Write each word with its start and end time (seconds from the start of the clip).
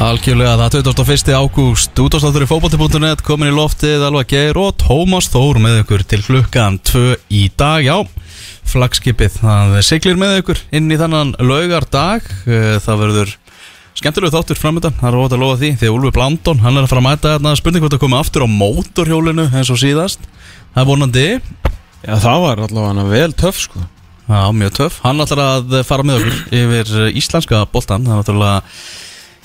Algjörlega 0.00 0.54
það 0.56 0.86
21. 0.88 1.28
ágúst 1.36 1.98
útastáttur 2.00 2.46
í 2.46 2.48
fókbalti.net 2.48 3.20
komin 3.20 3.50
í 3.50 3.52
loftið 3.52 4.00
Alva 4.06 4.22
Geir 4.24 4.56
og 4.56 4.70
Tómas 4.80 5.26
Þór 5.28 5.58
með 5.60 5.82
ykkur 5.82 6.04
til 6.08 6.20
klukkan 6.24 6.78
2 6.88 7.02
í 7.36 7.42
dag 7.60 7.84
já, 7.84 7.98
flagskipið 8.72 9.36
það 9.42 9.74
siglir 9.84 10.16
með 10.16 10.38
ykkur 10.38 10.62
inn 10.78 10.88
í 10.88 10.96
þannan 10.96 11.34
laugardag 11.44 12.30
Eh, 12.48 12.78
það 12.80 13.02
verður 13.02 13.34
skemmtilegu 14.00 14.32
þáttur 14.38 14.60
framöndan, 14.62 14.96
það 15.02 15.10
er 15.10 15.18
óvægt 15.20 15.36
að 15.36 15.44
lofa 15.44 15.60
því 15.60 15.70
því 15.82 15.90
að 15.90 15.98
Úlfi 15.98 16.14
Blandón, 16.16 16.64
hann 16.64 16.80
er 16.80 16.86
að 16.86 16.94
fara 16.94 17.02
að 17.02 17.08
mæta 17.10 17.34
þarna 17.34 17.52
spurning 17.60 17.84
hvort 17.84 17.98
að 17.98 18.02
koma 18.06 18.22
aftur 18.24 18.46
á 18.48 18.54
mótorhjólinu 18.54 19.46
eins 19.52 19.68
og 19.68 19.82
síðast, 19.84 20.24
það 20.72 20.80
er 20.80 20.90
vonandi 20.94 21.26
Já, 21.36 22.14
það 22.24 22.46
var 22.46 22.64
allavega 22.64 23.06
vel 23.12 23.36
töff 23.44 23.60
sko 23.66 23.84
Já, 24.30 24.48
mjög 24.54 24.74
töff. 24.78 24.98
Hann 25.02 25.20
ætlar 25.20 25.40
að 25.58 25.72
fara 25.84 26.04
með 26.06 26.20
okkur 26.20 26.34
yfir 26.54 26.90
íslenska 27.18 27.64
boltan. 27.72 28.04
Það 28.06 28.28
er 28.30 28.60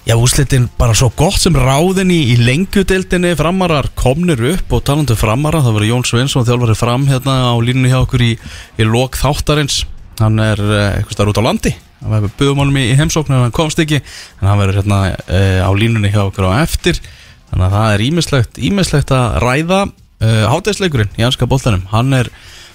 já, 0.06 0.16
úslitin 0.16 0.70
bara 0.78 0.94
svo 0.94 1.10
gott 1.18 1.40
sem 1.42 1.56
ráðin 1.58 2.14
í, 2.14 2.20
í 2.34 2.38
lengjudeildinni. 2.46 3.34
Framarar 3.40 3.90
komnir 3.98 4.42
upp 4.54 4.78
og 4.78 4.86
talandu 4.86 5.18
framara. 5.18 5.64
Það 5.66 5.78
var 5.80 5.88
Jón 5.90 6.06
Sveinsson 6.08 6.46
þjálfari 6.48 6.78
fram 6.78 7.08
hérna 7.10 7.40
á 7.50 7.56
línunni 7.58 7.92
hjá 7.92 8.00
okkur 8.04 8.24
í, 8.26 8.32
í 8.78 8.88
lok 8.88 9.18
þáttarins. 9.20 9.84
Hann 10.22 10.40
er 10.40 10.62
eh, 10.62 10.88
eitthvað 11.00 11.18
starf 11.18 11.34
út 11.34 11.42
á 11.42 11.48
landi. 11.48 11.76
Hann 12.04 12.14
var 12.14 12.26
byggðum 12.30 12.64
honum 12.64 12.80
í, 12.80 12.88
í 12.94 12.98
heimsóknu 13.00 13.36
en 13.36 13.46
hann 13.48 13.56
komst 13.56 13.82
ekki. 13.82 14.02
En 14.40 14.50
hann 14.52 14.62
verður 14.62 14.84
hérna 14.84 15.02
eh, 15.12 15.62
á 15.66 15.72
línunni 15.74 16.14
hjá 16.14 16.24
okkur 16.28 16.52
á 16.54 16.62
eftir. 16.62 17.02
Þannig 17.50 17.68
að 17.68 17.78
það 17.78 17.94
er 17.96 18.06
ímislegt, 18.10 18.60
ímislegt 18.72 19.16
að 19.16 19.40
ræða. 19.44 19.86
Uh, 20.16 20.46
Hátæðsleikurinn 20.48 21.18
í 21.20 21.26
anska 21.28 21.44
boltanum, 21.44 21.82
hann 21.92 22.16
er 22.16 22.30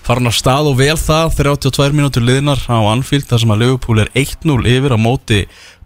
farin 0.04 0.28
af 0.28 0.34
stað 0.36 0.66
og 0.68 0.74
vel 0.76 0.96
það 1.00 1.38
32 1.38 1.94
mínútur 1.96 2.24
liðnar 2.24 2.60
á 2.68 2.78
Anfield 2.92 3.24
þar 3.30 3.40
sem 3.42 3.54
að 3.54 3.62
Liverpool 3.62 4.02
er 4.02 4.10
1-0 4.12 4.58
yfir 4.68 4.92
á 4.92 4.98
móti 5.00 5.38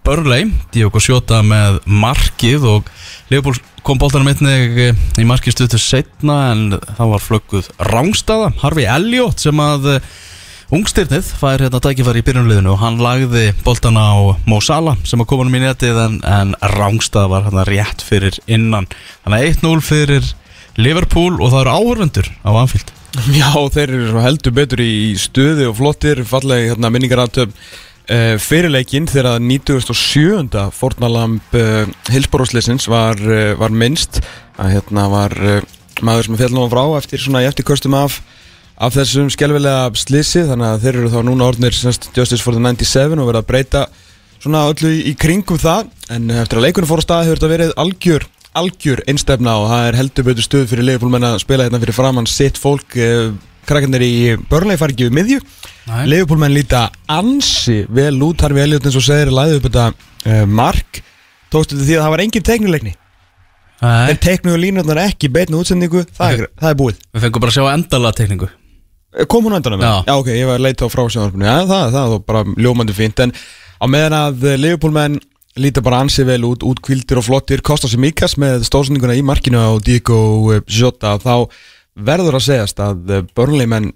Burnley, 0.05 0.50
Diogo 0.74 1.00
Sjóta 1.00 1.38
með 1.47 1.78
markið 1.88 2.66
og 2.69 2.88
Liverpool 3.30 3.56
kom 3.84 4.00
boltanum 4.00 4.28
einnig 4.28 4.78
eh, 4.80 4.98
í 5.20 5.24
markið 5.28 5.56
stutur 5.56 5.80
setna 5.80 6.36
en 6.52 6.77
það 6.77 7.12
var 7.14 7.24
flögguð 7.24 7.70
rángstaða, 7.88 8.50
Harfi 8.61 8.84
Elliot 8.84 9.41
sem 9.41 9.62
að 9.64 9.88
eh, 9.94 10.11
ungstyrnið 10.77 11.30
fær 11.41 11.64
hérna 11.64 11.80
tækifæri 11.84 12.20
í 12.20 12.27
byrjunliðinu 12.27 12.74
og 12.74 12.83
hann 12.83 13.00
lagði 13.00 13.46
boltan 13.64 13.96
á 13.96 14.36
Mo 14.48 14.61
Salah 14.64 15.00
sem 15.08 15.24
að 15.24 15.30
koma 15.33 15.46
um 15.48 15.56
í 15.56 15.62
netið 15.64 16.00
en, 16.05 16.18
en 16.28 16.52
rángstaða 16.74 17.33
var 17.33 17.48
hérna 17.48 17.64
rétt 17.68 18.05
fyrir 18.05 18.36
innan. 18.44 18.89
Þannig 19.24 19.41
að 19.41 19.48
1-0 19.55 19.86
fyrir 19.89 20.30
Liverpool 20.80 21.39
og 21.39 21.48
það 21.48 21.61
eru 21.62 21.74
áhörvendur 21.78 22.30
á 22.44 22.50
Anfield. 22.52 22.92
Já, 23.41 23.50
þeir 23.72 23.96
eru 24.02 24.20
heldur 24.24 24.56
betur 24.56 24.84
í 24.84 25.14
stöði 25.20 25.68
og 25.70 25.78
flottir 25.80 26.24
fallegi 26.28 26.72
hérna, 26.72 26.92
minningaraftöf 26.92 27.72
uh, 28.10 28.36
fyrirleikinn 28.41 29.08
þegar 29.10 29.42
97. 29.42 30.62
fornalamb 30.77 31.58
uh, 31.58 31.84
Hilsborósleisins 32.12 32.88
var, 32.91 33.20
uh, 33.20 33.52
var 33.61 33.74
minnst 33.74 34.22
að 34.61 34.77
hérna 34.77 35.08
var 35.11 35.34
maður 36.05 36.28
sem 36.28 36.38
fjall 36.38 36.55
nú 36.55 36.64
frá 36.70 36.84
eftir 36.98 37.22
svona 37.22 37.42
í 37.44 37.48
eftirköstum 37.48 37.94
af 37.98 38.20
af 38.74 38.94
þessum 38.96 39.28
skelvilega 39.30 39.91
slissi 39.98 40.42
þannig 40.48 40.66
að 40.66 40.84
þeir 40.84 40.96
eru 40.98 41.11
þá 41.12 41.20
núna 41.28 41.46
orðnir 41.46 41.77
semst, 41.77 42.08
Justice 42.16 42.42
for 42.42 42.56
the 42.56 42.62
97 42.62 43.20
og 43.22 43.28
verða 43.28 43.42
að 43.44 43.50
breyta 43.50 43.83
svona 44.42 44.64
öllu 44.70 44.91
í, 44.91 45.02
í 45.11 45.14
kringum 45.18 45.61
það 45.62 45.92
en 46.14 46.33
eftir 46.42 46.58
að 46.58 46.66
leikunum 46.66 46.91
fór 46.91 47.02
á 47.02 47.06
stað 47.06 47.28
hefur 47.28 47.41
þetta 47.41 47.52
verið 47.52 47.74
algjör 47.84 48.27
algjör 48.55 49.02
einstefna 49.11 49.56
og 49.62 49.68
það 49.70 49.89
er 49.89 49.98
heldur 49.98 50.27
betur 50.28 50.46
stuð 50.46 50.68
fyrir 50.70 50.89
leifbólmenn 50.90 51.27
að 51.27 51.40
spila 51.42 51.67
hérna 51.67 51.80
fyrir 51.83 51.96
framann 51.96 52.30
sitt 52.30 52.58
fólk 52.61 52.98
eh, 52.98 53.30
krakkarnir 53.69 54.05
í 54.07 54.13
börnleik 54.51 54.80
fari 54.80 54.97
ekki 54.97 55.08
við 55.08 55.17
miðju. 55.20 55.39
Nei. 55.85 56.02
leifbólmenn 56.08 56.55
líta 56.57 56.86
ansi 57.13 57.83
vel 57.92 58.17
út 58.25 58.41
þar 58.41 58.55
við 58.57 58.67
Elliot 58.69 58.86
eins 58.89 58.97
og 58.97 59.05
segir 59.05 59.33
læði 59.36 59.58
upp 59.58 59.67
þetta 59.69 59.86
uh, 59.92 60.45
mark. 60.48 61.02
Tókstu 61.52 61.77
þetta 61.77 61.89
því 61.91 61.97
að 61.98 62.05
það 62.07 62.14
var 62.17 62.24
engin 62.24 62.47
teknilegni 62.51 62.95
Nei, 63.85 64.07
þeir 64.08 64.20
teknuðu 64.24 64.61
línutnar 64.63 65.01
ekki 65.03 65.29
beitnu 65.35 65.58
útsendingu. 65.61 66.07
Það 66.17 66.36
er, 66.39 66.47
það 66.61 66.70
er 66.70 66.79
búið. 66.80 67.01
við 67.13 67.24
fengum 67.27 67.42
bara 67.45 67.53
að 67.53 67.58
sjá 67.58 67.73
endala 67.74 68.13
tekningu 68.17 68.48
Eh, 69.14 69.27
kom 69.30 69.45
hún 69.47 69.55
endan 69.55 69.74
á 69.74 69.79
mig? 69.79 69.86
Já. 69.86 70.05
Já, 70.08 70.14
ok, 70.19 70.29
ég 70.35 70.48
var 70.48 70.58
að 70.58 70.64
leita 70.67 70.86
á 70.86 70.91
frásjónarfinu 70.91 71.47
Já, 71.47 71.58
það, 71.70 71.85
það 71.95 72.08
var 72.14 72.23
bara 72.27 72.41
ljómandi 72.64 72.95
fínt 72.97 73.20
En 73.23 73.30
á 73.79 73.86
meðan 73.86 74.17
að 74.19 74.47
Leopoldmenn 74.58 75.20
líta 75.63 75.85
bara 75.86 76.01
ansið 76.03 76.27
vel 76.33 76.41
út, 76.48 76.64
útkvildir 76.67 77.20
og 77.20 77.27
flottir 77.29 77.63
Kostas 77.63 77.95
Mikas 77.95 78.35
með 78.42 78.64
stóðsendinguna 78.67 79.14
í 79.14 79.23
markinu 79.23 79.61
á 79.63 79.70
Diego 79.79 80.19
eh, 80.57 80.64
Jota 80.67 81.14
Þá 81.23 81.47
verður 81.94 82.38
að 82.38 82.46
segjast 82.48 82.80
að 82.82 83.18
börnleimenn 83.36 83.92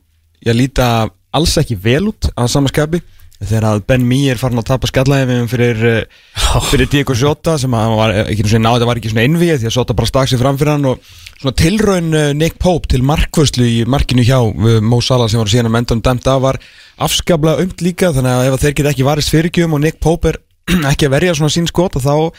Ég 0.46 0.54
líta 0.54 1.08
alls 1.34 1.56
ekki 1.58 1.76
vel 1.82 2.12
út 2.12 2.28
að 2.38 2.52
samaskapi 2.52 3.00
Þegar 3.38 3.64
að 3.68 3.84
Ben 3.86 4.02
Mee 4.02 4.32
er 4.32 4.38
farin 4.40 4.58
að 4.58 4.66
tapa 4.72 4.88
skallæðum 4.90 5.46
fyrir, 5.50 5.78
eh, 5.86 6.22
fyrir 6.72 6.88
Diego 6.90 7.14
Jota 7.14 7.54
sem 7.60 7.70
var 7.70 8.14
ekki 8.24 8.42
svona 8.48 8.64
náði, 8.66 8.82
það 8.82 8.90
var 8.90 9.00
ekki 9.00 9.12
svona 9.12 9.26
einvið 9.28 9.52
því 9.52 9.68
að 9.68 9.76
Jota 9.76 9.94
bara 9.94 10.10
stakk 10.10 10.32
sig 10.32 10.40
fram 10.40 10.58
fyrir 10.58 10.74
hann 10.74 10.88
og 10.90 11.12
svona 11.36 11.54
tilraun 11.60 12.08
eh, 12.18 12.32
Nick 12.34 12.58
Pope 12.58 12.90
til 12.90 13.04
markvörslu 13.06 13.62
í 13.62 13.78
markinu 13.86 14.26
hjá 14.26 14.40
eh, 14.42 14.80
Mo 14.82 14.98
Salah 15.04 15.30
sem 15.30 15.38
var 15.38 15.52
síðan 15.52 15.70
að 15.70 15.76
mentan 15.76 16.02
dæmt 16.02 16.26
af 16.26 16.42
var 16.42 16.58
afskaplega 17.06 17.62
umt 17.62 17.86
líka 17.86 18.10
þannig 18.16 18.34
að 18.34 18.50
ef 18.50 18.64
þeir 18.64 18.76
geta 18.80 18.94
ekki 18.96 19.06
varist 19.06 19.34
fyrirgjöfum 19.34 19.78
og 19.78 19.84
Nick 19.86 20.02
Pope 20.02 20.32
er 20.32 20.42
ekki 20.90 21.06
að 21.06 21.14
verja 21.14 21.38
svona 21.38 21.54
sín 21.54 21.70
skot 21.70 22.00
þá 22.02 22.34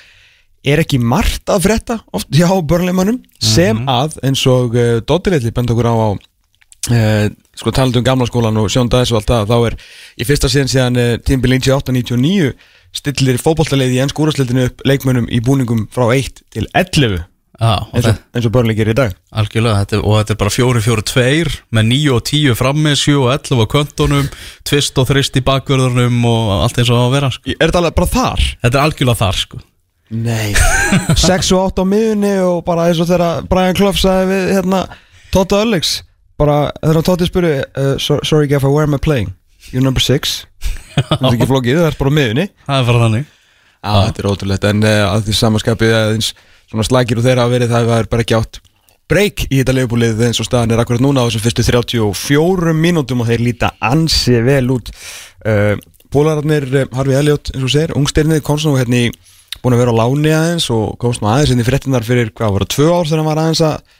er 0.67 0.81
ekki 0.83 0.99
margt 0.99 1.49
að 1.51 1.63
frétta 1.67 1.99
oft 2.15 2.31
hjá 2.35 2.49
börnleimannum 2.67 3.21
sem 3.39 3.83
að 3.89 4.17
eins 4.27 4.41
og 4.51 4.75
uh, 4.75 4.97
Dottirilli 5.07 5.53
benda 5.55 5.75
okkur 5.75 5.87
á 5.87 5.95
á 5.95 6.09
uh, 6.11 7.29
sko 7.59 7.71
talandi 7.75 8.01
um 8.01 8.07
gamla 8.07 8.27
skólan 8.29 8.59
og 8.59 8.69
Sjón 8.71 8.91
Dæs 8.91 9.13
og 9.13 9.21
allt 9.21 9.31
það 9.31 9.49
þá 9.53 9.57
er 9.69 9.77
í 10.19 10.27
fyrsta 10.27 10.51
síðan 10.51 10.71
síðan 10.73 10.99
uh, 10.99 11.15
tímbil 11.23 11.55
98-99 11.59 12.53
stillir 12.99 13.39
fótbolltaleið 13.41 13.97
í 13.97 14.03
ennsku 14.03 14.23
úrastleitinu 14.25 14.69
upp 14.69 14.85
leikmönnum 14.87 15.27
í 15.31 15.41
búningum 15.45 15.87
frá 15.93 16.09
1 16.15 16.43
til 16.55 16.67
11 16.73 17.19
Já, 17.59 17.73
og 17.83 17.91
eins 17.99 18.05
og, 18.07 18.45
og 18.47 18.53
börnleikir 18.55 18.87
í 18.87 18.95
dag 18.95 19.11
algjörlega 19.35 19.81
þetta, 19.81 19.97
er- 19.97 20.05
og 20.07 20.13
þetta 20.21 20.31
er 20.35 20.39
bara 20.39 20.53
4-4-2 20.55 21.57
með 21.75 21.89
9 21.91 22.13
og 22.15 22.21
10 22.29 22.55
frammi 22.55 22.93
7 22.95 23.17
og 23.19 23.31
11 23.33 23.59
á 23.59 23.65
köntunum 23.73 24.29
tvist 24.63 25.01
og 25.01 25.09
þrist 25.09 25.35
í 25.35 25.43
bakvörðunum 25.43 26.21
og 26.29 26.53
allt 26.63 26.79
eins 26.79 26.91
og 26.93 27.01
að 27.03 27.17
vera 27.17 27.31
sko. 27.35 27.51
Er 27.51 27.59
þetta 27.67 27.81
alveg 27.81 27.97
bara 27.99 28.13
þar? 28.15 28.45
þetta 28.63 28.79
er 28.79 28.85
algjörlega 28.85 29.21
þar 29.25 29.41
sko. 29.43 29.59
Nei. 30.09 30.53
6 31.29 31.51
og 31.53 31.65
8 31.69 31.83
á 31.83 31.85
miðunni 31.85 32.31
og 32.41 32.63
bara 32.65 32.87
eins 32.89 33.01
og 33.03 33.09
þegar 33.09 33.43
Brian 33.49 33.75
Clough 33.77 33.99
sagði 34.01 34.29
við 34.31 34.53
hérna 34.57 34.83
Tóta 35.33 35.59
Ölliks 35.61 35.99
bara 36.39 36.71
þegar 36.81 37.05
Tóti 37.05 37.27
spurði 37.29 37.51
uh, 37.61 37.91
so- 38.01 38.21
Sorry 38.25 38.49
Geff, 38.49 38.65
where 38.65 38.87
am 38.89 38.95
I 38.97 39.01
playing? 39.01 39.33
You're 39.69 39.83
number 39.85 40.01
6 40.01 40.39
Það 40.97 41.27
er 41.29 41.35
ekki 41.35 41.49
flókið, 41.53 41.81
það 41.83 41.91
er 41.91 41.99
bara 41.99 42.09
á 42.09 42.17
miðunni 42.17 42.47
það 42.65 42.79
er 42.81 42.87
bara 42.89 43.03
þannig. 43.05 43.27
Já, 43.79 43.91
þetta 44.07 44.23
er 44.23 44.29
ótrúlegt 44.33 44.65
en 44.71 44.81
uh, 44.83 45.03
að 45.13 45.27
því 45.29 45.35
samanskapið 45.39 45.93
aðeins 45.99 46.31
svona 46.69 46.85
slagir 46.89 47.21
og 47.21 47.25
þeirra 47.29 47.45
að 47.47 47.53
verið 47.55 47.71
það 47.75 47.93
er 47.99 48.09
bara 48.11 48.25
ekki 48.25 48.35
átt 48.39 48.59
breyk 49.09 49.45
í 49.49 49.61
þetta 49.61 49.73
leifbúlið 49.77 50.19
eins 50.27 50.41
og 50.41 50.45
staðan 50.49 50.73
er 50.75 50.81
akkurat 50.83 51.01
núna 51.01 51.23
á 51.23 51.27
þessum 51.29 51.45
fyrstu 51.45 51.63
34 51.65 52.73
mínútum 52.77 53.23
og 53.23 53.29
þeir 53.31 53.41
líta 53.45 53.71
ansi 53.81 54.35
vel 54.45 54.67
út. 54.75 54.91
Uh, 55.45 55.77
Pólararnir 56.13 56.65
uh, 56.73 56.83
Harfi 56.97 57.15
Elliot, 57.17 57.49
eins 57.55 57.65
og 57.65 57.71
segir, 57.73 57.93
ungstyrnið 57.97 58.43
komst 58.45 58.67
nú 58.69 58.75
hérna 58.77 58.99
í, 59.07 59.09
búin 59.63 59.75
að 59.75 59.83
vera 59.83 59.93
á 59.95 59.99
láni 60.01 60.33
aðeins 60.35 60.67
og 60.73 60.97
komst 61.01 61.23
nú 61.23 61.31
aðeins 61.31 61.53
inn 61.53 61.63
í 61.63 61.67
fréttinar 61.67 62.05
fyrir 62.07 62.33
hvað 62.35 62.55
var 62.55 62.65
það, 62.65 62.73
tvö 62.75 62.91
ár 62.91 63.09
þegar 63.09 63.21
hann 63.21 63.29
var 63.29 63.41
aðeins 63.43 63.63
að 63.69 63.97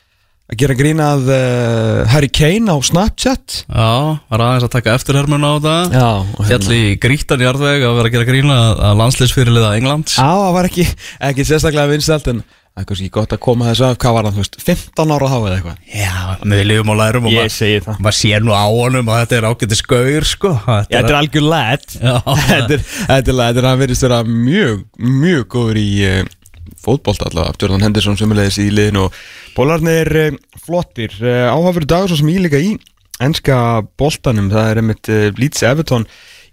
að 0.50 0.58
gera 0.64 0.76
grínað 0.78 1.28
uh, 1.30 2.10
Harry 2.10 2.30
Kane 2.34 2.74
á 2.74 2.78
Snapchat? 2.82 3.60
Já, 3.70 3.90
var 4.32 4.44
aðeins 4.46 4.66
að 4.66 4.72
taka 4.74 4.96
eftirhermun 4.98 5.46
á 5.46 5.54
það. 5.62 5.94
Já, 5.94 6.08
og 6.26 6.48
Fjall 6.50 6.74
í 6.74 6.84
grítan 7.02 7.44
í 7.44 7.50
arðveg 7.50 7.86
að 7.86 7.98
vera 8.00 8.10
að 8.10 8.16
gera 8.16 8.30
grína 8.32 8.58
að 8.90 9.02
landsliðsfyrirliða 9.04 9.76
Englands. 9.78 10.16
Já, 10.18 10.26
það 10.26 10.56
var 10.58 10.70
ekki, 10.72 10.88
ekki 11.30 11.46
sérstaklega 11.46 11.92
vinsælt 11.94 12.32
en 12.34 12.42
það 12.80 12.86
er 12.86 12.88
kannski 12.90 13.10
gott 13.12 13.34
að 13.36 13.42
koma 13.44 13.68
þessu 13.68 13.86
af. 13.86 13.98
Hvað 14.00 14.16
var 14.16 14.28
það, 14.28 14.36
þú 14.36 14.44
veist, 14.44 14.58
15 14.64 15.14
ára 15.16 15.30
eða 15.36 15.56
eitthvað? 15.58 15.80
Já, 15.92 16.14
við 16.54 16.62
lifum 16.70 16.92
og 16.94 17.00
lærum 17.00 17.28
og 17.28 17.36
maður 17.36 18.00
maður 18.00 18.18
sér 18.20 18.46
nú 18.46 18.56
á 18.56 18.66
honum 18.72 19.12
og 19.12 19.20
þetta 19.20 19.38
er 19.38 19.48
ágætið 19.50 19.82
skauður 19.82 20.28
sko. 20.30 20.54
Þetta 20.64 21.02
er 21.02 21.18
algjör 21.20 21.48
lett 21.52 21.98
Já. 22.00 22.16
Þetta 22.50 22.78
er, 22.78 22.86
þetta 22.86 23.34
er, 23.34 23.40
þetta 23.42 23.62
er, 23.62 23.68
hann 23.68 23.82
verðist 23.84 24.08
vera 24.08 24.22
mjög, 24.30 24.86
mjög 25.20 25.46
góður 25.52 25.82
í 25.82 25.90
uh, 26.08 26.32
fótbolt 26.80 27.28
allavega. 27.28 27.60
Jordan 27.60 27.86
Henderson 27.90 28.20
sömulegis 28.20 28.62
í 28.64 28.70
liðinu 28.72 29.08
og 29.10 29.22
Pólarnir 29.58 30.14
uh, 30.24 30.40
flottir. 30.64 31.16
Uh, 31.20 31.50
áhafur 31.52 31.88
dagur 31.90 32.14
svo 32.14 32.22
sem 32.22 32.32
ég 32.32 32.48
líka 32.48 32.64
í 32.64 32.78
enska 33.20 33.60
boltanum, 34.00 34.48
það 34.54 34.70
er 34.72 34.80
einmitt 34.80 35.10
Leeds 35.36 35.66
Everton 35.68 36.06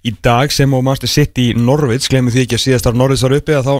í 0.07 0.13
dag 0.23 0.51
sem 0.55 0.73
og 0.75 0.85
Master 0.87 1.11
City 1.11 1.53
Norvits, 1.59 2.11
glemum 2.11 2.33
því 2.35 2.45
ekki 2.45 2.59
að 2.59 2.65
síðast 2.65 2.89
þar 2.89 2.99
Norvits 2.99 3.23
var 3.27 3.37
uppi 3.39 3.55
að 3.55 3.69
þá 3.71 3.75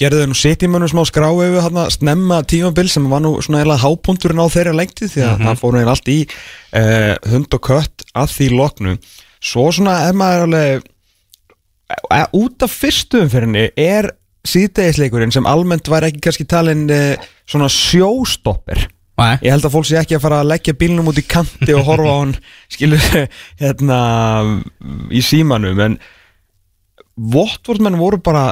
gerðu 0.00 0.22
þau 0.22 0.30
nú 0.30 0.38
City 0.38 0.70
mönnum 0.70 0.90
smá 0.90 1.02
skrá 1.08 1.28
yfir 1.30 1.66
hann 1.66 1.80
snemma 1.92 2.40
tímabil 2.48 2.88
sem 2.90 3.08
var 3.10 3.22
nú 3.24 3.34
svona 3.44 3.64
eða 3.64 3.80
hápunturinn 3.82 4.40
á 4.40 4.46
þeirra 4.52 4.76
lengti 4.76 5.10
því 5.10 5.26
að 5.26 5.44
það 5.44 5.60
fór 5.60 5.76
nú 5.76 5.84
allt 5.92 6.08
í 6.12 6.18
uh, 6.24 7.12
hund 7.32 7.58
og 7.58 7.62
kött 7.68 8.06
að 8.16 8.32
því 8.36 8.48
loknu. 8.56 8.96
Svo 9.42 9.68
svona 9.74 9.98
ef 10.06 10.16
maður 10.16 10.46
alveg 10.46 10.88
e, 11.92 12.22
út 12.38 12.64
af 12.64 12.74
fyrstu 12.78 13.24
umfyrinni 13.24 13.68
er 13.76 14.12
síðdegisleikurinn 14.46 15.34
sem 15.34 15.46
almennt 15.46 15.90
var 15.90 16.06
ekki 16.06 16.22
kannski 16.22 16.48
talin 16.50 16.88
uh, 16.90 17.30
svona 17.46 17.70
sjóstopper 17.70 18.86
Nei, 19.20 19.36
Ég 19.44 19.52
held 19.52 19.66
að 19.68 19.74
fólk 19.74 19.86
sé 19.86 19.98
ekki 20.00 20.16
að 20.16 20.24
fara 20.24 20.40
að 20.40 20.50
leggja 20.54 20.74
bílnum 20.78 21.10
út 21.10 21.18
í 21.20 21.24
kanti 21.28 21.74
og 21.76 21.84
horfa 21.84 22.14
á 22.16 22.16
hann 22.16 22.32
skilur 22.72 23.04
hérna 23.60 23.98
í 25.12 25.20
símanum 25.24 25.82
en 25.84 25.98
Votvort 27.12 27.84
voru 28.00 28.18
bara 28.24 28.46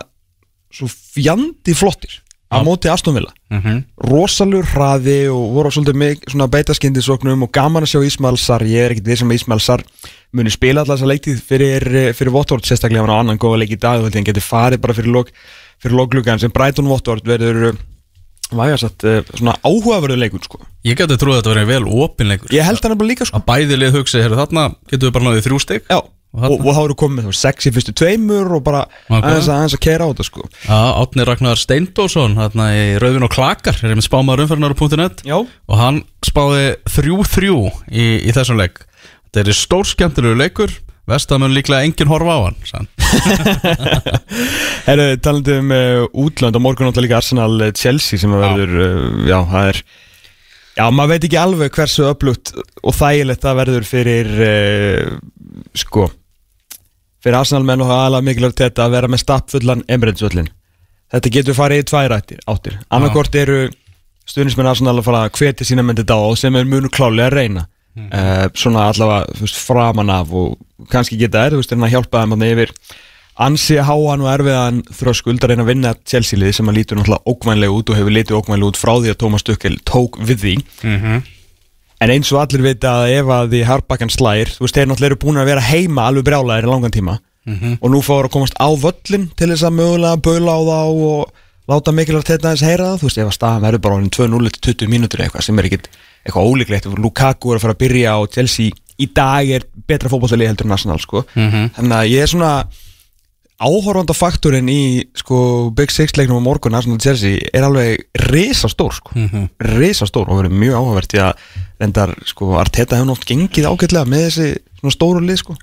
svo 0.70 0.88
fjandi 0.90 1.75
flottir 1.76 2.20
á 2.50 2.58
móti 2.67 2.90
Aston 2.90 3.14
Villa. 3.14 3.31
Mhm. 3.50 3.84
Rosalur 4.11 4.67
hraði 4.67 5.31
og 5.31 5.55
voru 5.55 5.70
svolítið 5.70 5.99
mik 6.02 6.25
svona 6.31 6.49
beitaskindisóknum 6.50 7.44
og 7.46 7.52
gaman 7.52 7.84
að 7.87 7.93
sjá 7.94 8.06
Ismail 8.06 8.38
Sar 8.38 8.61
ég 8.67 8.87
er 8.87 8.94
ekkert 8.94 9.06
við 9.06 9.19
sem 9.19 9.31
Ismail 9.31 9.61
Sar 9.61 9.84
muni 10.32 10.50
spila 10.50 10.82
alltaf 10.82 10.99
þessa 10.99 11.11
leiktið 11.11 11.43
fyrir, 11.43 12.14
fyrir 12.14 12.34
Votvort 12.34 12.67
sérstaklega 12.67 13.06
hann 13.06 13.14
á 13.14 13.20
annan 13.22 13.38
góða 13.38 13.62
leik 13.62 13.75
í 13.75 13.81
dag 13.81 14.02
og 14.02 14.11
hann 14.12 14.26
geti 14.26 14.43
farið 14.43 14.82
bara 14.82 14.94
fyrir 14.94 15.14
lok 15.14 15.31
fyrir 15.81 15.96
loklugan 15.96 16.38
sem 16.43 16.50
Brighton 16.50 16.90
Votvort 16.90 17.25
verður 17.26 17.78
vægasatt 18.50 19.06
svona 19.38 19.55
áhugaverðu 19.62 20.19
leikun 20.19 20.43
sko. 20.43 20.58
Ég 20.87 20.99
geti 20.99 21.19
trúið 21.19 21.38
að 21.38 21.43
þetta 21.43 21.55
verið 21.55 21.69
vel 21.70 22.02
opinleikur 22.05 22.55
Ég 22.55 22.66
held 22.66 22.82
hann 22.82 22.99
bara 22.99 23.11
líka 23.11 23.26
sko. 23.28 23.38
Að 23.38 23.46
bæði 23.46 23.78
lið 23.78 23.99
hugsi, 24.00 24.23
herru 24.23 24.38
þarna 24.38 24.73
getum 24.90 25.06
við 25.06 25.14
bara 25.14 25.28
náðið 25.28 25.46
þrjú 25.46 25.61
stig. 25.62 25.84
Já, 25.87 26.00
Og 26.31 26.62
þá 26.62 26.82
eru 26.85 26.94
komið 26.94 27.31
sex 27.35 27.67
í 27.67 27.73
fyrstu 27.75 27.94
tveimur 27.99 28.53
og 28.55 28.62
bara 28.67 28.85
aðeins 29.11 29.49
að, 29.50 29.81
keira 29.82 30.06
á 30.06 30.11
þetta 30.12 30.27
sko. 30.29 30.44
Já, 30.62 30.79
Átni 31.03 31.27
Ragnar 31.27 31.59
Steindórsson 31.59 32.37
þarna 32.38 32.69
í 32.77 32.85
Rauðin 33.03 33.27
og 33.27 33.32
Klakar 33.35 33.81
er 33.82 33.97
með 33.99 34.06
spámaður 34.06 34.44
umferðnar.net 34.47 35.25
Já. 35.27 35.41
Og 35.43 35.81
hann 35.81 36.05
spáði 36.27 36.77
3-3 36.87 37.50
í, 37.91 38.06
í 38.23 38.37
þessum 38.37 38.62
leik. 38.62 38.85
Þetta 39.31 39.43
er 39.43 39.59
stór 39.59 39.91
skemmtilegu 39.91 40.38
leikur 40.38 40.79
Vestamun 41.11 41.55
líklega 41.55 41.87
enginn 41.87 42.11
horfa 42.11 42.37
á 42.37 42.41
hann. 42.47 42.87
Herru, 44.87 45.09
talandi 45.23 45.56
um 45.59 45.73
uh, 45.75 46.05
útlönd 46.23 46.59
og 46.59 46.62
morgun 46.62 46.87
náttúrulega 46.87 47.09
líka 47.09 47.19
Arsenal 47.19 47.56
uh, 47.59 47.73
Chelsea 47.75 48.21
sem 48.21 48.31
að 48.37 48.44
verður, 48.44 48.76
uh, 48.85 49.26
já, 49.26 49.38
það 49.50 49.73
er 49.73 49.83
Já, 50.79 50.85
maður 50.94 51.11
veit 51.11 51.25
ekki 51.26 51.41
alveg 51.41 51.75
hversu 51.75 52.06
öflugt 52.06 52.53
og 52.55 52.94
þægilegt 52.94 53.43
það 53.43 53.59
verður 53.59 53.88
fyrir 53.88 54.31
uh, 54.47 55.17
sko 55.76 56.06
fyrir 57.20 57.40
Arsenal 57.40 57.67
menn 57.69 57.84
og 57.84 57.90
það 57.90 57.99
er 57.99 58.06
aðalega 58.06 58.28
mikilvægt 58.28 58.64
þetta 58.64 58.87
að 58.87 58.96
vera 58.96 59.11
með 59.12 59.22
stappfullan 59.25 59.84
Emirates-völlin 59.88 60.50
Þetta 61.11 61.32
getur 61.34 61.56
farið 61.58 61.82
í 61.82 61.87
tvær 61.90 62.14
áttir 62.14 62.78
Annarkort 62.94 63.34
eru 63.38 63.61
stuðnismenn 64.31 64.70
Arsenal 64.70 64.99
að 65.00 65.06
fara 65.08 65.26
að 65.26 65.37
hvetja 65.40 65.67
sína 65.67 65.84
myndið 65.87 66.12
á 66.14 66.19
og 66.20 66.38
sem 66.38 66.56
er 66.56 66.69
munu 66.69 66.90
klálega 66.93 67.31
að 67.31 67.37
reyna. 67.38 67.67
Uh, 67.99 68.46
svona 68.55 68.87
allavega 68.93 69.40
veist, 69.40 69.58
framan 69.58 70.12
af 70.14 70.31
og 70.31 70.87
kannski 70.93 71.19
geta 71.19 71.43
er, 71.43 71.56
þú 71.56 71.62
veist, 71.64 71.72
reyna 71.75 71.88
að 71.88 71.96
hjálpa 71.96 72.22
þeim 72.22 72.37
þarna 72.37 72.50
yfir. 72.55 72.75
Ansi 73.40 73.81
háan 73.82 74.23
og 74.23 74.31
erfiðan 74.31 74.81
þröskuld 75.00 75.43
að 75.43 75.52
reyna 75.52 75.64
að 75.66 75.73
vinna 75.73 75.93
Chelsea-lið 76.12 76.55
sem 76.61 76.70
að 76.70 76.78
lítur 76.78 77.00
náttúrulega 77.00 77.34
ókvænlega 77.34 77.75
út 77.75 77.90
og 77.90 77.99
hefur 77.99 78.14
litið 78.14 78.38
ókvænlega 78.38 78.70
út 78.70 78.81
frá 78.81 78.93
því 79.00 79.12
að 79.12 79.20
Thomas 79.25 79.46
Tuchel 79.49 79.78
tók 79.88 80.20
við 80.20 80.44
því 80.44 80.55
en 82.00 82.11
eins 82.14 82.31
og 82.32 82.41
allir 82.43 82.62
vita 82.64 82.93
að 83.02 83.14
ef 83.19 83.32
að 83.37 83.50
því 83.52 83.61
Harbakkan 83.69 84.12
slægir, 84.12 84.55
þú 84.56 84.64
veist, 84.64 84.76
þeir 84.79 84.88
náttúrulega 84.91 85.11
eru 85.11 85.20
búin 85.25 85.41
að 85.41 85.50
vera 85.50 85.67
heima 85.69 86.06
alveg 86.08 86.26
brjálæðir 86.31 86.67
í 86.67 86.70
langan 86.70 86.94
tíma. 86.97 87.19
Og 87.81 87.88
nú 87.91 88.00
fáur 88.05 88.29
að 88.29 88.35
komast 88.35 88.56
á 88.61 88.69
völlin 88.76 89.31
til 89.37 89.49
þess 89.50 89.64
að 89.67 89.76
mögulega 89.79 90.20
baula 90.23 90.52
á 90.56 90.61
þá 90.61 90.81
og 91.11 91.32
láta 91.70 91.93
mikilvægt 91.94 92.31
þetta 92.32 92.49
aðeins 92.50 92.67
heyra 92.67 92.85
það, 92.91 93.00
þú 93.00 93.08
veist, 93.08 93.19
ef 93.19 93.31
að 93.31 93.37
staðan 93.37 93.64
verður 93.64 93.82
bara 93.85 93.94
orðin 94.00 94.14
2-0 94.17 94.50
til 94.50 94.75
20 94.75 94.91
mínútur 94.91 95.23
eitthvað 95.25 95.44
sem 95.47 95.58
er 95.58 95.69
ekkit 95.69 95.88
eitthvað 96.25 96.49
ólíklegt, 96.50 96.87
Lukaku 96.99 97.52
er 97.52 97.58
að 97.58 97.64
fara 97.64 97.75
að 97.76 97.82
byrja 97.85 98.14
og 98.20 98.31
Chelsea 98.35 98.70
í 99.00 99.06
dag 99.17 99.49
er 99.49 99.64
betra 99.88 100.11
fótballtali 100.12 100.49
heldur 100.50 100.67
en 100.67 100.75
Arsenal, 100.76 100.99
sko. 101.00 101.23
Þannig 101.76 101.97
að 101.97 102.11
ég 102.11 102.25
er 102.26 102.29
svona 102.32 102.50
áhorfanda 103.61 104.15
faktorinn 104.17 104.69
í 104.73 104.83
sko 105.21 105.71
Big 105.77 105.93
Six 105.93 106.17
leiknum 106.17 106.41
á 106.41 106.47
morgun 106.49 106.77
Arsenal 106.79 107.01
Chelsea 107.03 107.43
er 107.53 107.67
alveg 107.67 108.07
risastór 108.31 108.95
sko, 108.97 109.12
risastór 109.61 110.31
og 110.33 110.41
verið 110.41 110.55
mjög 110.62 110.79
áhugavert 110.79 111.12
því 111.12 111.21
að 111.27 111.43
reyndar 111.83 112.15
sko 112.29 112.55
Arteta 112.61 112.97
hefur 112.97 113.11
nátt 113.12 113.27
gengið 113.29 113.69
ágætlega 113.69 114.09
með 114.09 114.25
þessi 114.29 114.95
stóru 114.97 115.21
lið 115.25 115.43
sko. 115.43 115.59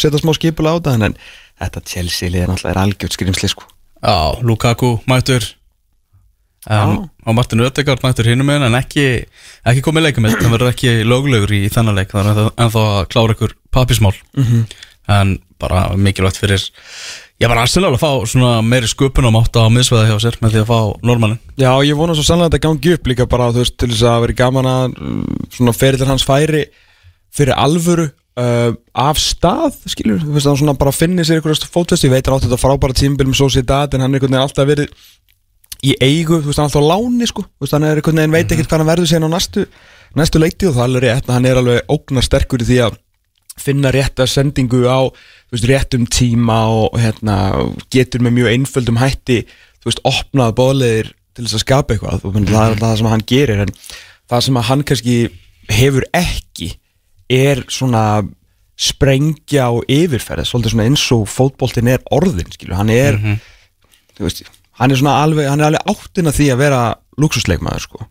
Setja 0.00 0.22
smá 0.22 0.32
skipula 0.36 0.72
á 0.72 0.80
það 0.80 1.10
en 1.10 1.18
þetta 1.60 1.84
Chelsea 1.90 2.32
lið 2.32 2.46
er 2.46 2.54
náttúrulega 2.54 2.86
algjört 2.86 3.18
skrimsli 3.18 3.52
sko. 3.52 3.68
Já, 4.00 4.40
Lukaku 4.40 4.96
mættur. 5.10 5.44
En, 6.64 7.10
og 7.28 7.34
Martin 7.36 7.60
Ödegard 7.60 8.00
mættur 8.00 8.24
hinum 8.24 8.48
með 8.48 8.62
en 8.70 8.78
ekki, 8.78 9.02
ekki 9.68 9.82
komið 9.84 10.06
leikum 10.06 10.24
það 10.30 10.54
verður 10.54 10.70
ekki 10.70 10.94
löglegur 11.04 11.52
í 11.52 11.66
þennan 11.68 11.98
leik 11.98 12.14
það 12.14 12.30
er 12.30 12.38
ennþá 12.64 12.84
að 12.94 13.08
klára 13.12 13.34
ykkur 13.36 13.52
papismál 13.68 14.14
en 15.10 15.36
bara 15.60 15.86
mikilvægt 15.96 16.40
fyrir 16.40 16.62
ég 17.42 17.50
var 17.50 17.60
aðstæðlega 17.60 17.98
að 17.98 18.02
fá 18.02 18.30
svona 18.30 18.52
meiri 18.64 18.88
sköpun 18.88 19.26
á 19.28 19.32
mátta 19.34 19.64
á 19.66 19.68
miðsveða 19.72 20.08
hjá 20.10 20.18
sér 20.22 20.38
með 20.42 20.54
því 20.54 20.62
að 20.62 20.70
fá 20.70 20.78
normannin 21.04 21.40
Já, 21.60 21.70
ég 21.84 21.98
vona 21.98 22.16
svo 22.16 22.24
sannlega 22.26 22.52
að 22.52 22.54
þetta 22.54 22.66
gangi 22.68 22.94
upp 22.96 23.10
líka 23.10 23.28
bara 23.30 23.50
þú 23.52 23.64
veist 23.64 23.76
til 23.80 23.90
þess 23.90 24.06
að 24.10 24.20
vera 24.24 24.38
gaman 24.40 24.70
að 24.70 24.84
mm, 24.94 25.48
svona 25.56 25.74
ferillir 25.76 26.12
hans 26.12 26.26
færi 26.28 26.62
fyrir 27.34 27.58
alvöru 27.58 28.06
uh, 28.38 28.70
af 28.94 29.20
stað 29.20 29.80
skilur, 29.90 30.22
þú 30.22 30.36
veist 30.36 30.50
hann 30.50 30.60
svona 30.62 30.76
bara 30.78 30.94
finni 30.94 31.26
sér 31.26 31.40
einhverjast 31.40 31.68
fótvest, 31.74 32.06
ég 32.06 32.14
veit 32.14 32.24
hann 32.26 32.38
átti 32.38 32.48
þetta 32.48 32.62
frábæra 32.62 32.96
tímbil 32.96 33.28
með 33.30 33.40
Sociedad 33.42 33.94
en 33.94 34.04
hann 34.04 34.14
er 34.14 34.20
einhvern 34.20 34.36
veginn 34.36 34.46
alltaf 34.46 34.70
verið 34.70 35.10
í 35.84 35.96
eigu, 36.00 36.38
þú 36.38 36.48
veist 36.52 36.62
hann 36.62 36.70
er 36.70 36.78
alltaf 36.78 36.86
á 36.86 36.90
láni 36.94 37.28
sko, 37.28 37.44
þú 37.44 37.66
veist 37.66 37.76
hann 37.76 37.88
er 37.88 38.00
einhvern 38.00 38.22
veginn 38.22 38.36
veit 38.38 38.54
ekkert 38.54 38.70
hvað 38.70 38.84
hann 38.84 38.92
verður 38.92 39.10
síðan 39.10 39.28
á 39.28 39.34
næstu, 39.34 39.66
næstu 40.14 40.42
leikti 40.42 40.70
og 40.70 40.78
það 40.78 40.84
er 40.84 40.94
alveg 40.94 41.34
hann 41.34 41.50
er 41.50 41.60
alveg 41.60 41.92
ógnar 41.92 42.26
sterkur 42.26 42.62
í 42.62 42.68
því 42.70 42.78
að 42.86 43.00
finna 43.60 43.92
rétta 43.94 44.26
sendingu 44.28 44.84
á 44.90 45.08
veist, 45.54 45.68
réttum 45.68 46.06
tíma 46.10 46.64
og 46.70 46.98
hérna, 46.98 47.36
getur 47.92 48.24
með 48.24 48.38
mjög 48.38 48.54
einföldum 48.54 49.00
hætti 49.02 49.42
þú 49.82 49.90
veist, 49.90 50.02
opnað 50.08 50.56
bóðleðir 50.58 51.12
til 51.34 51.44
þess 51.44 51.58
að 51.58 51.64
skapa 51.64 51.94
eitthvað. 51.94 52.24
Og 52.24 52.34
mm 52.34 52.46
það 52.48 52.64
er 52.64 52.72
alltaf 52.72 52.88
það 52.88 52.98
sem 53.00 53.10
hann 53.12 53.26
gerir 53.26 53.64
en 53.64 53.74
það 54.30 54.46
sem 54.46 54.58
að 54.58 54.68
hann 54.70 54.84
kannski 54.88 55.16
hefur 55.74 56.06
ekki 56.14 56.70
er 57.32 57.62
svona 57.72 58.04
sprengja 58.74 59.68
og 59.70 59.86
yfirferð 59.90 60.48
svolítið 60.48 60.74
svona 60.74 60.88
eins 60.88 61.04
og 61.14 61.28
fótboltin 61.30 61.90
er 61.92 62.02
orðin 62.14 62.50
skilur, 62.50 62.74
hann 62.76 62.90
er 62.90 63.18
þú 64.16 64.26
veist, 64.26 64.42
hann 64.80 64.90
er 64.90 64.98
svona 64.98 65.20
alveg, 65.22 65.46
hann 65.46 65.62
er 65.62 65.70
alveg 65.70 65.92
áttin 65.94 66.30
að 66.30 66.40
því 66.40 66.48
að 66.50 66.62
vera 66.64 66.82
luxusleikmaður 67.22 67.86
sko. 67.86 68.06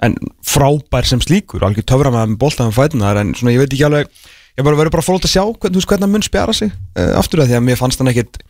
En 0.00 0.16
frábær 0.46 1.04
sem 1.04 1.20
slíkur, 1.20 1.66
alveg 1.66 1.84
töfra 1.84 2.12
með 2.14 2.38
með 2.40 2.72
fætunar 2.78 3.20
en 3.20 3.34
svona 3.36 3.52
ég 3.52 3.60
veit 3.60 3.74
ekki 3.74 3.88
alveg 3.90 4.08
ég 4.60 4.66
bara 4.68 4.78
verður 4.80 4.94
bara 4.96 5.06
fólk 5.06 5.24
að 5.26 5.32
sjá 5.34 5.42
hvern, 5.44 5.76
veist, 5.76 5.88
hvernig 5.90 6.06
hann 6.06 6.14
mun 6.14 6.26
spjara 6.26 6.54
sig 6.56 6.70
uh, 6.70 7.12
aftur 7.20 7.42
að 7.44 7.50
því 7.52 7.58
að 7.60 7.64
mér 7.68 7.80
fannst 7.80 8.00
hann 8.02 8.10
ekkit 8.12 8.40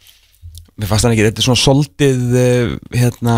mér 0.80 0.88
fannst 0.90 1.06
hann 1.06 1.14
ekkit, 1.14 1.30
þetta 1.30 1.42
er 1.42 1.48
svona 1.48 1.64
soldið 1.64 2.24
uh, 2.40 2.74
hérna 2.96 3.36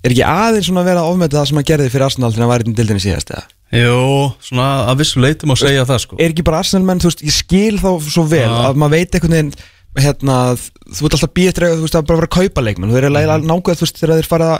er 0.00 0.14
ekki 0.14 0.24
aðeins 0.24 0.68
svona 0.70 0.82
að 0.84 0.90
vera 0.94 1.06
ofmeta 1.08 1.38
það 1.40 1.48
sem 1.50 1.58
hann 1.60 1.68
gerði 1.70 1.90
fyrir 1.92 2.06
Arsenal 2.06 2.30
þegar 2.32 2.44
hann 2.46 2.52
var 2.54 2.64
í 2.64 2.72
dildinni 2.78 3.02
síðast 3.04 3.34
eða 3.34 3.48
Jú, 3.70 4.30
svona 4.42 4.68
að 4.90 5.02
vissu 5.04 5.20
leitum 5.22 5.52
að 5.54 5.60
segja 5.62 5.84
það 5.86 6.00
sko 6.02 6.16
er 6.18 6.32
ekki 6.32 6.44
bara 6.46 6.62
Arsenal 6.64 6.86
menn, 6.88 7.02
þú 7.02 7.10
veist, 7.12 7.20
ég 7.22 7.36
skil 7.36 7.76
þá 7.78 7.90
svo 8.10 8.24
vel 8.30 8.46
Já. 8.48 8.54
að 8.70 8.80
maður 8.82 8.96
veit 8.96 9.14
einhvern 9.18 9.36
veginn 9.36 9.52
hérna, 10.00 10.36
þú 10.56 11.06
ert 11.06 11.16
alltaf 11.18 11.30
að 11.30 11.76
þú 11.76 11.84
veist, 11.84 11.98
að 11.98 12.08
bara 12.08 12.18
vera 12.20 12.30
að 12.30 12.36
kaupa 12.38 12.64
leikmenn, 12.66 12.90
þú 12.90 12.98
er 12.98 13.08
Mhm. 13.10 13.46
nákvæð 13.50 13.78
þú 13.78 13.84
veist, 13.86 14.00
þegar 14.00 14.16
þeir 14.20 14.30
fara 14.30 14.50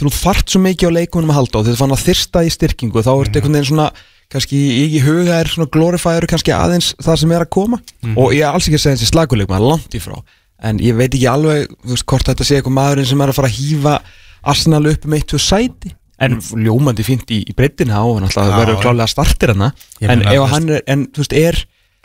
þú 0.00 0.12
þart 0.16 0.48
svo 0.48 0.60
mikið 0.64 0.88
á 0.88 0.96
leikunum 0.96 1.30
að 1.32 1.38
halda 1.38 1.58
og 1.60 1.66
þeir 1.66 1.76
fann 1.80 1.92
að 1.96 2.04
þyrsta 2.08 2.44
í 2.44 2.50
styrkingu, 2.50 3.00
þá 3.04 3.10
Mhm. 3.12 3.20
ert 3.24 3.36
einhvern 3.36 3.56
veginn 3.56 3.70
svona 3.70 3.88
kannski 4.30 4.58
í, 4.58 5.00
huga 5.04 5.40
er 5.40 5.50
svona 5.50 5.70
glorifæður 5.74 6.28
kannski 6.30 6.54
aðeins 6.54 6.92
það 7.02 7.22
sem 7.22 7.32
er 7.36 7.44
að 7.44 7.50
koma. 7.56 7.80
Mhm. 8.02 8.16
og 8.16 8.34
ég 8.36 8.46
er 8.46 8.54
alls 8.54 8.68
ekki 8.68 8.78
að 8.78 8.84
segja 8.84 8.98
þessi 9.00 9.12
slaguleikmann 9.12 9.66
langt 9.66 9.96
í 9.96 10.02
frá, 10.02 10.18
en 10.62 10.78
ég 10.78 10.96
veit 10.96 11.10
ekki 11.12 11.28
alveg 11.30 11.70
veist, 11.84 12.06
hvort 12.06 12.28
þetta 12.30 12.46
sé 12.46 12.58
eitthvað 12.60 12.78
maðurinn 12.78 13.10
sem 13.10 13.20
er 13.20 13.32
að 13.32 13.38
fara 13.40 13.50
að 13.50 13.58
hýfa 13.58 13.96
Arsenal 14.42 14.86
upp 14.88 15.04
um 15.04 15.16
eitt 15.18 15.34
og 15.36 15.42
sæti. 15.44 15.94
En 16.20 16.36
ljómandi 16.36 17.04
fínt 17.04 17.30
í, 17.32 17.40
í 17.48 17.52
breyttina 17.56 17.96
á 17.96 18.04
en 18.04 18.26
alltaf 18.26 18.50
verður 18.52 18.80
klálega 18.82 19.08
startir 19.08 19.54
hana 19.54 19.70
en 20.04 20.20
ef 20.28 20.50
hann 20.52 20.68
er, 20.68 20.82
en 20.86 21.06
þú 21.08 21.22
veist, 21.22 21.32
er 21.32 21.56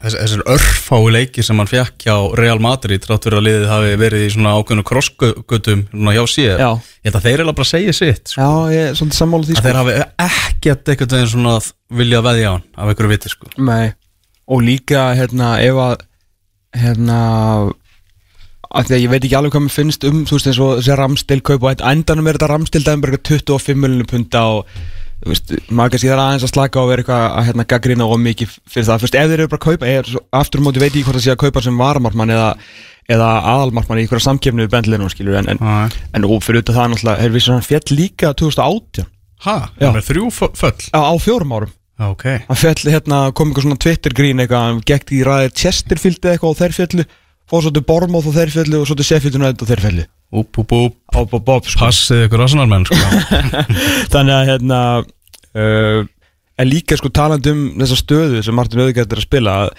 Þessar 0.06 0.44
örfái 0.54 1.12
leiki 1.16 1.44
sem 1.46 1.58
hann 1.58 1.70
fekk 1.70 2.06
hjá 2.06 2.16
Real 2.38 2.60
Madrid 2.62 3.02
Trátt 3.02 3.26
fyrir 3.26 3.40
að 3.40 3.48
liðið 3.48 3.68
hafi 3.72 3.94
verið 4.02 4.26
í 4.26 4.32
svona 4.36 4.56
ákveðnu 4.60 4.86
krossgötum 4.86 5.86
svona 5.90 6.14
hjá 6.14 6.24
Já. 6.62 6.70
Ég 7.02 7.10
held 7.10 7.18
að 7.18 7.26
þeir 7.26 7.32
eiginlega 7.34 7.60
bara 7.60 7.70
segja 7.72 7.96
sitt 7.98 8.34
sko. 8.34 8.42
Já, 8.42 8.76
ég 8.76 8.90
er 8.92 9.00
svolítið 9.00 9.22
sammála 9.22 9.48
því 9.48 9.56
Að 9.58 9.70
þeir 9.70 9.80
hafi 9.82 9.96
ekkert 10.26 10.92
einhvern 10.94 11.16
veginn 11.16 11.32
svona 11.34 11.56
vilja 12.02 12.22
veðja 12.26 12.52
á 12.52 12.54
hann 12.54 12.68
af 12.76 12.92
einhverju 12.92 13.14
viti 13.16 13.34
sko. 13.34 13.50
Nei, 13.66 13.88
og 14.46 14.62
líka 14.66 15.08
hérna, 15.18 15.56
ef 15.66 15.82
að 15.88 16.06
hérna 16.76 17.20
að 18.76 18.90
því 18.90 18.96
að 18.96 19.04
ég 19.04 19.12
veit 19.14 19.24
ekki 19.24 19.38
alveg 19.40 19.56
hvað 19.56 19.66
mér 19.66 19.76
finnst 19.76 20.06
um 20.10 20.22
þú 20.28 20.38
veist 20.38 20.50
eins 20.50 20.62
og 20.62 20.72
þessi 20.80 20.98
ramstil 21.00 21.42
kaup 21.46 21.66
og 21.66 21.84
endanum 21.92 22.28
er 22.28 22.38
þetta 22.38 22.50
ramstil 22.52 22.82
eitthvað 22.84 23.22
25 23.30 23.80
miljonir 23.82 24.10
punta 24.10 24.42
og 24.58 24.72
maður 25.26 25.94
kannski 25.96 26.10
þarf 26.12 26.24
aðeins 26.26 26.46
að 26.46 26.52
slaka 26.54 26.82
og 26.84 26.90
vera 26.92 27.04
eitthvað 27.04 27.24
að 27.40 27.48
hérna 27.50 27.66
gaggrina 27.72 28.08
og 28.12 28.20
mikið 28.22 28.52
fyrir 28.70 28.88
það, 28.90 29.02
fyrst 29.06 29.16
ef 29.22 29.30
þeir 29.32 29.40
eru 29.46 29.52
bara 29.54 29.62
að 29.62 29.68
kaupa 29.70 29.90
er 29.90 30.12
aftur 30.42 30.64
móti 30.66 30.84
veit 30.84 30.94
ég 31.00 31.08
hvort 31.08 31.18
það 31.18 31.26
sé 31.26 31.34
að 31.34 31.42
kaupa 31.46 31.64
sem 31.66 31.80
varamartmann 31.80 32.34
eða, 32.36 32.50
eða 33.16 33.30
aðalmartmann 33.56 34.02
í 34.02 34.06
einhverja 34.06 34.28
samkefni 34.28 34.66
við 34.68 34.74
bendlinu 34.76 35.10
en, 35.40 35.50
en, 35.56 35.62
en 36.14 36.28
fyrir 36.44 36.62
auðvitað 36.62 36.78
það 36.82 36.92
náttúrulega 36.94 37.26
er 37.26 37.36
við 37.38 37.46
svona 37.48 37.66
fjall 37.66 37.86
líka 37.96 38.34
2018 38.38 39.12
Ha? 39.46 39.56
Já. 39.78 39.90
Það 39.92 39.98
er 40.00 40.06
þrjú 40.08 40.30
fö- 40.34 40.54
föll? 40.58 40.86
Á, 40.96 41.00
á 41.12 41.14
fjórum 41.22 41.52
árum. 41.54 41.74
Ok. 42.02 42.24
Hann 42.48 42.58
fell 42.60 42.92
hérna, 42.92 43.18
kom 43.36 43.52
eitthvað 43.52 43.66
svona 43.68 43.78
Twitter 43.84 44.16
grín 44.16 44.40
eitthvað, 44.42 44.80
gekk 44.88 45.12
í 45.16 45.20
ræðir 45.28 45.54
Chesterfield 45.60 46.24
eitthvað 46.24 46.50
og 46.54 46.58
þeir 46.62 46.76
fjallu 46.76 47.06
fór 47.50 47.62
svo 47.66 47.72
til 47.76 47.84
Bormóð 47.86 48.30
og 48.32 48.36
þeir 48.38 48.54
fjallu 48.56 48.82
og 48.82 48.88
svo 48.90 48.96
til 49.00 49.06
Sheffield 49.10 49.38
United 49.40 49.62
og 49.66 49.70
þeir 49.74 49.84
fjallu 49.86 50.06
Úp, 50.36 50.58
úp, 50.58 50.72
úp 50.74 51.16
á 51.16 51.22
Bob 51.30 51.44
Bob 51.46 51.68
sko. 51.70 51.86
Passið 51.86 52.26
ykkur 52.26 52.42
Arsenal-menn 52.44 52.88
sko 52.90 52.98
þannig 54.14 54.34
að 54.36 54.48
hérna 54.50 54.80
uh, 55.06 56.00
en 56.60 56.68
líka 56.72 56.98
sko 57.00 57.12
talandi 57.14 57.52
um 57.54 57.62
þessa 57.80 58.00
stöðu 58.02 58.42
sem 58.44 58.56
Martin 58.58 58.82
Öðegært 58.84 59.14
er 59.14 59.22
að 59.22 59.28
spila 59.30 59.54
að 59.66 59.76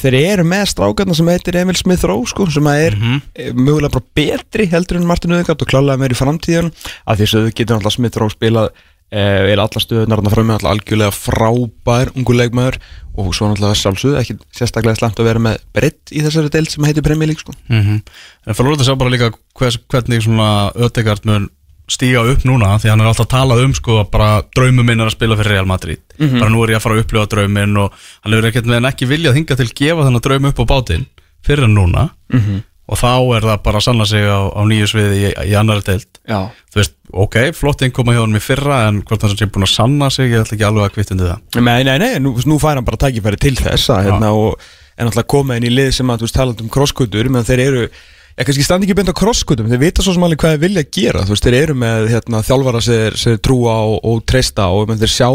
þeir 0.00 0.14
eru 0.20 0.44
með 0.48 0.68
strákarna 0.70 1.14
sem 1.18 1.28
heitir 1.28 1.56
Emil 1.60 1.76
Smith 1.76 2.04
Rowe 2.08 2.26
sko, 2.30 2.46
sem 2.54 2.64
að 2.70 2.82
er 2.86 2.94
Mhm. 2.96 3.16
eh, 3.34 3.50
mögulega 3.52 3.92
bara 3.98 4.06
betri 4.16 4.66
heldur 4.70 4.96
en 5.00 5.06
Martin 5.06 5.34
Öðegært 5.36 5.60
og 5.64 5.68
klálega 5.68 5.98
meir 6.00 6.14
í 6.14 6.18
framtíðan 6.18 6.70
að 7.06 7.18
því 7.20 7.26
að 7.26 7.34
þau 7.34 7.54
getur 7.58 7.76
alltaf 7.76 7.92
Smith 7.98 8.16
Rowe 8.16 8.30
spilað 8.32 8.70
er 9.10 9.58
alla 9.58 9.82
stöðunar 9.82 10.22
þarna 10.22 10.56
alltaf 10.56 10.70
algjörlega 10.70 11.14
frábær 11.14 12.12
unguleikmaður 12.14 12.78
og 13.18 13.32
svo 13.34 13.50
náttúrulega 13.50 13.78
sjálfsögðu 13.80 14.18
ekki 14.20 14.36
sérstaklega 14.54 15.00
slemt 15.00 15.18
að 15.18 15.30
vera 15.30 15.42
með 15.42 15.62
breytt 15.74 16.12
í 16.14 16.22
þessari 16.22 16.52
deild 16.54 16.70
sem 16.70 16.86
heitir 16.86 17.02
Premier 17.02 17.30
League 17.30 17.42
sko. 17.42 17.54
mm 17.68 18.02
En 18.46 18.54
fyrir 18.54 18.76
að 18.76 18.86
sjá 18.86 18.96
bara 18.96 19.10
líka 19.10 19.32
hvers, 19.58 19.80
hvernig 19.90 20.22
svona 20.22 20.70
Ödegard 20.78 21.26
mun 21.26 21.48
stíga 21.90 22.22
upp 22.22 22.44
núna 22.46 22.76
því 22.78 22.92
hann 22.92 23.02
er 23.02 23.10
alltaf 23.10 23.26
að 23.26 23.34
tala 23.34 23.58
um 23.64 23.74
sko 23.74 24.04
bara 24.12 24.42
draumum 24.54 24.86
minn 24.86 25.00
er 25.00 25.10
að 25.10 25.16
spila 25.16 25.36
fyrir 25.38 25.56
Real 25.56 25.66
Madrid 25.66 26.00
bara 26.38 26.50
nú 26.52 26.62
er 26.62 26.70
ég 26.70 26.78
að 26.78 26.84
fara 26.86 26.94
að 26.94 27.04
upplifa 27.04 27.26
drauminn 27.34 27.76
og 27.82 27.92
hann 28.22 28.32
hefur 28.36 28.50
ekkert 28.50 28.66
með 28.70 28.78
hann 28.78 28.90
ekki 28.92 29.10
viljað 29.10 29.38
hinga 29.40 29.56
til 29.58 29.66
að 29.66 29.74
gefa 29.82 30.06
þennan 30.06 30.24
draum 30.26 30.50
upp 30.50 30.62
á 30.62 30.64
bátinn 30.70 31.06
fyrir 31.42 31.64
en 31.64 31.74
núna 31.74 32.10
-hmm. 32.30 32.62
Og 32.90 32.98
þá 32.98 33.12
er 33.36 33.46
það 33.46 33.62
bara 33.68 33.78
að 33.80 33.86
sanna 33.86 34.06
sig 34.10 34.26
á, 34.26 34.40
á 34.50 34.60
nýju 34.66 34.90
sviði 34.90 35.20
í, 35.20 35.30
í 35.46 35.54
annari 35.58 35.84
deild. 35.86 36.20
Já. 36.26 36.40
Þú 36.74 36.80
veist, 36.80 36.96
ok, 37.24 37.38
flott 37.54 37.84
innkoma 37.86 38.16
hjá 38.16 38.22
hann 38.24 38.38
í 38.38 38.42
fyrra 38.42 38.82
en 38.88 39.00
hvort 39.06 39.26
hann 39.26 39.36
sé 39.38 39.46
búin 39.46 39.66
að 39.66 39.72
sanna 39.76 40.10
sig 40.10 40.34
ég 40.34 40.42
ætla 40.42 40.56
ekki 40.58 40.66
alveg 40.66 40.88
að 40.88 40.94
kvittundi 40.96 41.28
það. 41.28 41.60
Nei, 41.62 41.80
nei, 41.86 41.96
nei, 42.02 42.12
nú, 42.22 42.34
nú 42.50 42.58
fær 42.62 42.80
hann 42.80 42.86
bara 42.86 42.98
tækifæri 43.04 43.38
til 43.40 43.54
þess 43.60 43.92
að, 43.94 44.08
hérna, 44.10 44.32
og 44.34 44.58
en 45.00 45.08
alltaf 45.08 45.28
koma 45.30 45.56
inn 45.56 45.68
í 45.68 45.72
lið 45.72 45.92
sem 45.96 46.10
að, 46.10 46.20
þú 46.20 46.28
veist, 46.28 46.36
talað 46.36 46.64
um 46.64 46.72
krosskutur 46.72 47.30
menn 47.32 47.46
þeir 47.46 47.62
eru, 47.64 47.86
ég 48.36 48.48
kannski 48.48 48.66
standi 48.66 48.88
ekki 48.88 48.98
beint 48.98 49.12
á 49.12 49.20
krosskutum 49.20 49.70
þeir 49.70 49.82
vita 49.82 50.04
svo 50.04 50.14
sem 50.16 50.26
alveg 50.26 50.42
hvað 50.42 50.54
þeir 50.56 50.62
vilja 50.66 50.84
gera 50.98 51.24
þú 51.24 51.34
veist, 51.34 51.46
þeir 51.46 51.58
eru 51.60 51.76
með, 51.80 52.06
hérna, 52.12 52.42
þjálfara 52.46 52.82
sem 52.84 53.16
þeir 53.16 53.40
trúa 53.44 53.76
og, 53.86 53.96
og 54.10 54.22
treysta 54.28 54.68
og 54.74 54.90
menn 54.90 55.00
þeir 55.00 55.14
sjá 55.14 55.30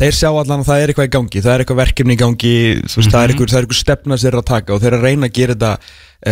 þeir 0.00 0.16
sjá 0.16 0.28
allan 0.30 0.62
að 0.62 0.68
það 0.70 0.82
er 0.82 0.92
eitthvað 0.92 1.08
í 1.08 1.14
gangi 1.16 1.42
það 1.44 1.52
er 1.52 1.64
eitthvað 1.64 1.80
verkefni 1.80 2.16
í 2.16 2.20
gangi, 2.20 2.54
þú 2.88 3.00
veist, 3.00 3.14
er 3.14 3.34
eitthvað, 3.34 3.50
það 3.52 3.58
er 3.58 3.66
eitthvað 3.66 3.80
stefna 3.80 4.16
sem 4.16 4.26
þeir 4.26 4.32
eru 4.32 4.42
að 4.42 4.50
taka 4.50 4.74
og 4.74 4.84
þeir 4.84 4.96
að 4.96 5.04
reyna 5.06 5.28
að 5.28 5.36
gera 5.36 5.56
þetta 5.56 5.72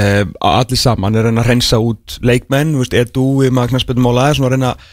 uh, 0.00 0.22
allir 0.52 0.80
saman, 0.80 1.18
þeir 1.18 1.24
að 1.24 1.28
reyna 1.28 1.44
að 1.44 1.50
reynsa 1.52 1.80
út 1.84 2.16
leikmenn, 2.24 2.72
þú 2.74 2.84
veist, 2.84 2.96
Edu 3.02 3.26
í 3.44 3.50
magnarspöldum 3.58 4.08
er 4.12 4.38
svona 4.38 4.48
að 4.48 4.56
reyna 4.56 4.72
að 4.72 4.88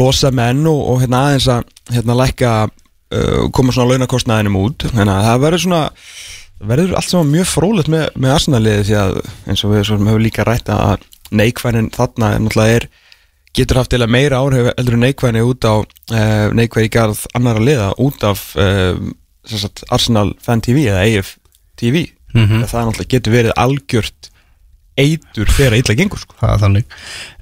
losa 0.00 0.30
menn 0.30 0.62
og, 0.70 0.80
og 0.92 1.00
hérna 1.02 1.24
aðeins 1.26 1.48
að 1.50 1.72
hérna 1.90 2.18
lækka 2.20 2.52
uh, 2.68 3.48
koma 3.56 3.74
svona 3.74 3.94
launakostnaðinum 3.94 4.60
út. 4.60 4.86
Að 4.86 5.10
það 5.10 5.42
verður 5.44 5.64
svona 5.64 5.82
það 6.60 6.72
verður 6.74 6.96
allt 6.98 7.10
saman 7.10 7.32
mjög 7.34 7.48
frólægt 7.50 7.90
með, 7.92 8.06
með 8.20 8.34
Arsenaliði 8.36 8.86
því 8.90 8.98
að 9.00 9.20
eins 9.48 9.64
og 9.64 9.74
við 9.74 9.90
hefur 9.90 10.22
líka 10.22 10.46
rætt 10.46 10.70
að 10.74 11.06
neikvænin 11.30 11.90
þarna 11.94 12.34
er 12.34 12.44
náttúrulega 12.44 12.80
er 12.80 12.88
getur 13.56 13.80
haft 13.80 13.92
eða 13.96 14.06
meira 14.10 14.38
áhrif 14.44 14.70
eldur 14.78 14.94
en 14.98 15.04
neikvæni 15.06 15.42
út 15.42 15.64
á 15.66 15.74
uh, 15.82 16.46
neikvæni 16.54 16.86
í 16.88 16.92
garð 16.94 17.24
annara 17.34 17.58
liða 17.64 17.88
út 17.98 18.22
af 18.24 18.44
uh, 18.56 18.94
sagt, 19.46 19.82
Arsenal 19.90 20.34
Fan 20.42 20.60
TV 20.64 20.86
eða 20.90 21.04
AF 21.18 21.36
TV 21.80 22.06
Mhm. 22.30 22.60
það 22.70 22.84
náttúrulega 22.86 23.10
getur 23.10 23.32
verið 23.34 23.52
algjört 23.58 24.28
eitur 25.00 25.48
þegar 25.50 25.74
illa 25.80 25.94
gengur 25.98 26.20
sko. 26.20 26.34
það 26.38 26.52
er 26.54 26.60
þannig 26.62 26.84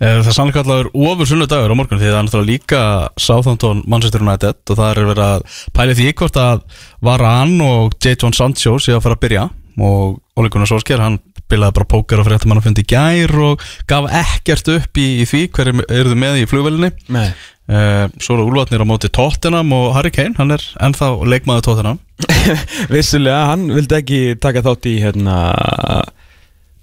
Eh, 0.00 0.14
það 0.22 0.28
er 0.30 0.36
sannleika 0.36 0.60
allavega 0.62 0.90
ofur 1.12 1.26
sunnudagur 1.28 1.72
á 1.74 1.76
morgun 1.76 1.98
því 2.00 2.06
það 2.08 2.16
er 2.18 2.24
náttúrulega 2.24 2.50
líka 2.52 2.80
Southampton 3.20 3.82
Manchester 3.86 4.22
United 4.24 4.56
og 4.70 4.76
það 4.78 4.90
er 4.94 5.08
verið 5.10 5.24
að 5.26 5.42
pæli 5.76 5.96
því 5.98 6.06
hvort 6.22 6.36
að 6.40 6.62
Varan 7.04 7.60
og 7.66 7.92
Jadon 8.00 8.32
Sancho 8.32 8.78
sé 8.80 8.94
að 8.96 9.02
fara 9.04 9.18
að 9.18 9.24
byrja 9.26 9.44
og 9.78 10.16
Ole 10.40 10.48
Gunnar 10.48 10.70
Solskjær 10.72 11.02
hann 11.04 11.18
bilaði 11.50 11.76
bara 11.78 11.90
póker 11.92 12.20
og 12.20 12.26
fyrir 12.26 12.38
þetta 12.38 12.50
mann 12.50 12.60
að 12.62 12.66
fundi 12.68 12.84
gær 12.88 13.36
og 13.48 13.62
gaf 13.90 14.08
ekkert 14.22 14.72
upp 14.74 15.00
í, 15.00 15.06
í 15.22 15.28
því 15.28 15.44
hverju 15.56 15.86
eru 15.86 16.12
þið 16.12 16.20
með 16.24 16.40
í 16.42 16.48
flugvelinni 16.50 16.90
uh, 17.68 18.08
svo 18.20 18.36
eru 18.36 18.48
úlvatnir 18.48 18.84
á 18.84 18.86
móti 18.88 19.10
Tottenham 19.12 19.72
og 19.76 19.92
Harry 19.96 20.12
Kane, 20.14 20.36
hann 20.38 20.54
er 20.54 20.64
ennþá 20.82 21.10
leikmaður 21.28 21.66
Tottenham. 21.68 22.02
Vissulega, 22.94 23.46
hann 23.52 23.68
vildi 23.72 23.98
ekki 24.00 24.20
taka 24.42 24.64
þátt 24.66 24.90
í 24.90 24.98
hérna, 25.02 25.38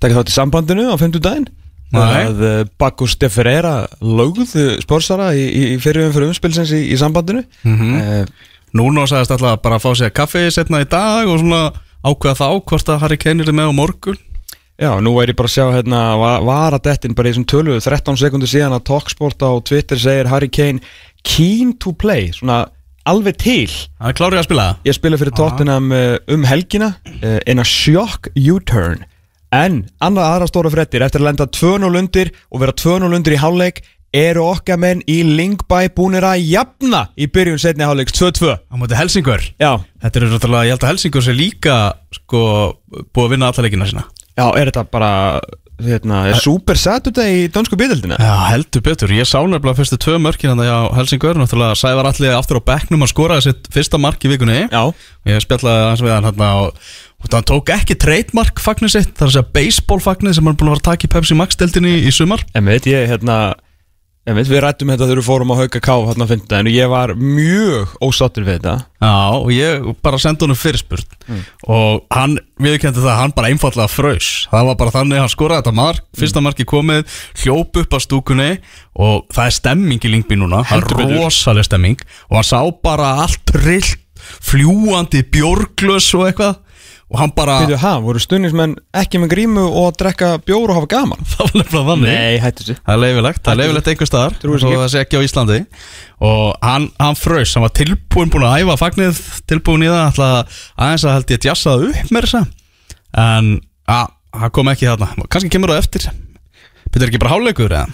taka 0.04 0.20
þátt 0.20 0.34
í 0.34 0.36
sambandinu 0.36 0.90
á 0.92 0.96
50 0.98 1.24
daginn 1.26 1.48
að 1.96 2.42
uh, 2.44 2.58
Bakus 2.82 3.14
de 3.22 3.30
Ferreira 3.32 3.86
lögð 4.04 4.56
spórsara 4.84 5.30
í, 5.38 5.46
í, 5.46 5.64
fyrirvæðum 5.80 6.16
fyrir 6.18 6.32
umspilsins 6.34 6.74
í, 6.76 6.82
í 6.92 7.00
sambandinu. 7.00 7.46
Mhm. 7.64 7.96
uh, 8.02 8.52
Núna 8.76 9.06
sagðist 9.08 9.32
alltaf 9.32 9.62
bara 9.64 9.78
að 9.78 9.86
fá 9.86 9.92
sér 9.96 10.10
kaffi 10.12 10.42
setna 10.52 10.82
í 10.84 10.88
dag 10.92 11.30
og 11.32 11.38
svona 11.40 11.70
ákveða 12.04 12.36
þá 12.42 12.48
hvort 12.68 12.90
að 12.92 12.98
Harry 13.06 13.18
Kane 13.22 13.46
er 13.46 13.54
með 13.56 13.72
á 13.72 13.74
morgun 13.78 14.18
Já, 14.76 14.92
nú 15.00 15.14
er 15.24 15.32
ég 15.32 15.38
bara 15.40 15.48
að 15.48 15.54
sjá 15.56 15.66
hérna 15.72 16.00
va- 16.20 16.42
varadettin 16.44 17.14
bara 17.16 17.30
í 17.30 17.34
þessum 17.34 17.46
tölu 17.48 17.78
13 17.80 18.18
sekundur 18.20 18.50
síðan 18.52 18.76
að 18.76 18.84
Talksport 18.90 19.40
á 19.40 19.52
Twitter 19.64 19.96
segir 20.02 20.28
Harry 20.28 20.50
Kane 20.52 20.82
keen 21.24 21.72
to 21.80 21.94
play 21.96 22.32
svona 22.36 22.66
alveg 23.08 23.38
til. 23.40 23.70
Hann 24.02 24.12
er 24.12 24.18
klárið 24.18 24.42
að 24.42 24.48
spila. 24.50 24.66
Það 24.76 24.90
Ég 24.90 24.98
spila 24.98 25.20
fyrir 25.22 25.36
Tottenham 25.38 25.92
uh, 25.96 26.18
um 26.36 26.44
helgina 26.50 26.92
uh, 27.22 27.40
in 27.48 27.62
a 27.62 27.64
shock 27.64 28.28
U-turn. 28.36 29.06
En 29.56 29.86
annað 30.04 30.26
aðra 30.28 30.48
stóra 30.50 30.72
frettir 30.74 31.04
Eftir 31.06 31.22
að 31.22 31.28
lenda 31.30 31.46
2-0 31.48 32.00
undir 32.02 32.32
og 32.52 32.60
vera 32.66 32.74
2-0 32.76 33.14
undir 33.16 33.36
í 33.38 33.40
hálfleik 33.40 33.84
Eru 34.16 34.44
okkar 34.50 34.80
menn 34.82 35.04
í 35.12 35.22
Lingby 35.28 35.90
búnir 35.96 36.26
að 36.28 36.42
jafna 36.50 37.06
Í 37.16 37.28
byrjun 37.32 37.62
setni 37.62 37.86
hálfleiks 37.88 38.16
2-2 38.18 38.52
Á 38.58 38.76
móti 38.80 38.98
Helsingur? 38.98 39.46
Já, 39.62 39.78
Þetta 40.02 40.20
er 40.20 40.28
náttúrulega, 40.34 40.66
ég 40.68 40.76
held 40.76 40.84
að 40.88 40.92
Helsingur 40.92 41.24
sé 41.24 41.36
líka 41.38 41.78
sko, 42.18 42.42
búið 43.14 43.26
að 43.28 43.34
vinna 43.36 43.52
alla 43.54 43.66
leikina 43.68 43.88
sína 43.94 44.04
já, 44.36 44.46
er 44.56 44.70
þetta 44.72 44.86
bara 44.92 45.12
hérna, 45.82 46.22
er 46.30 46.40
Super 46.40 46.80
Saturday 46.80 47.42
í 47.44 47.48
dönsku 47.52 47.78
byðildina? 47.80 48.18
Já, 48.22 48.36
heldur 48.54 48.84
betur, 48.86 49.12
ég 49.16 49.28
sá 49.28 49.42
nefnilega 49.44 49.80
fyrstu 49.80 50.00
tvö 50.00 50.20
mörkin 50.24 50.54
þannig 50.54 50.72
á 50.72 50.80
Helsingur, 50.96 51.40
náttúrulega 51.40 51.80
Sævar 51.80 52.10
allir 52.12 52.36
aftur 52.38 52.62
á 52.64 52.68
bekknum 52.72 53.04
að 53.04 53.12
skoraði 53.12 53.48
sitt 53.50 53.68
fyrsta 53.74 54.00
mark 54.02 54.24
í 54.24 54.32
vikunni. 54.32 54.62
Já, 54.72 54.84
ég 55.28 55.44
spjallaði 55.44 55.90
hans 55.90 56.06
við 56.06 56.16
hann 56.16 56.30
hérna 56.30 56.52
og, 56.64 56.80
hann 57.26 57.50
tók 57.52 57.74
ekki 57.76 57.98
trademark 58.00 58.64
fagnir 58.64 58.94
sitt, 58.94 59.12
það 59.18 59.28
er 59.28 59.32
að 59.32 59.36
segja 59.36 59.54
baseball 59.60 60.02
fagnir 60.04 60.38
sem 60.38 60.48
hann 60.48 60.60
búin 60.60 60.72
að 60.72 60.78
vera 60.78 60.84
að 60.84 60.90
taka 60.92 61.10
í 61.10 61.14
Pepsi 61.16 61.40
Max 61.40 61.60
deltinni 61.60 61.98
í 62.06 62.14
sumar. 62.16 62.46
En 62.56 62.68
veit 62.72 62.88
ég 62.88 63.10
hérna 63.12 63.40
En 64.26 64.34
veit, 64.34 64.48
við 64.50 64.64
rættum 64.64 64.90
þetta 64.90 65.06
þegar 65.06 65.20
við 65.22 65.28
fórum 65.28 65.52
á 65.54 65.60
Hauka 65.60 65.80
K 65.86 65.96
hérna 66.08 66.26
á 66.26 66.30
fimmtudaginn 66.32 66.70
og 66.72 66.74
ég 66.74 66.88
var 66.90 67.12
mjög 67.14 67.92
ósáttur 68.02 68.46
við 68.48 68.56
þetta. 68.58 68.74
Já, 69.06 69.12
og 69.38 69.52
ég 69.54 69.86
bara 70.02 70.18
sendi 70.18 70.48
honum 70.48 70.58
fyrirspurt 70.58 71.14
og 71.70 72.02
hann 72.10 72.40
viðkendi 72.62 73.04
það 73.04 73.12
að 73.12 73.20
hann 73.20 73.36
bara 73.38 73.52
einfallega 73.54 73.92
frös 73.92 74.30
það 74.50 74.70
var 74.72 74.80
bara 74.82 74.94
þannig 74.96 75.18
að 75.20 75.24
hann 75.26 75.34
skoraði 75.34 75.62
þetta 75.62 75.76
mark 75.78 76.08
fyrsta 76.18 76.42
marki 76.46 76.66
komið, 76.70 77.06
hljóp 77.44 77.80
upp 77.84 77.94
á 77.94 78.00
stúkunni 78.02 78.50
og 78.98 79.28
það 79.36 79.46
er 79.46 79.56
stemming 79.60 80.10
í 80.10 80.14
Lingby 80.16 80.40
núna 80.42 80.64
það 80.66 80.82
er 80.82 80.90
betur. 80.90 81.16
rosaleg 81.22 81.70
stemming. 81.70 82.02
Og 82.32 82.40
hann 82.40 82.50
sá 82.50 82.60
bara 82.82 83.14
allt 83.26 83.46
trillt 83.46 84.02
fljúandi 84.42 85.22
bjórglös 85.30 86.08
og 86.18 86.26
eitthvað 86.32 86.56
og 87.12 87.20
hann 87.22 87.32
bara, 87.38 87.60
Veitu, 87.62 87.78
ha, 87.84 87.92
voru 88.02 88.20
stundingsmenn 88.24 88.72
ekki 88.98 89.20
með 89.22 89.30
grímu 89.36 89.62
og 89.68 89.92
að 89.92 89.98
drekka 90.02 90.30
bjór 90.48 90.72
og 90.74 90.80
hafa 90.80 90.90
gaman? 90.96 91.22
það 91.32 91.44
var 91.46 91.54
nefnilega 91.62 91.86
þannig. 91.92 92.40
Hættu 92.46 92.66
sér 92.66 92.80
Það 92.82 92.96
er 92.96 93.02
leifilegt, 93.04 93.42
það 93.46 93.54
er 93.54 93.60
leifilegt 93.62 93.90
einhver 93.94 94.10
staðar 94.10 94.38
Trúir 94.42 94.58
þessu 94.58 94.72
ekki. 94.72 94.80
það 94.82 94.92
sé 94.96 95.04
ekki 95.06 95.20
á 95.20 95.26
Íslandi. 95.28 95.60
Og 96.26 96.44
hann, 96.66 96.88
hann 97.04 97.20
frös, 97.20 97.54
hann 97.56 97.66
var 97.68 97.74
tilbúin 97.78 98.34
búin 98.34 98.48
að 98.50 98.58
æfa 98.64 98.78
fagnið, 98.82 99.22
tilbúin 99.52 99.86
í 99.86 99.92
það 99.92 100.04
ætla 100.10 100.30
aðeins 100.82 101.06
að 101.06 101.16
held 101.20 101.34
ég 101.36 101.44
djassaði 101.46 101.92
upp 101.94 102.14
með 102.18 102.28
þessa 102.30 102.44
en 103.26 103.52
að, 103.96 104.14
hann 104.42 104.54
kom 104.58 104.72
ekki 104.74 104.90
þarna, 104.90 105.30
kannski 105.32 105.54
kemur 105.54 105.72
það 105.76 105.84
eftir. 105.86 106.10
Er 106.96 107.04
ekki 107.10 107.20
bara 107.22 107.36
háleikur 107.36 107.70
eða? 107.76 107.86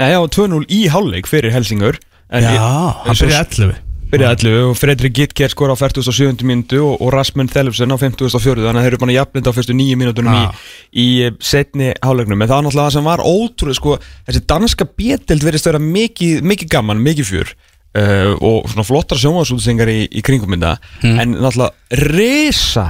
Nei, 0.00 0.08
já, 0.12 0.18
2-0 0.34 0.64
í 0.70 0.80
hálfleik 0.90 1.28
fyrir 1.30 1.52
Helsingur 1.54 1.96
en 2.30 2.42
Já, 2.44 2.52
ég- 2.56 3.00
hann 3.06 3.16
svo- 3.18 3.26
byrjaði 3.30 3.64
11 3.64 3.78
Byrjaði 4.10 4.48
11 4.50 4.64
og 4.66 4.72
Fredrik 4.74 5.12
Gittger 5.14 5.52
skor 5.52 5.70
á 5.70 5.76
47. 5.78 6.42
minútu 6.42 6.80
og, 6.82 6.96
og 6.98 7.12
Rasmus 7.14 7.52
Þellefsen 7.54 7.94
á 7.94 7.96
54. 8.00 8.64
Þannig 8.64 8.80
að 8.80 8.86
þeir 8.86 8.90
eru 8.90 9.00
bara 9.04 9.14
jafnlind 9.14 9.50
á 9.50 9.52
fyrstu 9.54 9.76
nýju 9.78 9.98
mínútunum 10.00 10.34
Já. 10.34 10.48
í, 10.90 11.04
í 11.04 11.28
setni 11.38 11.92
hálfleiknum 12.02 12.42
En 12.42 12.50
það 12.50 12.56
var 12.56 12.64
náttúrulega 12.66 12.86
það 12.88 12.96
sem 12.96 13.06
var 13.06 13.22
ótrúlega 13.22 13.78
sko, 13.78 13.94
Þessi 14.26 14.42
danska 14.50 14.86
bétild 14.98 15.46
verðist 15.46 15.68
vera 15.70 15.82
mikið, 15.84 16.40
mikið 16.50 16.72
gaman, 16.74 17.04
mikið 17.06 17.28
fjör 17.28 17.52
uh, 17.54 18.32
Og 18.50 18.66
svona 18.72 18.86
flottar 18.88 19.22
sjónvarsútsengar 19.22 19.92
í, 19.94 20.00
í 20.10 20.24
kringum 20.26 20.58
þetta 20.58 20.74
En 21.06 21.36
náttúrulega 21.36 22.02
risa 22.10 22.88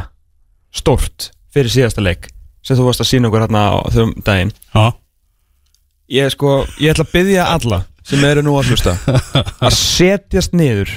stórt 0.72 1.34
fyrir 1.52 1.74
síðasta 1.76 2.06
leik 2.06 2.30
Sem 2.64 2.80
þú 2.80 2.88
varst 2.88 3.04
að 3.04 3.10
sína 3.12 3.28
okkur 3.28 3.44
hérna 3.44 3.66
á 3.68 3.78
þau 3.92 4.08
daginn 4.24 4.56
Já, 4.72 4.88
Ég 6.10 6.32
sko, 6.32 6.64
ég 6.80 6.90
ætla 6.90 7.04
að 7.06 7.12
byggja 7.12 7.44
alla 7.52 7.84
sem 8.08 8.24
eru 8.24 8.42
nú 8.42 8.56
að 8.58 8.72
hlusta 8.72 8.96
að 9.66 9.76
setjast 9.76 10.56
niður 10.56 10.96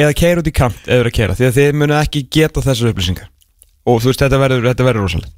eða 0.00 0.16
keira 0.16 0.42
út 0.42 0.48
í 0.48 0.54
kant 0.54 0.80
eða 0.86 1.02
eru 1.02 1.10
að 1.10 1.16
keira 1.18 1.36
því 1.36 1.46
að 1.48 1.58
þið 1.58 1.78
munu 1.80 1.96
ekki 1.98 2.24
geta 2.32 2.64
þessar 2.64 2.92
upplýsingar. 2.92 3.28
Og 3.88 4.00
þú 4.02 4.10
veist, 4.10 4.22
þetta 4.22 4.40
verður, 4.40 4.66
þetta 4.70 4.86
verður 4.86 5.06
rosalega 5.06 5.36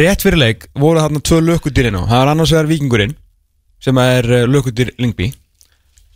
Rétt 0.00 0.22
fyrir 0.22 0.38
leik 0.38 0.68
voru 0.78 1.02
þarna 1.02 1.20
tvö 1.26 1.40
lökudýr 1.42 1.88
inn 1.90 1.98
á. 1.98 2.06
Það 2.06 2.20
var 2.20 2.30
annars 2.30 2.52
vegar 2.54 2.68
vikingurinn 2.70 3.16
sem 3.82 3.98
er 3.98 4.28
lökudyr 4.46 4.92
Lingby 5.00 5.32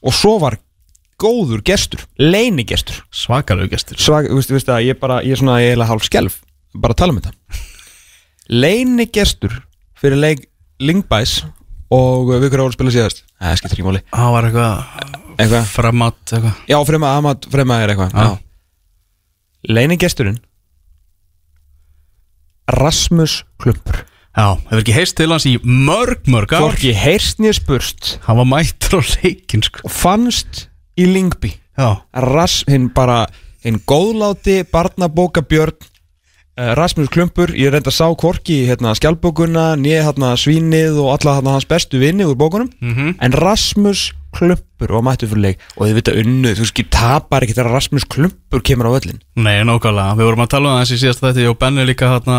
og 0.05 0.15
svo 0.15 0.37
var 0.43 0.59
góður 1.19 1.63
gestur 1.67 2.05
Leinigestur 2.21 3.01
Svakalegu 3.15 3.73
gestur. 3.73 3.99
Svag, 3.99 4.29
þú 4.31 4.39
veist, 4.39 4.53
þú 4.53 4.59
veist 4.59 4.71
að 4.71 4.87
ég 4.87 5.01
bara, 5.01 5.21
ég 5.27 5.35
er 5.35 5.43
svona, 5.43 5.59
er 5.59 5.73
eiginlega 5.73 5.91
hálf 5.91 6.07
skelf 6.07 6.41
Bara 6.75 6.95
að 6.95 7.01
tala 7.03 7.15
um 7.15 7.21
þetta. 7.23 7.61
Leinigestur 8.51 9.59
fyrir 9.99 10.23
leik 10.23 10.49
Lingbæs 10.83 11.41
Og 11.95 12.31
við 12.35 12.51
hverju 12.51 12.69
að 12.69 12.77
spila 12.79 12.95
síðast 12.95 13.25
Það 13.45 13.59
skiptir 13.61 13.77
ekki 13.81 13.87
máli. 13.89 14.01
Það 14.15 14.35
var 14.35 14.47
eitthvað 14.49 15.24
Eitthvað? 15.39 15.69
Framat 15.75 16.33
eitthvað. 16.33 16.59
Já, 16.71 16.79
frema, 16.89 17.15
Amat, 17.19 17.47
frema 17.53 17.79
er 17.83 17.95
eitthvað 17.95 18.15
Já. 18.15 18.33
Leinigesturinn 19.75 20.41
Rasmus 22.75 23.43
Klumpur. 23.61 24.05
Já, 24.35 24.57
hefur 24.67 24.81
ekki 24.81 24.95
heist 24.97 25.15
til 25.19 25.31
hans 25.31 25.45
í 25.47 25.59
mörg, 25.63 26.25
mörg 26.33 26.55
ár. 26.57 26.65
Hvorki 26.65 26.95
heyrst 26.97 27.39
nýr 27.43 27.55
spurst. 27.55 28.17
Hann 28.25 28.41
var 28.41 28.49
mættur 28.51 28.99
á 28.99 29.03
leikin 29.21 29.63
sko. 29.63 29.85
Og 29.87 29.93
fannst 29.95 30.65
í 30.99 31.07
Lingby 31.07 31.53
Já, 31.79 32.03
Ras, 32.15 32.63
hinn 32.71 32.89
bara 32.95 33.25
hinn 33.65 33.81
góðláti 33.87 34.61
barnabókabjörn 34.71 35.75
uh, 35.75 36.73
Rasmus 36.79 37.11
Klumpur. 37.15 37.51
Ég 37.55 37.73
reynda 37.75 37.91
að 37.91 37.99
sá 37.99 38.07
hvorki 38.11 38.61
hérna, 38.69 38.95
skjálbókuna 38.99 39.73
nýja 39.81 40.05
hérna, 40.09 40.35
svínið 40.39 41.01
og 41.03 41.13
alla 41.17 41.39
hérna, 41.39 41.57
hans 41.57 41.67
bestu 41.71 41.99
vinni 42.03 42.27
úr 42.27 42.39
bókunum. 42.39 42.71
Mhm. 42.81 43.17
en 43.21 43.33
Rasmus 43.39 44.13
Klumpur 44.35 44.95
var 44.97 45.05
mættu 45.07 45.31
fyrir 45.31 45.45
leik 45.49 45.65
og 45.77 45.87
þið 45.87 45.99
vita 45.99 46.15
unnu, 46.21 46.53
þú 46.55 46.67
veist, 46.67 46.85
tapar 46.95 47.47
ekki 47.47 47.57
þegar 47.57 47.73
Rasmus 47.79 48.07
Klumpur 48.11 48.65
kemur 48.67 48.91
á 48.91 48.97
öllin 48.99 49.21
nei, 49.39 49.59
nákvæmlega. 49.67 50.15
Við 50.21 50.31
vorum 50.31 50.45
að 50.47 50.55
tala 50.55 50.71
um 50.71 50.79
það 50.79 50.85
þessi 50.85 51.03
síðast 51.03 51.25
þetta 51.25 51.51
og 51.51 51.61
Benni 51.63 51.89
líka 51.89 52.13
hérna 52.13 52.39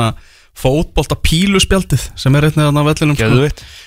fótbolta 0.55 1.17
píluspjaldið 1.19 2.07
sem 2.15 2.35
er 2.39 2.47
þarna 2.55 2.83
á 2.83 2.87
vellinum 2.87 3.17
sko. 3.19 3.27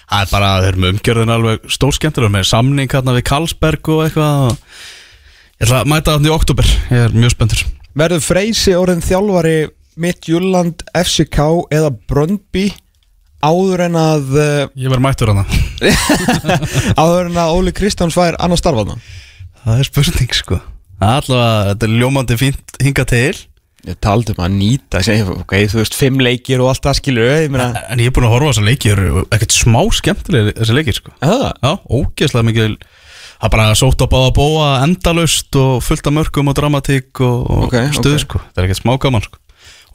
Það 0.08 0.20
er 0.20 0.30
bara, 0.32 0.50
þeir 0.60 0.70
eru 0.74 0.82
með 0.82 0.94
umgjörðin 0.94 1.32
alveg 1.32 1.70
stórskemmtilega 1.78 2.34
með 2.34 2.48
samning 2.50 2.92
hérna 2.92 3.14
við 3.16 3.24
Karlsberg 3.30 3.92
og 3.94 4.02
eitthvað 4.04 4.50
og 4.50 4.58
Ég 5.58 5.66
ætla 5.66 5.80
að 5.82 5.88
mæta 5.90 6.12
þarna 6.14 6.28
í 6.28 6.30
oktober, 6.30 6.68
ég 6.86 7.00
er 7.02 7.14
mjög 7.18 7.32
spenntur. 7.32 7.62
Verður 7.98 8.20
Freysi 8.22 8.76
orðin 8.78 9.00
þjálfari 9.02 9.54
Midtjúland, 9.98 10.84
FCK 10.94 11.38
eða 11.74 11.88
Bröndby 12.06 12.68
áður 13.44 13.84
en 13.86 13.98
að 14.00 14.32
uh, 14.34 14.62
Ég 14.78 14.90
verð 14.90 15.04
mættur 15.04 15.30
hana 15.32 15.44
áður 17.02 17.28
en 17.30 17.38
að 17.38 17.52
Óli 17.58 17.72
Kristjáns 17.76 18.16
fær 18.16 18.36
annar 18.42 18.58
starfaðna 18.60 18.98
Það 19.64 19.80
er 19.82 19.88
spurning 19.88 20.34
sko. 20.38 20.56
Allavega, 21.02 21.72
þetta 21.72 21.86
er 21.88 21.94
ljómandi 22.00 22.36
fínt 22.40 22.76
hinga 22.82 23.04
til. 23.10 23.34
Ég 23.86 23.98
taldi 24.02 24.32
um 24.32 24.40
að 24.46 24.54
nýta 24.54 25.00
segi, 25.04 25.24
okay, 25.34 25.66
þú 25.70 25.80
veist, 25.82 25.94
fimm 25.98 26.22
leikir 26.24 26.62
og 26.62 26.70
allt 26.72 26.86
það 26.86 26.96
skilur 26.98 27.28
ég 27.30 27.50
meina, 27.52 27.66
En 27.92 28.00
ég 28.02 28.08
er 28.10 28.14
búin 28.16 28.26
að 28.26 28.32
horfa 28.34 28.48
á 28.48 28.50
þessa 28.54 28.64
leiki 28.66 28.90
Þeir 28.90 29.02
eru 29.04 29.22
ekkert 29.36 29.54
smá 29.54 29.78
skemmtilega 29.98 30.54
þessi 30.56 30.76
leikir 30.78 30.96
sko. 30.98 31.12
Það? 31.22 31.44
Já, 31.62 31.70
ógeðslega 31.98 32.48
mikil 32.48 32.70
Það 32.78 33.46
er 33.50 33.52
bara 33.54 33.68
sótt 33.78 34.02
á 34.02 34.06
báða 34.10 34.32
bóa 34.38 34.70
endalaust 34.86 35.60
og 35.62 35.76
fullt 35.86 36.08
af 36.10 36.16
mörgum 36.16 36.50
og 36.50 36.56
dramatík 36.58 37.22
og, 37.22 37.36
og 37.46 37.68
Ok, 37.68 37.76
stuð 38.00 38.16
ok. 38.16 38.24
sko. 38.24 38.42
Það 38.50 38.62
er 38.64 38.66
ekkert 38.70 38.82
smá 38.82 38.96
gaman 39.04 39.26
sko 39.28 39.38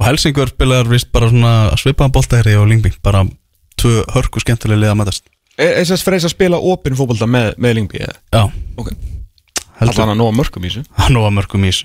Og 0.04 0.10
Helsingur 0.10 0.50
spilar 0.52 0.90
vist 0.92 1.08
bara 1.16 1.30
svona 1.32 1.52
svipaðan 1.80 2.12
boltæri 2.12 2.58
og 2.60 2.66
Lingby 2.68 2.90
Bara 3.08 3.22
tvö 3.80 4.02
hörku 4.12 4.42
skemmtilega 4.44 4.82
liða 4.82 4.92
að 4.92 5.00
mætast. 5.00 5.24
Er 5.56 5.88
þess 5.88 6.04
Freysi 6.04 6.28
að 6.28 6.34
spila 6.34 6.60
opinn 6.60 6.98
fótbolta 7.00 7.24
með, 7.24 7.54
með 7.56 7.78
Lingby? 7.78 8.02
Já, 8.04 8.42
ok, 8.76 8.90
heldur. 9.80 9.94
Allan 9.94 10.12
að 10.12 10.20
nóga 10.20 10.36
mörgum 10.42 10.68
í 10.68 10.74
þessu? 10.74 10.84
Það 11.00 11.16
nú 11.16 11.24
að 11.24 11.34
mörgum 11.38 11.70
ís 11.70 11.82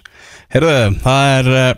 Herðu, 0.51 0.75
það 1.07 1.31
er 1.37 1.53
uh, 1.55 1.71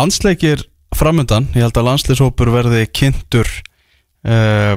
landsleikir 0.00 0.66
framundan. 0.98 1.50
Ég 1.54 1.68
held 1.68 1.78
að 1.78 1.90
landsleishópur 1.92 2.54
verði 2.56 2.84
kynntur 2.90 3.54
uh, 4.26 4.74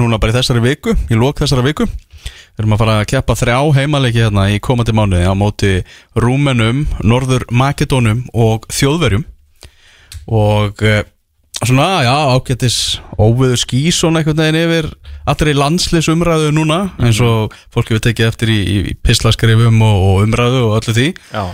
Núna 0.00 0.16
bara 0.16 0.32
í 0.32 0.38
þessari 0.40 0.64
viku 0.64 0.96
Í 1.12 1.18
lók 1.18 1.44
þessari 1.44 1.68
viku. 1.68 1.84
Við 1.84 2.62
erum 2.64 2.78
að 2.78 2.86
fara 2.86 3.00
að 3.02 3.08
keppa 3.12 3.36
þrjá 3.36 3.58
heimaleiki 3.82 4.24
hérna 4.24 4.48
í 4.48 4.62
komandi 4.64 4.96
mánuði 4.96 5.28
á 5.28 5.36
móti 5.36 5.80
Rúmenum, 6.16 6.86
Norður 7.04 7.44
Makedónum 7.52 8.30
og 8.32 8.64
Þjóðverjum 8.72 9.28
og 10.28 10.82
uh, 10.84 11.00
svona, 11.62 11.88
já, 12.06 12.14
ágættis 12.36 12.78
óviður 13.18 13.60
skís 13.60 14.00
svona 14.00 14.20
einhvern 14.20 14.42
veginn 14.42 14.60
yfir 14.62 14.90
allri 15.28 15.54
landsleisumræðu 15.56 16.52
núna 16.56 16.82
eins 17.02 17.20
og 17.24 17.56
fólk 17.74 17.90
hefur 17.92 18.04
tekið 18.08 18.28
eftir 18.28 18.52
í, 18.52 18.58
í 18.92 18.94
pislaskrifum 19.04 19.80
og, 19.84 20.04
og 20.10 20.28
umræðu 20.28 20.68
og 20.68 20.76
öllu 20.80 20.94
því. 20.96 21.08
Já, 21.32 21.48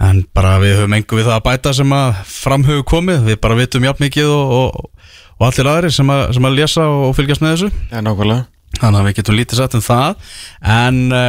En 0.00 0.22
bara 0.32 0.54
við 0.62 0.78
höfum 0.78 0.94
engu 0.96 1.18
við 1.18 1.26
það 1.28 1.34
að 1.36 1.44
bæta 1.44 1.72
sem 1.76 1.90
að 1.92 2.20
framhugðu 2.24 2.84
komið, 2.88 3.26
við 3.26 3.36
bara 3.42 3.56
vitum 3.58 3.84
jafn 3.84 4.06
mikið 4.06 4.30
og, 4.32 4.54
og, 4.56 5.10
og 5.36 5.44
allir 5.50 5.68
aðrir 5.68 5.92
sem 5.92 6.12
að, 6.14 6.22
sem 6.36 6.48
að 6.48 6.56
lesa 6.56 6.86
og 6.88 7.12
fylgjast 7.18 7.44
með 7.44 7.52
þessu. 7.52 7.68
Já, 7.90 7.98
nákvæmlega. 8.06 8.46
Þannig 8.78 9.00
að 9.00 9.08
við 9.08 9.16
getum 9.18 9.36
lítið 9.36 9.60
satt 9.60 9.76
um 9.76 9.84
það. 9.84 10.30
En 10.78 11.02
uh, 11.12 11.26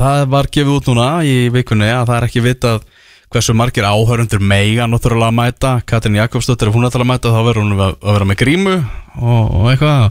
það 0.00 0.24
var 0.32 0.48
gefið 0.56 0.78
út 0.78 0.88
núna 0.88 1.10
í 1.28 1.36
vikunni 1.52 1.90
að 1.92 2.06
það 2.08 2.16
er 2.16 2.28
ekki 2.30 2.44
vitað 2.46 2.88
hversu 3.32 3.54
margir 3.56 3.86
áhörundur 3.86 4.40
meiga 4.40 4.86
náttúrulega 4.88 5.30
að 5.30 5.36
mæta. 5.38 5.72
Katrin 5.88 6.18
Jakobsdóttir, 6.18 6.70
ef 6.70 6.76
hún 6.76 6.88
ætlar 6.88 7.04
að 7.04 7.10
mæta 7.10 7.32
þá 7.34 7.40
verður 7.46 7.64
hún 7.64 7.76
að, 7.76 7.96
að 8.00 8.16
vera 8.16 8.28
með 8.30 8.40
grímu 8.42 8.74
og, 8.78 9.42
og 9.44 9.70
eitthvað. 9.72 10.04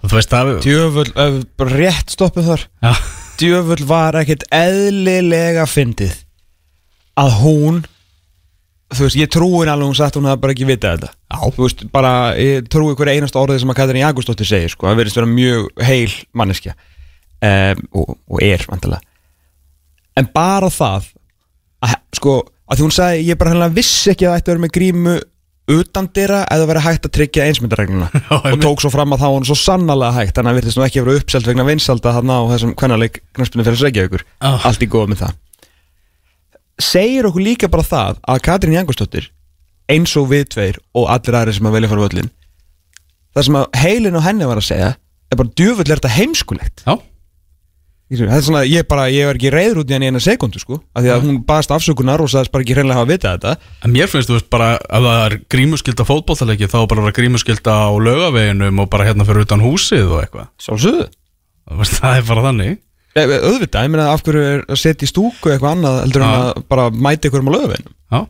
Og 0.00 0.10
þú 0.12 0.18
veist 0.18 0.34
það 0.34 0.52
djöfull, 0.64 1.08
bara 1.60 1.80
rétt 1.80 2.14
stoppuð 2.14 2.50
þar. 2.52 2.66
Já, 2.84 2.92
djöfull 3.42 3.88
var 3.88 4.20
ekkert 4.22 4.46
eðlilega 4.54 5.66
fyndið 5.70 6.20
að 7.20 7.36
hún 7.42 7.82
þú 8.94 9.08
veist, 9.08 9.18
ég 9.18 9.30
trúin 9.32 9.70
alveg 9.70 9.90
hún 9.90 9.98
sagt 9.98 10.16
hún 10.18 10.28
hafði 10.30 10.44
bara 10.44 10.54
ekki 10.54 10.68
vitað 10.68 11.00
þetta. 11.00 11.14
Já. 11.34 11.38
þú 11.56 11.64
veist, 11.66 11.88
bara, 11.94 12.12
ég 12.38 12.68
trúi 12.70 12.94
hver 12.94 13.10
einasta 13.14 13.40
orðið 13.40 13.64
sem 13.64 13.72
að 13.74 13.80
Katrin 13.80 14.04
Jakobsdóttir 14.04 14.48
segir, 14.48 14.72
sko, 14.72 14.86
það 14.88 15.00
verðist 15.02 15.18
vera 15.18 15.32
mjög 15.32 15.82
heil 15.88 16.14
manneskja. 16.36 16.76
Um, 17.44 17.80
og, 17.98 18.14
og 18.30 18.40
er, 18.46 18.62
vantilega 18.70 19.02
en 20.18 20.28
bara 20.34 20.70
það 20.72 21.10
að, 21.84 21.94
sko, 22.18 22.34
að 22.68 22.80
því 22.80 22.86
hún 22.86 22.96
sagði, 22.96 23.22
ég 23.28 23.38
bara 23.40 23.52
hennilega 23.52 23.76
vissi 23.76 24.12
ekki 24.12 24.26
að 24.26 24.32
það 24.32 24.40
ætti 24.40 24.50
að 24.50 24.54
vera 24.54 24.64
með 24.64 24.74
grímu 24.78 25.14
utan 25.74 26.08
dyra 26.12 26.42
eða 26.52 26.66
verið 26.68 26.84
hægt 26.84 27.06
að 27.08 27.14
tryggja 27.16 27.46
einsmyndaregluna. 27.48 28.08
Og 28.52 28.58
tók 28.60 28.82
svo 28.84 28.90
fram 28.92 29.14
að 29.16 29.22
það 29.22 29.32
var 29.32 29.38
hún 29.38 29.48
svo 29.48 29.56
sannarlega 29.56 30.18
hægt 30.18 30.36
þannig 30.36 30.52
að 30.52 30.58
virðist 30.60 30.80
nú 30.80 30.84
ekki 30.84 31.00
að 31.00 31.08
vera 31.08 31.22
uppselt 31.22 31.48
vegna 31.48 31.66
vinsalda 31.68 32.12
þarna 32.18 32.36
á 32.36 32.42
þessum 32.52 32.74
kvennaleik 32.76 33.22
knarspinu 33.36 33.66
fyrir 33.68 33.84
Reykjavíkur. 33.86 34.26
Ah. 34.44 34.60
allt 34.68 34.84
í 34.84 34.90
góð 34.92 35.12
með 35.12 35.22
það. 35.24 35.40
Segir 36.84 37.30
okkur 37.30 37.46
líka 37.48 37.70
bara 37.72 37.86
það 37.86 38.20
að 38.28 38.44
Katrín 38.44 38.76
Jangostóttir 38.76 39.30
eins 39.88 40.12
og 40.20 40.28
við 40.32 40.48
tveir 40.52 40.80
og 40.96 41.08
allir 41.12 41.38
aðri 41.38 41.56
sem 41.56 41.68
að 41.68 41.78
velja 41.78 41.92
fara 41.92 42.04
völlin 42.08 42.32
það 43.34 43.48
sem 43.48 43.58
að 43.58 43.80
heilin 43.82 44.18
og 44.18 44.24
henni 44.24 44.48
var 44.48 44.60
að 44.60 44.68
segja 44.68 44.92
er 44.94 45.40
bara 45.40 45.54
djöfull 45.58 45.86
er 45.88 45.98
þetta 45.98 46.14
heimskulegt. 46.14 46.84
Já, 46.86 46.94
það 48.12 48.36
er 48.36 48.44
svona, 48.44 48.62
ég 48.68 48.86
bara, 48.88 49.06
ég 49.12 49.28
var 49.28 49.38
ekki 49.38 49.52
reyður 49.54 49.80
út 49.82 49.90
í 49.90 49.96
hann 49.96 50.04
í 50.04 50.10
eina 50.12 50.20
sekundu 50.22 50.60
sko, 50.60 50.78
af 50.92 51.04
því 51.04 51.12
að 51.14 51.24
hún 51.24 51.40
baðast 51.48 51.72
afsökunar 51.74 52.20
og 52.20 52.30
sagðist 52.30 52.52
bara 52.54 52.66
ekki 52.66 52.76
hreinlega 52.76 53.00
hafa 53.00 53.10
vitað 53.10 53.36
þetta. 53.38 53.72
En 53.86 53.94
mér 53.94 54.10
finnst 54.12 54.30
þú 54.30 54.36
veist 54.38 54.50
bara 54.52 54.70
að 54.76 55.08
það 55.08 55.20
er 55.24 55.36
grímuskylda 55.54 56.06
fótbolltaleiki 56.10 56.68
þá 56.70 56.78
er 56.82 56.88
bara 56.92 57.06
vera 57.06 57.18
grímuskylda 57.18 57.76
á 57.80 57.90
laugaveginum 58.08 58.82
og 58.84 58.90
bara 58.92 59.08
hérna 59.08 59.26
fyrir 59.28 59.48
utan 59.48 59.64
húsið 59.64 60.12
og 60.12 60.20
eitthvað. 60.20 60.50
Sjálfsögðu. 60.66 61.08
Það 61.94 62.18
er 62.18 62.28
bara 62.28 62.46
þannig. 62.50 62.78
Eh, 63.14 63.30
auðvitað, 63.30 63.84
ég 63.86 63.92
meina 63.94 64.08
af 64.10 64.22
hverju 64.26 64.40
er 64.42 64.62
að 64.66 64.78
setja 64.80 65.06
í 65.06 65.10
stúku 65.10 65.52
eitthvað 65.52 65.76
annað 65.76 66.00
heldur 66.02 66.24
en 66.26 66.32
að 66.34 66.64
bara 66.66 66.86
mæta 66.90 67.28
ykkur 67.28 67.44
um 67.44 67.50
á 67.50 67.54
lögaveinum 67.54 67.92
Já. 68.10 68.20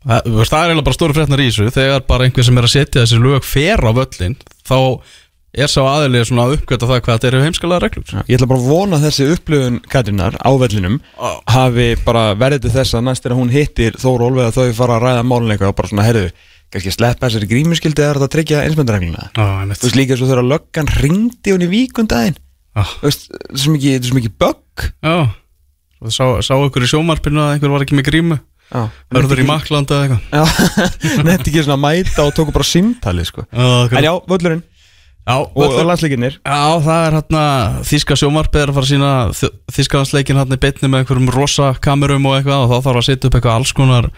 Það, 0.00 0.28
það 0.36 0.54
er 0.58 0.70
eiginlega 0.70 0.84
bara 0.86 0.96
stóru 0.96 1.16
fréttnar 1.16 1.40
í 1.42 1.46
þessu. 1.48 1.70
Þegar 1.74 2.04
bara 2.08 2.26
einhver 2.26 2.46
sem 2.46 2.60
er 2.60 2.68
að 2.68 2.72
setja 2.74 3.02
þessi 3.02 3.20
lög 3.20 3.44
fer 3.44 3.80
á 3.84 3.90
völlin 3.96 4.36
þá 4.68 4.76
er 5.56 5.70
sá 5.70 5.80
aðeins 5.82 6.28
svona 6.30 6.44
að 6.46 6.54
uppgöta 6.58 6.86
það 6.86 7.00
hvað 7.02 7.16
þetta 7.16 7.28
eru 7.30 7.40
heimskalega 7.44 7.82
reglur. 7.84 8.12
Ég 8.28 8.36
ætla 8.38 8.48
bara 8.50 8.60
að 8.60 8.68
vona 8.70 8.98
að 9.00 9.06
þessi 9.08 9.26
upplöfun 9.34 9.80
Katrínar 9.90 10.36
á 10.38 10.50
vellinum 10.62 11.00
hafi 11.50 11.88
bara 12.04 12.22
verið 12.38 12.66
til 12.66 12.74
þess 12.76 12.94
að 12.94 13.06
næst 13.08 13.26
er 13.26 13.34
að 13.34 13.40
hún 13.42 13.50
hittir 13.54 13.98
Þóru 13.98 14.28
Olveig 14.30 14.50
að 14.50 14.60
þau 14.60 14.78
fara 14.78 14.98
að 15.00 15.06
ræða 15.08 15.24
málinleika 15.26 15.70
og 15.70 15.74
bara 15.80 15.90
svona, 15.90 16.06
herðu, 16.06 16.30
kannski 16.70 16.94
sleppa 16.94 17.26
þessari 17.26 17.50
grímuskildi 17.50 18.04
eða 18.04 18.12
er 18.12 18.20
þetta 18.20 18.28
að 18.28 18.34
tryggja 18.36 18.62
einmitt. 18.62 19.80
Þú 19.80 19.88
veist 19.88 19.98
líka 19.98 20.20
svo 20.20 20.30
þegar 20.30 20.46
löggan 20.46 20.92
ringdi 21.00 21.56
hún 21.56 21.66
í 21.66 21.70
víkundaginn 21.74 22.38
Já, 22.70 22.84
Þú 22.86 23.08
veist, 23.08 23.26
þetta 23.34 23.50
er 23.50 23.62
svo 23.64 23.72
mikið, 23.74 23.90
þetta 23.96 24.06
er 24.06 24.10
svo 24.12 24.18
mikið 24.20 24.36
bögg. 24.38 24.84
Já 25.02 25.16
Svo 26.00 26.12
sá, 26.14 26.24
sá 26.46 26.54
ykkur 26.64 26.86
í 26.86 26.88
sjómarpinu 26.88 27.42
að 27.42 27.56
einhver 27.56 27.72
var 27.74 27.82
ekki 27.84 27.96
með 27.98 28.06
grímu. 28.06 28.38
Já, 28.70 28.84
Hörður 29.12 29.42
í 29.42 29.44
maklanda 29.48 29.96
eða 29.98 30.16
eitthvað. 30.16 30.22
Já, 30.30 30.44
nefndi 31.26 31.50
ekki 31.50 31.64
svona 31.66 31.74
að 31.76 31.82
mæta 31.82 32.24
og 32.24 32.30
tóku 32.38 32.54
bara 32.54 32.68
símtali 32.68 33.26
sko. 33.26 33.44
Já, 33.50 33.66
En 33.98 34.06
já, 34.06 34.12
völlurinn 34.30 34.62
já, 35.28 35.36
og, 35.36 35.64
og 35.64 35.86
landsleikinnir 35.86 36.36
Já, 36.38 36.60
það 36.84 37.06
er 37.06 37.16
hérna 37.18 37.44
Þíska 37.90 38.18
sjómarpið 38.20 38.62
er 38.62 38.72
að 38.72 38.78
fara 38.78 38.86
að 38.86 38.92
sína 38.92 39.50
Þískalandsleikin 39.76 40.40
hérna 40.40 40.58
í 40.58 40.62
betni 40.62 40.90
með 40.90 41.04
einhverjum 41.04 41.32
rosa 41.34 41.72
kamerum 41.84 42.28
og 42.30 42.38
eitthvað 42.38 42.64
og 42.64 42.70
þá 42.72 42.86
þarf 42.88 43.02
að 43.02 43.08
setja 43.08 43.30
upp 43.30 43.38
eitthvað 43.38 43.58
alls 43.58 43.74
konar 43.76 44.10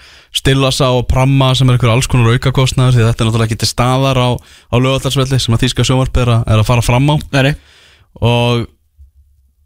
stillasa 0.43 0.91
og 0.97 1.09
pramma 1.11 1.53
sem 1.59 1.69
er 1.69 1.79
einhver 1.79 1.95
alls 1.95 2.11
konar 2.11 2.37
aukakostnaður 2.37 2.99
því 2.99 3.09
þetta 3.09 3.25
er 3.25 3.31
náttúrulega 3.31 3.51
ekki 3.51 3.63
til 3.63 3.73
staðar 3.73 4.23
á, 4.23 4.31
á 4.39 4.77
lögatarsvelli 4.79 5.41
sem 5.43 5.57
að 5.57 5.67
Þíska 5.67 5.89
sjómarpið 5.89 6.27
er, 6.27 6.37
er 6.47 6.63
að 6.63 6.69
fara 6.69 6.87
fram 6.87 7.11
á. 7.13 7.17
Nei, 7.35 7.55
og 8.23 8.69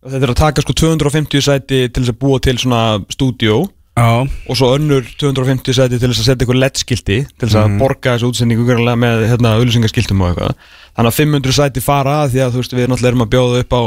Þetta 0.06 0.22
er 0.22 0.30
að 0.30 0.38
taka 0.38 0.62
sko 0.62 0.74
250 0.78 1.42
sæti 1.42 1.78
til 1.90 2.02
þess 2.02 2.12
að 2.12 2.18
búa 2.20 2.38
til 2.42 2.54
svona 2.62 2.82
stúdíó 3.10 3.64
já, 3.96 4.08
og 4.24 4.58
svo 4.58 4.72
önnur 4.76 5.06
250 5.20 5.76
sæti 5.76 5.98
til 6.00 6.10
þess 6.10 6.20
að 6.20 6.28
setja 6.28 6.44
eitthvað 6.44 6.60
LED-skilti 6.62 7.18
til 7.26 7.46
þess 7.46 7.58
að 7.60 7.78
borga 7.80 8.16
þessu 8.16 8.30
útsendingu 8.32 8.96
með 9.00 9.24
hérna, 9.30 9.54
auðlýsingaskiltum 9.56 10.20
og 10.22 10.34
eitthvað. 10.34 10.68
Þannig 10.96 11.12
að 11.12 11.18
500 11.20 11.56
sæti 11.56 11.84
fara 11.84 12.18
því 12.28 12.44
að 12.44 12.52
þú 12.52 12.62
veist 12.62 12.76
við 12.76 12.90
náttúrulega 12.90 13.12
erum 13.12 13.24
að 13.26 13.32
bjóða 13.34 13.62
upp 13.64 13.76
á 13.76 13.82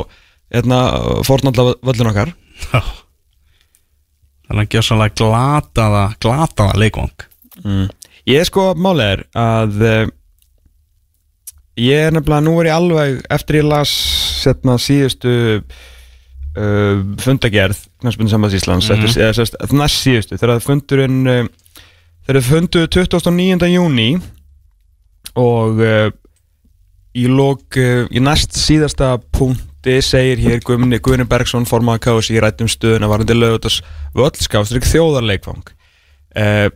hérna, 0.58 0.80
fornalla 1.30 1.68
völlun 1.86 2.12
okkar. 2.12 2.34
Já. 2.74 2.82
Þannig 4.50 4.66
að 4.66 4.78
gjössalega 4.78 5.18
glataða 5.22 6.06
glataða 6.18 6.80
leikvang. 6.82 7.28
Ég 8.30 8.48
sko, 8.50 8.72
málið 8.78 9.12
er 9.14 9.22
að 9.38 9.84
uh, 9.86 10.10
ég 11.80 12.08
er 12.08 12.16
nefnilega, 12.16 12.46
nú 12.46 12.56
er 12.60 12.70
ég 12.72 12.78
alveg 12.78 13.22
eftir 13.30 13.62
ég 13.62 13.70
las 13.70 13.94
setna 14.44 14.78
síðustu 14.82 15.32
uh, 16.58 17.02
fundagerð 17.22 17.78
knæspunni 18.02 18.32
sambands 18.32 18.56
Íslands 18.58 18.90
mm 18.90 19.06
eftir, 19.06 19.22
eða, 19.22 19.78
næst 19.78 20.04
síðustu, 20.04 20.38
þegar 20.40 20.64
fundurinn 20.64 21.20
uh, 21.28 21.46
þegar 22.26 22.42
það 22.42 22.50
fundu 22.50 22.86
29. 22.88 23.70
júni 23.74 24.10
og 25.40 25.82
uh, 25.84 26.10
í 27.18 27.26
lók 27.30 27.80
uh, 27.80 28.06
í 28.10 28.24
næst 28.24 28.58
síðasta 28.58 29.18
punkti 29.36 30.00
segir 30.06 30.42
hér 30.44 30.64
Guðni, 30.66 31.00
Guðni 31.04 31.28
Bergson 31.30 31.68
formaða 31.70 32.04
kási 32.10 32.38
í 32.38 32.44
rættum 32.44 32.70
stöðuna 32.70 33.10
varandi 33.12 33.38
lögutas 33.38 33.80
völdskafstrík 34.18 34.88
þjóðarleikfang. 34.90 35.74
Uh, 36.36 36.68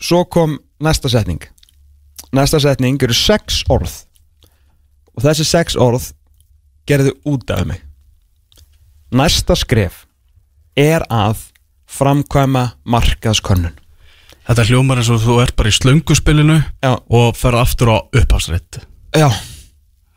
svo 0.00 0.24
kom 0.24 0.58
næsta 0.82 1.10
setning. 1.12 1.42
Næsta 2.36 2.60
setning 2.62 3.02
eru 3.02 3.16
sex 3.16 3.64
orð. 3.72 4.02
Og 5.16 5.24
þessi 5.24 5.48
sex 5.48 5.78
orð 5.80 6.12
gerðu 6.86 7.16
út 7.28 7.50
af 7.50 7.66
mig 7.66 7.89
næsta 9.14 9.56
skref 9.58 10.04
er 10.78 11.04
að 11.10 11.46
framkvæma 11.90 12.64
markaðskönnun. 12.86 13.74
Þetta 14.46 14.66
hljómar 14.66 15.00
eins 15.00 15.10
og 15.12 15.22
þú 15.22 15.40
ert 15.44 15.56
bara 15.58 15.70
í 15.70 15.74
slönguspilinu 15.76 16.60
Já. 16.82 16.92
og 16.96 17.36
ferð 17.38 17.60
aftur 17.60 17.92
á 17.94 17.96
upphásreitt 18.16 18.80
já, 19.14 19.28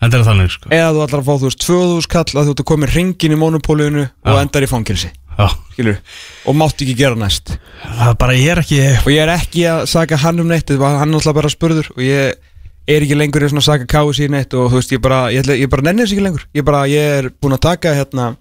Þetta 0.04 0.20
er 0.20 0.24
þannig 0.28 0.52
sko. 0.52 0.70
Eða 0.74 0.94
þú 0.94 1.04
ætlar 1.06 1.22
að 1.22 1.28
fá 1.28 1.34
þú 1.34 1.50
veist 1.50 1.64
2000 1.64 2.08
kall 2.12 2.32
að 2.34 2.48
þú 2.48 2.54
ert 2.54 2.64
að 2.64 2.70
koma 2.72 2.90
ringin 2.92 3.36
í 3.36 3.40
monopólinu 3.40 4.06
og 4.10 4.40
endar 4.40 4.66
í 4.66 4.70
fangilsi 4.70 5.12
og 5.34 6.58
mátt 6.60 6.82
ekki 6.84 6.96
gera 6.98 7.18
næst. 7.18 7.56
Það 7.82 8.10
er 8.12 8.18
bara 8.22 8.36
ég 8.38 8.52
er 8.54 8.62
ekki 8.62 8.82
og 9.00 9.12
ég 9.14 9.22
er 9.24 9.32
ekki 9.34 9.64
að 9.70 9.86
saka 9.90 10.20
hann 10.22 10.44
um 10.44 10.52
neitt 10.52 10.70
hann 10.70 11.16
alltaf 11.16 11.38
bara 11.38 11.50
spurður 11.50 11.90
og 11.96 12.04
ég 12.04 12.36
er 12.84 13.06
ekki 13.06 13.18
lengur 13.18 13.46
í 13.46 13.50
svona 13.50 13.64
að 13.64 13.70
saka 13.70 13.88
kási 13.90 14.28
í 14.28 14.34
neitt 14.34 14.54
og 14.54 14.70
þú 14.70 14.82
veist, 14.82 14.94
ég 14.94 15.02
bara, 15.02 15.24
ég, 15.34 15.48
ég 15.58 15.72
bara 15.72 15.88
nenni 15.88 16.04
þess 16.04 16.16
ekki 16.18 16.26
lengur. 16.28 16.46
Ég 16.54 16.68
bara, 16.68 16.84
ég 16.92 17.18
er 17.22 17.30
búin 17.42 17.56
að 17.56 17.64
taka 17.70 17.96
hérna 17.96 18.34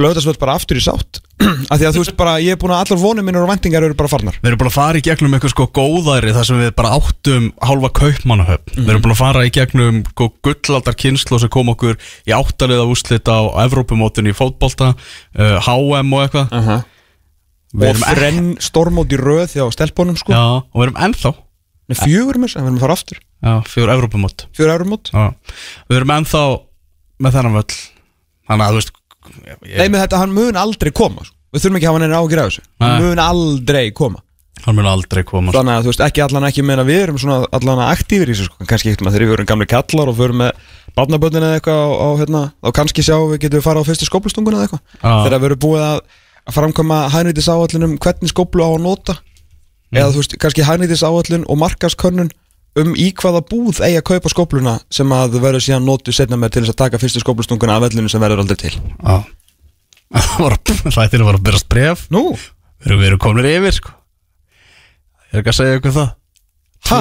lögðarsvöld 0.00 0.38
bara 0.40 0.56
aftur 0.56 0.78
í 0.78 0.82
sátt. 0.84 1.20
Af 1.70 1.78
því 1.78 1.86
að 1.88 1.96
þú 1.96 2.02
veist 2.02 2.16
bara, 2.18 2.34
ég 2.40 2.56
er 2.56 2.60
búin 2.60 2.72
að 2.72 2.82
allar 2.84 3.00
vonum 3.00 3.26
minnur 3.26 3.44
og 3.44 3.50
vendingar 3.50 3.84
eru 3.84 3.96
bara 3.98 4.10
farnar. 4.10 4.38
Við 4.40 4.50
erum 4.50 4.60
búin 4.62 4.70
að 4.70 4.76
fara 4.76 5.00
í 5.00 5.04
gegnum 5.04 5.36
eitthvað 5.36 5.52
sko 5.52 5.66
góðæri 5.76 6.34
þar 6.36 6.48
sem 6.48 6.60
við 6.62 6.72
bara 6.78 6.92
áttum 6.96 7.48
hálfa 7.68 7.90
kaupmannahöfn. 8.00 8.74
Við 8.76 8.92
erum 8.92 9.04
búin 9.04 9.14
að 9.14 9.20
fara 9.20 9.44
í 9.44 9.52
gegnum 9.54 10.02
sko, 10.10 10.28
gullaldar 10.46 10.98
kynslu 11.02 11.40
sem 11.42 11.52
kom 11.52 11.72
okkur 11.74 11.98
í 12.24 12.34
áttaliða 12.36 12.88
úslit 12.88 13.28
á, 13.28 13.38
á 13.52 13.58
Evrópumótinu 13.66 14.32
í 14.32 14.36
fótbolta 14.36 14.92
uh, 14.94 15.58
HM 15.66 16.14
og 16.16 16.24
eitthvað. 16.24 16.52
Uh 16.52 16.70
-huh. 16.70 16.84
Við 17.76 17.90
og 17.92 18.04
þrenn 18.04 18.52
stormót 18.62 19.12
í 19.12 19.18
röð 19.20 19.58
hjá 19.58 19.66
stelpunum 19.74 20.16
sko. 20.16 20.32
Já, 20.32 20.64
og 20.64 20.76
við 20.80 20.88
erum 20.88 21.02
ennþá. 21.08 21.32
Nei, 21.86 21.96
fjögur 22.00 22.38
með 22.40 22.48
þess, 22.48 22.56
við 22.56 22.66
erum 22.66 22.78
að 22.78 22.86
fara 22.86 22.96
aftur. 22.96 23.18
Já, 23.44 23.54
Evrópumót. 23.94 24.46
Fjögur 24.56 24.72
árum 24.72 24.88
mót 24.94 25.10
Já, 25.12 25.34
við 25.90 25.98
erum 26.00 26.14
ennþá 26.16 26.42
með 27.20 27.36
þennan 27.36 27.58
völl. 27.58 27.76
Þannig 28.46 28.64
að 28.64 28.72
þú 28.72 28.80
veist 28.80 28.94
ég, 29.46 29.76
Nei, 29.78 29.88
með 29.88 30.02
þetta, 30.06 30.20
hann 30.22 30.32
mun 30.36 30.56
aldrei 30.60 30.92
koma 30.92 31.24
sko. 31.26 31.34
við 31.54 31.64
þurfum 31.64 31.76
ekki 31.80 31.88
að 31.88 31.92
hafa 31.94 32.02
neina 32.04 32.20
ágjur 32.22 32.42
af 32.42 32.48
þessu 32.50 32.62
hann 32.82 32.94
Nei. 32.96 33.02
mun 33.08 33.18
aldrei 33.26 33.90
koma 33.96 34.22
Hann 34.66 34.74
mun 34.78 34.86
aldrei 34.88 35.22
koma 35.28 35.52
sko. 35.52 35.58
þannig 35.60 35.74
að 35.76 35.84
þú 35.84 35.90
veist, 35.92 36.04
ekki 36.06 36.22
allan 36.24 36.46
ekki 36.48 36.62
meina 36.64 36.84
við 36.88 37.00
erum 37.04 37.18
svona 37.20 37.46
allan 37.54 37.82
aktífir 37.86 38.30
í 38.30 38.34
þessu 38.34 38.46
sko. 38.48 38.66
kannski 38.66 38.94
maður 39.04 39.18
þegar 39.20 39.28
við 39.30 39.34
erum 39.36 39.48
gamli 39.52 39.66
kallar 39.70 40.08
og 40.10 40.16
förum 40.16 40.40
með 40.42 40.50
barnaböndin 40.96 41.44
eða 41.44 41.58
eitthvað 41.60 41.82
á, 41.84 41.88
á 41.92 42.08
hérna, 42.22 42.40
og 42.64 42.72
kannski 42.74 43.04
sjá 43.04 43.16
við 43.20 43.38
getum 43.44 43.60
við 43.60 43.66
fara 43.68 43.82
á 43.84 43.86
fyrstu 43.86 44.08
skóplustunguna 44.08 44.56
eða 44.56 44.64
eitthvað 44.64 44.82
Já. 44.96 45.12
þegar 45.26 45.40
við 45.44 45.48
erum 45.50 45.60
búið 45.66 45.84
að, 45.86 46.00
framkoma 46.56 46.98
hænýtis 47.12 47.48
áallunum 47.52 47.98
hvernig 48.00 48.32
skóplu 48.32 48.64
á 48.64 48.70
að 48.72 48.82
nota 48.86 49.16
eða 49.92 50.10
þú 50.14 50.22
veist, 50.22 50.36
kannski 50.40 50.64
hænýtis 50.66 51.02
áallun 51.06 51.44
og 51.46 51.58
markaskönnun 51.62 52.30
um 52.82 52.92
í 52.98 53.08
hvaða 53.16 53.42
búð 53.48 53.80
eigi 53.86 54.00
að 54.00 54.06
kaupa 54.10 54.32
skópluna 54.32 54.76
sem 54.92 55.12
að 55.16 55.38
verður 55.42 55.64
síðan 55.64 55.86
notu 55.88 56.14
setna 56.14 56.38
með 56.40 56.56
til 56.56 56.62
þess 56.64 56.74
að 56.74 56.80
taka 56.84 57.00
fyrstu 57.02 57.22
skóplustunguna 57.22 57.78
af 57.78 57.86
vellinu 57.86 58.12
sem 58.12 58.22
verður 58.22 58.44
aldrei 58.44 58.58
til? 58.66 58.74
Já. 58.76 59.16
Rættinu 60.46 61.26
var 61.26 61.38
að 61.38 61.44
byrjast 61.48 61.68
bref 61.72 62.06
Nú, 62.14 62.28
Við 62.86 63.08
erum, 63.08 63.18
komin 63.18 63.48
yfir 63.48 63.74
sko. 63.74 63.92
Ég 65.32 65.38
er 65.38 65.42
ekki 65.42 65.50
að 65.50 65.56
segja 65.58 65.78
ykkur 65.80 65.94
það. 65.96 66.10
Já. 66.86 66.98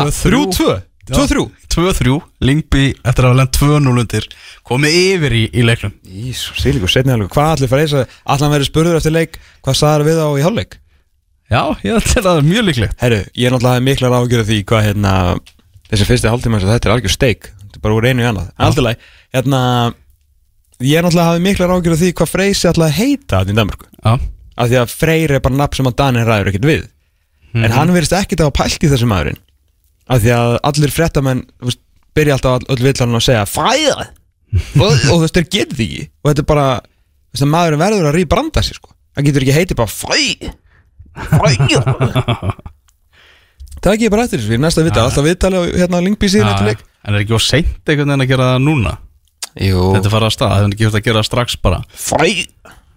Tvö, 1.05 1.25
þrjú? 1.29 1.43
2-3, 1.75 2.13
Lingby 2.41 2.85
eftir 3.05 3.27
að 3.27 3.29
hafa 3.29 3.38
lent 3.38 3.57
2-0 3.59 3.91
undir 4.01 4.25
komið 4.65 4.95
yfir 4.97 5.35
í, 5.38 5.43
í 5.53 5.65
leiknum. 5.67 5.93
Ísú, 6.01 6.55
sílíku, 6.57 6.89
setni 6.89 7.13
hálfleik 7.13 7.35
Hvað 7.35 7.51
allir 7.51 7.69
fara 7.69 7.83
þess 7.85 7.99
að 7.99 8.15
allan 8.33 8.53
verið 8.55 8.69
spurður 8.71 8.97
eftir 8.97 9.13
leik 9.13 9.38
Hvað 9.59 9.77
sagðar 9.77 10.05
við 10.07 10.21
á 10.25 10.27
í 10.33 10.45
hálfleik? 10.47 10.79
Já, 11.45 11.61
ég 11.85 11.99
ætla 11.99 12.21
að 12.23 12.25
það 12.25 12.39
er 12.39 12.47
mjög 12.47 12.63
líklegt. 12.65 12.95
Herru, 13.03 13.19
ég 13.38 13.45
er 13.45 13.53
náttúrulega 13.53 13.85
miklar 13.85 14.15
ágjörð 14.17 14.47
því 14.49 14.57
hvað 14.65 14.85
hérna 14.88 15.11
Þessi 15.95 16.08
fyrsti 16.12 16.27
hálftíma 16.31 16.58
eins 16.60 16.65
og 16.67 16.71
þetta 16.75 16.89
er 16.89 16.93
algjör 16.97 17.13
steik. 17.15 17.47
Þetta 17.63 17.79
er 17.79 17.84
bara 17.86 17.95
úr 17.95 18.08
einu 18.10 18.23
í 18.25 18.27
annað. 18.27 18.49
Alltaf 18.60 18.84
leik, 18.86 19.05
hérna 19.36 19.62
Ég 20.84 20.97
er 20.99 21.05
náttúrulega 21.05 21.29
hafði 21.31 21.43
miklar 21.45 21.71
ágjörð 21.71 22.01
því 22.01 22.08
hvað 22.19 22.27
Freysi 22.34 22.67
að 22.67 22.81
heita 22.97 23.38
þetta 23.39 23.53
í 23.53 23.55
Danmarku 23.55 23.86
Já, 23.88 24.12
Af 24.60 24.67
því 24.71 24.77
að 24.81 24.91
Freyr 24.91 25.31
er 25.38 25.43
bara 25.45 25.55
nafn 25.62 25.77
sem 25.79 25.88
að 25.88 25.95
Danir 26.01 26.27
ræður 26.27 26.49
ekkert 26.51 26.67
við. 26.67 26.81
En 27.55 27.71
hann 27.71 27.93
verðist 27.95 28.15
ekkert 28.17 28.41
að 28.43 28.49
hafa 28.49 28.58
pælt 28.60 28.84
í 28.84 28.89
þessu 28.91 29.08
maðurinn. 29.08 29.39
Af 30.12 30.19
því 30.25 30.34
að 30.36 30.55
allir 30.67 30.91
fréttamenn 30.95 31.45
þú 31.55 31.69
veist, 31.69 31.81
Byrja 32.15 32.36
alltaf 32.38 32.58
all- 32.60 32.67
öll 32.75 32.84
villan 32.84 33.15
að 33.19 33.23
segja 33.29 33.45
Fæða! 33.47 34.05
Og, 34.75 34.84
og 34.84 34.99
þú 35.15 35.21
veist, 35.23 35.36
þeir 35.39 35.47
getur 35.55 35.79
því 35.79 35.88
ekki. 35.95 36.05
Og 36.23 36.29
þetta 36.31 36.43
er 36.43 36.49
bara 36.51 36.67
þú 36.75 37.36
veist, 37.36 37.45
að 37.47 37.51
Maðurinn 37.55 37.84
verður 37.86 38.10
að 38.12 38.17
rýbranda 38.19 38.63
sig 38.67 38.75
sko. 38.81 38.91
Hann 39.15 39.27
getur 39.29 39.43
ekki 39.47 39.55
heitið 39.55 39.79
bara 39.79 39.95
Fæ 39.95 40.19
Fæ 41.15 41.47
Er 43.85 43.95
ekki 43.95 44.11
bara 44.13 44.25
eftir 44.25 44.41
þessu, 44.41 44.55
í 44.57 44.61
næsta 44.61 44.85
vita 44.85 45.03
Alltaf 45.05 45.25
viðtali 45.27 45.61
á 45.61 45.63
hérna 45.83 46.01
Lingby 46.01 46.29
síðan 46.31 46.53
eftir 46.55 46.71
leik. 46.71 46.83
En 47.05 47.13
er 47.13 47.21
ekki 47.25 47.37
á 47.37 47.41
seint 47.45 47.85
einhvern 47.85 48.09
veginn 48.09 48.25
að 48.25 48.31
gera 48.33 48.49
það 48.55 48.65
núna? 48.65 48.97
Jú. 49.61 49.85
Þetta 49.95 50.11
fara 50.11 50.27
að 50.31 50.35
stað, 50.35 50.55
það 50.55 50.65
er 50.65 50.75
ekki 50.75 50.87
hægt 50.89 50.99
að 50.99 51.05
gera 51.05 51.21
það 51.21 51.29
strax 51.29 51.57
bara. 51.63 51.79
Fæ 51.93 52.17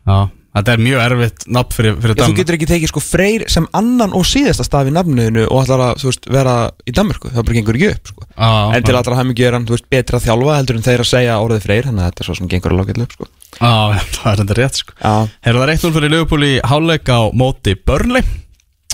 Já, 0.08 0.30
þetta 0.56 0.72
er 0.72 0.80
mjög 0.82 1.02
erfitt 1.04 1.44
nafn 1.52 1.74
fyrir, 1.76 1.96
fyrir 2.00 2.16
Þú 2.16 2.22
Dan 2.22 2.36
getur 2.38 2.56
ekki 2.56 2.68
tekið 2.70 2.90
sko 2.90 3.02
Freyr 3.04 3.44
sem 3.52 3.66
annan 3.76 4.14
og 4.16 4.24
síðasta 4.26 4.64
staf 4.64 4.88
í 4.88 4.94
nafniðinu 4.96 5.44
og 5.44 5.60
ætlar 5.60 5.84
að 5.90 6.00
þú 6.00 6.08
veist, 6.08 6.28
vera 6.32 6.54
í 6.88 6.94
Danmarku 6.96 7.32
það 7.34 7.44
bara 7.44 7.58
gengur 7.58 7.78
ekki 7.78 7.90
upp 7.92 8.12
sko. 8.14 8.26
Já, 8.32 8.48
en 8.78 8.88
til 8.88 8.96
allra 8.96 9.18
hafði 9.20 9.32
mikið 9.34 9.48
er 9.50 9.58
hann 9.58 9.68
þú 9.68 9.76
veist, 9.76 9.88
betra 9.92 10.18
að 10.18 10.26
þjálfa 10.30 10.56
heldur 10.56 10.80
en 10.80 10.86
þeir 10.88 11.04
að 11.04 11.10
segja 11.12 11.38
orðið 11.44 11.68
Freyr 11.68 11.88
þannig 11.90 12.04
að 12.06 12.10
þetta 12.10 12.24
er 12.24 12.30
svo 12.30 12.38
sem 12.40 12.50
gengur 12.54 12.74
að 12.74 12.80
lágætlu 12.80 13.06
upp 13.06 13.16
sko. 13.18 13.30
Já, 13.58 13.72
það 14.16 14.32
er 14.32 14.44
enda 14.46 14.58
rétt 14.62 14.80
sko. 14.80 14.98
Herra 15.04 15.60
það 15.60 15.64
er 15.68 15.74
1-0 15.76 15.96
fyrir 15.98 16.14
Liverpool 16.16 16.48
í 16.48 16.54
hálfleik 16.72 17.12
á 17.12 17.20
móti 17.36 17.76
Burnley 17.76 18.24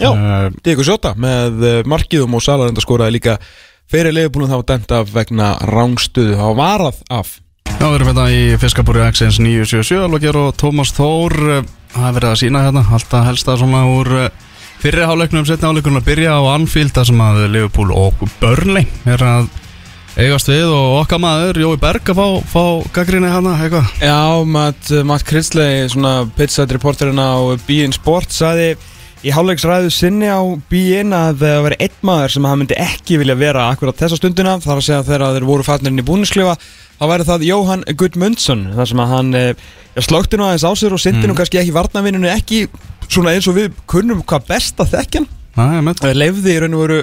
Já. 0.00 0.10
uh, 0.10 0.50
Diego 0.66 0.82
Sjóta 0.82 1.12
með 1.14 1.60
uh, 1.62 1.76
markiðum 1.86 2.34
og 2.34 2.42
Salarenda 2.42 2.82
skoraði 2.82 3.14
líka 3.14 3.36
fyrir 3.90 4.14
leifbúlun 4.16 4.50
það 4.50 4.60
var 4.62 4.68
dæmt 4.72 4.94
af 4.96 5.12
vegna 5.14 5.50
rángstuðu 5.70 6.34
það 6.34 6.48
var 6.48 6.56
varað 6.58 7.02
af. 7.14 7.36
Já, 7.68 7.84
við 7.84 7.94
erum 7.98 8.10
hérna 8.10 8.24
í 8.34 8.40
Fiskabúri 8.58 9.04
Accents 9.04 9.38
977 9.38 10.02
Alveg 10.02 10.26
og 10.40 10.56
Tómas 10.58 10.90
Þór 10.96 11.36
uh, 11.60 11.60
Það 11.94 12.06
er 12.08 12.16
verið 12.16 12.30
að 12.32 12.40
sína 12.40 12.62
hérna 12.64 12.82
Alltaf 12.96 13.26
helsta 13.28 13.54
svona 13.60 13.82
úr 13.86 14.10
fyrri 14.82 15.04
hálfleiknum 15.06 15.46
Setni 15.46 15.68
hálfleiknum 15.68 16.00
að 16.00 16.08
byrja 16.08 16.38
á 16.38 16.42
Anfield 16.54 16.94
Það 16.96 17.10
sem 17.10 17.22
að 17.22 17.42
Liverpool 17.52 17.92
og 17.94 18.24
Burnley 18.40 18.88
Er 19.10 19.22
að 19.22 19.50
eigast 20.18 20.50
við 20.50 20.72
Og 20.74 20.96
okkar 21.02 21.22
maður, 21.22 21.60
Jói 21.62 21.76
Berg 21.82 22.10
að 22.14 22.18
fá, 22.18 22.26
fá 22.50 22.64
gaggrinni 22.98 23.30
hérna 23.30 23.54
eitthvað? 23.60 23.92
Já, 24.02 24.18
Matt, 24.56 24.90
Matt 25.06 25.26
Kritzley 25.28 25.86
svona 25.92 26.16
pizzat 26.38 26.74
reporterinn 26.74 27.20
á 27.22 27.38
BN 27.66 27.94
Sport 27.94 28.34
saði 28.34 28.72
í 29.24 29.32
hálfleiksræðu 29.32 29.92
sinni 29.92 30.28
á 30.28 30.40
BN 30.68 31.14
að 31.16 31.44
það 31.44 31.62
veri 31.64 31.78
einn 31.86 32.00
maður 32.04 32.32
sem 32.34 32.48
hann 32.48 32.60
myndi 32.60 32.76
ekki 32.80 33.18
vilja 33.22 33.36
vera 33.40 33.68
akkurat 33.72 33.96
þessa 33.96 34.18
stundina 34.20 34.58
þar 34.60 34.80
að 34.80 34.86
segja 34.88 35.06
þegar 35.06 35.36
þeir 35.36 35.46
voru 35.48 35.64
fannirinn 35.64 36.02
í 36.02 36.04
búnisklifa 36.04 36.56
þá 36.98 37.04
væri 37.10 37.26
það 37.30 37.46
Jóhann 37.48 37.86
Gudmundsson 38.00 38.66
þar 38.76 38.90
sem 38.90 39.02
að 39.04 39.14
hann 39.14 39.30
eh, 39.38 39.64
ja, 39.94 40.04
slökti 40.04 40.40
nú 40.40 40.44
aðeins 40.48 40.66
á 40.68 40.72
sér 40.76 40.96
og 40.96 41.00
syndi 41.00 41.30
nú 41.30 41.36
kannski 41.38 41.62
ekki 41.62 41.76
varnavinninu 41.76 42.28
ekki 42.34 42.66
svona 43.08 43.32
eins 43.32 43.48
og 43.48 43.56
við 43.56 43.72
kunnum 43.90 44.20
hvað 44.28 44.50
Það 45.54 45.76
er 45.78 45.86
með 45.86 46.02
Það 46.02 46.20
leifði 46.20 46.52
í 46.52 46.60
raun 46.60 46.76
og 46.76 46.84
veru 46.84 47.00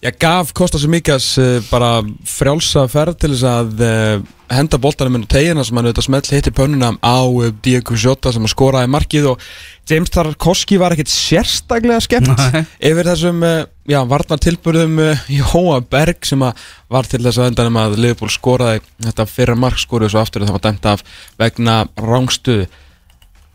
Já, 0.00 0.08
gaf 0.16 0.54
Kostas 0.56 0.86
Mikas 0.88 1.34
uh, 1.36 1.58
bara 1.68 1.98
frjálsa 2.24 2.86
ferð 2.88 3.18
til 3.20 3.34
þess 3.34 3.42
að 3.44 3.82
uh, 3.84 4.22
henda 4.48 4.78
boltanum 4.80 5.18
inn 5.18 5.26
á 5.28 5.32
tegina 5.34 5.60
sem 5.60 5.76
hann 5.76 5.90
auðvitað 5.90 6.06
smelt 6.06 6.30
hitti 6.32 6.52
pönnuna 6.56 6.94
á 7.04 7.20
uh, 7.28 7.50
Diego 7.60 7.98
Jota 8.00 8.32
sem 8.32 8.46
að 8.48 8.54
skoraði 8.54 8.88
markið 8.94 9.28
og 9.34 9.44
James 9.90 10.08
Tarkovski 10.14 10.78
var 10.80 10.96
ekkert 10.96 11.12
sérstaklega 11.12 12.22
Nei. 12.24 12.64
yfir 12.88 13.10
þessum 13.10 13.44
uh, 13.44 13.68
já, 13.92 14.00
varnar 14.08 14.40
tilbörðum 14.40 14.96
uh, 15.04 15.28
Jóa 15.36 15.82
Berg 15.84 16.24
sem 16.24 16.48
var 16.48 17.12
til 17.12 17.20
þess 17.20 17.36
að 17.36 17.52
endanum 17.52 17.80
að 17.84 18.00
Liverpool 18.00 18.32
skoraði 18.32 18.80
þetta 19.04 19.28
fyrra 19.28 19.60
mark 19.66 19.84
skoraði 19.84 20.14
svo 20.16 20.24
aftur 20.24 20.46
og 20.46 20.48
það 20.48 20.56
var 20.56 20.66
dæmt 20.70 20.92
af 20.94 21.04
vegna 21.44 21.78
rángstuðu 22.00 22.70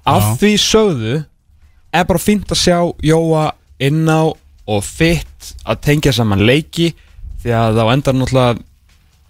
af 0.06 0.36
því 0.38 0.56
sögðu 0.62 1.20
er 1.90 2.06
bara 2.06 2.22
fínt 2.22 2.54
að 2.54 2.66
sjá 2.68 2.80
Jóa 3.02 3.50
inn 3.82 4.06
á 4.06 4.30
og 4.68 4.84
fitt 4.84 5.52
að 5.66 5.82
tengja 5.86 6.14
saman 6.16 6.42
leiki 6.46 6.92
því 7.44 7.52
að 7.54 7.82
á 7.82 7.86
endar 7.94 8.16
náttúrulega 8.18 8.58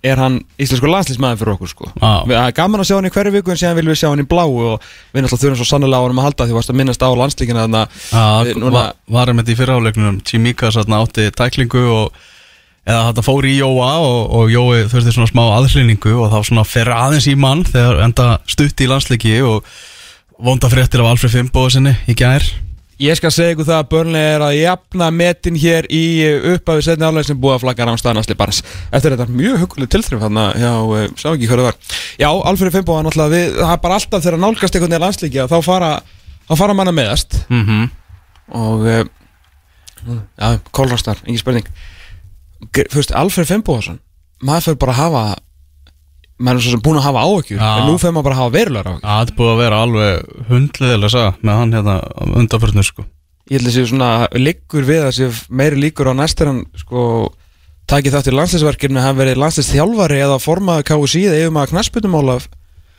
er 0.05 0.19
hann 0.21 0.35
íslensku 0.61 0.85
landslýsmæður 0.85 1.39
fyrir 1.41 1.53
okkur 1.55 1.69
sko. 1.71 1.87
Já. 1.97 2.09
Við- 2.29 2.35
Það 2.37 2.47
er 2.47 2.55
gaman 2.59 2.81
að 2.83 2.85
sjá 2.85 2.95
hann 2.99 3.07
í 3.09 3.13
hverju 3.15 3.31
viku 3.33 3.51
en 3.51 3.57
síðan 3.57 3.75
viljum 3.79 3.93
við 3.95 3.97
sjá 4.03 4.09
hann 4.11 4.21
í 4.21 4.27
bláu 4.29 4.51
og 4.53 4.83
við 5.15 5.23
náttúrulega 5.25 5.41
þurfum 5.41 5.57
svo 5.57 5.65
sannlega 5.65 5.97
á 5.97 6.05
hann 6.05 6.19
að 6.21 6.27
halda 6.27 6.45
því 6.45 6.59
að 6.61 6.77
minnast 6.77 7.01
á 7.01 7.09
landslíkina 7.17 7.63
þarna 7.65 7.81
Já, 8.13 8.25
Við- 8.45 8.59
núna- 8.61 8.71
va- 8.77 8.93
var 9.17 9.27
einmitt 9.33 9.49
í 9.49 9.55
fyrraáleiknum 9.57 10.21
Chimika 10.23 10.69
satna 10.71 11.01
átti 11.01 11.25
tæklingu 11.33 11.83
og 11.89 12.13
eða 12.85 13.07
þetta 13.09 13.23
fór 13.25 13.47
í 13.49 13.55
Jóa 13.57 13.89
og, 13.97 14.21
og 14.29 14.49
Jói 14.53 14.85
þurfti 14.93 15.11
svona 15.17 15.31
smá 15.33 15.43
aðhlýningu 15.57 16.13
og 16.21 16.29
þá 16.29 16.39
svona 16.51 16.65
fer 16.69 16.85
aðeins 16.93 17.25
í 17.27 17.35
mann 17.35 17.63
þegar 17.65 18.03
enda 18.05 18.27
stutt 18.45 18.77
í 18.85 18.87
landsleiki 18.87 19.39
og 19.41 19.65
vonda 20.37 20.69
fréttir 20.69 21.01
af 21.01 21.15
Alfred 21.15 21.33
Fimbo 21.33 21.65
sinni 21.73 21.95
í 22.07 22.13
gær 22.13 22.45
Ég 23.01 23.17
skal 23.19 23.31
segja 23.33 23.55
ykkur 23.55 23.67
það 23.67 23.79
að 23.81 23.87
Burnley 23.91 24.27
er 24.35 24.43
að 24.45 24.53
jafna 24.55 25.07
metin 25.11 25.57
hér 25.59 25.87
í 25.91 26.03
upphafi 26.53 26.85
setni 26.85 27.03
álega 27.03 27.27
sem 27.27 27.39
búið 27.39 27.57
að 27.57 27.65
flagga 27.65 27.87
ránstæðan 27.89 28.21
Asli 28.21 28.37
Barnes 28.39 28.61
Eftir 28.87 29.15
þetta 29.15 29.27
mjög 29.35 29.65
huguleg 29.65 29.91
tilþrif 29.91 30.23
hann 30.23 30.39
já, 30.61 30.71
eh, 30.71 31.09
sá 31.19 31.27
ekki 31.33 31.49
hvað 31.49 31.59
það 31.59 31.67
var. 31.67 31.77
Já, 32.21 32.29
Alfred 32.51 32.71
Fimbo 32.71 32.95
var 32.95 33.03
náttúrulega 33.03 33.35
við, 33.35 33.59
það 33.59 33.73
er 33.73 33.83
bara 33.83 33.99
alltaf 33.99 34.23
þegar 34.23 34.39
nálgast 34.45 34.77
einhvern 34.77 34.95
veginn 34.95 35.05
landslíki 35.05 35.43
að 35.43 35.51
þá 35.51 35.59
fara, 35.67 35.91
þá 36.47 36.55
fara 36.61 36.77
manna 36.79 36.95
meðast. 36.95 37.37
Mm 37.49 37.65
-hmm. 37.65 37.91
og 38.61 38.87
uh, 38.87 39.03
já, 40.39 40.59
kólrastar, 40.71 41.19
engin 41.25 41.43
spurning. 41.43 41.67
Veist, 42.95 43.11
Alfred 43.11 43.51
Fimboðsson 43.51 43.99
maður 44.43 44.69
fyrir 44.69 44.79
bara 44.81 44.95
að 44.95 45.01
hafa 45.03 45.23
maður 46.37 46.59
er 46.59 46.65
svo 46.65 46.73
sem 46.75 46.83
búin 46.83 46.99
að 46.99 47.07
hafa 47.07 47.25
áhyggjur 47.29 47.59
Já. 47.61 47.69
en 47.79 47.85
nú 47.87 47.95
fyrir 48.01 48.15
maður 48.15 48.27
bara 48.27 48.35
að 48.35 48.41
hafa 48.43 48.55
verulegar 48.57 48.87
áhyggjur 48.91 49.05
Það 49.05 49.21
er 49.25 49.35
búið 49.37 49.51
að 49.53 49.61
vera 49.61 49.81
alveg 49.85 50.13
hundleðilega 50.49 51.13
sag 51.13 51.39
með 51.41 51.59
hann 51.61 51.75
hérna 51.77 51.95
undanförnur 52.41 52.87
sko 52.89 53.05
ég 53.45 53.59
held 53.59 53.69
að 53.69 53.75
sé 53.75 53.83
svona 53.91 54.09
liggur 54.41 54.83
við 54.87 55.01
að 55.05 55.15
sé 55.19 55.25
meiri 55.53 55.77
líkur 55.79 56.09
á 56.11 56.13
næstur 56.17 56.49
hann 56.51 56.61
sko 56.81 57.01
takið 57.89 58.15
þátt 58.17 58.29
í 58.31 58.35
landsliðsverkinu 58.35 59.03
hafa 59.03 59.19
verið 59.21 59.41
landsliðsþjálfari 59.43 60.17
eða 60.25 60.37
formaði 60.41 60.87
KSI 60.89 61.21
eða 61.29 61.41
yfir 61.43 61.53
maður 61.53 61.71
knassbytumála 61.75 62.37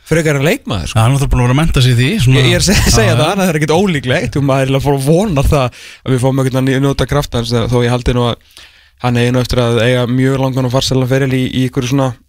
frekar 0.07 0.39
en 0.39 0.45
leikmaður 0.47 0.87
sko. 0.87 0.95
Það 0.95 1.03
er 1.03 1.11
náttúrulega 1.11 1.31
búin 1.33 1.41
að 1.41 1.47
vera 1.47 1.51
að 1.51 1.59
menta 1.59 1.81
í 1.83 1.95
því 1.97 2.09
svona, 2.23 2.37
ég, 2.39 2.45
ég 2.47 2.55
er 2.55 2.63
að 2.63 2.67
segja, 2.95 3.11
Já, 3.11 3.17
það, 3.19 3.27
það 3.27 3.47
er 3.49 3.57
ekkert 3.59 3.75
ólíklegt 3.75 4.37
og 4.39 4.43
maður 4.47 4.67
er 4.71 4.77
að 4.77 5.49
það 5.51 5.65
að 5.67 6.11
við 6.15 6.21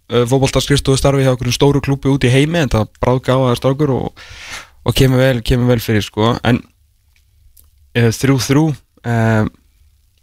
mjög 0.09 0.41
langan 0.49 0.91
og 0.93 0.99
starfi 0.99 1.25
hjá 1.25 1.33
ykkur 1.35 1.53
stóru 1.53 1.81
klúpi 1.85 2.09
út 2.11 2.25
í 2.25 2.33
heimi 2.33 2.63
en 2.63 2.73
það 2.73 2.89
bráð 3.01 3.21
gáða 3.27 3.55
strákur 3.59 3.93
og, 3.93 4.25
og 4.85 4.97
kemur 4.97 5.21
vel, 5.21 5.41
kemur 5.45 5.69
vel 5.69 5.79
fyrir 5.83 6.05
sko. 6.05 6.33
En 6.43 6.63
uh, 7.97 8.09
þrjú 8.15 8.39
þrjú 8.47 8.65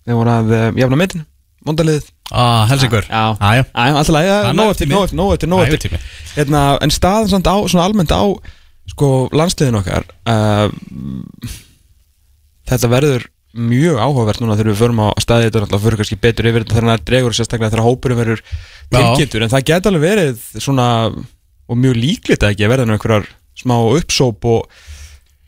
þeir 0.07 0.19
voru 0.19 0.33
að 0.37 0.53
jafna 0.79 0.99
metin 1.01 1.25
mondaliðið 1.67 2.11
ah, 2.31 2.67
Helsingur 2.71 3.07
ah. 3.11 3.35
Æ, 3.41 3.63
alltaf 3.75 4.13
læg, 4.15 4.29
Það 4.31 4.51
er 4.51 4.59
nóg 4.59 4.73
eftir, 4.75 4.91
nóg 4.91 5.07
eftir, 5.07 5.19
nóg 5.19 5.33
eftir, 5.35 5.51
nóg 5.51 5.65
eftir. 5.67 5.97
hérna, 6.37 6.63
En 6.85 6.95
staðan 6.95 7.33
samt 7.33 7.51
á, 7.51 7.57
svona 7.67 7.87
almennt 7.89 8.15
á 8.15 8.23
sko, 8.93 9.09
landsliðin 9.35 9.81
okkar 9.81 10.07
uh, 10.31 10.69
Þetta 12.71 12.93
verður 12.93 13.27
mjög 13.57 14.01
áhugavert 14.01 14.43
núna 14.43 14.57
þegar 14.59 14.73
við 14.73 14.81
förum 14.83 15.01
á 15.03 15.09
staði 15.23 15.49
þetta 15.49 15.63
náttúrulega 15.63 15.85
fyrir 15.87 16.01
kannski 16.01 16.19
betur 16.21 16.49
yfir 16.51 16.65
þetta 16.65 16.77
þegar 16.77 16.91
það 16.91 17.07
dregur 17.11 17.37
sérstaklega 17.37 17.73
þegar 17.73 17.87
hópurum 17.87 18.21
verður 18.21 18.43
tilkynntur 18.93 19.47
en 19.47 19.53
það 19.55 19.67
geta 19.71 19.91
alveg 19.93 20.05
verið 20.05 20.45
svona 20.61 20.89
og 21.67 21.81
mjög 21.83 21.97
líklegt 21.99 22.45
að 22.45 22.55
ekki 22.55 22.67
að 22.67 22.73
verða 22.75 22.87
einhverjar 22.95 23.31
smá 23.57 23.77
uppsóp 23.81 24.47
og 24.47 24.69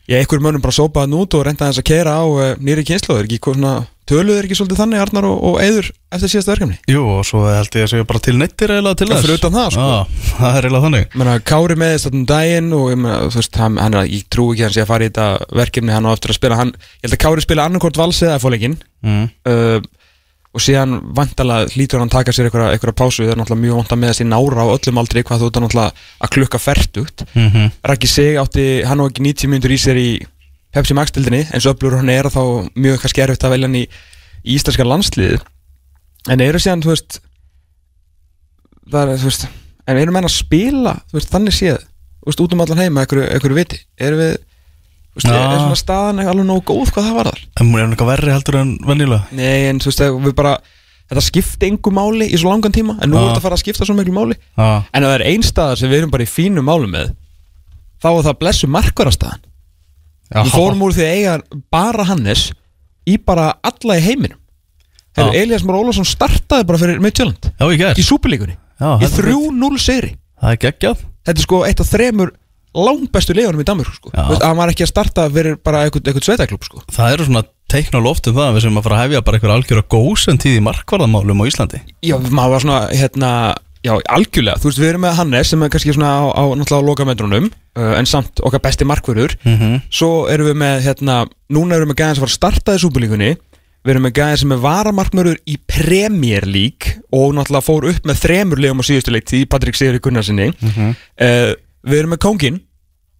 já, 0.09 0.17
einhver 0.19 0.43
mönnum 0.43 0.63
bara 0.63 0.75
sópa 0.75 1.05
það 1.05 1.13
nút 1.13 1.37
og 1.37 1.45
reynda 1.45 1.69
þess 1.69 1.83
að 1.83 1.89
keira 1.91 2.17
á 2.17 2.25
uh, 2.25 2.53
nýri 2.59 2.85
kynslu 2.87 3.17
er 3.19 3.27
ekki 3.27 3.41
hvað 3.45 3.59
svona 3.59 3.75
töluð 4.09 4.39
er 4.39 4.47
ekki 4.47 4.57
svolítið 4.57 4.79
þannig 4.81 5.03
Arnar 5.03 5.27
og, 5.29 5.43
og 5.49 5.59
Eður 5.63 5.89
eftir 6.15 6.31
síðasta 6.33 6.53
verkefni 6.53 6.77
Jú, 6.89 7.03
og 7.13 7.27
svo 7.27 7.43
held 7.45 7.77
ég 7.77 7.85
að 7.85 7.91
segja 7.93 8.07
bara 8.09 8.23
til 8.25 8.35
neittir 8.39 8.73
eiginlega 8.73 8.99
til 8.99 9.09
þess 9.11 9.25
fyrir 9.25 9.39
utan 9.39 9.55
það, 9.57 9.69
sko. 9.75 9.85
Já, 9.85 10.31
það 10.39 10.57
er 10.57 10.67
eiginlega 10.67 10.85
þannig 10.87 11.19
Menna, 11.21 11.35
Kári 11.51 11.77
með 11.79 11.93
þess 11.93 12.09
að 12.09 12.17
daginn 12.33 12.73
og 12.79 12.89
ég, 12.89 12.99
meina, 13.03 13.19
þú 13.27 13.41
veist, 13.41 13.61
hann, 13.61 13.77
hann 13.83 13.99
er, 13.99 14.09
ég 14.09 14.25
trú 14.33 14.49
ekki 14.53 14.65
að 14.65 14.69
hann 14.69 14.75
sé 14.77 14.83
að 14.83 14.91
fara 14.93 15.05
í 15.05 15.11
þetta 15.11 15.29
verkefni 15.61 15.95
hann 15.95 16.09
á 16.09 16.15
eftir 16.15 16.33
að 16.33 16.39
spila 16.41 16.59
hann, 16.59 16.73
ég 16.99 17.07
held 17.07 17.17
að 17.19 17.23
Kári 17.25 17.45
spila 17.45 17.69
annarkort 17.69 18.01
vals 18.01 18.21
eða 18.25 18.41
fóleikin 18.41 18.77
mm. 19.05 19.25
uh, 19.53 19.79
og 20.49 20.63
síðan 20.65 20.97
vantalega 21.13 21.69
hlýtur 21.75 22.01
hann 22.01 22.09
taka 22.09 22.33
sér 22.33 22.49
einhverja, 22.49 22.73
einhverja 22.73 22.97
pásu 22.97 23.21
það 23.21 23.35
er 23.35 23.39
náttúrulega 23.39 23.65
mjög 23.67 23.79
vant 23.79 23.93
að 23.93 23.99
með 24.01 24.11
þessi 24.13 24.25
nára 24.25 24.65
á 24.65 24.73
öllum 24.73 25.01
aldrei 25.01 25.21
hvað 25.21 25.43
þú 25.43 25.49
ert 25.49 25.59
náttúrulega 25.61 26.07
að 26.25 26.33
klukka 26.35 26.61
fertugt 26.63 27.25
Mm 27.35 27.49
-hmm. 27.49 27.71
Raki 27.85 28.07
Sig 28.07 28.37
átti, 28.41 28.83
hann 28.83 28.99
á 28.99 29.05
ekki 29.05 29.21
90 29.21 29.47
mínútur 29.47 29.71
í 29.71 29.77
sér 29.77 29.97
í 29.97 30.09
Pepsi 30.75 30.97
Max 30.97 31.13
dildinni 31.15 31.45
eins 31.49 31.65
og 31.65 31.75
öflur 31.75 31.97
hann 31.97 32.11
er 32.13 32.29
þá 32.29 32.41
mjög 32.77 33.01
kannski 33.03 33.23
erfitt 33.23 33.45
að 33.47 33.55
velja 33.55 33.69
hann 33.69 33.79
í, 33.79 33.85
í 34.45 34.57
íslenska 34.57 34.85
landslið 34.85 35.39
en 36.29 36.43
eru 36.43 36.61
síðan, 36.61 36.83
þú 36.85 36.93
veist 36.93 37.21
það 38.89 39.13
er, 39.15 39.21
þú 39.21 39.29
veist 39.31 39.47
en 39.89 40.01
eru 40.01 40.13
menn 40.13 40.27
að 40.27 40.35
spila, 40.35 40.95
veist, 41.13 41.31
þannig 41.33 41.57
séð 41.57 41.79
veist, 42.27 42.43
út 42.43 42.53
um 42.53 42.63
allan 42.65 42.83
heima, 42.83 43.05
einhverju, 43.05 43.55
viti? 43.57 43.79
Eru 43.97 44.19
við, 44.19 44.35
þú 45.15 45.21
veist, 45.21 45.29
Já. 45.29 45.39
er 45.39 45.63
svona 45.63 45.79
staðan 45.79 46.23
alveg 46.25 46.49
nógu 46.49 46.65
góð 46.69 46.93
hvað 46.93 47.09
það 47.09 47.17
var 47.19 47.31
þar 47.31 47.41
En 47.47 47.71
hún 47.71 47.79
er 47.79 47.87
eitthvað 47.87 48.11
verri 48.13 48.35
heldur 48.35 48.59
en 48.59 48.75
venjulega. 48.85 49.23
Nei, 49.39 49.65
en 49.71 49.81
þú 49.81 49.91
veist, 49.91 50.05
við 50.27 50.37
bara 50.37 50.55
þetta 51.09 51.25
skipti 51.25 51.71
engu 51.71 51.93
máli 51.95 52.29
í 52.29 52.37
svo 52.37 52.53
langan 52.53 52.75
tíma 52.75 52.99
en 53.01 53.09
nú 53.09 53.17
er 53.17 53.31
þetta 53.31 53.41
að 53.41 53.45
fara 53.47 53.57
að 53.57 53.63
skipta 53.63 53.87
svo 53.89 53.97
miklu 53.97 54.13
máli. 54.13 54.37
Já, 54.53 54.69
en 54.93 55.05
ef 55.05 55.09
það 55.09 55.17
er 55.17 55.27
ein 55.31 55.45
staðar 55.47 55.81
sem 55.81 55.89
við 55.89 56.03
erum 56.03 56.13
bara 56.13 56.27
í 56.27 56.29
fínu 56.29 56.61
málu 56.65 56.89
með 56.91 57.15
þá 57.99 58.09
er 58.11 58.27
það 58.27 58.41
blessu 58.43 58.69
markvarastaðan. 58.69 59.41
já 59.41 59.48
Við 60.29 60.51
fórum 60.53 60.83
úr 60.85 60.93
því 60.95 61.05
að 61.05 61.15
eiga 61.17 61.37
bara 61.73 62.05
Hannes 62.09 62.49
í 63.09 63.17
bara 63.17 63.51
alla 63.65 63.97
í 63.97 64.03
heiminum. 64.05 64.37
Hefur. 65.17 65.35
Elias 65.35 65.63
Már 65.65 65.79
Ólafsson 65.79 66.05
startaði 66.07 66.67
bara 66.69 66.79
fyrir 66.79 66.99
Midtjöland 67.01 67.49
Já, 67.49 67.65
ég 67.65 67.79
ger 67.81 67.97
í 67.97 68.03
súpilíkunni 68.05 68.53
Já, 68.53 68.91
í 68.93 69.07
þetta 69.07 69.23
er 69.23 69.29
3-0 69.33 69.79
segri 69.81 70.11
Það 70.39 70.53
er 70.53 70.59
geggjað. 70.63 71.01
Þetta 71.27 71.41
er 71.41 71.45
sko 71.47 71.61
eitt 71.67 71.81
af 71.83 71.89
þremur 71.89 72.29
langbestu 72.77 73.33
leifunum 73.33 73.63
í 73.63 73.65
Danmörku 73.65 73.95
sko. 73.97 74.11
Veist, 74.13 74.43
að 74.45 74.59
var 74.59 74.71
ekki 74.71 74.85
að 74.85 74.91
starta 74.91 75.25
fyrir 75.33 75.55
bara 75.65 75.81
eitthvað, 75.85 76.05
eitthvað 76.11 76.27
sveitaklub 76.27 76.67
sko. 76.67 76.83
Það 76.93 77.15
eru 77.15 77.25
svona 77.27 77.41
teikn 77.73 77.97
á 77.97 78.01
loftum 78.05 78.35
það 78.37 78.45
að 78.45 78.55
við 78.57 78.65
sem 78.65 78.77
að 78.79 78.85
fara 78.85 78.99
að 78.99 79.03
hefja 79.07 79.23
bara 79.25 79.39
eitthvað 79.39 79.53
algjör 79.55 79.81
að 79.81 79.87
góðsend 79.95 80.43
tíð 80.45 80.59
í 80.59 80.63
markvarðamálum 80.67 81.41
á 81.41 81.49
Íslandi. 81.49 81.81
Já, 82.05 82.15
maður 82.29 82.53
var 82.53 82.63
svona 82.65 82.79
hérna 82.93 83.31
Já, 83.83 83.93
algjörlega, 84.11 84.57
þú 84.59 84.67
veist, 84.67 84.79
við 84.81 84.89
erum 84.89 85.01
með 85.05 85.13
Hannes 85.15 85.47
sem 85.53 85.61
er 85.63 85.69
kannski 85.71 85.93
svona 85.95 86.09
á, 86.19 86.23
á 86.35 86.43
náttúrulega 86.51 86.87
lokametrunum 86.89 87.45
uh, 87.77 87.93
en 87.99 88.05
samt 88.05 88.41
okkar 88.43 88.59
besti 88.65 88.83
markvörður 88.85 89.37
mm 89.45 89.55
-hmm. 89.55 89.81
Svo 89.89 90.27
erum 90.27 90.47
við 90.49 90.57
með, 90.59 90.81
hérna, 90.83 91.27
núna 91.49 91.75
erum 91.75 91.87
við 91.87 91.93
með 91.93 91.99
gæðin 92.01 92.15
sem 92.15 92.21
var 92.25 92.29
að 92.29 92.39
starta 92.39 92.75
í 92.75 92.79
súpulíkunni 92.83 93.31
Við 93.85 93.91
erum 93.93 94.03
með 94.03 94.13
gæðin 94.19 94.37
sem 94.37 94.51
er 94.51 94.57
varamarkmörður 94.57 95.37
í 95.47 95.55
Premier 95.67 96.45
League 96.45 96.99
og 97.11 97.33
náttúrulega 97.33 97.63
fór 97.63 97.87
upp 97.89 98.03
með 98.05 98.19
þremur 98.19 98.59
legum 98.59 98.81
á 98.83 98.87
síðustu 98.89 99.11
leik 99.15 99.31
í 99.33 99.45
Patrik 99.45 99.75
Sigri 99.75 99.99
Gunnarsinni 99.99 100.51
Mhm. 100.61 100.89
uh, 101.21 101.53
Við 101.87 101.99
erum 101.99 102.11
með 102.11 102.17
kóngin 102.27 102.59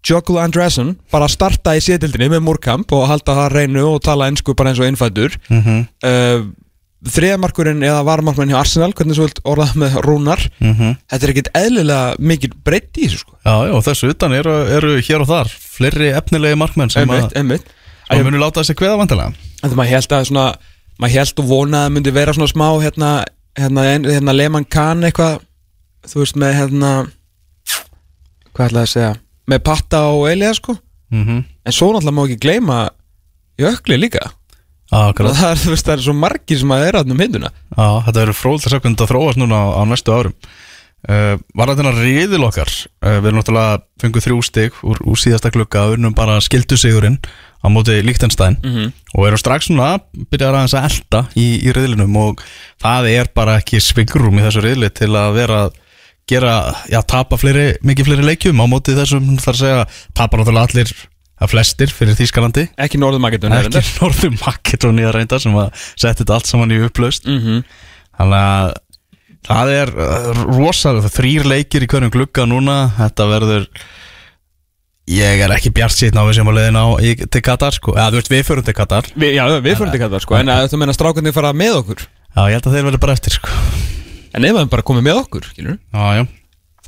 Jökull 0.03 0.39
Andresen 0.39 0.97
bara 1.11 1.25
að 1.25 1.31
starta 1.35 1.75
í 1.75 1.79
sétildinni 1.79 2.29
með 2.29 2.43
Múrkamp 2.43 2.91
og 2.91 3.07
halda 3.07 3.33
það 3.35 3.51
reynu 3.55 3.83
og 3.95 4.01
tala 4.03 4.27
ennsku 4.27 4.53
bara 4.55 4.69
eins 4.69 4.79
og 4.79 4.87
innfættur 4.87 5.31
Mm 5.49 5.61
-hmm. 5.63 5.87
uh, 6.03 6.45
Þriðamarkurinn 7.07 7.79
eða 7.87 8.01
varamarkmörn 8.03 8.49
hjá 8.51 8.57
Arsenal, 8.59 8.91
hvernig 8.91 9.15
svo 9.15 9.23
vilt 9.29 9.37
orðað 9.47 9.75
með 9.79 9.93
Rúnar 10.03 10.41
Þetta 10.59 11.19
er 11.23 11.31
ekkit 11.31 11.49
eðlilega 11.55 12.15
mikil 12.19 12.49
breytt 12.65 12.97
í 12.99 13.05
þessu 13.07 13.21
sko. 13.21 13.37
Já, 13.45 13.53
já, 13.69 13.75
þessu 13.87 14.09
utan 14.11 14.33
eru, 14.35 14.55
eru 14.67 14.97
hér 14.99 15.23
og 15.23 15.29
þar 15.29 15.47
fleiri 15.77 16.09
efnilegi 16.11 16.57
markmenn 16.59 16.89
sem 16.91 17.05
Einmitt, 17.07 17.31
að 17.31 17.37
einmitt. 17.39 17.63
sem 18.11 18.25
munu 18.27 18.37
láta 18.41 18.59
þessi 18.63 18.75
kveða 18.75 18.97
vantilega 18.99 19.31
En 19.63 19.69
það 19.69 19.75
maður 19.79 19.93
held 19.95 20.11
að 20.17 20.25
svona 20.27 20.45
maður 20.99 21.15
held 21.15 21.39
og 21.39 21.47
vonaði 21.53 21.85
að 21.87 21.93
myndi 21.95 22.11
vera 22.19 22.33
svona 22.35 22.51
smá 22.51 22.67
hérna, 22.83 23.09
hérna, 23.55 23.81
ein- 23.93 24.09
hérna 24.11 24.35
Lehmann 24.35 24.65
Kahn 24.67 25.03
eitthvað 25.07 25.39
þú 26.03 26.19
veist 26.25 26.35
með 26.35 26.53
hérna 26.59 26.91
hvað 28.53 28.65
ætlaði 28.69 28.83
að 28.83 28.91
segja 28.93 29.13
með 29.49 29.63
Patta 29.65 30.01
og 30.13 30.27
Elías 30.29 30.59
sko. 30.59 30.75
Mm 31.09 31.23
-hmm. 31.25 31.43
en 31.65 31.71
svo 31.73 31.87
náttúrulega 31.93 32.11
má 32.17 32.25
ekki 32.27 32.39
gleyma 32.43 32.89
Jökli 33.59 33.97
líka 33.97 34.31
Akkurat. 34.89 35.35
Það 35.37 35.51
er, 35.51 35.59
veist, 35.69 35.85
það 35.85 35.95
er 35.95 36.05
svo 36.07 36.15
margir 36.17 36.59
sem 36.61 36.71
að 36.73 36.87
er 36.87 36.97
að 36.97 37.11
um 37.13 37.19
hinduna 37.21 37.51
Já, 37.51 37.87
þetta 38.07 38.23
eru 38.23 38.33
fróðilegt 38.33 38.65
að 38.65 38.73
segja 38.73 38.93
að 38.95 39.11
þróast 39.11 39.41
núna 39.41 39.59
á, 39.61 39.65
á 39.77 39.81
næstu 39.85 40.15
árum. 40.15 40.33
Uh, 40.99 41.35
Var 41.55 41.71
þetta 41.71 41.91
riðil 41.95 42.41
okkar? 42.43 42.71
Uh, 42.99 43.19
Við 43.21 43.29
erum 43.29 43.37
náttúrulega 43.39 43.77
fengið 44.01 44.25
þrjú 44.25 44.39
stig 44.43 44.79
úr, 44.83 44.97
úr 45.07 45.21
síðasta 45.21 45.51
klukka 45.53 45.85
og 45.87 45.95
unnum 45.95 46.15
bara 46.17 46.39
skildu 46.43 46.75
sigurinn 46.75 47.19
á 47.59 47.67
móti 47.71 48.01
Líktenstein 48.03 48.57
mm 48.59 48.71
-hmm. 48.71 48.91
og 49.15 49.27
erum 49.27 49.39
strax 49.39 49.69
núna 49.69 49.99
byrjar 50.31 50.55
aðeins 50.55 50.75
að 50.75 50.87
elda 50.89 51.21
í, 51.35 51.47
í 51.67 51.71
riðlinum 51.75 52.15
og 52.15 52.43
það 52.81 53.09
er 53.11 53.31
bara 53.35 53.57
ekki 53.59 53.79
svingrum 53.79 54.39
í 54.39 54.43
þessu 54.43 54.63
riðli 54.63 54.89
til 54.89 55.11
að 55.15 55.33
vera 55.33 55.63
að 55.65 55.71
gera, 56.29 56.75
já, 56.89 57.01
tapa 57.01 57.37
fleiri, 57.37 57.77
mikið 57.85 58.05
fleiri 58.05 58.27
leikjum 58.27 58.61
á 58.61 58.65
móti 58.69 58.95
þessum, 58.97 59.37
þar 59.41 59.55
að 59.55 59.61
segja 59.63 59.87
tapa 60.13 60.37
náttúrulega 60.37 60.67
allir, 60.67 60.93
að 61.39 61.53
flestir 61.53 61.93
fyrir 61.93 62.17
Þýskalandi. 62.19 62.65
Ekki 62.79 62.99
Norður 63.01 63.23
Makedóni 63.23 63.61
ekki 63.63 63.95
Norður 64.01 64.35
Makedónia 64.41 65.13
reynda 65.15 65.39
sem 65.39 65.55
að 65.55 65.71
setja 65.93 66.19
þetta 66.21 66.37
allt 66.37 66.51
saman 66.51 66.75
í 66.75 66.81
upplaust 66.87 67.29
mm 67.29 67.39
-hmm. 67.39 67.63
Þannig 68.19 68.43
að 68.43 68.73
það 69.47 69.73
er 69.77 69.93
rosalega, 70.49 71.13
þrýr 71.15 71.47
leikir 71.47 71.85
í 71.85 71.87
hverjum 71.87 72.11
glugga 72.11 72.45
núna, 72.49 72.77
þetta 72.97 73.27
verður 73.29 73.67
ég 75.09 75.43
er 75.45 75.53
ekki 75.55 75.71
bjart 75.73 75.95
sýtna 75.95 76.21
á 76.21 76.27
við 76.27 76.39
sem 76.39 76.51
að 76.51 76.57
leiðin 76.59 76.79
á 76.79 76.85
í, 77.01 77.13
til 77.17 77.41
Katar 77.45 77.73
sko, 77.73 77.95
eða 77.95 78.11
þú 78.11 78.19
veist 78.19 78.33
við 78.33 78.43
förum 78.45 78.67
til 78.67 78.75
Katar. 78.77 79.07
Vi, 79.15 79.31
Já, 79.37 79.43
við 79.57 79.79
fyrir 79.79 79.95
þetta 79.95 80.19
sko. 80.21 80.37
En 80.37 80.51
að 80.53 80.67
þú 80.73 80.81
meina 80.81 80.93
strákarnir 80.93 81.33
fara 81.33 81.53
með 81.55 81.79
okkur? 81.79 82.03
Já, 82.35 82.41
ég 82.45 82.59
held 82.59 82.67
að 82.67 82.75
þeir 82.75 82.85
verður 82.89 83.03
bara 83.05 83.15
eftir 83.17 83.37
sko. 83.39 83.55
En 84.37 84.45
ef 84.45 84.59
hann 84.59 84.69
bara 84.69 84.85
komið 84.85 85.07
með 85.07 85.23
okkur, 85.23 85.47
skilur 85.49 85.79
Já, 85.79 86.19
já, 86.19 86.23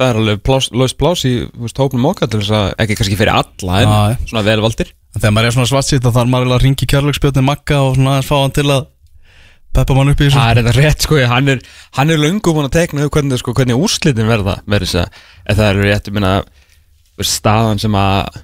Það 0.02 0.08
er 0.08 0.20
alveg 0.22 0.40
plás, 0.48 0.70
laust 0.74 0.98
plás 0.98 1.26
í 1.30 1.34
hópnum 1.78 2.08
okkar 2.10 2.32
til 2.32 2.42
þess 2.42 2.56
að, 2.58 2.72
ekki 2.82 2.98
kannski 3.00 3.20
fyrir 3.20 3.36
alla 3.36 3.82
en 3.82 3.92
já. 3.92 4.24
svona 4.32 4.46
velvaldir. 4.48 4.94
En 5.12 5.22
þegar 5.22 5.36
maður 5.36 5.50
er 5.50 5.56
svona 5.58 5.70
svartsitt 5.70 6.02
þá 6.02 6.10
þarf 6.10 6.32
maður 6.32 6.48
eiginlega 6.48 6.58
að 6.58 6.66
ringi 6.66 6.88
kjærleiksbjörni 6.94 7.44
Magga 7.46 7.82
og 7.86 7.98
svona 7.98 8.16
aðeins 8.16 8.32
fá 8.32 8.36
hann 8.40 8.56
til 8.56 8.66
að 8.72 8.88
peppa 9.72 9.98
mann 9.98 10.12
upp 10.12 10.22
í 10.22 10.26
þessu. 10.26 10.40
Það 10.40 10.52
er 10.52 10.60
þetta 10.62 10.74
rétt 10.78 11.06
sko, 11.06 11.20
hann 11.32 11.52
er, 11.54 11.62
hann 12.00 12.12
er 12.12 12.22
löngum 12.24 12.58
búin 12.58 12.68
að 12.68 12.78
tekna 12.80 13.06
upp 13.06 13.16
hvernig, 13.16 13.42
sko, 13.44 13.54
hvernig 13.56 13.80
úrslitin 13.80 14.32
verða 14.32 14.58
verið 14.66 14.90
þess 14.90 15.04
að, 15.04 15.22
það 15.52 15.70
eru 15.70 15.86
rétt, 15.86 16.10
ég 16.10 16.18
minna 16.18 16.34
staðan 17.22 17.80
sem 17.82 17.96
að 18.00 18.42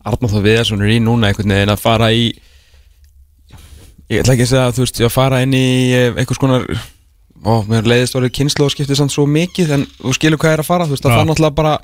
Arnáð 0.00 0.36
þá 0.36 0.44
Viðarsson 0.46 0.84
er 0.84 0.94
í 0.94 1.00
núna 1.04 1.28
einhvern 1.28 1.52
veginn 1.52 1.74
að 1.74 1.82
fara 1.82 2.08
í 2.16 2.30
ég 4.10 4.22
ætla 4.22 4.34
ekki 4.34 4.46
að 4.46 4.52
segja 4.52 4.62
að 4.68 4.78
þú 4.78 4.86
veist, 4.86 5.02
að 5.04 5.12
fara 5.12 5.42
inn 5.44 5.56
í 5.56 5.66
eh, 5.92 6.14
einhvers 6.14 6.40
konar 6.40 6.64
ó, 7.44 7.52
mér 7.70 7.88
leiðist 7.88 8.16
orðið 8.18 8.34
kynslu 8.40 8.66
og 8.66 8.74
skiptið 8.74 9.00
samt 9.00 9.14
svo 9.14 9.24
mikið 9.30 9.72
en 9.78 9.86
þú 10.00 10.16
skilur 10.16 10.40
hvað 10.42 10.56
er 10.56 10.62
að 10.64 10.70
fara, 10.70 10.86
þú 10.88 10.96
veist, 10.96 11.04
það 11.06 11.12
Já. 11.12 11.16
fara 11.18 11.30
náttúrulega 11.30 11.58
bara 11.60 11.74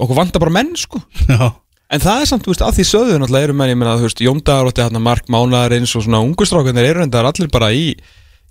okkur 0.00 0.16
vantar 0.16 0.42
bara 0.42 0.54
menn 0.54 0.72
sko. 0.78 1.02
Já, 1.28 1.50
En 1.90 1.98
það 1.98 2.20
er 2.22 2.28
samt, 2.30 2.44
þú 2.46 2.52
veist, 2.52 2.62
að 2.62 2.76
því 2.76 2.84
sögðu 2.86 3.14
náttúrulega 3.18 3.46
eru 3.48 3.54
menn, 3.58 3.70
ég 3.72 3.78
meina, 3.80 3.96
þú 3.98 4.06
veist, 4.06 4.20
Jóndagar 4.22 4.68
og 4.68 4.74
þetta 4.76 5.00
Mark 5.02 5.30
Mánaðarins 5.32 5.94
og 5.98 6.04
svona 6.04 6.20
ungustrákanir 6.22 6.86
eru 6.86 7.02
endar 7.02 7.26
allir 7.26 7.50
bara 7.50 7.72
í, 7.74 7.88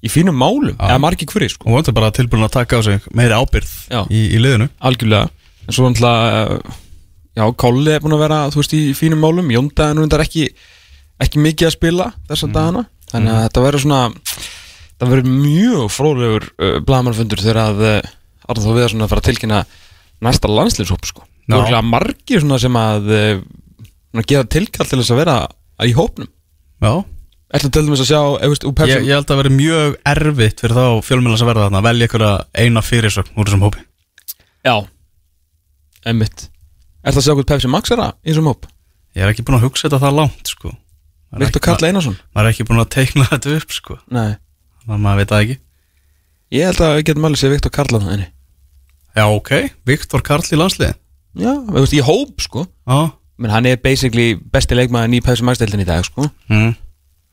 í 0.04 0.12
fínum 0.12 0.36
málum, 0.36 0.74
eða 0.76 0.98
margir 1.00 1.30
hverju, 1.32 1.54
sko, 1.54 1.70
og 1.70 1.78
hann 1.78 1.88
er 1.88 1.96
bara 1.96 2.10
tilbúin 2.18 2.44
að 2.44 2.58
taka 2.58 2.82
á 2.84 2.84
sig 2.84 3.08
meiri 3.16 3.38
ábyrð 3.40 3.72
Já. 3.88 4.02
í, 4.12 4.26
í 4.36 4.42
liðinu. 4.44 4.68
Algjörlega. 4.84 5.32
En 5.64 5.78
svo 5.78 5.88
náttúrulega, 5.88 6.60
já, 7.40 7.46
Kolli 7.64 7.96
er 7.96 8.04
búin 8.04 8.18
að 8.18 8.26
vera, 8.26 8.42
þú 8.52 8.60
veist, 8.60 8.76
í 8.76 8.84
fínum 9.00 9.24
málum, 9.24 9.56
Jóndagar 9.56 10.04
er 10.20 10.26
ekki, 10.26 10.50
ekki 11.24 11.46
mikið 11.48 11.70
að 11.72 11.76
spila 11.78 12.10
þessa 12.28 12.52
dagana, 12.52 12.84
þannig 13.14 13.38
að 13.38 13.44
þetta 13.48 13.66
verður 13.70 13.86
svona, 13.86 14.02
það 15.00 15.14
verður 15.14 15.30
mjög 15.46 15.86
fróðlegur 15.96 16.48
uh, 16.50 16.74
blaðmannfundur 16.88 17.44
þegar 17.44 17.62
að 17.66 17.84
uh, 17.88 18.00
Arnþór 18.50 18.66
þá 18.66 18.78
við 18.80 18.86
að 19.06 19.12
fara 19.12 19.22
að 19.22 19.28
tilkynna 19.30 19.60
næsta 20.26 20.50
landslýshóp, 20.50 21.06
sko. 21.06 21.26
Það 21.50 21.70
er 21.70 21.86
margir 21.86 22.42
svona 22.44 22.58
sem 22.62 22.78
að 22.80 23.12
uh, 23.14 24.24
gera 24.26 24.48
tilkall 24.50 24.88
til 24.90 25.00
þess 25.00 25.14
að 25.14 25.22
vera 25.22 25.38
í 25.86 25.94
hópnum. 25.98 26.30
Já, 26.82 26.94
Ætla 27.50 27.72
til 27.74 27.82
dæmis 27.82 28.02
að 28.04 28.10
sjá, 28.12 28.20
úr 28.46 28.90
ég, 28.92 29.06
ég 29.10 29.16
held 29.16 29.32
að 29.34 29.40
vera 29.40 29.52
mjög 29.54 29.96
erfitt 30.12 30.60
fyrir 30.62 30.76
þá 30.78 30.84
fjölmjöla 31.02 31.38
sem 31.42 31.48
verða 31.50 31.64
þarna 31.66 31.80
að 31.80 31.88
velja 31.88 32.06
einhverja 32.06 32.34
eina 32.62 32.84
fyrirsögn 32.86 33.32
úr 33.34 33.50
þessum 33.50 33.64
hópi. 33.66 33.82
Já, 34.68 34.76
emmitt 36.12 36.44
Ætla 37.00 37.24
að 37.24 37.26
sjá 37.26 37.34
hvað 37.34 37.48
Pepsi 37.50 37.72
Max 37.74 37.94
er 37.96 38.04
að 38.04 38.12
í 38.22 38.30
þessum 38.30 38.50
hóp? 38.52 38.68
Ég 39.18 39.26
er 39.26 39.32
ekki 39.34 39.46
búin 39.48 39.58
að 39.58 39.66
hugsa 39.66 39.88
þetta 39.88 40.02
það 40.04 40.18
langt 40.20 40.52
sko. 40.52 40.76
Er 41.34 41.42
Viktor 41.42 41.58
ekki- 41.62 41.66
Karl 41.72 41.88
Einarsson? 41.90 42.18
Maður 42.36 42.50
er 42.50 42.54
ekki 42.54 42.68
búin 42.70 42.84
að 42.84 42.90
teikna 42.94 43.26
þetta 43.32 43.56
upp 43.58 43.74
sko. 43.74 43.98
Nei, 44.14 44.28
að 44.28 44.38
maður 44.98 45.22
veit 45.22 45.30
það 45.34 45.44
ekki. 45.46 45.60
Ég 46.50 46.66
held 46.66 46.82
að 46.82 46.96
við 46.98 47.06
getum 47.10 47.30
alveg 47.30 47.42
séð 47.44 47.56
Viktor 47.56 47.74
Karl 47.76 47.96
að 48.00 48.06
það 48.08 48.28
Já, 49.20 49.26
ok, 49.26 49.52
Viktor 49.90 50.22
Karl 50.26 50.46
í 50.46 50.58
landsliði 50.58 50.94
Já, 51.38 51.54
við 51.54 51.78
veist, 51.78 51.96
í 51.98 52.04
hóp 52.06 52.44
sko. 52.44 52.66
Já, 52.90 53.12
menn 53.40 53.54
hann 53.54 53.68
er 53.70 53.80
basically 53.82 54.34
besti 54.54 54.78
leikmaðin 54.78 55.20
í 55.20 55.22
Max 55.46 55.62
deildin 55.62 55.84
í 55.84 55.88
dag 55.88 56.06
sko. 56.08 56.26
Mm. 56.50 56.72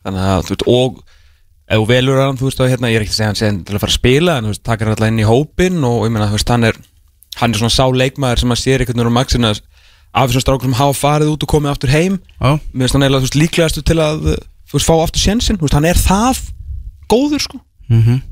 Þannig 0.04 0.26
að, 0.30 0.42
þú 0.44 0.52
veist, 0.52 0.66
og 0.68 0.98
ef 1.66 1.80
þú 1.80 1.86
velur 1.90 2.20
hann, 2.20 2.36
þú 2.38 2.48
veist, 2.48 2.60
að 2.60 2.70
hérna, 2.74 2.90
ég 2.92 3.00
er 3.00 3.06
ekki 3.06 3.14
að 3.14 3.18
segja 3.18 3.30
hann 3.30 3.40
sé 3.40 3.50
til 3.66 3.74
að 3.74 3.82
fara 3.82 3.92
að 3.94 3.98
spila, 3.98 4.36
en 4.36 4.46
þú 4.46 4.52
veist, 4.52 4.64
takar 4.66 4.86
hann 4.86 4.94
alltaf 4.94 5.10
inn 5.10 5.22
í 5.22 5.26
hópin 5.26 5.88
og 5.88 6.04
ég 6.06 6.12
meina, 6.14 6.28
þú 6.30 6.38
veist, 6.38 6.52
hann 6.52 6.68
er 6.68 6.80
hann 7.36 7.52
er 7.52 7.60
svona 7.60 7.74
sá 7.74 7.84
leikmaður 7.92 8.42
sem 8.42 8.54
að 8.54 8.60
sér 8.62 8.84
einhvern 8.84 9.00
veginn 9.00 9.12
á 9.12 9.18
Maxina 9.18 9.52
af 10.16 10.28
þessum 10.30 10.44
strákur 10.44 10.68
sem 10.68 10.76
hafa 10.78 10.96
farið 10.96 11.32
út 11.34 11.42
og 11.44 11.50
komið 11.50 11.72
aftur 11.72 11.92
heim. 11.92 12.20
Já, 12.38 12.52
mér 12.72 12.86
finnst 12.86 12.96
hann 12.96 13.06
eiginlega, 13.06 13.24
þú 13.24 13.28
veist, 13.28 13.40
líklegastu 13.42 13.82
til 13.84 13.98
að 14.00 14.22
þú 14.30 14.76
veist, 14.76 14.86
fá 14.86 14.94
aftur 15.00 15.24
sjensin, 15.24 15.58
þú 15.58 15.66
veist, 15.66 15.76
hann 15.76 15.88
er 15.90 16.00
það 16.00 16.44
góður, 17.10 17.44
sko. 17.48 17.62
Mm 17.92 18.22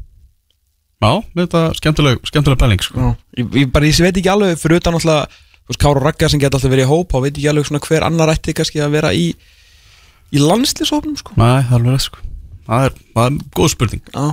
Já, 1.05 1.21
þetta 1.37 1.63
er 1.69 1.75
skemmtileg, 1.77 2.21
skemmtileg 2.31 2.61
pæling 2.61 2.85
sko. 2.85 3.11
Ég, 3.37 3.49
ég 3.61 3.73
bara, 3.75 3.89
ég 3.89 3.99
veit 4.01 4.17
ekki 4.17 4.31
alveg, 4.33 4.55
fyrir 4.61 4.81
utan 4.81 4.97
alltaf 4.97 5.35
þú 5.35 5.73
veist, 5.73 5.81
Kára 5.83 6.01
Ragga 6.01 6.31
sem 6.33 6.41
geta 6.41 6.57
alltaf 6.57 6.73
verið 6.73 6.87
í 6.87 6.89
hóp 6.89 7.13
þá 7.13 7.19
veit 7.19 7.35
ég 7.35 7.43
ekki 7.43 7.51
alveg 7.53 7.69
svona 7.69 7.83
hver 7.85 8.07
annar 8.07 8.33
ætti 8.33 8.55
kannski 8.57 8.81
að 8.81 8.95
vera 8.97 9.11
í 9.13 9.27
í 10.35 10.41
landslýshópnum, 10.41 11.19
sko. 11.21 11.37
Nei, 11.37 11.61
það 11.67 11.75
er 11.75 11.77
alveg 11.81 11.99
rétt 11.99 12.07
sko. 12.07 12.25
Það 12.65 12.87
er, 12.89 12.97
það 13.19 13.29
er 13.29 13.39
góð 13.59 13.71
spurning. 13.75 14.03
Já, 14.15 14.25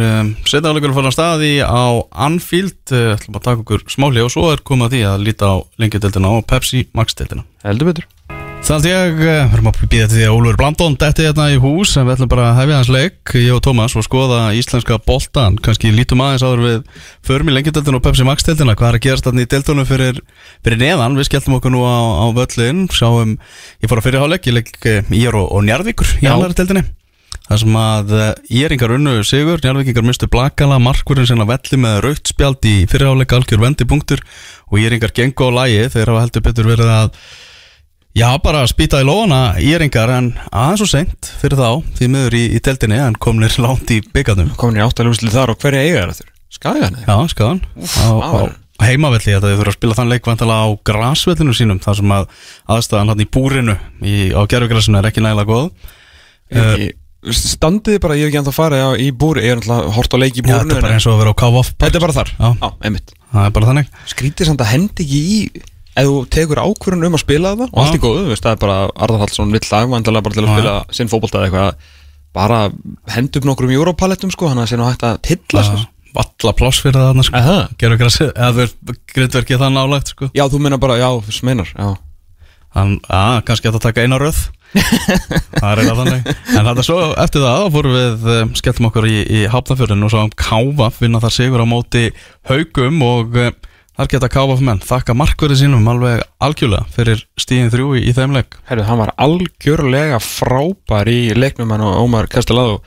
um, 0.00 0.34
Setja 0.48 0.72
áleikur 0.72 0.90
að 0.90 0.98
fara 0.98 1.14
á 1.14 1.18
staði 1.18 1.52
á 1.62 1.84
Anfield 2.26 2.94
uh, 2.98 3.14
ætlum 3.14 3.38
að 3.38 3.46
taka 3.46 3.64
okkur 3.64 3.86
smáli 3.94 4.24
og 4.24 4.34
svo 4.34 4.48
er 4.52 4.64
komið 4.66 4.88
að 4.88 4.96
því 4.96 5.02
að 5.12 5.26
líta 5.28 5.52
á 5.54 5.56
lengjudeldina 5.78 6.34
og 6.34 6.46
Pepsi 6.50 6.88
Max 6.98 7.14
deldina 7.18 7.46
heldur 7.62 7.92
betur 7.92 8.08
Það 8.58 8.74
held 8.74 8.86
ég, 8.88 9.20
eh, 9.22 9.44
við 9.48 9.54
erum 9.56 9.68
að 9.70 9.78
býða 9.88 10.08
til 10.08 10.16
því 10.18 10.24
að 10.26 10.34
Ólfur 10.34 10.56
Blandón 10.58 10.96
detti 11.00 11.24
hérna 11.24 11.46
í 11.54 11.60
hús 11.62 11.94
en 11.96 12.04
við 12.08 12.16
ætlum 12.16 12.30
bara 12.32 12.48
að 12.50 12.58
hefja 12.58 12.76
hans 12.78 12.90
leik, 12.92 13.32
ég 13.38 13.54
og 13.54 13.62
Tómas 13.64 13.96
og 13.96 14.04
skoða 14.04 14.40
íslenska 14.58 14.98
boltan, 15.06 15.56
kannski 15.62 15.94
lítum 15.94 16.20
aðeins 16.20 16.44
áður 16.44 16.64
við 16.66 16.82
förum 17.24 17.48
í 17.48 17.56
lengjudeldinu 17.56 17.96
og 17.96 18.04
Pepsi 18.04 18.26
Max 18.28 18.44
deldina, 18.44 18.76
hvað 18.76 18.90
er 18.90 18.98
að 18.98 19.04
gerast 19.06 19.24
þarna 19.24 19.46
í 19.46 19.50
deldunum 19.54 19.88
fyrir, 19.88 20.20
fyrir 20.66 20.82
neðan, 20.82 21.16
við 21.16 21.30
skelltum 21.30 21.56
okkur 21.56 21.72
nú 21.72 21.86
á, 21.86 21.96
á 21.96 22.26
völlin, 22.36 22.84
sjáum, 22.92 23.38
ég 23.80 23.88
fór 23.88 24.02
að 24.02 24.08
fyrirháleik, 24.10 24.50
ég 24.50 24.58
leik 24.58 24.78
Ír 25.16 25.38
og, 25.38 25.48
og 25.48 25.64
Njarðvíkur 25.64 26.18
í 26.18 26.26
Já. 26.26 26.34
annari 26.36 26.58
deldinni 26.58 26.84
Það 27.48 27.60
sem 27.62 27.76
að 27.80 28.10
Íringar 28.52 28.92
unnu 28.92 29.12
sigur, 29.24 29.60
Njarðvíkingar 29.64 30.04
mistu 30.04 30.26
blakala, 30.28 30.76
markverðin 30.84 31.30
sinna 31.30 31.46
velli 31.48 31.78
með 31.80 32.02
raukt 32.04 32.28
spjald 32.28 32.66
í 32.68 32.82
fyrirháleik 32.92 33.32
algjör 33.32 33.62
vendipunktur. 33.62 34.20
Og 34.68 34.82
Íringar 34.82 35.14
gengu 35.16 35.48
á 35.48 35.56
lægi 35.62 35.86
þegar 35.94 36.12
hafa 36.12 36.24
heldur 36.26 36.44
betur 36.44 36.68
verið 36.68 36.92
að 36.92 37.08
Já, 38.16 38.30
bara 38.42 38.64
spýta 38.66 39.02
í 39.02 39.06
lóana 39.06 39.58
Íringar 39.62 40.10
en 40.16 40.30
aðeins 40.50 40.80
og 40.82 40.88
seint 40.90 41.28
fyrir 41.42 41.58
þá 41.60 41.84
því 41.98 42.08
miður 42.14 42.36
í, 42.38 42.44
í 42.56 42.60
teltinni 42.64 42.96
en 42.98 43.14
komnir 43.20 43.52
langt 43.62 43.90
í 43.94 44.00
byggarnum. 44.14 44.54
Komin 44.58 44.80
í 44.80 44.84
áttalúsli 44.86 45.30
þar 45.30 45.52
og 45.54 45.60
hverja 45.62 45.82
eiga 45.84 46.00
er 46.06 46.14
þetta 46.16 46.34
Skagan? 46.58 46.96
Já, 47.04 47.14
skadan 47.28 47.60
á, 47.76 48.08
á 48.08 48.84
heimavelli 48.88 49.34
þetta 49.34 49.50
þau 49.52 49.58
þurfa 49.60 49.72
að 49.74 49.76
spila 49.76 49.96
þann 49.98 50.10
leik 50.14 50.26
vantala 50.30 50.56
á 50.64 50.66
grasvellinu 50.88 51.54
sínum 51.54 51.78
þar 51.84 51.98
sem 52.00 52.14
að 52.16 52.26
aðstæðan 52.74 53.12
hann 53.12 53.22
í 53.22 53.28
búrinu 53.36 53.76
í, 54.00 54.14
á 54.32 54.40
gerfugrasinu 54.48 54.98
er 55.02 55.08
ekki 55.10 55.22
nægilega 55.22 55.50
góð. 55.52 55.68
Ég- 56.54 56.82
ég- 56.88 57.38
standið 57.38 57.98
bara, 58.00 58.16
ég 58.16 58.24
hef 58.24 58.32
ekki 58.32 58.40
ennþá 58.40 58.54
farið 58.56 59.02
í 59.04 59.08
búri, 59.12 59.42
ég 59.44 59.52
er 59.52 59.60
náttúrulega 59.60 59.94
hort 59.98 60.14
á 60.14 60.18
leik 60.22 60.38
í 60.38 60.42
Já, 60.42 60.46
búrinu 60.48 60.64
þetta 60.64 60.78
er 60.78 60.86
bara 60.86 60.94
eins 60.96 61.06
og 61.10 61.14
að 61.14 61.22
vera 61.22 61.34
á 61.34 61.40
KVF 61.42 61.72
Þetta 61.84 61.98
er 62.00 62.04
bara 62.06 62.16
þar, 62.18 62.30
Já. 62.38 62.48
já 62.62 62.68
einmitt. 62.88 63.12
Það 63.34 63.44
er 63.44 63.54
bara 63.58 63.68
þannig. 63.72 63.90
Skrítið 64.14 64.48
samt 64.48 64.62
að 64.64 64.70
hendi 64.72 65.04
ekki 65.04 65.20
í 65.36 65.38
ef 65.98 66.08
þú 66.08 66.16
tekur 66.34 66.62
ákvörðun 66.62 67.08
um 67.08 67.18
að 67.18 67.24
spila 67.24 67.54
það 67.58 67.68
og 67.68 67.78
allt 67.82 67.98
er 67.98 68.02
góð, 68.02 68.18
þú 68.22 68.32
veist, 68.32 68.46
það 68.46 68.56
er 68.56 68.62
bara 68.64 68.78
Arðar 68.94 69.22
Hallsson 69.24 69.54
vill 69.54 69.62
lagvandilega 69.72 70.26
bara 70.26 70.38
til 70.38 70.44
að 70.44 70.52
spila 70.54 70.74
sinn 70.98 71.12
fótbolta 71.12 71.42
eða 71.42 71.48
eitthvað 71.48 71.94
bara 72.38 72.58
henda 73.14 73.40
upp 73.40 73.48
nokkrum 73.48 73.72
Europalettum 73.74 74.32
sko, 74.34 74.50
hann 74.50 74.60
að 74.62 74.72
sé 74.72 74.78
nú 74.78 74.86
hægt 74.88 75.06
að 75.06 75.22
tilla 75.26 75.64
sér. 75.66 75.86
Valla 76.18 76.52
pláss 76.56 76.82
fyrir 76.82 76.96
það 76.96 77.08
þarna 77.10 77.24
sko. 77.26 77.40
Aha. 77.40 77.56
Gerfugrasið, 77.80 78.30
eða 78.34 78.68
grindverkið 79.12 79.62
það 79.62 79.74
nálagt 79.74 80.12
sko. 80.14 80.28
Já, 80.36 80.44
þú 80.50 80.60
meina 80.64 80.78
bara, 80.80 80.96
já, 81.00 81.08
þú 81.24 81.34
smeinar, 81.36 81.72
já. 81.74 81.90
Hann, 82.76 82.94
að, 83.08 83.42
kannski 83.48 83.70
að 83.70 83.80
taka 83.84 84.04
eina 84.04 84.18
röð. 84.20 84.38
Það 84.76 85.70
er 85.70 85.80
eiginlega 85.80 85.94
þannig. 85.96 86.26
En 86.52 86.66
þetta 86.66 86.82
svo 86.84 86.96
eftir 87.22 87.44
það, 87.44 87.62
þá 87.62 87.76
fórum 87.76 87.94
við 87.96 88.26
um, 88.34 88.50
skelltum 88.60 88.88
okkur 88.90 89.06
í, 89.08 89.14
í 89.24 89.40
hafnafjörðin 89.48 90.04
og 90.04 90.12
sáum 90.12 90.34
Káfa 90.36 90.90
vinna 90.98 91.22
þar 91.22 91.34
sigur 91.38 91.64
á 91.64 91.66
móti 91.68 92.02
haugum 92.50 93.00
og 93.06 93.38
um, 93.40 93.56
þar 93.98 94.10
geta 94.12 94.28
Káfa 94.30 94.56
menn 94.62 94.78
þakka 94.78 95.14
markverði 95.18 95.56
sínum 95.64 95.88
alveg 95.90 96.20
algjörlega 96.44 96.86
fyrir 96.94 97.24
stíðin 97.40 97.72
þrjú 97.72 97.96
í, 97.98 98.04
í 98.06 98.12
þeim 98.14 98.36
leik. 98.36 98.54
Herru, 98.68 98.84
hann 98.86 99.00
var 99.00 99.10
algjörlega 99.18 100.20
frábær 100.22 101.10
í 101.10 101.34
leiknum 101.34 101.72
hann 101.74 101.82
og 101.82 102.04
Ómar 102.04 102.28
Kastelado 102.30 102.78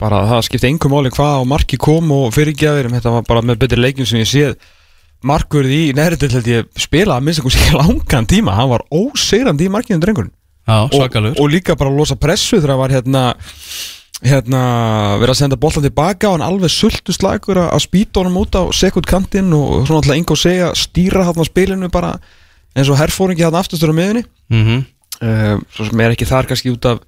bara 0.00 0.22
það 0.30 0.44
skipti 0.46 0.70
engum 0.70 0.94
máli 0.94 1.10
hvað 1.12 1.42
á 1.42 1.50
marki 1.50 1.78
kom 1.80 2.12
og 2.14 2.30
fyrirgjafir, 2.36 2.88
þetta 2.94 3.16
var 3.16 3.26
bara 3.26 3.42
með 3.44 3.58
betri 3.64 3.80
leikjum 3.82 4.08
sem 4.08 4.22
ég 4.22 4.30
séð. 4.30 4.54
Markverði 5.26 5.80
í 5.90 5.94
neðritil 5.98 6.30
held 6.38 6.48
ég 6.48 6.70
spila 6.80 7.18
að 7.18 7.26
minnst 7.26 7.42
einhvers 7.42 7.58
ekki 7.58 7.76
langan 7.76 8.30
tíma, 8.30 8.54
hann 8.56 8.70
var 8.70 8.86
ósegrandi 8.94 9.66
í 9.66 9.72
markinu 9.74 10.00
drengurinn. 10.00 10.32
Já, 10.70 10.86
og, 10.86 10.94
svakalur. 10.94 11.34
og 11.34 11.50
líka 11.50 11.74
bara 11.76 11.90
að 11.90 11.98
losa 11.98 12.16
pressu 12.20 12.60
þegar 12.60 12.76
það 12.76 12.80
var 12.84 12.94
hérna 12.94 13.24
hérna 14.20 14.60
verið 15.20 15.32
að 15.32 15.38
senda 15.38 15.58
boltan 15.60 15.84
tilbaka 15.86 16.28
og 16.28 16.36
hann 16.36 16.44
alveg 16.44 16.72
sultu 16.72 17.14
slagur 17.16 17.62
að 17.62 17.80
spýta 17.86 18.20
honum 18.20 18.42
út 18.42 18.56
á 18.56 18.68
sekundkantinn 18.76 19.48
og 19.56 19.86
svona 19.88 20.02
alltaf 20.02 20.16
enga 20.16 20.36
að 20.36 20.42
segja 20.42 20.68
stýra 20.76 21.24
hann 21.24 21.48
spilinu 21.48 21.88
bara 21.92 22.18
eins 22.76 22.90
og 22.92 23.00
herfóringi 23.00 23.46
hann 23.46 23.56
aftustur 23.56 23.92
á 23.92 23.96
miðunni 23.96 24.24
mm 24.52 24.62
-hmm. 24.66 24.84
uh, 25.24 25.56
svo 25.72 25.88
sem 25.88 26.00
er 26.00 26.12
ekki 26.12 26.28
þar 26.28 26.46
kannski 26.46 26.70
út 26.70 26.84
af 26.84 27.00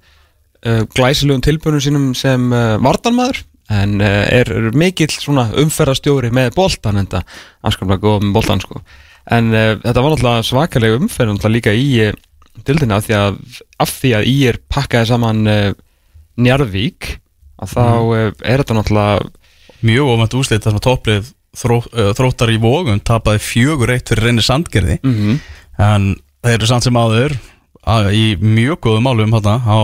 uh, 0.65 0.81
glæsilegum 0.95 1.41
tilbunum 1.41 1.79
sínum 1.79 2.13
sem 2.15 2.51
uh, 2.51 2.81
vartanmaður 2.81 3.43
en 3.69 4.01
er, 4.01 4.49
er 4.49 4.71
mikill 4.73 5.09
svona 5.09 5.51
umferðastjóri 5.53 6.31
með 6.31 6.53
boltan 6.55 6.97
en 6.97 7.07
það 7.07 7.23
afskaplega 7.61 8.01
góð 8.01 8.21
með 8.23 8.33
boltan 8.33 8.59
sko. 8.59 8.81
En 9.31 9.51
þetta 9.51 10.01
var 10.01 10.11
náttúrulega 10.11 10.43
svakalega 10.43 10.97
umferð 10.99 11.31
náttúrulega 11.31 11.53
líka 11.53 11.73
í 11.73 12.11
dildina 12.67 12.97
af 12.97 13.05
því 13.07 13.15
að, 13.15 13.37
af 13.79 13.89
því 14.01 14.11
að 14.17 14.27
í 14.27 14.35
er 14.49 14.59
pakkaði 14.67 15.07
saman 15.07 15.47
Njarðvík 16.39 17.17
að 17.63 17.73
þá 17.75 17.85
uh, 17.85 18.27
er 18.41 18.63
þetta 18.63 18.77
náttúrulega 18.79 19.31
Mjög 19.83 20.09
ofant 20.13 20.35
úslit 20.39 20.63
þar 20.63 20.71
sem 20.77 20.83
topplið 20.83 21.31
þró, 21.59 21.77
uh, 21.91 22.11
þróttar 22.15 22.53
í 22.53 22.59
vógun 22.63 23.01
tapaði 23.03 23.41
fjögur 23.43 23.91
eitt 23.91 24.07
fyrir 24.07 24.29
reynir 24.29 24.45
sandgerði. 24.47 25.01
Mm 25.03 25.41
en 25.81 26.11
þeir 26.43 26.57
eru 26.59 26.69
samt 26.69 26.85
sem 26.85 26.97
áður 26.97 27.33
að, 27.81 28.09
í 28.13 28.25
mjög 28.41 28.79
góðum 28.85 29.07
málum 29.07 29.33
hana, 29.33 29.55
á, 29.65 29.79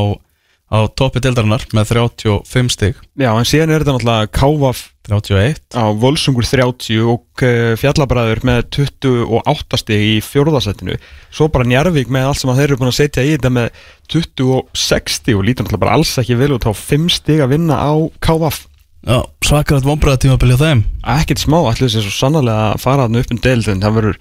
á 0.69 0.79
toppi 0.93 1.21
deildarinnar 1.23 1.65
með 1.73 1.91
35 1.95 2.73
stig. 2.75 2.97
Já, 3.17 3.31
en 3.33 3.47
síðan 3.47 3.73
er 3.73 3.83
þetta 3.83 3.95
náttúrulega 3.95 4.31
Kávaf 4.37 4.83
31 5.09 5.61
á 5.73 5.85
Volsungur 5.97 6.45
30 6.45 7.01
og 7.09 7.43
uh, 7.43 7.73
Fjallabræður 7.81 8.43
með 8.45 8.61
28 8.77 9.79
stig 9.81 10.05
í 10.05 10.15
fjórðasettinu 10.21 10.97
svo 11.33 11.49
bara 11.49 11.65
Njarvík 11.65 12.11
með 12.13 12.29
allt 12.29 12.41
sem 12.43 12.51
að 12.53 12.61
þeir 12.61 12.67
eru 12.69 12.79
búin 12.83 12.91
að 12.91 12.99
setja 12.99 13.25
í 13.25 13.31
þetta 13.33 13.53
með 13.55 13.79
26 14.13 15.15
stig 15.17 15.39
og 15.39 15.47
lítur 15.47 15.65
náttúrulega 15.65 15.85
bara 15.87 15.95
alls 15.97 16.13
ekki 16.21 16.37
vel 16.37 16.53
út 16.57 16.69
á 16.69 16.73
5 16.73 17.09
stig 17.17 17.41
að 17.41 17.55
vinna 17.55 17.79
á 17.81 17.93
KVF 18.21 18.67
Já, 19.07 19.23
svakarætt 19.47 19.87
vonbræða 19.87 20.19
tímabili 20.25 20.57
á 20.59 20.59
þeim. 20.59 20.81
Ekkert 21.07 21.39
smá, 21.39 21.55
allir 21.61 21.87
þessi 21.87 22.01
svo 22.03 22.11
sannarlega 22.11 22.73
að 22.73 22.81
fara 22.83 23.05
þarna 23.05 23.21
upp 23.23 23.29
um 23.31 23.41
deild 23.45 23.69
en 23.71 23.83
það 23.85 23.95
verður 23.95 24.17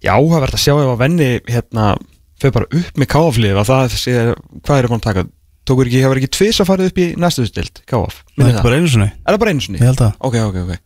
já, 0.00 0.14
það 0.14 0.38
verður 0.38 0.56
að 0.56 0.62
sjá 0.62 0.72
ef 0.72 0.92
að 0.94 1.02
venni 1.02 1.28
hérna, 1.50 1.88
þau 2.40 2.50
bara 2.56 2.70
upp 2.80 3.02
með 3.02 3.16
að 3.60 3.98
sé, 4.00 4.14
hvað 4.64 4.78
er 4.78 4.88
það 4.88 4.96
að 4.96 5.04
taka 5.04 5.26
tókur 5.68 5.90
ekki, 5.90 6.00
það 6.02 6.12
verður 6.12 6.22
ekki 6.24 6.32
tvis 6.38 6.60
að 6.62 6.70
fara 6.70 6.88
upp 6.88 6.98
í 7.00 7.06
næstu 7.20 7.46
deild 7.56 7.82
KVF, 7.84 8.18
Það 8.24 8.40
myndi 8.40 8.50
er 8.50 8.56
það, 8.58 8.64
bara 8.68 8.80
einu 8.80 8.90
sinni. 8.94 9.10
Er 9.24 9.34
það 9.36 9.42
bara 9.44 9.54
einu 9.54 9.66
sinni? 9.66 9.80
Ég 9.82 9.90
held 9.90 10.02
að 10.04 10.16
ok, 10.30 10.40
ok, 10.48 10.58
ok, 10.64 10.82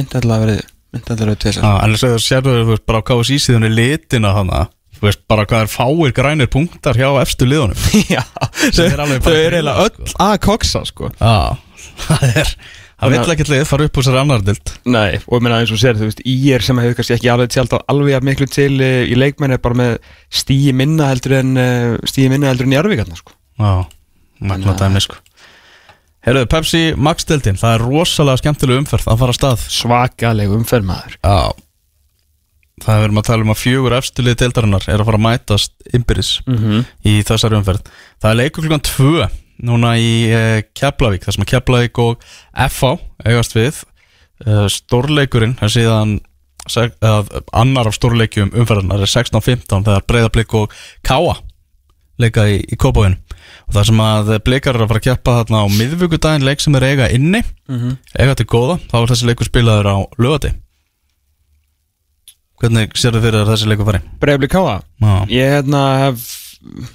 myndi 0.00 0.20
alltaf 0.20 0.36
að 0.36 0.44
verði 0.46 0.58
myndi 0.90 1.00
alltaf 1.06 1.16
að 1.16 1.24
verði 1.26 1.40
tvis 1.44 1.60
Já, 1.60 1.70
en 1.70 1.96
þess 1.96 2.08
að 2.10 2.18
sérðu 2.26 2.58
þú 2.60 2.68
veist 2.74 2.86
bara 2.90 3.02
á 3.02 3.06
KSI 3.10 3.40
síðan 3.46 3.70
litina 3.74 4.34
hana 4.36 4.66
Þú 5.00 5.06
veist 5.06 5.22
bara 5.32 5.46
hvað 5.48 5.62
er 5.64 5.70
fáir 5.72 6.12
grænir 6.12 6.48
punktar 6.52 6.98
hjá 6.98 7.06
efstu 7.22 7.46
liðunum. 7.48 7.78
Já, 8.12 8.20
þau 8.68 8.82
eru 8.84 9.06
eiginlega 9.08 9.86
grínast, 9.86 9.86
öll 10.12 10.16
að 10.26 10.34
koksa 10.44 10.82
sko. 10.84 11.08
Já, 11.16 11.56
það 12.04 12.26
er 12.34 12.50
Það 13.00 13.08
Þannig 13.14 13.22
vill 13.24 13.32
ekki 13.32 13.44
lið 13.48 13.62
fara 13.64 13.84
upp 13.88 13.96
úr 13.96 14.04
sér 14.04 14.16
annar 14.20 14.42
dild 14.44 14.70
Nei, 14.92 15.14
og 15.24 15.38
ég 15.38 15.44
meina 15.46 15.60
eins 15.62 15.70
og 15.72 15.78
sér, 15.80 15.96
þú 15.96 16.10
veist, 16.10 16.18
ég 16.28 16.58
er 16.58 16.64
sem 16.66 16.80
hefur 16.82 16.98
kannski 16.98 17.14
ekki 17.16 17.30
alveg 17.32 17.54
tjált 17.54 17.72
alveg 17.78 18.16
að 18.18 18.26
miklu 18.28 18.48
til 18.52 18.74
eh, 18.84 19.06
í 19.08 19.16
leikmenn 19.16 19.54
er 19.56 19.62
bara 19.64 19.78
með 19.80 19.94
stíi 20.42 20.74
minna 20.76 21.06
heldur 21.08 21.38
en 21.38 21.54
uh, 21.56 21.94
stíi 22.04 22.28
minna 22.28 22.50
heldur 22.50 22.68
en 22.68 22.74
í 22.76 22.78
Arvíkarna 22.82 23.16
sko. 23.16 23.32
Já, 23.56 23.70
magna 24.40 24.76
dæmi 24.78 25.02
sko. 25.04 25.18
Herruðu, 26.24 26.50
Pepsi 26.52 26.80
Max 27.00 27.24
dildin 27.28 27.56
Það 27.56 27.74
er 27.74 27.82
rosalega 27.86 28.40
skemmtileg 28.42 28.82
umferð 28.82 29.08
að 29.08 29.20
fara 29.22 29.32
af 29.32 29.38
stað. 29.38 29.66
Svakaleg 29.72 30.52
umferð 30.52 30.88
maður. 30.90 31.16
Já. 31.24 31.52
Það 32.80 32.94
er 32.94 33.04
verið 33.04 33.20
að 33.20 33.28
tala 33.28 33.44
um 33.44 33.52
að 33.52 33.60
fjögur 33.60 33.96
efstu 33.96 34.24
lið 34.24 34.38
dildarinnar 34.40 34.86
er 34.88 35.02
að 35.02 35.08
fara 35.08 35.20
að 35.20 35.24
mætast 35.26 35.72
innbyrðis 35.92 36.32
mm 36.46 36.84
í 37.08 37.14
þessari 37.28 37.58
umferð. 37.58 37.90
Það 38.20 38.30
er 38.30 38.38
leikur 38.40 38.66
klukkan 38.66 38.84
2 38.88 39.28
núna 39.68 39.94
í 40.00 40.12
uh, 40.32 40.60
Keflavík 40.76 41.24
þar 41.26 41.36
sem 41.36 41.44
að 41.44 41.50
Keflavík 41.52 42.00
og 42.00 42.24
FH 42.68 42.92
eigast 43.28 43.56
við. 43.56 43.82
Uh, 44.46 44.64
stórleikurinn 44.72 45.58
er 45.60 45.72
síðan 45.72 46.18
seg, 46.68 46.94
uh, 47.04 47.20
annar 47.56 47.90
af 47.90 47.96
stórleikjum 47.96 48.52
umferðarnar 48.56 49.04
er 49.04 49.12
16-15 49.12 49.84
þegar 49.88 50.06
Breiðablík 50.08 50.56
og 50.56 50.76
Káa 51.04 51.36
leika 52.20 52.46
í, 52.48 52.60
í 52.64 52.80
Kópavinn 52.80 53.18
og 53.70 53.76
það 53.76 53.86
sem 53.86 54.02
að 54.02 54.32
blikar 54.42 54.74
er 54.74 54.82
að 54.82 54.90
fara 54.90 55.00
að 55.00 55.06
keppa 55.06 55.36
þarna 55.38 55.62
á 55.62 55.66
miðvíkudaginn 55.76 56.46
leik 56.48 56.62
sem 56.64 56.74
er 56.74 56.86
eiga 56.88 57.06
inni 57.14 57.44
-hmm. 57.70 57.96
eiga 58.18 58.34
til 58.34 58.46
góða, 58.50 58.80
þá 58.90 58.96
er 58.98 59.10
þessi 59.12 59.30
leikur 59.30 59.46
spilaður 59.46 59.86
á 59.94 59.96
lögati 60.18 60.52
Hvernig 62.60 62.92
sér 62.98 63.14
þið 63.14 63.22
fyrir 63.24 63.40
að 63.40 63.50
þessi 63.54 63.68
leikur 63.70 63.86
fari? 63.88 64.00
Breifli 64.20 64.48
Káa 64.50 64.82
Ég 65.30 65.54
hérna 65.54 65.82
hef 66.02 66.26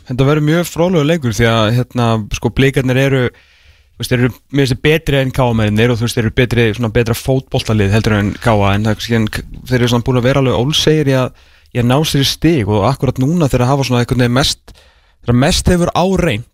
þetta 0.05 0.27
verður 0.27 0.45
mjög 0.45 0.67
frólega 0.69 1.07
leikur 1.09 1.33
því 1.33 1.47
að 1.49 1.73
hérna 1.79 2.07
sko 2.35 2.51
blikarnir 2.53 2.99
eru 3.01 3.23
þú 3.29 4.03
veist, 4.03 4.11
þeir 4.11 4.19
eru 4.19 4.31
mér 4.51 4.65
finnst 4.67 4.75
þeir 4.75 4.83
betri 4.83 5.19
en 5.21 5.31
káamæðinir 5.31 5.91
og 5.91 5.97
þú 5.97 6.05
veist, 6.05 6.17
þeir 6.17 6.25
eru 6.25 6.35
betri, 6.35 6.65
svona 6.75 6.91
betra 6.93 7.15
fótboltalið 7.15 7.95
heldur 7.95 8.17
en 8.19 8.33
káa, 8.35 8.73
en 8.75 8.83
það, 8.83 9.07
er 9.15 9.29
þeir 9.71 9.79
eru 9.79 9.87
svona 9.93 10.03
búin 10.03 10.19
að 10.19 10.27
vera 10.27 10.43
alveg 10.43 10.59
ólsegir 10.59 11.07
í 11.07 11.15
að, 11.15 11.31
í 11.71 11.79
að 11.79 11.87
ná 11.87 11.97
sér 12.03 12.25
í 12.25 12.27
stig 12.27 12.67
og 12.67 12.83
akkurat 12.89 13.21
núna 13.23 13.47
þeir 13.47 13.63
að 13.63 13.71
hafa 13.71 13.87
svona 13.87 14.03
eitthvað 14.03 14.35
mest, 14.35 14.75
þegar 15.23 15.39
mest 15.45 15.71
hefur 15.71 15.93
áreint 15.95 16.51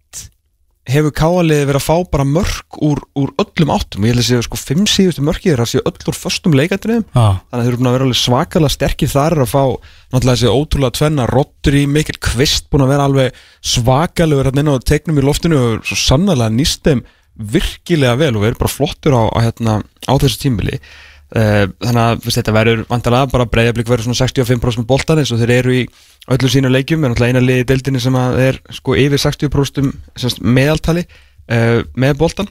hefur 0.89 1.13
káaliðið 1.13 1.67
verið 1.69 1.77
að 1.77 1.86
fá 1.86 2.09
bara 2.09 2.25
mörk 2.25 2.77
úr, 2.82 3.01
úr 3.17 3.32
öllum 3.41 3.71
áttum? 3.75 4.01
Og 4.01 4.09
ég 4.09 4.15
held 4.15 4.23
að 4.23 4.27
séu 4.32 4.45
sko 4.47 4.57
fimm 4.57 4.88
síðustu 4.89 5.23
mörkið 5.25 5.53
þeirra 5.53 5.67
séu 5.69 5.84
öll 5.86 6.09
úr 6.09 6.17
föstum 6.17 6.55
leikandriðum 6.57 7.05
Já, 7.05 7.27
þannig 7.38 7.59
að 7.59 7.61
þeir 7.61 7.69
eru 7.71 7.79
búin 7.82 7.89
að 7.91 7.95
vera 7.97 8.07
alveg 8.07 8.19
svakalega 8.21 8.75
sterkir 8.75 9.11
þar 9.11 9.38
að 9.43 9.51
fá 9.51 9.63
náttúrulega 10.11 10.34
þessi 10.34 10.55
ótrúlega 10.55 10.97
tvenna 10.97 11.27
rottur 11.29 11.77
í 11.77 11.84
mikil 11.86 12.17
kvist 12.17 12.71
búin 12.73 12.86
að 12.88 12.93
vera 12.95 13.07
alveg 13.09 13.39
svakalegur 13.73 14.49
hérna 14.49 14.65
inn 14.65 14.73
á 14.73 14.88
tegnum 14.89 15.21
í 15.21 15.25
loftinu 15.27 15.61
og 15.61 15.86
svo 15.86 15.99
sannlega 16.01 16.49
nýst 16.49 16.82
þeim 16.88 17.05
virkilega 17.51 18.17
vel 18.19 18.34
og 18.36 18.45
verður 18.47 18.61
bara 18.65 18.73
flottur 18.73 19.15
á, 19.15 19.23
á, 19.29 19.38
hérna, 19.45 19.79
á 19.86 20.13
þessu 20.17 20.41
tímbili 20.41 20.79
uh, 20.82 21.65
þannig 21.77 22.01
að 22.03 22.25
þetta 22.27 22.55
verður 22.57 22.84
vantalega 22.89 23.32
bara 23.32 23.49
breyðablík 23.53 23.91
verður 23.91 24.09
svona 24.09 24.23
65% 24.25 24.89
boltan 24.89 25.21
eins 25.21 25.32
og 25.34 25.41
þeir 25.41 25.55
eru 25.61 25.77
í 25.84 25.86
öllu 26.30 26.51
sínu 26.51 26.69
leikjum 26.69 27.03
er 27.03 27.13
náttúrulega 27.13 27.34
eina 27.34 27.43
liði 27.43 27.67
deildinni 27.72 28.01
sem 28.03 28.17
að 28.19 28.39
er 28.45 28.59
sko 28.76 28.95
yfir 28.99 29.22
60% 29.22 29.91
semst, 30.22 30.41
meðaltali 30.41 31.05
uh, 31.07 31.82
með 31.97 32.17
boltan 32.22 32.49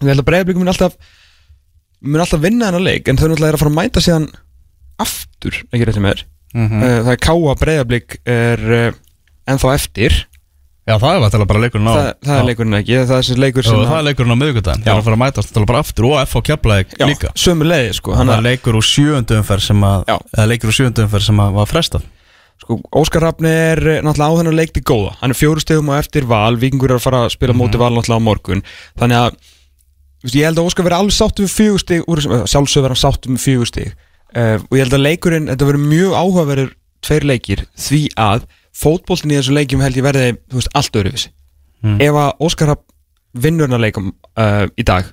við 0.00 0.14
held 0.14 0.24
að 0.24 0.28
breyðablíkum 0.30 0.64
mun 0.64 0.72
alltaf 0.72 0.96
mun 2.00 2.24
alltaf 2.24 2.42
vinna 2.42 2.70
þennan 2.70 2.88
leik 2.88 3.08
en 3.08 3.20
þau 3.20 3.28
náttúrulega 3.28 3.52
er 3.52 3.58
að 3.58 3.62
fara 3.62 3.72
að 3.74 3.78
mæta 3.78 4.02
síðan 4.04 4.26
aftur, 5.00 5.62
ekki 5.70 5.86
rétti 5.86 6.02
með 6.02 6.16
þér 6.18 6.26
mm 6.56 6.82
uh, 6.82 6.98
það 7.06 7.12
er 7.14 7.22
káa 7.22 7.54
breyðablík 7.60 8.18
er 8.26 8.66
uh, 8.74 8.98
ennþá 9.50 9.72
eftir. 9.76 10.16
Já 10.88 10.96
það 10.98 11.14
er 11.14 11.20
vantilega 11.22 11.48
bara 11.50 11.60
leikurinn 11.62 11.90
á 11.90 11.94
það, 11.94 12.08
það 12.26 12.38
er 12.40 12.46
leikurinn 12.48 12.76
ekki, 12.80 12.94
það 12.96 13.12
er 13.14 13.20
þessi 13.22 13.36
leikur 13.38 13.62
Jú, 13.62 13.70
sem 13.70 13.82
það 13.84 13.98
er 14.00 14.06
leikurinn 14.08 14.34
á 14.34 14.38
miðvikudaginn. 14.40 14.82
Það 14.82 14.90
Já. 14.90 14.92
er 14.94 15.00
að 15.00 15.06
fara 15.06 15.16
að 15.16 15.22
mætast 15.22 15.52
það 15.54 15.66
bara 15.70 15.82
aftur 15.84 16.06
og 16.08 16.14
FH 16.24 16.42
Keflavík 16.48 16.94
já, 16.96 17.04
líka. 17.06 17.32
sömu 17.38 17.68
leiði 17.68 17.92
sko, 18.00 18.14
Það 18.16 18.32
er 18.34 18.46
leikur 18.48 18.78
úr 18.80 18.86
sjöundu 18.88 19.36
umferð 19.38 19.66
sem 19.68 19.84
að 19.86 20.10
Já. 20.10 20.16
sem 21.20 21.44
að 21.44 21.58
var 21.60 21.70
frestað 21.70 22.08
sko, 22.60 22.76
Óskar 23.00 23.24
Rafni 23.24 23.50
er 23.50 23.80
eh, 23.96 24.00
náttúrulega 24.04 24.30
á 24.30 24.38
þennan 24.40 24.58
leik 24.58 24.74
til 24.76 24.82
góða. 24.86 25.14
Hann 25.20 25.34
er 25.34 25.38
fjóru 25.38 25.62
stegum 25.62 25.88
og 25.92 25.98
eftir 26.00 26.26
val, 26.30 26.58
vikingur 26.60 26.92
er 26.94 27.00
að 27.00 27.06
fara 27.06 27.24
að 27.26 27.34
spila 27.36 27.56
móti 27.56 27.80
val 27.80 27.90
náttúrulega 27.96 28.20
á 28.20 28.28
morgun. 28.28 28.62
Þannig 29.00 29.20
að 29.24 29.40
veist, 30.24 30.36
ég 30.36 30.46
held 30.48 30.60
að 30.60 30.68
Óskar 30.70 30.86
verði 30.86 31.00
alveg 31.00 31.16
sáttu 31.16 31.46
við 31.46 31.54
fjögur 31.56 31.82
stig 31.84 32.06
úr 32.06 32.20
þessum- 32.20 32.36
eh, 32.38 32.46
sjálfsög 32.52 32.84
verði 32.84 32.94
hann 32.96 33.02
sáttu 33.04 33.34
með 33.34 33.44
fjögur 33.48 33.70
stig. 33.72 33.94
Uh, 34.30 34.60
og 34.70 34.76
ég 34.78 34.84
held 34.84 34.94
að 34.94 35.02
leikurinn, 35.08 35.48
þetta 35.50 35.66
verður 35.66 35.88
mjög 35.90 36.12
áhugaverður 36.14 36.68
tveir 37.02 37.24
leikir 37.26 37.62
því 37.74 38.00
að 38.14 38.44
fótboltin 38.78 39.32
í 39.32 39.38
þessu 39.40 39.56
leikjum 39.56 39.80
held 39.82 39.96
ég 39.98 40.04
verði 40.06 40.26
veist, 40.54 40.70
allt 40.78 40.98
öðruvísi. 41.00 41.32
Mm. 41.82 41.96
ef 42.04 42.14
að 42.20 42.44
Óskar 42.46 42.68
Rapp 42.70 42.84
vinnur 43.34 43.66
hennar 43.66 43.80
leikum 43.82 44.12
uh, 44.38 44.66
í 44.78 44.84
dag 44.86 45.08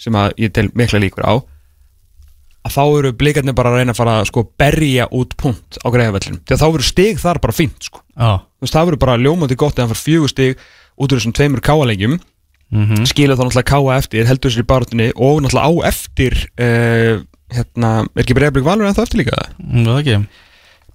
sem 0.00 0.14
að 0.16 0.32
ég 0.40 0.52
tel 0.56 0.70
mikla 0.72 1.00
líkur 1.02 1.26
á 1.28 1.34
að 2.64 2.76
þá 2.76 2.82
eru 2.84 3.12
blikarnir 3.20 3.56
bara 3.56 3.72
að 3.72 3.80
reyna 3.80 3.92
að 3.94 4.00
fara 4.00 4.18
að 4.20 4.28
sko 4.30 4.44
berja 4.60 5.08
út 5.12 5.34
punkt 5.40 5.78
á 5.84 5.86
greiðavellinu 5.92 6.40
því 6.40 6.56
að 6.56 6.62
þá 6.62 6.68
verður 6.68 6.88
stig 6.88 7.20
þar 7.20 7.40
bara 7.44 7.56
fínt 7.56 7.90
sko. 7.90 8.00
Já 8.16 8.40
Þú 8.40 8.64
veist, 8.64 8.76
það 8.76 8.86
verður 8.88 9.02
bara 9.02 9.18
ljómandi 9.20 9.58
gott 9.60 9.76
ef 9.76 9.84
hann 9.84 9.92
fær 9.92 10.00
fjögur 10.00 10.32
stig 10.32 10.62
út 10.94 11.12
úr 11.12 11.20
þessum 11.20 11.34
tveimur 11.36 11.64
káalegjum 11.64 12.16
mm 12.74 13.04
skilur 13.06 13.36
þá 13.36 13.44
náttúrulega 13.44 13.68
káa 13.68 13.98
eftir, 13.98 14.24
heldur 14.26 14.50
sér 14.50 14.64
í 14.64 14.66
barutinni 14.66 15.10
og 15.14 15.42
náttúrulega 15.44 15.68
á 15.68 15.72
eftir 15.90 16.38
uh, 16.56 17.20
hérna, 17.52 17.90
er 18.14 18.24
ekki 18.24 18.36
Breiðablík 18.38 18.64
Valur 18.66 18.88
en 18.88 18.96
það 18.96 19.06
eftir 19.08 19.20
líka 19.20 19.36
það? 19.36 19.50
Það 19.74 19.90
er 19.92 20.00
ekki 20.00 20.16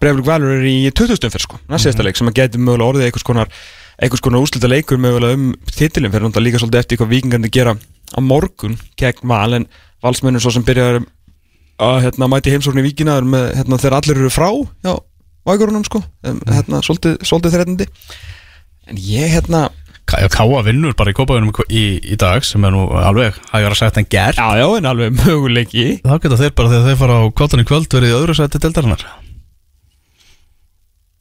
Breiðablík 0.02 0.28
Valur 0.28 0.56
er 0.56 0.66
í 0.66 0.78
20. 0.90 1.22
umferð 1.30 1.46
sko, 1.46 1.60
það 1.70 1.84
sést 1.86 2.02
að 2.02 2.10
leik 2.10 2.20
sem 2.20 2.32
að 2.32 2.40
geti 2.42 2.64
mögulega 2.64 2.90
orðið 2.90 3.08
einhvers 3.08 3.28
konar 3.30 3.54
einhvers 4.00 4.24
konar 4.26 4.44
úslita 4.44 4.72
leikur 4.72 5.00
mögulega 5.00 5.38
um 5.38 5.46
titilin 5.70 6.12
fyrir 6.12 6.26
náttúrulega 6.26 6.48
líka 6.48 6.64
svolítið 6.64 6.82
eftir 6.82 7.00
hvað 7.00 7.14
vikingandi 7.14 7.54
gera 7.54 7.76
á 7.78 8.20
morgun 8.24 8.78
gegn 9.00 9.30
val 9.30 9.54
en 9.60 9.70
valsmönnum 10.04 10.44
svo 10.44 10.54
sem 10.56 10.66
byrjar 10.68 11.02
að 11.80 12.00
hérna, 12.06 12.28
mæti 12.32 12.52
heimsókn 12.54 12.82
í 12.82 12.86
vikina 12.86 13.20
með, 13.24 13.46
hérna, 13.60 13.80
þegar 13.82 13.98
allir 14.02 14.20
eru 14.24 14.32
frá 14.34 14.50
já, 14.86 14.94
vægurunum 15.50 15.86
sko 15.88 16.02
um, 16.04 16.42
hérna, 16.50 16.82
svolítið, 16.86 17.20
svolítið 17.28 17.56
þreitandi 17.58 17.88
en 18.90 19.00
ég 19.10 19.32
hérna 19.38 19.70
Ká- 20.10 20.24
Káa 20.34 20.64
vinnur 20.66 20.96
bara 20.98 21.12
í 21.14 21.16
kópaðunum 21.18 21.54
í, 21.70 21.84
í 22.02 22.16
dag 22.18 22.42
sem 22.48 22.64
er 22.66 22.72
nú 22.74 22.88
alveg 22.98 23.36
hægur 23.52 23.76
að 23.76 23.80
sagt 23.84 24.00
en 24.02 24.08
ger 24.10 24.34
já 24.40 24.48
já 24.58 24.66
en 24.80 24.88
alveg 24.90 25.12
möguleiki. 25.20 25.84
Þá 26.02 26.16
geta 26.24 26.40
þeir 26.40 26.56
bara 26.58 26.72
þegar 26.72 26.88
þeir 26.88 26.98
fara 27.04 27.18
á 27.22 27.24
kottan 27.38 27.62
í 27.62 27.66
kvöld 27.70 27.94
verið 27.94 28.10
í 28.10 28.16
öðru 28.18 28.36
sæti 28.40 28.62
deildarinnar. 28.64 29.04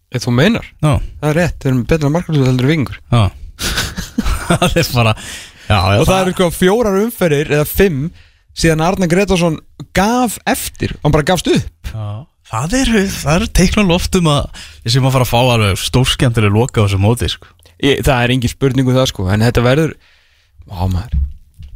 Ef 0.09 0.25
þú 0.25 0.33
meinar, 0.39 0.65
Já, 0.81 0.95
það 1.21 1.29
er 1.29 1.37
rétt 1.37 1.59
þeir 1.61 1.73
eru 1.75 1.83
betra 1.91 2.11
markværslu 2.15 2.47
heldur 2.49 2.71
vikingur 2.71 2.97
já. 3.13 3.23
Það 4.49 4.79
er 4.81 4.89
bara 4.95 5.13
Já, 5.69 5.79
og 6.01 6.07
það 6.09 6.21
eru 6.23 6.33
sko 6.39 6.49
fjórar 6.57 6.97
umferðir 7.03 7.51
eða 7.59 7.67
fimm 7.69 8.07
síðan 8.57 8.85
Arne 8.87 9.09
Gretarsson 9.11 9.61
gaf 9.97 10.39
eftir, 10.49 10.97
hann 11.03 11.15
bara 11.15 11.27
gafst 11.27 11.51
upp. 11.53 11.93
Já, 11.93 12.27
það 12.51 12.77
eru, 12.83 13.05
það 13.13 13.35
eru 13.37 13.51
teikna 13.61 13.87
loftum 13.87 14.31
að 14.33 14.63
ég 14.85 14.93
sem 14.95 15.09
að 15.09 15.17
fara 15.17 15.27
að 15.29 15.33
fá 15.33 15.41
alveg 15.41 15.83
stórskemmtileg 15.83 16.55
loka 16.55 16.81
á 16.81 16.85
þessu 16.87 17.01
móti 17.03 17.31
sko. 17.33 17.51
Ég, 17.79 18.01
það 18.03 18.23
er 18.25 18.35
engin 18.35 18.51
spurning 18.51 18.89
um 18.89 18.97
það 18.97 19.11
sko 19.13 19.29
en 19.31 19.45
þetta 19.47 19.63
verður 19.63 19.93
Vá 20.69 20.85
maður. 20.91 21.19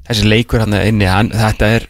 Þessi 0.09 0.29
leikur 0.29 0.63
hann 0.65 0.77
inni 0.83 1.09
hann, 1.09 1.31
Þetta 1.33 1.69
er 1.79 1.87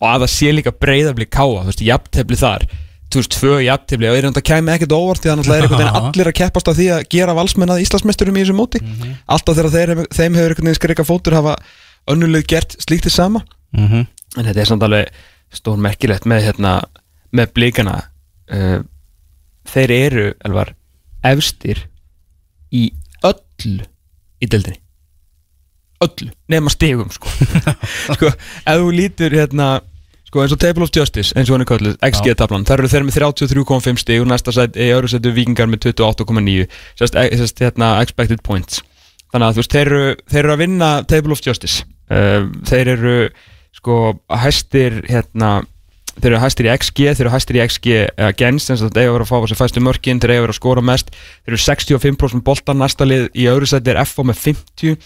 Og 0.00 0.06
að 0.08 0.22
það 0.24 0.30
sé 0.32 0.52
líka 0.54 0.72
breyðabli 0.74 1.26
káa 1.30 1.60
Þú 1.60 1.68
veist, 1.68 1.82
jafntefli 1.84 2.38
þar. 2.40 2.64
Þú 3.10 3.20
veist, 3.20 3.36
tvö 3.36 3.58
jafntefli 3.66 4.08
Og 4.10 4.18
er 4.18 4.28
þetta 4.28 4.44
kæmi 4.48 4.72
ekkert 4.74 4.94
óvart 4.96 5.22
Því 5.22 5.30
að 5.30 5.42
er 5.44 5.66
einhvern 5.66 5.82
veginn 5.82 5.98
allir 6.00 6.30
að 6.32 6.38
keppast 6.40 6.70
á 6.70 6.72
því 6.72 6.88
að 6.96 7.04
Gera 7.14 7.36
valsmenn 7.36 7.74
að 7.74 7.84
Íslandsmeisturum 7.84 8.38
í 8.38 8.44
þessu 8.44 8.56
móti. 8.56 8.82
Alltaf 9.30 9.58
þegar 9.60 9.74
þeir, 9.76 9.92
þeim 10.08 10.38
hefur 10.40 10.54
einhvern 10.54 10.70
veginn 10.70 10.80
skrika 10.80 11.06
fótur 11.06 11.36
Hafa 11.36 11.56
önnuleg 12.10 12.48
gert 12.50 12.76
slíkt 12.82 13.06
þið 13.06 13.14
sama. 13.14 13.44
Mm 13.76 13.86
-hmm. 13.86 14.06
En 14.38 14.46
þetta 14.46 14.62
er 14.62 14.70
samt 14.70 14.86
alveg 14.86 15.10
Stón 15.50 15.82
merkilegt 15.82 16.28
með 16.30 16.44
hérna 16.46 16.74
Með 17.34 17.54
blíkana 17.56 17.96
uh, 18.54 18.80
Þeir 19.70 19.94
eru, 19.96 20.26
elvar 20.46 20.74
Efstir 21.26 21.84
í 22.70 22.86
öllu 23.26 23.84
í 24.40 24.48
deildinni. 24.48 24.80
Öllu, 26.00 26.30
nema 26.48 26.72
stigum 26.72 27.10
sko, 27.12 27.28
sko 28.16 28.30
ef 28.30 28.78
þú 28.80 28.92
lítur 28.94 29.34
hérna 29.36 29.82
sko 30.30 30.40
eins 30.40 30.54
og 30.54 30.60
Table 30.62 30.86
of 30.86 30.92
Justice 30.94 31.34
eins 31.36 31.50
og 31.50 31.58
hann 31.58 31.66
er 31.66 31.68
kölluð, 31.68 31.98
XG-tablan 32.06 32.64
þar 32.64 32.80
eru 32.80 32.92
þeir 32.92 33.04
með 33.04 33.18
33,5 33.18 34.00
stig 34.00 34.22
og 34.22 34.30
næsta 34.30 34.54
sæt, 34.56 34.78
í 34.80 34.88
öðru 34.94 35.10
sætu 35.12 35.34
vikingar 35.36 35.68
með 35.68 35.90
28,9 35.90 36.64
sérst, 36.96 37.18
e- 37.20 37.36
sérst 37.42 37.60
hérna 37.60 37.92
expected 38.00 38.40
points. 38.46 38.80
Þannig 39.30 39.46
að 39.46 39.58
þú 39.58 39.62
veist, 39.62 39.74
þeir 39.76 39.90
eru, 39.90 40.14
þeir 40.32 40.40
eru 40.40 40.54
að 40.54 40.62
vinna 40.62 40.90
Table 41.10 41.36
of 41.36 41.42
Justice. 41.44 41.84
Uh, 42.10 42.48
þeir 42.66 42.94
eru 42.96 43.16
sko 43.80 44.00
hæstir 44.28 45.00
hérna 45.08 45.60
þeir 46.20 46.34
eru 46.34 46.42
hæstir 46.42 46.68
í 46.68 46.72
XG, 46.74 47.06
þeir 47.14 47.24
eru 47.24 47.32
hæstir 47.32 47.56
í 47.56 47.62
XG 47.64 47.96
against, 48.28 48.68
þess 48.68 48.84
að 48.84 48.94
þeir 48.96 49.06
eiga 49.06 49.14
vera 49.14 49.26
að 49.26 49.30
fá 49.30 49.48
sig 49.48 49.60
fæstu 49.60 49.82
mörkin 49.84 50.20
þeir 50.20 50.34
eiga 50.34 50.44
vera 50.44 50.54
að 50.54 50.58
skora 50.58 50.84
mest, 50.84 51.12
þeir 51.44 51.54
eru 51.54 51.62
65% 51.64 52.44
boltan 52.46 52.80
næsta 52.82 53.06
lið 53.08 53.28
í 53.32 53.46
öðru 53.50 53.70
sæti 53.70 53.92
er 53.92 54.00
FO 54.08 54.26
með 54.28 54.42
50 54.42 54.96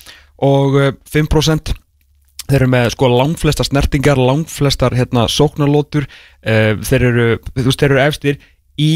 og 0.48 0.78
uh, 0.80 0.90
5% 1.14 1.74
þeir 2.44 2.58
eru 2.58 2.70
með 2.72 2.88
sko 2.96 3.10
langflestar 3.12 3.68
snertingar 3.68 4.20
langflestar 4.20 4.96
hérna 4.98 5.28
sóknarlótur 5.32 6.08
uh, 6.08 6.74
þeir 6.82 7.06
eru, 7.10 7.28
þú 7.52 7.68
veist, 7.68 7.84
þeir 7.84 7.94
eru 7.94 8.02
efstir 8.04 8.42
í 8.80 8.92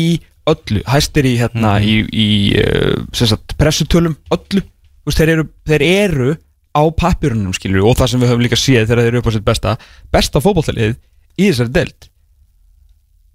öllu, 0.48 0.82
hæstir 0.88 1.28
í 1.28 1.36
hérna 1.38 1.76
í, 1.84 2.00
í 2.08 2.28
uh, 2.64 2.98
sem 3.14 3.30
sagt, 3.30 3.54
pressutölum 3.60 4.18
öllu, 4.34 4.64
þú 4.64 5.12
veist, 5.12 5.22
þeir 5.22 5.34
eru 5.36 5.48
þeir 5.68 5.86
eru 5.86 6.36
á 6.74 6.82
pappirunum 6.94 7.54
skilur 7.56 7.86
og 7.88 7.96
það 7.98 8.12
sem 8.12 8.22
við 8.22 8.32
höfum 8.32 8.44
líka 8.44 8.58
séð 8.58 8.86
þegar 8.86 9.02
þeir 9.02 9.10
eru 9.12 9.22
upp 9.22 9.30
á 9.30 9.34
sitt 9.34 9.46
besta 9.46 9.74
besta 10.14 10.42
fótballtalið 10.44 10.96
í 11.38 11.48
þessari 11.48 11.74
deild. 11.74 12.08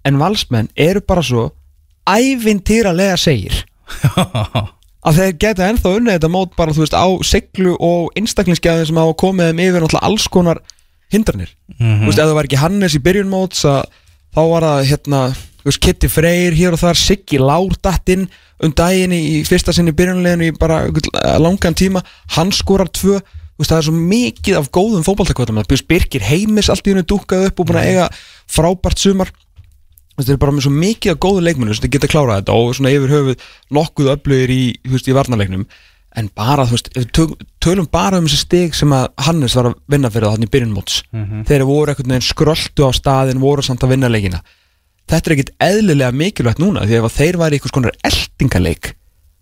En 0.04 0.20
valsmenn 0.20 0.70
eru 0.76 1.02
bara 1.04 1.24
svo 1.24 1.48
ævintýralega 2.08 3.16
segir. 3.20 3.64
Að 5.04 5.18
þeir 5.18 5.34
geta 5.40 5.66
ennþá 5.68 5.90
unnið 5.98 6.16
þetta 6.16 6.30
mót 6.32 6.54
bara 6.56 6.72
þú 6.72 6.84
veist 6.84 6.96
á 6.96 7.06
seglu 7.28 7.74
og 7.76 8.14
einstaklingsgæðin 8.16 8.88
sem 8.88 9.00
hafa 9.00 9.16
komið 9.20 9.50
þeim 9.50 9.64
yfir 9.66 9.84
náttúrulega 9.84 10.08
alls 10.08 10.28
konar 10.32 10.60
hindranir. 11.12 11.50
Þú 11.76 12.06
veist 12.08 12.20
ef 12.20 12.24
það 12.24 12.36
var 12.38 12.48
ekki 12.48 12.60
Hannes 12.62 12.96
í 12.96 13.02
byrjun 13.04 13.32
móts 13.32 13.66
að 13.68 13.82
þá 14.34 14.40
var 14.54 14.66
það 14.68 14.88
hérna 14.92 15.20
Kitty 15.80 16.10
Freyr 16.12 16.56
hér 16.56 16.74
og 16.76 16.80
þar 16.82 16.98
Siggi 17.00 17.38
Lárdattinn 17.40 18.26
um 18.64 18.72
daginn 18.76 19.14
í 19.16 19.40
fyrsta 19.48 19.72
sinni 19.72 19.94
byrjunleginu 19.96 20.50
í 20.50 20.56
bara 20.58 20.82
einhvern 20.84 21.40
langan 21.40 21.76
tíma. 21.78 22.02
Hann 22.36 22.52
skorar 22.52 22.90
tvö. 22.92 23.20
Veist 23.54 23.70
það 23.70 23.80
er 23.80 23.86
svo 23.86 23.94
mikið 23.94 24.58
af 24.58 24.68
góðum 24.74 25.06
fótballtakvöldum 25.06 25.60
það 25.60 25.70
byrjus 25.70 25.86
Birkir 25.88 26.26
Heimis 26.26 26.68
allt 26.72 26.88
í 26.88 26.92
hennu 26.92 27.06
dúkað 27.06 27.48
upp 27.48 27.62
og 27.62 27.68
búin 27.68 27.80
að 27.80 27.90
eiga 27.92 28.08
frábært 28.50 29.00
sumar. 29.00 29.30
Þeir 30.18 30.34
eru 30.34 30.42
bara 30.42 30.54
með 30.54 30.66
svo 30.66 30.72
mikið 30.74 31.14
af 31.14 31.20
góðu 31.22 31.44
leikmennu 31.46 31.74
sem 31.74 31.90
geta 31.90 32.10
klárað 32.10 32.42
þetta 32.42 32.58
og 32.58 32.74
svona 32.76 32.92
yfir 32.94 33.14
höfuð 33.14 33.46
nokkuð 33.78 34.10
öflugir 34.14 34.52
í, 34.54 34.62
í 34.74 35.16
varnarleiknum. 35.16 35.64
En 36.14 36.28
bara, 36.30 36.66
þú 36.66 36.76
veist, 36.76 36.90
tölum 37.62 37.88
bara 37.90 38.20
um 38.20 38.28
þessi 38.28 38.42
stig 38.44 38.76
sem 38.78 38.92
að 38.94 39.08
Hannes 39.26 39.56
var 39.58 39.72
að 39.72 39.80
vinna 39.90 40.10
fyrir 40.14 40.28
það 40.28 40.36
hann 40.36 40.46
í 40.46 40.50
byrjunmóts 40.52 41.00
þeir 41.48 41.64
voru 41.66 41.90
einhvern 41.90 42.14
veginn 42.14 42.26
skröldu 42.28 42.86
á 42.86 42.90
staðin 42.94 43.42
voru 43.42 43.64
samt 43.66 43.82
að 43.82 43.96
vinna 43.96 44.10
leikina 44.12 44.38
þetta 45.10 45.30
er 45.30 45.36
ekkit 45.36 45.54
eðlilega 45.66 46.16
mikilvægt 46.16 46.62
núna 46.62 46.84
því 46.88 46.98
ef 46.98 47.08
að 47.08 47.16
þeir 47.18 47.40
væri 47.42 47.58
einhvers 47.58 47.74
konar 47.74 47.96
eldingaleik 48.08 48.92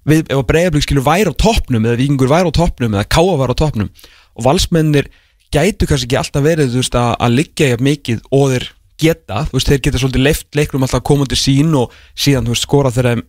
við, 0.08 0.24
ef 0.26 0.38
að 0.38 0.46
breyðablík 0.50 0.86
skilur 0.86 1.06
væri 1.06 1.32
á 1.32 1.34
toppnum 1.38 1.86
eða 1.86 2.00
vikingur 2.00 2.32
væri 2.32 2.50
á 2.50 2.58
toppnum 2.58 2.96
eða 2.96 3.08
káa 3.12 3.36
væri 3.40 3.56
á 3.56 3.60
toppnum 3.62 3.90
og 4.32 4.46
valsmennir 4.46 5.10
gætu 5.52 5.88
kannski 5.88 6.08
ekki 6.08 6.20
alltaf 6.20 6.46
verið 6.46 6.78
veist, 6.78 6.96
að, 6.96 7.12
að 7.20 7.36
liggja 7.38 7.76
mikið 7.78 8.22
og 8.32 8.54
þeir 8.54 8.68
geta, 9.02 9.44
veist, 9.52 9.68
þeir 9.68 9.82
geta 9.84 10.00
svolítið 10.00 10.26
leift 10.26 10.58
leikrum 10.58 10.86
alltaf 10.86 11.04
komandi 11.06 11.38
sín 11.38 11.74
og 11.78 11.94
síðan 12.14 12.48
þú 12.48 12.56
veist, 12.56 12.66
skora 12.66 12.92
þeim 12.94 13.24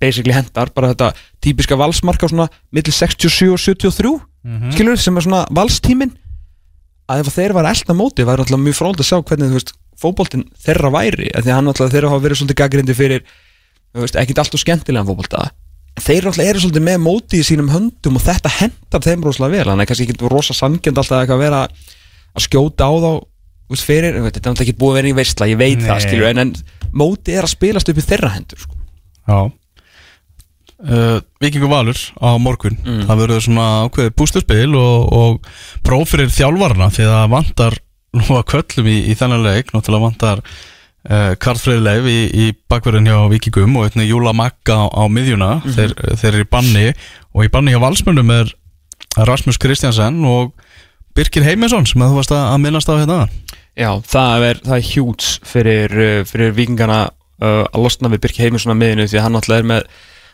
basically 0.00 0.32
hendar 0.32 0.70
bara 0.72 0.92
þetta 0.94 1.10
típiska 1.44 1.76
valsmarka 1.76 2.30
svona 2.30 2.48
millir 2.72 2.94
67 2.94 3.50
og 3.52 3.60
73 3.60 4.12
skilur 4.72 5.00
sem 5.00 5.16
er 5.16 5.26
svona 5.26 5.42
valstímin 5.52 6.14
að 7.10 7.24
ef 7.24 7.34
þeir 7.36 7.52
var 7.56 7.68
elda 7.68 7.96
móti 7.96 8.24
væri 8.24 8.44
alltaf 8.44 8.60
mjög 8.60 8.78
fróld 8.78 9.02
að 9.02 9.10
sjá 9.10 9.18
hvernig 9.20 9.50
þú 9.50 9.58
veist 9.58 9.74
fótboltinn 10.00 10.46
þeirra 10.64 10.90
væri, 10.94 11.30
því 11.34 11.50
að 11.50 11.56
hann 11.58 11.70
alltaf 11.72 11.92
þeirra 11.92 12.12
hafa 12.12 12.24
verið 12.24 12.40
svolítið 12.40 12.60
gaggrindi 12.60 12.96
fyrir 12.96 13.26
þú 13.94 14.04
veist, 14.04 14.18
ekkit 14.20 14.40
alltaf 14.42 14.62
skemmtilegan 14.62 15.08
fótbolta 15.08 15.48
þeir 16.02 16.28
alltaf 16.30 16.44
eru 16.44 16.62
svolítið 16.62 16.86
með 16.88 17.02
móti 17.04 17.40
í 17.40 17.46
sínum 17.46 17.70
höndum 17.70 18.18
og 18.18 18.24
þetta 18.24 18.50
hendar 18.58 19.04
þeim 19.04 19.26
rosalega 19.26 19.60
vel 19.60 19.68
þannig 19.70 19.84
að 19.84 19.90
kannski 19.92 20.06
ekki 20.08 20.30
rosa 20.32 20.56
sangjönd 20.56 21.00
alltaf 21.00 21.30
að 21.30 21.44
vera 21.44 21.60
að 22.34 22.46
skjóta 22.48 22.88
á 22.90 22.92
þá 22.94 23.10
veist, 23.70 23.86
fyrir, 23.86 24.16
þetta 24.18 24.40
er 24.40 24.48
náttúrulega 24.48 24.66
ekki 24.66 24.78
búið 24.80 24.94
að 24.94 24.98
vera 24.98 25.12
í 25.12 25.18
veistla 25.20 25.50
ég 25.50 25.60
veit 25.60 25.78
Nei. 25.78 25.86
það, 25.86 26.00
skilur, 26.08 26.30
en, 26.32 26.42
en 26.42 26.90
móti 26.94 27.36
er 27.36 27.46
að 27.46 27.54
spilast 27.54 27.90
upp 27.90 28.00
í 28.00 28.06
þeirra 28.08 28.32
hendur 28.34 28.64
sko. 28.64 28.80
Já 29.24 29.38
uh, 30.90 31.18
Vikingur 31.42 31.70
Valur 31.72 32.00
á 32.18 32.28
morgun 32.42 32.76
Það 32.82 33.22
verður 33.22 33.46
svona 33.46 33.68
ákveðið 33.86 34.16
bústurspil 34.18 34.74
og, 34.80 35.14
og 35.14 35.48
próf 35.86 36.12
fyrir 36.12 36.32
þjálfarna 36.34 36.90
því 36.94 37.08
að 37.08 37.32
vantar 37.38 37.78
nú 38.14 38.38
að 38.38 38.46
köllum 38.52 38.88
í, 38.90 38.96
í 39.10 39.16
þennan 39.18 39.44
leik. 39.44 39.72
Náttúrulega 39.74 40.06
vantar 40.08 40.42
uh, 40.44 41.32
Karl 41.42 41.60
Freyleif 41.60 42.08
í, 42.10 42.18
í 42.30 42.46
bakverðin 42.70 43.10
hjá 43.10 43.18
Vikingum 43.32 43.78
og 43.80 43.88
einnig 43.88 44.10
Júla 44.10 44.34
Magga 44.36 44.84
á, 44.84 44.84
á 44.90 45.02
miðjuna. 45.10 45.50
Þeir, 45.66 45.96
þeir 46.20 46.30
eru 46.32 46.46
í 46.46 46.50
banni 46.50 46.86
og 47.34 47.46
í 47.46 47.50
banni 47.52 47.74
hjá 47.74 47.82
Valsmönnum 47.82 48.32
er 48.34 48.54
Rasmus 49.28 49.60
Kristjansen 49.62 50.22
og 50.26 50.54
Birkir 51.14 51.44
Heimisson 51.46 51.86
sem 51.86 52.02
þú 52.02 52.16
varst 52.16 52.32
að, 52.34 52.48
að 52.54 52.64
minnast 52.64 52.90
á 52.90 52.94
hérna. 52.98 53.20
Já, 53.74 53.90
það 54.06 54.48
er, 54.48 54.64
það 54.64 54.80
er 54.80 54.88
hjúts 54.88 55.28
fyrir, 55.46 55.94
uh, 55.94 56.16
fyrir 56.26 56.56
vikingana 56.56 57.04
uh, 57.10 57.62
að 57.68 57.86
losna 57.86 58.10
við 58.12 58.26
Birki 58.26 58.44
Heimisson 58.46 58.74
að 58.74 58.82
miðinu 58.82 59.06
því 59.10 59.20
að 59.20 59.26
hann 59.28 59.38
alltaf 59.40 59.60
er 59.60 59.70
með 59.70 59.86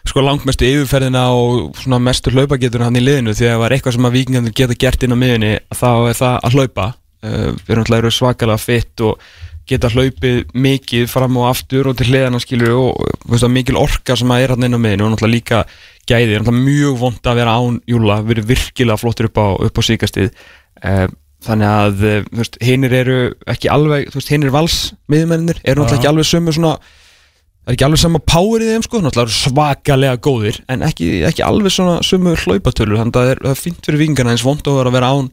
sko 0.09 0.23
langmestu 0.25 0.65
yfirferðina 0.65 1.27
og 1.37 1.77
svona 1.77 1.99
mestu 2.01 2.33
hlaupagetur 2.33 2.87
hann 2.87 2.97
í 2.97 3.03
liðinu. 3.05 3.35
Því 3.37 3.51
að 3.51 3.59
það 3.59 3.67
er 3.67 3.75
eitthvað 3.77 3.97
sem 3.97 4.09
að 4.09 4.17
vikingarnir 4.17 4.57
geta 4.57 4.77
gert 4.81 5.05
inn 5.05 5.13
á 5.13 5.19
miðinu 5.21 5.51
þá 5.77 5.91
er 5.93 6.17
það 6.21 6.37
að 6.39 6.57
hlaupa 6.57 6.87
við 7.23 7.73
erum 7.75 7.87
alltaf 7.87 8.17
svakalega 8.17 8.63
fitt 8.63 9.05
og 9.05 9.23
geta 9.71 9.91
hlaupið 9.93 10.55
mikið 10.57 11.09
fram 11.11 11.37
og 11.39 11.51
aftur 11.51 11.91
og 11.91 11.99
til 11.99 12.09
hliðana 12.11 12.41
skilur 12.43 12.75
og 12.75 13.11
veist, 13.31 13.47
mikil 13.53 13.79
orka 13.79 14.17
sem 14.19 14.31
að 14.33 14.45
er 14.45 14.55
hann 14.55 14.67
inn 14.67 14.75
á 14.75 14.81
miðinu 14.83 15.07
og 15.07 15.13
náttúrulega 15.15 15.37
líka 15.37 15.61
gæði, 16.09 16.39
náttúrulega 16.41 16.65
mjög 16.67 16.97
vond 17.05 17.31
að 17.31 17.41
vera 17.43 17.57
án 17.61 17.77
júla, 17.91 18.21
verið 18.27 18.49
virkilega 18.51 18.99
flottur 19.01 19.31
upp 19.31 19.39
á, 19.39 19.47
á 19.63 19.81
síkastið 19.87 20.33
uh, 20.33 21.07
þannig 21.45 21.71
að 21.73 22.03
eh, 22.05 22.25
veist, 22.37 22.59
hinnir 22.61 22.95
eru 22.99 23.21
ekki 23.49 23.71
alveg, 23.73 24.11
veist, 24.13 24.33
hinnir 24.33 24.53
vals 24.53 24.81
miðumennir, 25.13 25.61
eru 25.65 25.85
náttúrulega 25.85 26.01
ekki 26.01 26.11
alveg 26.11 26.29
sömu 26.29 26.57
svona 26.57 26.75
það 26.81 27.71
er 27.71 27.77
ekki 27.77 27.87
alveg 27.87 28.03
sama 28.03 28.21
power 28.25 28.65
í 28.65 28.69
þeim 28.71 28.85
sko. 28.85 29.01
Náttúrulega 29.05 29.29
eru 29.29 29.37
svakalega 29.37 30.21
góðir 30.25 30.61
en 30.73 30.85
ekki, 30.85 31.09
ekki 31.29 31.45
alveg 31.47 31.75
svona 31.75 32.01
sömu 32.05 32.35
hlaupatölur 32.43 33.01
þannig 33.01 33.17
að 33.17 33.21
það 33.21 33.33
er, 33.33 33.43
það 33.47 33.55
er 33.55 33.63
fint 33.63 33.89
fyrir 33.89 34.03
vingarna 34.03 34.35
eins 34.35 34.45
vond 34.45 34.71
að 34.73 34.93
vera 34.97 35.13
án 35.15 35.31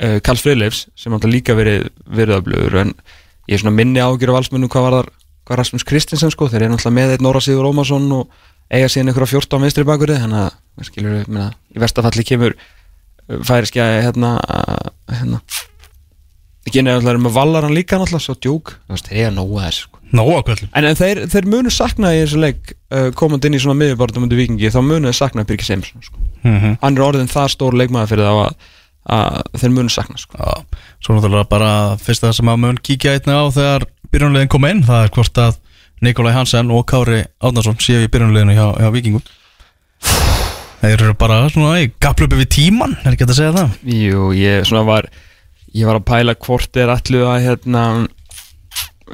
uh, 0.00 0.16
Karl 0.24 0.40
Freyleifs 0.40 0.86
sem 0.98 1.12
náttúrulega 1.12 1.36
líka 1.36 1.58
verið, 1.58 1.90
verið 2.06 2.40
öflugur 2.40 2.80
en 2.84 2.94
ég 3.48 3.56
er 3.56 3.62
svona 3.62 3.76
minni 3.76 4.02
ágjur 4.02 4.32
af 4.32 4.40
valsmönnum 4.40 4.72
hvað 4.72 4.88
var 4.88 4.98
þar, 4.98 5.12
hvað 5.44 5.60
Rasmus 5.60 5.86
Kristinsen 5.88 6.32
sko 6.34 6.48
þeir 6.48 6.66
eru 6.66 6.74
náttúrulega 6.74 6.98
með 7.00 7.14
eitt 7.14 7.24
Nóra 7.24 7.42
Sigur 7.44 7.68
Ómarsson 7.68 8.08
og 8.16 8.30
eiga 8.72 8.88
síðan 8.88 9.12
einhverja 9.12 9.34
14 9.36 9.66
vinstri 9.66 9.84
bakurði 9.86 10.22
þannig 10.22 10.46
að, 10.46 10.56
skilur 10.88 11.20
minna, 11.28 11.50
í 11.74 11.82
verstafalli 11.82 12.24
kemur 12.26 12.56
færiski 13.44 13.80
að 13.80 13.98
hérna, 14.08 14.34
hérna 15.12 15.40
ekki 16.64 16.84
það 16.84 17.10
er 17.12 17.20
með 17.20 17.34
vallaran 17.36 17.74
líka 17.76 17.98
náttúrulega 18.00 18.24
svo 18.24 18.36
djúk, 18.40 18.72
þeir 18.88 19.18
eiga 19.18 19.32
nóga 19.34 19.66
þess 19.66 19.84
sko. 19.84 20.00
En, 20.72 20.86
en 20.88 20.96
þeir, 20.96 21.20
þeir 21.32 21.48
munu 21.50 21.72
sakna 21.72 22.12
í 22.14 22.22
þessu 22.22 22.40
leik 22.40 22.72
uh, 22.94 23.10
komandi 23.18 23.50
inn 23.50 23.58
í 23.58 23.60
svona 23.62 23.76
miðjubartum 23.80 24.24
undir 24.26 24.40
vikingi 24.40 24.70
þá 24.72 24.80
munu 24.84 25.10
þeir 25.10 25.18
sakna 25.18 25.44
Birgir 25.48 25.66
Simson 25.66 26.04
sko. 26.04 26.20
mm 26.44 26.56
-hmm. 26.56 26.78
hann 26.80 26.96
er 26.96 27.04
orðin 27.04 27.32
það 27.32 27.50
stór 27.52 27.76
leikmaður 27.76 28.12
fyrir 28.12 28.28
þá 28.28 28.34
að, 28.46 28.54
að 29.04 29.42
þeir 29.60 29.74
munu 29.74 29.92
sakna 29.92 30.20
sko. 30.20 30.38
Já, 30.38 30.80
svo 31.04 31.16
náttúrulega 31.16 31.50
bara 31.50 31.72
fyrsta 32.00 32.32
sem 32.32 32.48
að 32.48 32.62
mun 32.62 32.80
kíkja 32.80 33.18
einnig 33.18 33.36
á 33.36 33.44
þegar 33.52 33.86
byrjunlegin 34.14 34.52
kom 34.52 34.66
inn, 34.68 34.84
það 34.86 35.04
er 35.04 35.14
hvort 35.16 35.40
að 35.42 35.60
Nikolai 36.04 36.34
Hansen 36.36 36.72
og 36.74 36.86
Kári 36.88 37.22
Átnarsson 37.40 37.78
séu 37.80 38.04
í 38.04 38.10
byrjunleginu 38.12 38.56
hjá, 38.56 38.66
hjá 38.80 38.90
Vikingum 38.94 39.24
Þeir 40.84 40.98
eru 40.98 41.14
bara 41.16 41.38
svona 41.48 41.78
í 41.80 41.92
gaplupi 42.02 42.36
við 42.42 42.50
tíman, 42.58 42.96
er 43.04 43.14
ekki 43.14 43.28
að 43.28 43.38
segja 43.38 43.54
það 43.56 43.94
Jú, 43.94 44.26
ég 44.36 44.66
svona 44.68 44.84
var 44.88 45.08
ég 45.74 45.88
var 45.88 45.98
að 45.98 46.08
pæla 46.10 46.36
hvort 46.44 46.80
er 46.80 46.92
allu 46.92 47.24
að 47.28 47.46
hérna 47.48 47.84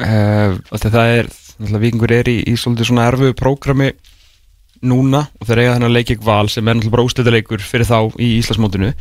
uh, 0.00 0.56
það 0.76 0.98
er, 1.02 1.30
náttúrulega 1.30 1.82
vikingur 1.84 2.14
er 2.14 2.30
í, 2.32 2.38
í 2.50 2.56
svolítið 2.58 2.90
svona 2.90 3.06
erfu 3.10 3.32
prógrami 3.38 3.92
núna 4.80 5.26
og 5.40 5.48
þeir 5.48 5.60
eiga 5.62 5.74
þennan 5.76 5.92
leikik 5.92 6.22
val 6.24 6.48
sem 6.48 6.64
er 6.64 6.76
náttúrulega 6.76 6.94
bara 6.94 7.04
ústættileikur 7.08 7.64
fyrir 7.64 7.88
þá 7.88 7.98
í 8.16 8.30
Íslandsmótinu. 8.38 8.92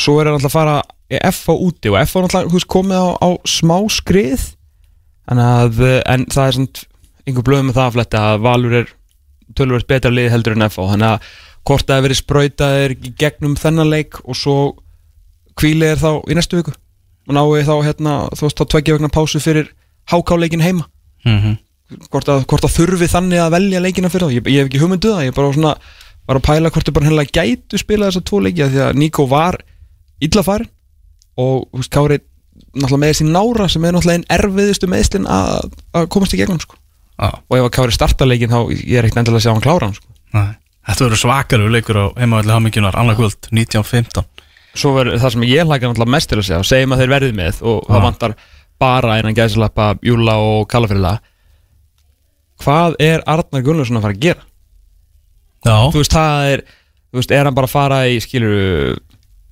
Svo 0.00 0.16
er 0.18 0.28
það 0.28 0.38
náttúrulega 0.38 0.48
að 0.48 0.56
fara 0.56 0.76
í 1.12 1.20
FA 1.36 1.56
úti 1.66 1.92
og 1.92 1.98
FA 2.08 2.24
náttúrulega 2.24 2.48
þú 2.48 2.56
veist, 2.56 2.70
komið 2.72 3.04
á, 3.04 3.08
á 3.20 3.28
smá 3.44 3.76
skrið. 3.92 4.46
En, 5.30 5.38
að, 5.38 5.82
en 6.08 6.26
það 6.32 6.46
er 6.46 6.56
svona 6.56 6.88
einhver 7.26 7.46
blöð 7.46 7.64
með 7.68 7.78
það 7.78 7.88
að 7.88 7.96
fletta 7.96 8.22
að 8.32 8.44
Valur 8.46 8.78
er 8.80 8.94
tölvöld 9.58 9.86
betra 9.90 10.10
lið 10.10 10.30
heldur 10.32 10.56
en 10.56 10.68
FA 10.68 10.88
þannig 10.90 11.08
að 11.12 11.28
hvort 11.62 11.86
það 11.86 11.98
hefur 11.98 12.06
verið 12.08 12.20
sprautaðir 12.20 12.94
í 12.96 13.12
gegnum 13.20 13.58
þennan 13.58 13.92
leik 13.92 14.18
og 14.24 14.38
svo 14.38 14.56
kvíli 15.58 15.92
er 15.92 16.00
þá 16.00 16.24
í 16.26 16.36
næstu 16.38 16.58
viku. 16.58 16.74
Og 17.28 17.36
náu 17.36 17.52
þá 17.62 17.74
hérna 17.86 18.14
þú 18.32 18.48
veist 18.48 18.58
þá 18.58 18.64
tveggja 18.72 18.96
vegna 18.96 19.12
pásu 19.12 19.42
fyrir 19.42 19.68
hákáleikin 20.10 20.64
heima. 20.64 20.88
Mm 21.24 21.38
-hmm. 21.38 21.58
Hvort 22.12 22.30
að, 22.32 22.44
hvort 22.50 22.66
að 22.66 22.74
þurfi 22.76 23.08
þannig 23.12 23.42
að 23.42 23.54
velja 23.56 23.82
leikina 23.84 24.10
fyrir 24.12 24.28
þá, 24.28 24.34
ég, 24.36 24.50
ég 24.52 24.62
hef 24.62 24.70
ekki 24.70 24.82
hugmynduð 24.82 25.16
það 25.16 25.26
ég 25.26 25.36
bara 25.36 25.54
svona, 25.56 25.72
var 26.28 26.40
að 26.40 26.46
pæla 26.48 26.72
hvort 26.74 26.88
þau 26.88 26.96
bara 26.96 27.08
hennilega 27.08 27.36
gætu 27.38 27.80
spila 27.80 28.10
þessa 28.10 28.24
tvo 28.28 28.42
leiki 28.44 28.68
því 28.72 28.84
að 28.86 29.00
Nico 29.02 29.26
var 29.30 29.58
illa 30.22 30.44
farin 30.46 30.70
og 31.40 31.66
þú 31.70 31.82
veist, 31.82 31.92
Kári 31.92 32.20
náttúrulega 32.72 33.02
með 33.02 33.12
þessi 33.12 33.28
nára 33.28 33.68
sem 33.72 33.84
er 33.84 33.96
náttúrulega 33.96 34.20
einn 34.20 34.28
erfiðustu 34.38 34.90
meðslinn 34.92 35.28
að, 35.28 35.72
að 35.96 36.08
komast 36.12 36.36
í 36.36 36.40
gegnum 36.40 36.60
sko. 36.62 36.78
Já, 37.16 37.30
og 37.32 37.56
ef 37.58 37.66
að 37.66 37.72
Kári 37.76 37.96
starta 37.96 38.28
leikin 38.28 38.52
þá 38.52 38.60
ég 38.72 38.98
er 38.98 39.08
ekkert 39.08 39.22
endilega 39.22 39.40
að 39.40 39.46
sjá 39.46 39.52
hann 39.52 39.64
klára 39.64 39.88
hann 39.88 39.96
sko. 39.98 40.08
Þetta 40.82 41.04
verður 41.06 41.20
svakaru 41.20 41.68
leikur 41.70 41.98
á 42.00 42.06
heimavalli 42.18 42.52
Hamingjunar 42.52 42.96
annað 42.98 43.20
kvöld, 43.20 43.50
19.15 43.54 44.24
svo 44.78 44.94
verður 44.96 45.20
það 45.20 45.34
sem 45.34 45.44
ég 45.48 45.68
hlaka 45.68 45.88
náttúrulega 45.88 46.14
mest 46.14 46.30
til 46.30 46.38
að 46.40 46.46
segja 46.48 46.60
og 46.62 46.68
segjum 46.68 46.94
að 46.94 47.02
þeir 47.02 47.12
verðið 47.12 47.36
með 47.38 47.60
og 47.60 47.78
Já. 47.82 47.88
það 47.90 48.04
vantar 48.06 48.34
bara 48.82 49.16
einan 49.18 49.36
gæðslappa 49.36 49.88
Júla 50.06 50.36
og 50.42 50.64
Kallafrilla 50.72 51.12
hvað 52.62 52.96
er 53.02 53.22
Arnar 53.30 53.64
Gunnarsson 53.66 53.98
að 54.00 54.06
fara 54.06 54.16
að 54.16 54.24
gera? 54.26 54.46
Já, 55.62 55.76
þú 55.94 56.00
veist, 56.02 56.16
það 56.16 56.50
er 56.52 56.64
þú 57.12 57.20
veist, 57.20 57.34
er 57.36 57.48
hann 57.48 57.56
bara 57.58 57.68
að 57.70 57.74
fara 57.76 57.98
í, 58.10 58.16
skilur 58.24 58.96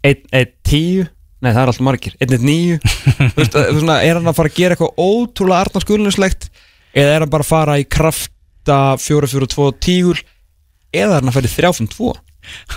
1-10 0.07 1.11
nei, 1.41 1.51
það 1.53 1.61
er 1.63 1.71
alltaf 1.73 1.87
margir, 1.87 2.17
1-9 2.25 2.81
þú 3.35 3.37
veist, 3.37 3.55
það 3.55 3.63
er 3.67 3.79
svona, 3.79 4.01
er 4.07 4.19
hann 4.19 4.33
að 4.33 4.39
fara 4.41 4.53
að 4.53 4.59
gera 4.59 4.77
eitthvað 4.77 5.05
ótrúlega 5.05 5.63
Arnar 5.67 5.87
Gunnarsslegt 5.91 6.51
eða 6.91 7.15
er 7.15 7.25
hann 7.25 7.33
bara 7.33 7.47
að 7.47 7.53
fara 7.53 7.79
í 7.81 7.87
krafta 7.87 8.81
4-4-2 9.01 9.71
tígul 9.85 10.19
eða 10.91 11.15
er 11.15 11.17
hann 11.21 11.31
að 11.31 11.39
fara 11.39 11.51
í 11.51 11.55
3-5-2 11.55 12.11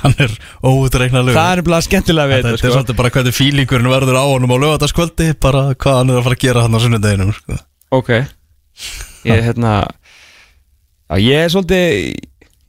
hann 0.03 0.15
er 0.21 0.33
óutreiknarlegur 0.67 1.37
það 1.39 1.51
er 1.57 1.61
bara 1.65 1.81
skemmtilega 1.85 2.29
við 2.29 2.35
Þetta 2.35 2.49
þetta, 2.49 2.59
er 2.59 2.61
sko. 2.61 2.73
svolítið 2.75 2.97
bara 2.99 3.11
hvernig 3.15 3.35
fílingurinn 3.37 3.91
verður 3.93 4.19
á 4.19 4.25
honum 4.27 4.53
á 4.53 4.57
lögataskvöldi 4.63 5.27
bara 5.41 5.61
hvað 5.79 5.99
hann 5.99 6.11
er 6.11 6.19
að 6.19 6.27
fara 6.27 6.37
að 6.37 6.43
gera 6.43 6.63
hann 6.65 6.75
á 6.77 6.79
sunnudeginum 6.83 7.31
sko. 7.37 7.57
Ok. 7.95 8.11
Ég 9.23 9.45
hérna 9.47 9.73
Já, 11.09 11.15
ég 11.19 11.43
er 11.45 11.51
svolítið 11.53 11.81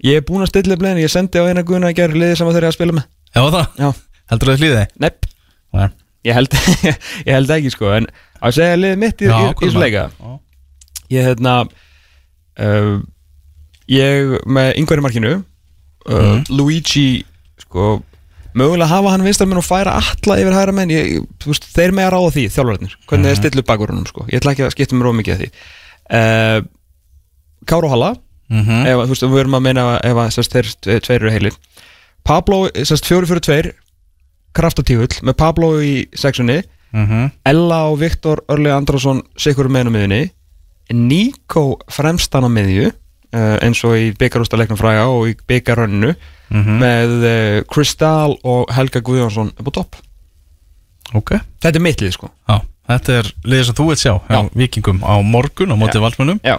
Ég 0.05 0.19
er 0.21 0.25
búinn 0.29 0.45
að 0.45 0.51
stilla 0.53 0.75
upp 0.77 0.83
leiðin 0.85 1.03
Ég 1.05 1.13
sendi 1.13 1.41
á 1.41 1.49
eina 1.49 1.63
guðuna 1.65 1.93
í 1.93 1.97
gerð 1.97 2.19
liðið 2.21 2.37
sem 2.41 2.51
þeir 2.51 2.59
eru 2.61 2.71
að 2.71 2.77
spila 2.77 2.97
með. 2.99 3.07
Já 3.35 3.41
það, 3.55 3.67
Já, 3.81 3.89
heldur 4.33 4.51
það 4.53 4.61
hlýði? 4.65 4.83
nepp. 5.05 5.29
Nei. 5.75 5.87
Ég 6.25 6.37
held, 6.39 6.57
ég 7.29 7.33
held 7.35 7.51
ekki 7.57 7.73
sko 7.75 7.91
En 7.99 8.07
að 8.45 8.57
segja 8.59 8.77
liðið 8.81 9.01
mitt 9.05 9.25
í, 9.25 9.31
þessu 9.61 9.81
leika. 9.83 10.05
Ég 11.15 11.29
hérna 11.31 11.55
uh, 11.65 12.97
Ég 13.93 14.35
með 14.49 14.71
yngvar 14.81 15.03
í 15.03 15.07
markinu 15.09 15.35
uh, 15.39 15.45
Mhm. 16.05 16.43
Luigi 16.53 17.25
Sko 17.65 18.03
Mögulega 18.55 18.87
hafa 18.87 19.11
hann 19.15 19.25
vinstarmenn 19.27 19.59
og 19.59 19.65
færa 19.67 19.97
alla 19.99 20.35
yfir 20.39 20.55
hæra 20.55 20.73
menn 20.77 20.93
ég, 20.93 21.25
þú 21.43 21.49
veist, 21.51 21.65
Þeir 21.75 21.95
með 21.97 22.07
að 22.07 22.13
ráða 22.15 22.29
því, 22.37 22.45
þjálfararnir 22.55 22.93
Hvernig 23.11 23.31
þeir 23.33 23.39
stilla 23.41 23.63
upp 23.65 23.71
bakurunum 23.73 24.05
sko. 24.07 24.27
Ég 24.31 24.39
ætla 24.39 24.53
ekki 24.55 24.63
að 24.69 24.75
skipta 24.77 24.95
mér 25.01 25.09
ómikið 25.11 25.35
að 25.35 25.41
því. 25.43 25.49
Uh, 26.21 26.59
Káru 27.67 27.89
Halla. 27.93 28.15
Mhm. 28.51 28.87
ef, 28.87 28.97
þú 29.09 29.09
veist, 29.09 29.23
við 29.23 29.41
erum 29.41 29.55
að 29.57 29.63
meina 29.63 29.85
ef 30.05 30.17
að 30.21 30.33
sérst, 30.37 30.53
þeir 30.53 30.69
tve- 30.85 31.01
tveir 31.01 31.21
eru 31.23 31.31
heilir. 31.31 31.55
Pablo, 32.25 32.69
sérst, 32.75 33.07
fjóri 33.09 33.27
fyrir 33.27 33.41
tveir. 33.41 33.73
Kraftatífull, 34.55 35.09
með 35.25 35.37
Pablo 35.37 35.73
í 35.81 36.07
sexunni, 36.15 36.63
Mhm. 36.95 37.33
Ella 37.45 37.91
og 37.91 37.99
Viktor 37.99 38.45
Örli 38.49 38.71
Andrason 38.71 39.23
sikur 39.37 39.67
með 39.67 39.89
á 39.89 39.91
miðunni 39.91 40.31
Nico 40.93 41.79
fremstan 41.91 42.45
á 42.47 42.51
miðju 42.53 42.93
uh, 43.35 43.57
eins 43.65 43.81
og 43.83 43.97
í 43.99 44.13
byggarústa 44.15 44.55
leiknum 44.61 44.79
fræga 44.79 45.09
og 45.11 45.27
í 45.27 45.35
byggarönnu 45.49 46.15
Mhm. 46.55 46.79
með 46.79 47.25
uh, 47.25 47.63
Kristal 47.73 48.37
og 48.45 48.71
Helga 48.71 49.01
Guðjónsson 49.01 49.51
upp 49.59 49.67
á 49.67 49.73
topp. 49.75 49.97
Ok. 51.15 51.31
Þetta 51.61 51.75
er 51.75 51.81
mitt 51.83 51.99
lið 52.05 52.13
sko. 52.13 52.31
Já, 52.49 52.61
þetta 52.91 53.19
er 53.21 53.31
liðið 53.45 53.69
sem 53.69 53.77
þú 53.79 53.87
veit 53.91 54.03
sjá 54.03 54.15
Já. 54.29 54.41
Vikingum 54.55 55.01
á 55.07 55.15
morgun 55.25 55.73
á 55.73 55.77
móti 55.81 55.99
Já. 55.99 56.05
valsmönnum 56.05 56.41
Já, 56.45 56.57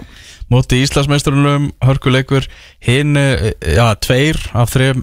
móti 0.51 0.81
Íslandsmeisturunum, 0.85 1.71
hörkuleikur 1.81 2.45
hinn, 2.85 3.17
eh, 3.17 3.53
já, 3.61 3.85
tveir 3.97 4.37
af 4.53 4.73
þrem, 4.73 5.01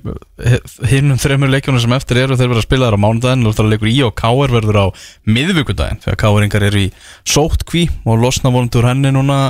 hinnum 0.90 1.18
þremur 1.18 1.50
leikjunum 1.50 1.82
sem 1.82 1.94
eftir 1.96 2.22
eru, 2.22 2.36
þeir 2.38 2.52
verða 2.52 2.62
að 2.62 2.68
spila 2.68 2.90
þar 2.90 2.98
á 2.98 3.04
mánudaginn 3.04 3.48
og 3.50 3.56
það 3.58 3.72
leikur 3.72 3.90
í 3.90 3.96
og 4.06 4.14
Káar 4.18 4.54
verður 4.54 4.78
á 4.78 4.86
miðvikudaginn, 5.26 6.02
þegar 6.04 6.20
Káaringar 6.22 6.68
eru 6.70 6.84
í 6.86 6.92
sóttkví 7.26 7.88
og 8.06 8.22
losna 8.22 8.54
vonandi 8.54 8.78
úr 8.78 8.88
henni 8.92 9.10
núna 9.14 9.40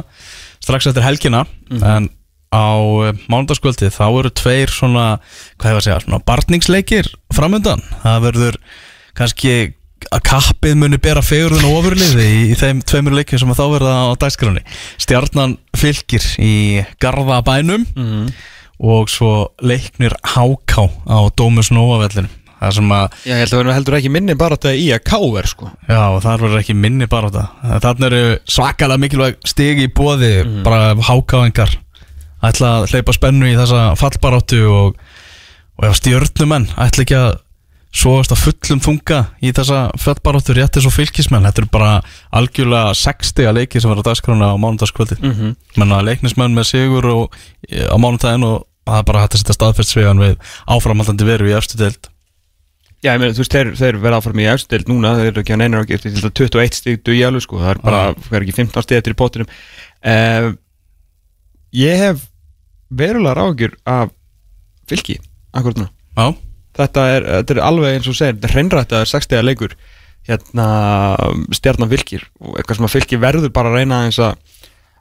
strax 0.62 0.88
eftir 0.88 1.04
helgina. 1.04 1.44
En 1.72 2.08
á 2.52 2.68
mánudagskvöldi 3.32 3.88
þá 3.92 4.06
eru 4.12 4.30
tveir 4.30 4.72
svona, 4.72 5.20
hvað 5.58 5.70
hefur 5.72 5.80
að 5.80 5.86
segja, 5.86 6.00
svona 6.04 6.24
barningsleikir 6.28 7.08
framöndan, 7.32 7.80
það 8.04 8.26
verður 8.28 8.58
kannski 9.16 9.54
að 10.10 10.22
kappið 10.28 10.74
muni 10.80 10.98
bera 11.02 11.22
fegurðun 11.24 11.66
og 11.68 11.78
ofurliði 11.82 12.26
í, 12.26 12.40
í 12.52 12.58
þeim 12.58 12.80
tveimur 12.86 13.14
leikjum 13.18 13.42
sem 13.42 13.52
að 13.54 13.60
þá 13.60 13.64
verða 13.76 13.94
á 14.02 14.10
dagskráni 14.22 14.62
stjarnan 15.00 15.56
fylgir 15.78 16.26
í 16.42 16.54
Garðabænum 17.02 17.86
og 18.82 19.10
svo 19.12 19.32
leiknir 19.62 20.14
Háká 20.34 20.88
á 21.06 21.18
Dómus 21.38 21.70
Nóavellinu. 21.70 22.30
Það 22.62 22.74
sem 22.76 22.92
að, 22.94 23.14
Já, 23.26 23.32
ég 23.32 23.40
held 23.42 23.52
að 23.52 23.58
verður 23.58 23.74
heldur 23.74 23.96
ekki 23.98 24.10
minni 24.14 24.34
bara 24.38 24.54
þetta 24.56 24.72
í 24.78 24.84
að 24.94 25.00
káver 25.10 25.46
sko. 25.50 25.70
Já, 25.90 26.02
þar 26.22 26.44
verður 26.44 26.60
ekki 26.60 26.74
minni 26.78 27.08
bara 27.10 27.30
þetta, 27.30 27.78
þarna 27.82 28.06
eru 28.10 28.20
svakalega 28.46 29.02
mikilvæg 29.02 29.40
stigi 29.50 29.88
í 29.88 29.90
bóði 29.90 30.32
bara 30.62 30.92
Hákáingar 31.08 31.74
ætla 32.42 32.70
að 32.80 32.88
hleypa 32.92 33.14
spennu 33.14 33.50
í 33.50 33.56
þessa 33.58 33.88
fallbaráttu 33.98 34.62
og, 34.70 34.94
og 35.78 35.88
ef 35.90 35.98
stjörnumenn 35.98 36.68
ætla 36.78 37.02
ekki 37.06 37.18
að 37.18 37.41
að 37.92 38.40
fullum 38.40 38.80
þunga 38.82 39.18
í 39.44 39.52
þessa 39.52 39.82
fallbaráttu 40.00 40.56
rétti 40.56 40.82
svo 40.82 40.92
fylgismenn, 40.94 41.44
þetta 41.44 41.62
eru 41.62 41.70
bara 41.72 41.90
algjörlega 42.32 42.94
60 42.96 43.48
að 43.48 43.58
leiki 43.60 43.80
sem 43.80 43.92
verður 43.92 44.06
á 44.06 44.08
dagskrána 44.08 44.52
á 44.52 44.56
mánudagskvöldi 44.56 45.18
mm 45.20 45.32
-hmm. 45.32 45.56
menna 45.76 46.00
leiknismenn 46.02 46.56
með 46.56 46.70
sigur 46.70 47.06
og, 47.06 47.36
á 47.68 47.96
mánudaginn 48.00 48.48
og 48.48 48.64
það 48.86 48.98
er 48.98 49.04
bara 49.04 49.20
hægt 49.20 49.34
að 49.34 49.42
setja 49.42 49.58
staðfest 49.58 49.92
svegan 49.92 50.18
við 50.18 50.36
áframhaldandi 50.66 51.24
veru 51.24 51.50
í 51.50 51.54
efstu 51.54 51.78
deild. 51.78 52.08
Já, 53.02 53.12
ég 53.14 53.20
meina, 53.20 53.34
þú 53.34 53.42
veist, 53.42 53.52
þeir, 53.52 53.68
þeir 53.76 53.96
verða 53.98 54.18
áfram 54.18 54.40
í 54.40 54.46
efstild 54.46 54.88
núna, 54.88 55.16
þeir 55.18 55.30
eru 55.32 55.40
ekki 55.42 55.52
að 55.52 55.58
neina 55.58 55.80
og 55.80 55.86
geta 55.86 56.10
til 56.10 56.30
21 56.30 56.74
stík 56.74 57.02
duði 57.02 57.24
alveg, 57.26 57.42
sko, 57.42 57.58
það 57.58 57.70
er 57.70 57.78
bara, 57.82 58.02
það 58.14 58.36
er 58.38 58.44
ekki 58.46 58.58
15 58.60 58.82
stík 58.82 58.98
eftir 58.98 59.14
í 59.14 59.18
pottinum. 59.18 59.48
Uh, 60.06 60.52
Ég 61.72 61.96
hef 61.96 62.24
verulega 62.92 63.32
ráðgjur 63.38 63.76
af 63.88 64.10
fylki, 64.90 65.16
akkurat 65.56 65.78
nú 65.80 65.86
Já, 65.88 66.26
Þetta 66.78 67.02
er, 67.16 67.26
þetta 67.38 67.54
er 67.56 67.60
alveg 67.66 67.96
eins 67.98 68.08
og 68.08 68.16
segir, 68.16 68.34
þetta 68.38 68.48
er 68.48 68.54
hreinrætt 68.56 68.92
að 68.92 68.96
það 68.96 69.04
er 69.06 69.10
60 69.12 69.42
leikur 69.48 69.74
hérna 70.28 70.66
stjarnan 71.56 71.90
fylkir 71.90 72.22
og 72.40 72.56
eitthvað 72.60 72.78
sem 72.78 72.86
að 72.88 72.94
fylki 72.94 73.18
verður 73.22 73.52
bara 73.54 73.72
að 73.72 73.80
reyna 73.80 73.98
aðeins 74.02 74.20
að 74.22 74.60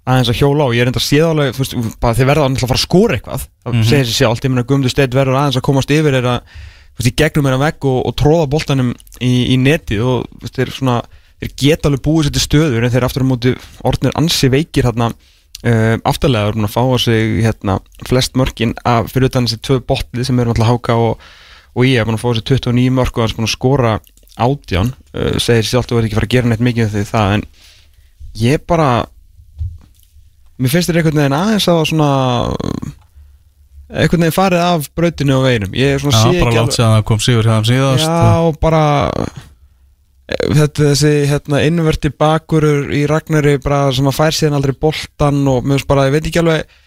aðeins 0.10 0.32
að 0.34 0.40
hjóla 0.42 0.66
á, 0.66 0.74
ég 0.74 0.82
er 0.82 0.90
enda 0.90 0.98
að 1.02 1.06
séð 1.06 1.26
alveg 1.30 1.54
þú 1.56 1.62
veist, 1.62 1.76
bara 2.02 2.18
þeir 2.18 2.30
verða 2.32 2.46
að 2.50 2.64
fara 2.66 2.80
að 2.80 2.86
skora 2.88 3.18
eitthvað 3.20 3.44
það 3.46 3.74
Mhm. 3.76 3.84
segir 3.92 4.06
sér 4.10 4.18
sjálft, 4.18 4.46
ég 4.48 4.52
meina 4.52 4.64
Guðmundur 4.66 4.90
Steinn 4.96 5.14
verður 5.14 5.38
aðeins 5.38 5.60
að 5.62 5.66
komast 5.68 5.92
yfir 5.94 6.18
er 6.18 6.26
að, 6.26 6.40
þú 6.42 6.98
veist, 7.04 7.12
í 7.12 7.16
gegnum 7.22 7.46
er 7.52 7.54
að 7.58 7.64
vegg 7.68 7.86
og, 7.92 8.00
og 8.10 8.16
tróða 8.18 8.48
boltanum 8.50 8.90
í, 9.22 9.32
í 9.54 9.58
netið 9.62 10.02
og 10.02 10.26
þú 10.26 10.42
veist, 10.42 10.58
þeir 10.58 10.72
svona, 10.74 10.96
þeir 11.40 11.54
geta 11.62 11.88
alveg 11.92 12.02
búið 12.08 12.26
sér 12.28 12.34
til 12.40 12.46
stöður 12.48 12.84
en 12.88 12.92
þeir 12.96 13.06
aftur 13.06 13.22
á 13.24 13.30
móti 13.30 13.54
orðnir 13.86 14.18
ansi 14.18 14.50
veikir 14.50 14.90
hérna 14.90 15.12
uh, 15.14 15.96
aftarlega 16.02 16.50
er 16.50 16.58
búin 16.58 16.66
að 16.66 16.74
fá 16.74 16.82
á 16.82 16.98
sig 16.98 17.46
hérna 17.46 17.78
flest 18.10 18.34
mörkin 18.42 18.74
af 18.84 19.14
fyrir 19.14 19.30
utan 19.30 19.46
þessi 19.46 19.62
tvö 19.62 19.80
botlið 19.86 20.26
sem 20.26 20.40
eru 20.42 20.50
náttúrulega 20.50 20.74
háka 20.74 20.98
og, 20.98 21.22
og 21.76 21.88
ég 21.88 22.00
er 22.02 22.08
búin 22.08 22.18
að 22.18 22.24
fá 22.24 22.30
þessi 22.32 22.48
29 22.68 22.96
mörk 22.98 23.18
og 23.18 23.26
hans 23.26 23.36
búin 23.38 23.48
að 23.48 23.56
skora 23.56 23.94
átján. 24.42 24.94
Uh, 25.12 25.36
segir 25.44 25.68
sjálft 25.68 25.92
að 25.92 26.00
verði 26.00 26.12
ekki 26.12 26.20
fara 26.20 26.30
að 26.30 26.36
gera 26.36 26.52
neitt 26.52 26.66
mikið 26.66 26.96
því 26.96 27.04
það 27.10 27.36
en 27.38 27.46
ég 28.42 28.66
bara 28.68 28.90
mér 30.62 30.74
finnst 30.74 30.92
þér 30.92 31.02
einhvern 31.02 31.22
veginn 31.22 31.38
aðeins 31.38 31.70
að 31.72 31.82
svona 31.92 32.10
einhvern 33.92 34.26
veginn 34.26 34.36
farið 34.36 34.66
af 34.66 34.90
brautinu 34.96 35.38
og 35.40 35.48
veginum. 35.48 35.78
Ég 35.78 35.96
er 35.96 36.04
svona 36.04 36.20
já 36.20 36.24
sé 36.24 36.44
bara 36.44 36.52
ekki 36.52 36.76
sér 36.78 36.86
að 36.86 36.94
það 36.96 37.08
kom 37.10 37.24
hjá 37.26 37.42
þeim 37.48 37.70
síðast 37.72 38.06
Já, 38.08 38.60
bara 38.62 38.84
eh, 39.12 40.46
þetta 40.60 40.92
þessi 40.92 41.14
hérna, 41.32 41.64
innverti 41.68 42.14
bakurur 42.24 42.94
í 42.96 43.04
Ragnari 43.10 43.58
bara 43.64 43.84
sem 43.96 44.08
að 44.12 44.18
fær 44.20 44.38
síðan 44.38 44.60
aldrei 44.60 44.78
boltan 44.88 45.44
og 45.52 45.66
mér 45.66 45.80
finnst 45.80 45.92
bara, 45.92 46.08
ég 46.08 46.16
veit 46.16 46.32
ekki 46.32 46.44
alveg 46.44 46.80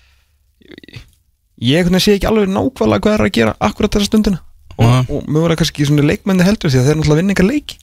ég 1.64 1.78
einhvern 1.78 1.98
veginn 1.98 2.06
sé 2.06 2.16
ekki 2.16 2.30
alveg 2.30 2.50
nákvæmlega 2.50 3.04
hvað 3.04 3.18
er 3.18 3.26
að 3.28 3.36
gera 3.36 3.56
akkurat 3.62 3.98
þessa 3.98 4.10
stundina 4.10 4.40
og, 4.78 4.84
Nei. 4.84 5.02
og 5.08 5.26
mögulega 5.30 5.60
kannski 5.62 5.86
svona 5.88 6.06
leikmenni 6.08 6.46
heldur 6.46 6.70
því 6.72 6.80
að 6.80 6.88
þeir 6.88 6.98
náttúrulega 7.00 7.20
vinninga 7.22 7.46
leiki 7.48 7.78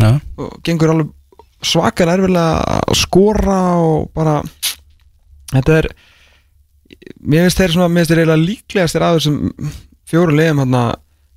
Já, 0.00 0.10
og 0.40 0.54
gengur 0.64 0.92
alveg 0.94 1.10
svakar 1.68 2.08
erfilega 2.14 2.80
að 2.80 2.96
skora 2.96 3.58
og 3.84 4.06
bara 4.16 4.38
þetta 5.52 5.76
er 5.82 5.88
mér 7.20 7.46
finnst 7.46 7.60
þeir 7.60 7.74
svona, 7.74 7.88
mér 7.92 8.02
finnst 8.04 8.12
þeir 8.14 8.22
eiginlega 8.22 8.46
líklegast 8.46 8.96
þeir 8.96 9.06
aður 9.10 9.24
sem 9.26 9.38
fjóru 10.10 10.36
leiðum 10.38 10.62
hérna, 10.64 10.82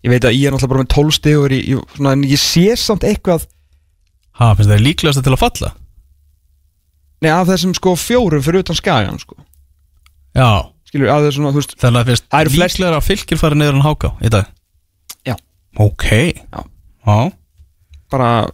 ég 0.06 0.14
veit 0.14 0.28
að 0.30 0.38
ég 0.38 0.48
er 0.48 0.56
náttúrulega 0.56 0.74
bara 0.74 0.84
með 0.86 0.94
tólstegur 0.96 1.56
svona, 1.98 2.16
en 2.16 2.24
ég 2.32 2.40
sé 2.42 2.66
samt 2.80 3.04
eitthvað 3.08 3.48
ha, 4.40 4.54
finnst 4.56 4.72
þeir 4.72 4.86
líklegast 4.88 5.24
til 5.28 5.36
að 5.36 5.42
falla? 5.44 5.74
nei, 7.24 7.32
af 7.32 7.48
þessum 7.52 7.76
sko 7.78 7.94
fjórum 8.00 8.42
fyrir 8.44 8.64
utan 8.66 8.76
skagan 8.76 9.20
sko. 9.22 9.38
Já, 10.36 10.48
skilur, 10.90 11.08
að 11.14 11.28
þessum, 11.30 11.46
þú 11.54 11.62
veist 11.62 11.76
Það 11.80 12.00
eru 12.02 12.52
flest- 12.52 12.60
líklegar 12.80 12.98
að 12.98 13.06
fylgir 13.08 13.40
fara 13.40 13.56
niður 13.56 13.78
en 13.78 13.86
háká 13.86 14.10
í 14.20 14.32
dag. 14.34 14.50
Ok. 15.80 16.10
Já. 16.34 16.64
Já, 17.04 17.32
bara, 18.12 18.48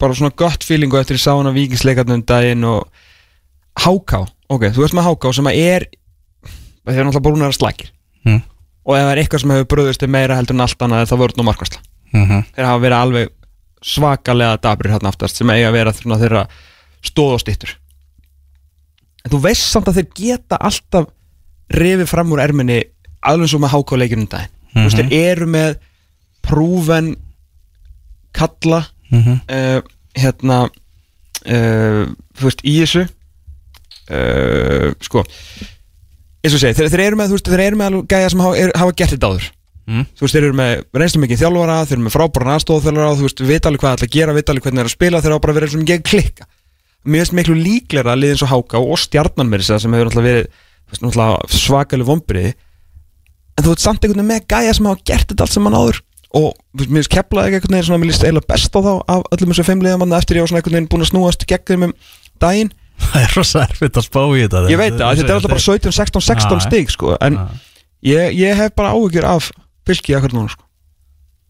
bara 0.00 0.14
svona 0.14 0.32
gott 0.34 0.64
feelingu 0.66 0.98
eftir 0.98 1.18
ég 1.18 1.22
sá 1.22 1.34
hana 1.36 1.52
vikingsleikarnum 1.54 2.24
daginn 2.26 2.64
og 2.66 2.88
háká, 3.78 4.24
ok, 4.48 4.70
þú 4.74 4.82
veist 4.82 4.96
með 4.96 5.06
háká 5.06 5.32
sem 5.36 5.50
að 5.50 5.60
er 5.60 5.86
þeir 6.82 6.98
eru 6.98 7.10
náttúrulega 7.10 7.36
að 7.36 7.44
vera 7.46 7.58
slækir 7.58 7.92
Mm. 8.22 8.38
og 8.86 8.94
ef 8.94 9.02
það 9.02 9.08
er 9.12 9.18
eitthvað 9.18 9.40
sem 9.42 9.50
hefur 9.50 9.66
bröðust 9.72 10.02
meira 10.06 10.36
heldur 10.38 10.54
en 10.54 10.62
allt 10.62 10.82
annað 10.84 11.00
er 11.02 11.08
það 11.10 11.20
vörn 11.24 11.40
og 11.42 11.46
markværsla 11.48 11.80
mhm. 12.14 12.42
Þeir 12.54 12.66
hafa 12.68 12.82
verið 12.84 12.98
alveg 12.98 13.32
svakalega 13.82 14.60
dabrir 14.62 14.92
hérna 14.92 15.10
aftast 15.10 15.40
sem 15.40 15.50
eiga 15.50 15.72
að 15.72 15.74
vera 15.74 15.94
þeirra 15.96 16.42
stóð 17.02 17.32
og 17.34 17.40
stittur 17.42 17.72
en 19.24 19.32
þú 19.34 19.40
veist 19.42 19.66
samt 19.66 19.90
að 19.90 19.98
þeir 19.98 20.08
geta 20.20 20.60
alltaf 20.62 21.08
rifið 21.74 22.06
fram 22.12 22.30
úr 22.30 22.42
erminni 22.44 22.78
alveg 23.26 23.50
svo 23.50 23.58
með 23.62 23.74
hákáleikinu 23.74 24.24
um 24.24 24.30
daginn. 24.30 24.54
Þú 24.72 24.84
veist, 24.86 25.00
þeir 25.02 25.32
eru 25.32 25.48
með 25.50 25.74
prúven 26.44 27.14
kalla 28.36 28.82
uh, 29.12 29.80
hérna 30.18 30.58
uh, 30.66 32.04
þú 32.38 32.48
veist, 32.48 32.64
í 32.64 32.78
þessu 32.82 33.04
uh, 33.06 34.92
sko 35.04 35.24
eins 36.42 36.54
og 36.56 36.62
segi, 36.62 36.76
þeir, 36.78 36.92
þeir 36.92 37.04
eru 37.06 37.18
með 37.20 37.32
þú 37.32 37.38
veist, 37.38 37.50
þeir 37.52 37.64
eru 37.66 37.80
með 37.80 37.98
gæja 38.10 38.32
sem 38.32 38.42
hafa, 38.42 38.56
er, 38.58 38.72
hafa 38.78 38.96
gert 38.98 39.14
þetta 39.14 39.30
áður. 39.30 39.50
Mm. 39.82 40.04
þú 40.14 40.24
veist, 40.24 40.34
þeir 40.36 40.46
eru 40.46 40.56
með 40.58 40.72
reynslu 41.02 41.20
mikið 41.22 41.40
þjálfara 41.42 41.76
þeir 41.86 41.96
eru 41.96 42.04
með 42.06 42.14
frábæran 42.14 42.52
aðstofþjálfara 42.56 43.14
þú 43.18 43.28
veist, 43.28 43.40
vita 43.48 43.70
alveg 43.70 43.82
hvað 43.82 43.92
það 43.92 43.96
ætla 43.98 44.08
að 44.08 44.16
gera, 44.16 44.36
vita 44.36 44.52
alveg 44.52 44.66
hvernig 44.66 44.78
það 44.78 44.84
er 44.84 44.90
að 44.90 44.96
spila 44.96 45.22
þeir 45.22 45.34
á 45.34 45.42
bara 45.42 45.52
að 45.52 45.56
vera 45.58 45.66
eins 45.68 45.74
og 45.74 45.82
mikið 45.82 46.04
klikka. 46.06 46.46
Mér 47.02 47.24
finnst 47.24 47.34
miklu 47.34 47.56
líklega 47.58 48.12
að 48.12 48.20
liða 48.22 48.36
eins 48.36 48.44
og 48.46 48.52
Háká 48.52 48.78
og 48.78 49.00
stjarnan 49.02 49.50
mér 49.50 49.64
sem 49.66 49.74
hefur 49.82 50.06
náttúrulega 50.06 50.28
verið 50.28 50.46
veist, 50.92 51.56
svakalig 51.58 52.06
vombriði 52.06 52.52
en 53.56 53.66
þú 53.66 53.74
veist 53.74 53.84
samt 53.84 54.04
einhvern 54.04 54.22
veginn 54.22 54.30
með 54.30 54.46
gæja 54.50 54.76
sem 54.76 54.88
hafa 54.88 55.06
gert 55.10 55.32
þetta 55.32 55.46
allt 55.46 55.56
sem 55.56 55.66
hann 55.66 55.78
áður 55.78 56.00
og 56.32 56.54
mér 56.78 56.88
finnst 56.96 57.10
keplaði 57.12 57.52
einhvern 57.58 57.74
veginn 57.76 57.86
svona, 57.88 58.00
mér 58.02 58.10
líst 58.12 58.24
eiginlega 58.24 58.48
best 58.52 58.76
á 58.76 58.80
þá 58.80 58.92
af 59.14 59.26
öllum 59.36 59.52
þessu 59.52 59.64
fimmliðamanna 59.68 60.20
eftir 60.22 60.38
ég 60.38 60.44
var 60.46 60.50
svona 60.52 60.62
einhvern 60.62 60.76
veginn 60.78 60.88
búin 60.92 61.04
að 61.04 61.10
snúast 61.12 61.44
gegn 61.50 61.66
þeim 61.68 61.84
um 61.88 61.94
daginn 62.40 62.72
Það 63.02 63.22
er 63.26 63.32
rosa 63.36 63.62
erfitt 63.66 63.98
að 64.00 64.06
spá 64.06 64.20
í 64.32 64.42
þetta 64.46 64.62
ég 64.72 64.80
veit 64.80 64.94
það, 64.96 65.16
þetta 65.20 65.28
er 65.32 65.36
alltaf 65.36 65.52
bara 65.52 65.64
17, 65.66 65.92
16, 65.98 66.24
16 66.28 66.56
Já, 66.56 66.64
stig 66.68 66.92
sko, 66.94 67.16
en 67.20 67.38
ég, 68.06 68.36
ég 68.38 68.56
hef 68.62 68.74
bara 68.78 68.92
áhyggjur 68.96 69.26
af 69.28 69.50
fylki 69.88 70.14
akkur 70.16 70.32
núna 70.36 70.52
sko. 70.54 70.64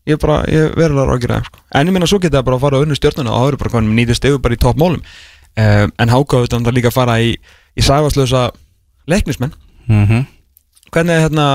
ég 0.09 0.19
bara, 0.23 0.41
ég 0.51 0.67
er 0.71 0.75
verulega 0.79 1.15
áhyggjur 1.15 1.35
af 1.37 1.47
sko. 1.51 1.63
en 1.79 1.87
ég 1.91 1.95
minna 1.95 2.09
svo 2.11 2.19
geta 2.23 2.41
það 2.41 2.47
bara 2.49 2.59
að 2.59 2.65
fara 2.67 2.81
á 2.81 2.83
unnu 2.87 2.97
stjórnuna 2.99 3.35
og 3.35 3.43
það 3.45 3.51
eru 3.53 3.61
bara 3.63 3.75
konum 3.77 3.95
nýtið 3.99 4.19
stigur 4.19 4.41
bara 4.43 4.57
í 4.57 4.63
toppmálum 4.65 5.03
um, 5.03 5.93
en 6.03 6.15
Háka 6.15 6.41
auðvitað 6.41 6.59
náttúrulega 6.63 6.79
líka 6.81 6.91
að 6.91 6.97
fara 6.97 7.19
í, 7.23 7.35
í 7.79 7.83
sæfaslösa 7.87 8.47
leiknismenn 9.11 9.53
Mhm. 9.93 10.25
hvernig 10.95 11.17
er 11.19 11.25
hérna 11.27 11.47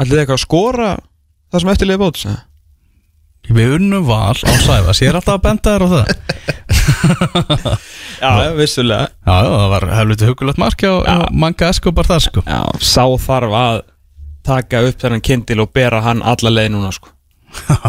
allir 0.00 0.22
eitthvað 0.22 0.38
að 0.40 0.44
skora 0.46 0.90
það 1.52 1.62
sem 1.64 1.72
eftirlega 1.72 2.10
eða? 2.12 2.36
Við 3.46 3.76
unnum 3.76 4.06
val 4.08 4.34
á 4.34 4.52
Sæfas 4.64 5.00
Ég 5.04 5.12
er 5.12 5.18
alltaf 5.20 5.36
að 5.36 5.44
benda 5.44 5.74
þér 5.76 5.84
á 5.86 5.88
það 5.92 6.06
já, 8.22 8.30
vissulega 8.56 9.06
Já, 9.06 9.36
það 9.46 9.68
var 9.74 9.86
helviti 9.94 10.30
hugulegt 10.30 10.58
mark 10.58 10.82
hjá 10.82 10.90
Já. 10.90 11.04
hjá 11.06 11.28
Manga 11.44 11.68
Escobar 11.70 12.08
þar 12.08 12.24
sko 12.24 12.42
já, 12.46 12.60
sá 12.82 13.04
þarf 13.22 13.54
að 13.60 13.78
taka 14.46 14.82
upp 14.88 14.98
þennan 15.02 15.24
kindil 15.26 15.62
og 15.62 15.72
bera 15.74 16.00
hann 16.04 16.20
alla 16.22 16.52
leið 16.52 16.68
núna 16.74 16.92
sko. 16.94 17.10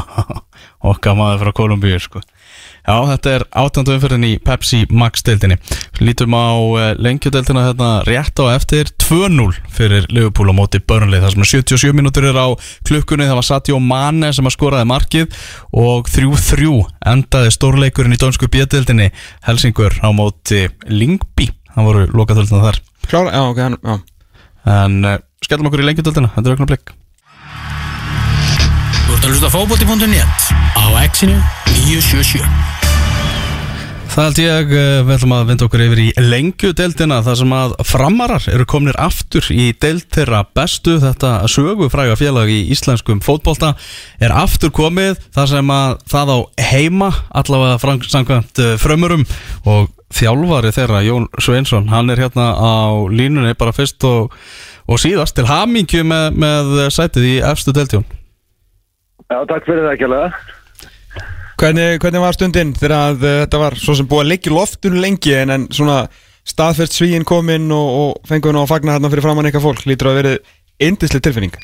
Okkar 0.89 1.17
maður 1.17 1.43
frá 1.45 1.51
Kolumbíu 1.59 1.99
sko 2.01 2.21
Já, 2.87 3.01
þetta 3.03 3.31
er 3.35 3.43
átjöndu 3.59 3.91
umfyrin 3.97 4.23
í 4.23 4.29
Pepsi 4.39 4.77
Max 4.95 5.25
deildinni. 5.27 5.57
Lítum 5.99 6.31
á 6.39 6.55
uh, 6.55 6.83
lengjudeildina 6.95 7.65
hérna 7.65 7.89
rétt 8.07 8.39
á 8.39 8.47
eftir. 8.53 8.87
2-0 9.03 9.57
fyrir 9.75 10.05
Liverpool 10.07 10.47
á 10.51 10.55
móti 10.55 10.79
Burnley 10.79 11.19
Það 11.19 11.33
sem 11.33 11.43
er 11.43 11.49
77 11.51 11.97
mínútur 11.97 12.27
er 12.29 12.39
á 12.39 12.47
klukkunni. 12.87 13.27
Það 13.27 13.39
var 13.41 13.47
Sadio 13.49 13.79
Mane 13.83 14.29
sem 14.35 14.47
að 14.47 14.55
skoraði 14.55 14.87
markið 14.87 15.35
Og 15.75 16.07
3-3 16.11 16.71
endaði 17.11 17.51
stórleikurinn 17.57 18.15
í 18.15 18.19
dönsku 18.21 18.47
bjödeildinni 18.51 19.09
Helsingur 19.47 19.99
á 19.99 20.07
móti 20.15 20.69
Lingby 20.87 21.49
Það 21.73 21.89
voru 21.89 22.05
lokatöldina 22.15 22.63
þar. 22.69 22.79
Klára, 23.07 23.35
já, 23.35 23.43
ok, 23.51 23.59
já. 23.83 23.99
En 24.77 25.03
uh, 25.03 25.19
skellum 25.43 25.67
okkur 25.67 25.83
í 25.83 25.89
lengjudeildina, 25.91 26.31
þetta 26.37 26.47
er 26.47 26.55
auknar 26.55 26.71
blikk 26.71 26.95
Þú 26.95 26.95
ert 26.95 27.06
að 29.27 29.33
hlusta 29.33 29.49
á 29.51 29.55
fótbolti.net 29.59 30.43
á 30.79 30.85
exinu 31.03 31.35
977 31.83 32.47
Það 34.07 34.23
held 34.23 34.39
ég, 34.39 34.69
eh, 34.71 35.01
við 35.03 35.13
ætlum 35.17 35.33
að 35.35 35.49
vinda 35.49 35.65
okkur 35.67 35.83
yfir 35.83 35.99
í 36.01 36.07
lengjudeildina 36.15 37.17
þar 37.25 37.37
sem 37.41 37.51
að 37.57 37.73
framarar 37.85 38.47
eru 38.53 38.65
komnir 38.65 38.95
aftur 38.97 39.45
í 39.51 39.67
deild 39.75 40.07
þeirra 40.15 40.45
bestu. 40.55 40.95
Þetta 41.03 41.43
sögufræga 41.51 42.15
félag 42.17 42.49
í 42.49 42.71
íslenskum 42.71 43.19
fótbolta 43.21 43.75
er 44.23 44.31
aftur 44.31 44.71
komið 44.71 45.19
þar 45.35 45.51
sem 45.51 45.75
að 45.75 45.97
það 46.07 46.31
á 46.31 46.37
heima 46.71 47.11
allavega 47.29 47.99
samkvæmt 48.07 48.63
eh, 48.63 48.75
frömmurum 48.79 49.27
og 49.67 49.91
þjálfari 50.07 50.71
þeirra 50.71 51.03
Jón 51.03 51.27
Sveinsson, 51.35 51.91
hann 51.91 52.09
er 52.09 52.23
hérna 52.23 52.55
á 52.55 52.95
línunni 53.11 53.57
bara 53.59 53.75
fyrst 53.75 54.01
og, 54.07 54.31
og 54.87 55.03
síðast 55.03 55.35
til 55.35 55.49
hamingju 55.51 56.07
með, 56.07 56.31
með 56.31 56.77
sætið 56.95 57.33
í 57.35 57.41
efstu 57.43 57.75
deildjón 57.75 58.07
Já, 59.27 59.41
takk 59.49 59.65
fyrir 59.67 59.83
það 59.83 60.05
alveg. 60.07 60.37
Hvernig, 61.57 61.97
hvernig 62.03 62.21
var 62.21 62.35
stundin 62.37 62.73
þegar 62.77 62.95
að 62.97 63.23
uh, 63.25 63.35
þetta 63.43 63.61
var 63.63 63.75
svo 63.81 63.95
sem 63.97 64.07
búið 64.07 64.23
að 64.23 64.31
leggja 64.31 64.53
loftun 64.53 64.99
lengi 65.01 65.33
en, 65.39 65.53
en 65.55 65.65
svona 65.73 66.03
staðfest 66.47 66.95
svíin 66.95 67.25
kominn 67.27 67.71
og, 67.75 67.87
og 68.01 68.29
fengur 68.29 68.55
nú 68.55 68.61
að 68.61 68.71
fagna 68.71 68.95
hérna 68.95 69.11
fyrir 69.11 69.25
framann 69.25 69.49
eitthvað 69.49 69.65
fólk 69.65 69.87
lítur 69.89 70.11
að 70.11 70.21
verið 70.21 70.53
indislega 70.87 71.25
tilfinning 71.27 71.57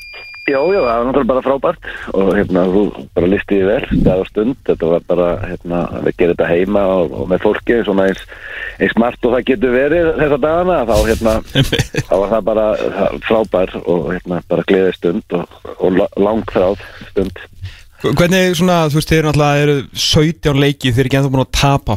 Já, 0.44 0.58
já, 0.60 0.80
það 0.84 0.88
var 0.92 1.06
náttúrulega 1.08 1.30
bara 1.30 1.42
frábært 1.46 1.86
og 2.20 2.30
hérna, 2.36 2.64
þú 2.68 2.82
bara 3.16 3.28
listi 3.32 3.56
því 3.62 3.68
vel, 3.70 3.86
það 4.04 4.18
var 4.20 4.28
stund, 4.28 4.58
þetta 4.68 4.90
var 4.92 5.06
bara, 5.08 5.28
hérna, 5.48 5.78
við 6.04 6.18
gerum 6.20 6.34
þetta 6.34 6.50
heima 6.50 6.82
og, 6.98 7.14
og 7.22 7.30
með 7.32 7.46
fólki, 7.46 7.78
svona 7.88 8.08
eins, 8.10 8.26
eins 8.84 8.92
smart 8.98 9.24
og 9.30 9.38
það 9.38 9.46
getur 9.54 9.72
verið 9.78 10.10
þessa 10.20 10.40
dagana, 10.44 10.82
þá, 10.90 10.94
hérna, 11.08 11.36
þá 12.10 12.14
var 12.20 12.34
það 12.36 12.44
bara 12.52 12.68
það, 12.84 13.18
frábær 13.30 13.74
og, 13.86 14.04
hérna, 14.12 14.42
bara 14.52 14.68
gleðið 14.74 14.98
stund 15.00 15.38
og, 15.40 15.58
og 15.80 15.98
la- 16.02 16.12
langþráð 16.28 16.84
stund. 17.14 17.44
Hvernig 18.04 18.58
svona, 18.60 18.82
þú 18.92 19.00
veist, 19.00 19.16
náttúrulega 19.16 19.64
eru 19.64 19.78
17 19.96 20.60
leiki, 20.60 20.92
þeir 20.92 21.06
eru 21.06 21.14
ekki 21.14 21.22
ennþá 21.22 21.32
búin 21.38 21.46
að 21.48 21.54
tapa 21.62 21.96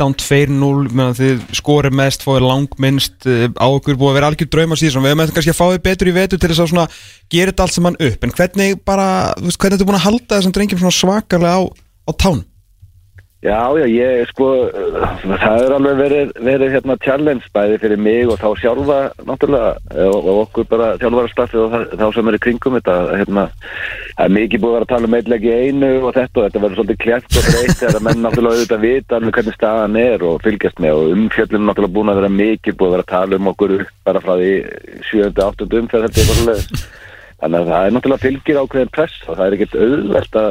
15-2-0, 0.00 0.90
meðan 0.90 1.18
þið 1.18 1.42
skorið 1.58 1.96
mest, 2.00 2.24
fóðið 2.26 2.46
langminnst 2.48 3.28
uh, 3.30 3.44
á 3.54 3.66
okkur 3.68 3.98
búið 4.00 4.10
að 4.10 4.16
vera 4.18 4.30
algjör 4.32 4.50
drauma 4.50 4.78
síðan, 4.78 5.04
við 5.04 5.12
hefum 5.12 5.24
eftir 5.24 5.36
kannski 5.38 5.54
að 5.54 5.60
fá 5.60 5.66
þið 5.68 5.84
betur 5.84 6.10
í 6.10 6.16
vetu 6.16 6.38
til 6.38 6.50
þess 6.50 6.64
að 6.64 6.72
svona 6.72 6.86
gera 7.34 7.52
þetta 7.52 7.66
allt 7.66 7.76
saman 7.76 8.00
upp, 8.08 8.26
en 8.26 8.34
hvernig 8.38 8.80
bara, 8.86 9.06
hvernig 9.38 9.76
ertu 9.76 9.86
búin 9.86 10.00
að 10.00 10.06
halda 10.08 10.38
þessum 10.40 10.56
drengjum 10.56 10.82
svona 10.82 10.98
svakalega 10.98 11.54
á, 11.54 11.62
á 12.10 12.12
tán? 12.18 12.42
Já, 13.44 13.76
já, 13.76 13.84
ég, 13.84 14.22
sko, 14.30 14.46
það 15.20 15.62
er 15.66 15.72
alveg 15.76 15.98
verið, 15.98 16.30
verið 16.46 16.70
hérna 16.72 16.94
challenge 17.04 17.50
bæði 17.52 17.74
fyrir 17.82 17.98
mig 18.00 18.30
og 18.32 18.38
þá 18.40 18.46
sjálfa, 18.56 19.00
náttúrulega, 19.28 19.72
og, 20.06 20.14
og 20.22 20.38
okkur 20.46 20.68
bara 20.70 20.86
þjálfarastaffi 21.02 21.58
og 21.60 21.74
það, 21.74 21.82
þá 22.00 22.04
sem 22.16 22.30
er 22.30 22.36
í 22.38 22.38
kringum 22.46 22.76
þetta, 22.78 22.94
hérna, 23.20 23.42
það 24.14 24.24
er 24.24 24.32
mikið 24.38 24.62
búið 24.62 24.70
að 24.70 24.76
vera 24.78 24.86
að 24.86 24.92
tala 24.94 25.10
um 25.10 25.16
eitthvað 25.18 25.44
í 25.44 25.52
einu 25.60 25.90
og 25.98 26.16
þetta 26.16 26.40
og 26.40 26.46
þetta 26.46 26.62
verður 26.62 26.80
svolítið 26.80 27.00
kleft 27.02 27.36
og 27.36 27.48
breytt 27.50 27.82
þegar 27.82 27.98
að 27.98 28.06
menn 28.06 28.24
náttúrulega 28.24 28.56
auðvitað 28.56 28.86
vita 28.86 29.18
alveg 29.18 29.36
hvernig 29.36 29.58
staðan 29.58 29.98
er 30.00 30.24
og 30.24 30.38
fylgjast 30.46 30.80
með 30.80 31.00
og 31.02 31.12
umfjöllum 31.18 31.68
náttúrulega 31.68 31.96
búin 31.98 32.12
að 32.14 32.20
vera 32.22 32.30
mikið 32.38 32.78
búið 32.80 32.88
að 32.88 32.94
vera 32.96 33.04
að 33.04 33.12
tala 33.12 33.40
um 33.42 33.50
okkur 33.52 33.74
bara 34.08 34.22
frá 34.24 34.38
því 34.40 34.54
7. 35.10 35.28
8. 35.50 35.68
umferð 35.82 36.08
þetta 36.16 36.54
er 36.54 36.64
þannig 37.44 37.60
að 37.60 37.68
það 37.74 37.90
er 37.90 37.94
náttúrulega 37.98 38.24
fylgir 38.24 38.62
ákveðin 38.62 38.94
press 38.96 39.20
og 39.28 39.36
það 39.36 39.44
er 39.44 39.58
ekkert 39.58 39.78
auðvelt 39.84 40.40
að 40.40 40.50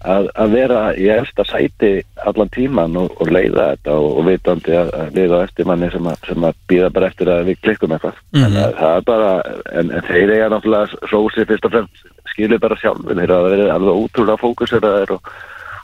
að, 0.00 0.28
að 0.40 0.54
vera 0.54 0.80
í 0.96 1.08
efsta 1.12 1.44
sæti 1.48 1.90
allan 2.28 2.50
tíman 2.54 2.96
og, 3.00 3.12
og 3.20 3.32
leiða 3.32 3.66
þetta 3.74 3.96
og, 3.96 4.08
og 4.20 4.28
vitandi 4.28 4.76
að, 4.76 4.92
að 4.96 5.18
leiða 5.18 5.40
eftir 5.46 5.68
manni 5.68 5.90
sem 5.92 6.08
að, 6.08 6.22
sem 6.28 6.46
að 6.48 6.60
býða 6.70 6.90
bara 6.96 7.10
eftir 7.10 7.32
að 7.32 7.42
við 7.50 7.60
klikkum 7.66 7.94
eitthvað. 7.96 8.22
Mhm. 8.36 8.46
en 8.46 8.60
að, 8.62 8.78
það 8.78 8.96
er 8.96 9.04
bara, 9.10 9.32
en, 9.80 9.92
en 9.98 10.08
þeir 10.08 10.34
eiga 10.36 10.48
náttúrulega 10.54 11.12
rósi 11.12 11.46
fyrst 11.50 11.68
og 11.68 11.76
fremst. 11.76 12.06
Skilur 12.30 12.62
bara 12.62 12.78
sjálfur, 12.80 13.18
þeir 13.18 13.34
hafa 13.34 13.52
verið 13.52 13.74
alveg 13.74 14.00
ótrúlega 14.04 14.40
fókuseraðir 14.40 15.14
og, 15.16 15.30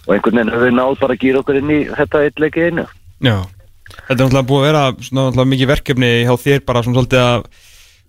og 0.07 0.15
einhvern 0.15 0.41
veginn 0.41 0.65
við 0.65 0.75
náð 0.79 0.99
bara 1.03 1.17
að 1.17 1.23
gýra 1.25 1.43
okkur 1.43 1.61
inn 1.61 1.75
í 1.75 1.81
þetta 1.91 2.25
eitt 2.25 2.43
leiki 2.43 2.67
einu. 2.71 2.87
Já, 3.25 3.37
þetta 4.07 4.17
er 4.17 4.21
náttúrulega 4.23 4.49
búið 4.53 4.63
að 4.63 4.69
vera 4.71 4.85
svona 5.01 5.25
náttúrulega 5.27 5.53
mikið 5.53 5.73
verkefni 5.73 6.13
hjá 6.23 6.35
þér 6.47 6.63
bara 6.69 6.85
svona 6.87 7.01
svolítið 7.01 7.25
að 7.27 7.49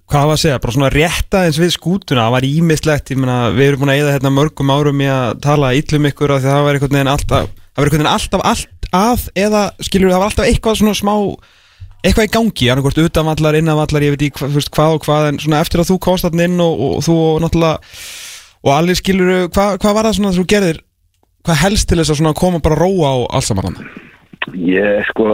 hvað 0.08 0.30
var 0.30 0.38
að 0.38 0.42
segja, 0.44 0.62
bara 0.64 0.76
svona 0.76 0.90
rétta 0.94 1.44
eins 1.44 1.60
við 1.60 1.74
skútuna, 1.76 2.24
það 2.28 2.34
var 2.38 2.48
ímislegt 2.48 3.12
ég 3.12 3.20
meina, 3.20 3.38
við 3.56 3.72
erum 3.72 3.84
búin 3.84 3.92
að 3.92 4.02
eða 4.04 4.16
hérna 4.16 4.34
mörgum 4.38 4.72
árum 4.72 5.04
í 5.04 5.10
að 5.12 5.42
tala 5.44 5.74
illum 5.76 6.08
ykkur 6.12 6.34
af 6.34 6.44
því 6.44 6.48
að 6.48 6.56
það 6.56 6.68
var 6.68 6.78
einhvern 6.78 6.98
veginn 6.98 7.14
alltaf 7.14 7.50
það 7.52 7.82
var 7.82 7.88
einhvern 7.88 7.98
veginn 7.98 8.14
alltaf 8.14 8.46
allt 8.52 8.90
að 8.98 9.26
eða 9.44 9.64
skilur 9.84 10.14
það 10.14 10.22
var 10.22 10.32
alltaf 10.32 10.48
eitthvað 10.48 10.80
svona 10.80 10.96
smá 10.96 11.14
eitthvað 12.06 12.30
í 12.30 12.34
gangi, 12.38 12.70
annarkvort 12.72 13.04
utanvallar, 13.04 13.60
innanvallar 13.60 14.06
ég 14.06 14.16
veit 14.16 14.26
ekki 14.30 14.40
hva, 14.40 14.48
þú 14.48 14.62
veist, 14.62 14.74
hvað 14.78 14.96
og 14.96 15.04
hvað 15.04 15.30
en 15.32 15.40
svona 15.44 15.62
eftir 15.66 15.84
að 15.84 15.92
þú 15.92 16.00
komst 16.08 16.28
þarna 16.28 16.48
inn 16.48 16.64
og, 16.64 16.84
og 16.88 17.00
þú 17.04 17.16
og 17.26 17.40
náttúrulega 17.44 18.02
og 18.64 18.74
allir 18.78 19.00
skilur, 19.00 19.32
hvað, 19.52 19.80
hvað 19.84 19.98
var 19.98 20.08
það 20.08 20.20
svona 20.20 20.32
að 20.32 20.40
þú 20.40 20.46
gerðir 20.54 20.84
hvað 21.48 21.64
helst 21.64 21.90
til 21.90 22.00
þess 22.00 22.22
að 22.22 22.38
koma 22.38 22.64
bara 22.64 22.78
þarna? 23.64 23.88
Ég 24.56 25.04
sko, 25.10 25.26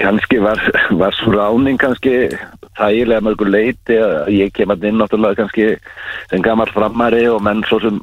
kannski 0.00 0.38
var, 0.40 0.60
var 0.96 1.16
svo 1.18 1.34
ráning 1.34 1.76
kannski 1.80 2.30
þægilega 2.76 3.24
mörgur 3.24 3.50
leiti 3.52 3.98
að 4.00 4.30
ég 4.34 4.54
kem 4.56 4.72
að 4.72 4.86
inn 4.88 4.98
náttúrulega 5.00 5.40
kannski 5.40 5.68
sem 6.30 6.44
gammal 6.44 6.68
framari 6.74 7.26
og 7.32 7.42
menn 7.44 7.64
svo 7.68 7.80
sem 7.82 8.00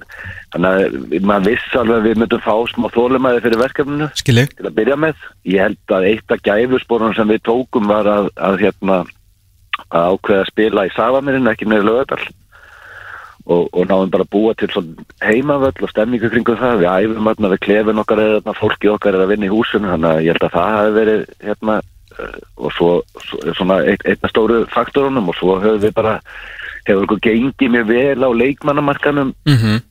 þannig 0.54 0.84
að 0.84 1.26
maður 1.30 1.50
viss 1.50 1.80
alveg 1.80 1.98
að 1.98 2.08
við 2.10 2.22
myndum 2.22 2.46
fá 2.46 2.56
smá 2.72 2.88
þólumæði 2.94 3.44
fyrir 3.46 3.64
verkefninu 3.64 4.12
Skilji? 4.20 4.46
til 4.54 4.70
að 4.70 4.78
byrja 4.80 5.00
með. 5.06 5.26
Ég 5.50 5.68
held 5.68 5.98
að 5.98 6.08
eitt 6.12 6.36
af 6.36 6.46
gæfusporunum 6.46 7.18
sem 7.18 7.34
við 7.34 7.44
tókum 7.50 7.90
var 7.90 8.10
að, 8.10 8.32
að 8.38 8.62
hérna 8.66 9.02
að 9.90 10.16
ákveða 10.16 10.44
að 10.44 10.50
spila 10.52 10.88
í 10.88 10.94
Savamirinn, 10.94 11.50
ekki 11.50 11.68
nefnir 11.68 11.88
lögadal 11.90 12.24
og, 13.44 13.68
og 13.74 13.88
náðum 13.90 14.12
bara 14.14 14.26
að 14.26 14.34
búa 14.34 14.54
til 14.58 14.70
heimavöll 15.24 15.84
og 15.84 15.92
stemningu 15.92 16.30
kringum 16.32 16.60
það 16.60 16.84
við 16.84 16.92
æfum 16.94 17.30
þarna 17.30 17.52
við 17.54 17.64
klefin 17.66 18.04
okkar 18.04 18.22
eða 18.24 18.56
fólki 18.58 18.92
okkar 18.94 19.18
er 19.18 19.26
að 19.26 19.34
vinna 19.34 19.50
í 19.50 19.54
húsinu 19.54 19.92
þannig 19.92 20.12
að 20.12 20.24
ég 20.24 20.38
held 20.38 20.48
að 20.48 20.56
það 20.56 20.78
hafi 20.78 20.94
verið 21.00 21.26
hérna 21.44 21.80
og 22.58 22.74
svo, 22.78 22.92
svo 23.28 23.54
svona 23.58 23.82
einna 23.84 24.30
stóru 24.32 24.66
faktorunum 24.74 25.30
og 25.30 25.36
svo 25.40 25.60
höfum 25.62 25.82
við 25.84 25.94
bara 25.98 26.20
hefur 26.88 27.06
okkur 27.08 27.24
gengið 27.24 27.74
mjög 27.78 27.88
vel 27.88 28.24
á 28.24 28.30
leikmannamarkanum 28.44 29.34
Mhm. 29.46 29.82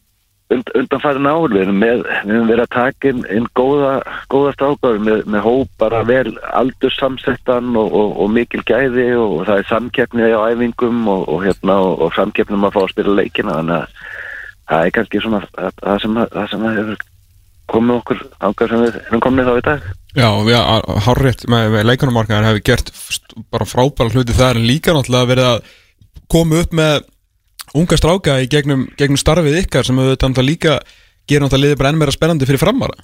und, 0.52 0.68
undanfærin 0.76 1.26
ár, 1.26 1.48
við 1.48 1.62
erum, 1.62 1.78
með, 1.80 2.02
við 2.26 2.34
erum 2.34 2.48
verið 2.50 2.64
að 2.66 2.74
taka 2.74 3.08
inn, 3.08 3.22
inn 3.32 3.46
góða, 3.56 3.92
góða 4.28 4.50
strákar 4.52 4.98
með, 5.00 5.22
með 5.24 5.40
hóp 5.46 5.68
bara 5.80 6.02
vel 6.04 6.34
aldursamsettan 6.52 7.76
og, 7.76 7.88
og, 7.92 8.10
og 8.20 8.30
mikil 8.34 8.60
gæði 8.68 9.06
og, 9.16 9.46
það 9.46 9.62
er 9.62 9.70
samkeppni 9.70 10.28
á 10.28 10.40
æfingum 10.52 11.08
og, 11.08 11.24
og 11.28 11.46
hérna 11.46 11.78
og, 11.80 12.02
og 12.04 12.12
samkeppni 12.18 12.58
um 12.58 12.68
að 12.68 12.76
fá 12.76 12.82
að 12.82 12.92
spila 12.92 13.16
leikina 13.16 13.56
þannig 13.60 13.78
að 13.78 13.88
það 14.68 14.84
er 14.84 14.94
kannski 14.98 15.22
svona 15.24 15.40
það, 15.56 15.96
sem, 16.04 16.20
sem 16.52 16.68
hefur 16.68 17.00
komið 17.70 17.98
okkur 18.00 18.22
ákveð 18.40 18.72
sem 18.72 18.82
við 18.82 18.98
erum 19.02 19.22
komið 19.24 19.50
þá 19.50 19.54
í 19.54 19.66
dag 19.68 19.90
Já, 20.12 20.28
já, 20.44 20.60
hárrétt 21.06 21.46
með, 21.48 21.70
með 21.72 21.86
leikunarmarkaðar 21.88 22.48
hefur 22.50 22.64
gert 22.68 22.90
bara 23.54 23.68
frábæra 23.68 24.12
hluti 24.12 24.36
það 24.36 24.58
en 24.58 24.66
líka 24.68 24.92
náttúrulega 24.92 25.30
verið 25.30 25.48
að 25.52 25.70
koma 26.32 26.60
upp 26.60 26.76
með 26.76 26.98
unga 27.80 27.96
stráka 27.96 28.36
í 28.42 28.50
gegnum, 28.52 28.84
gegnum 28.98 29.20
starfið 29.20 29.62
ykkar 29.62 29.88
sem 29.88 29.96
náttúrulega 29.96 30.48
líka 30.50 30.76
gerir 31.24 31.46
náttúrulega 31.46 31.68
liðið 31.68 31.80
bara 31.80 31.94
enn 31.94 32.02
meira 32.02 32.14
spennandi 32.14 32.48
fyrir 32.48 32.60
framvara 32.60 33.00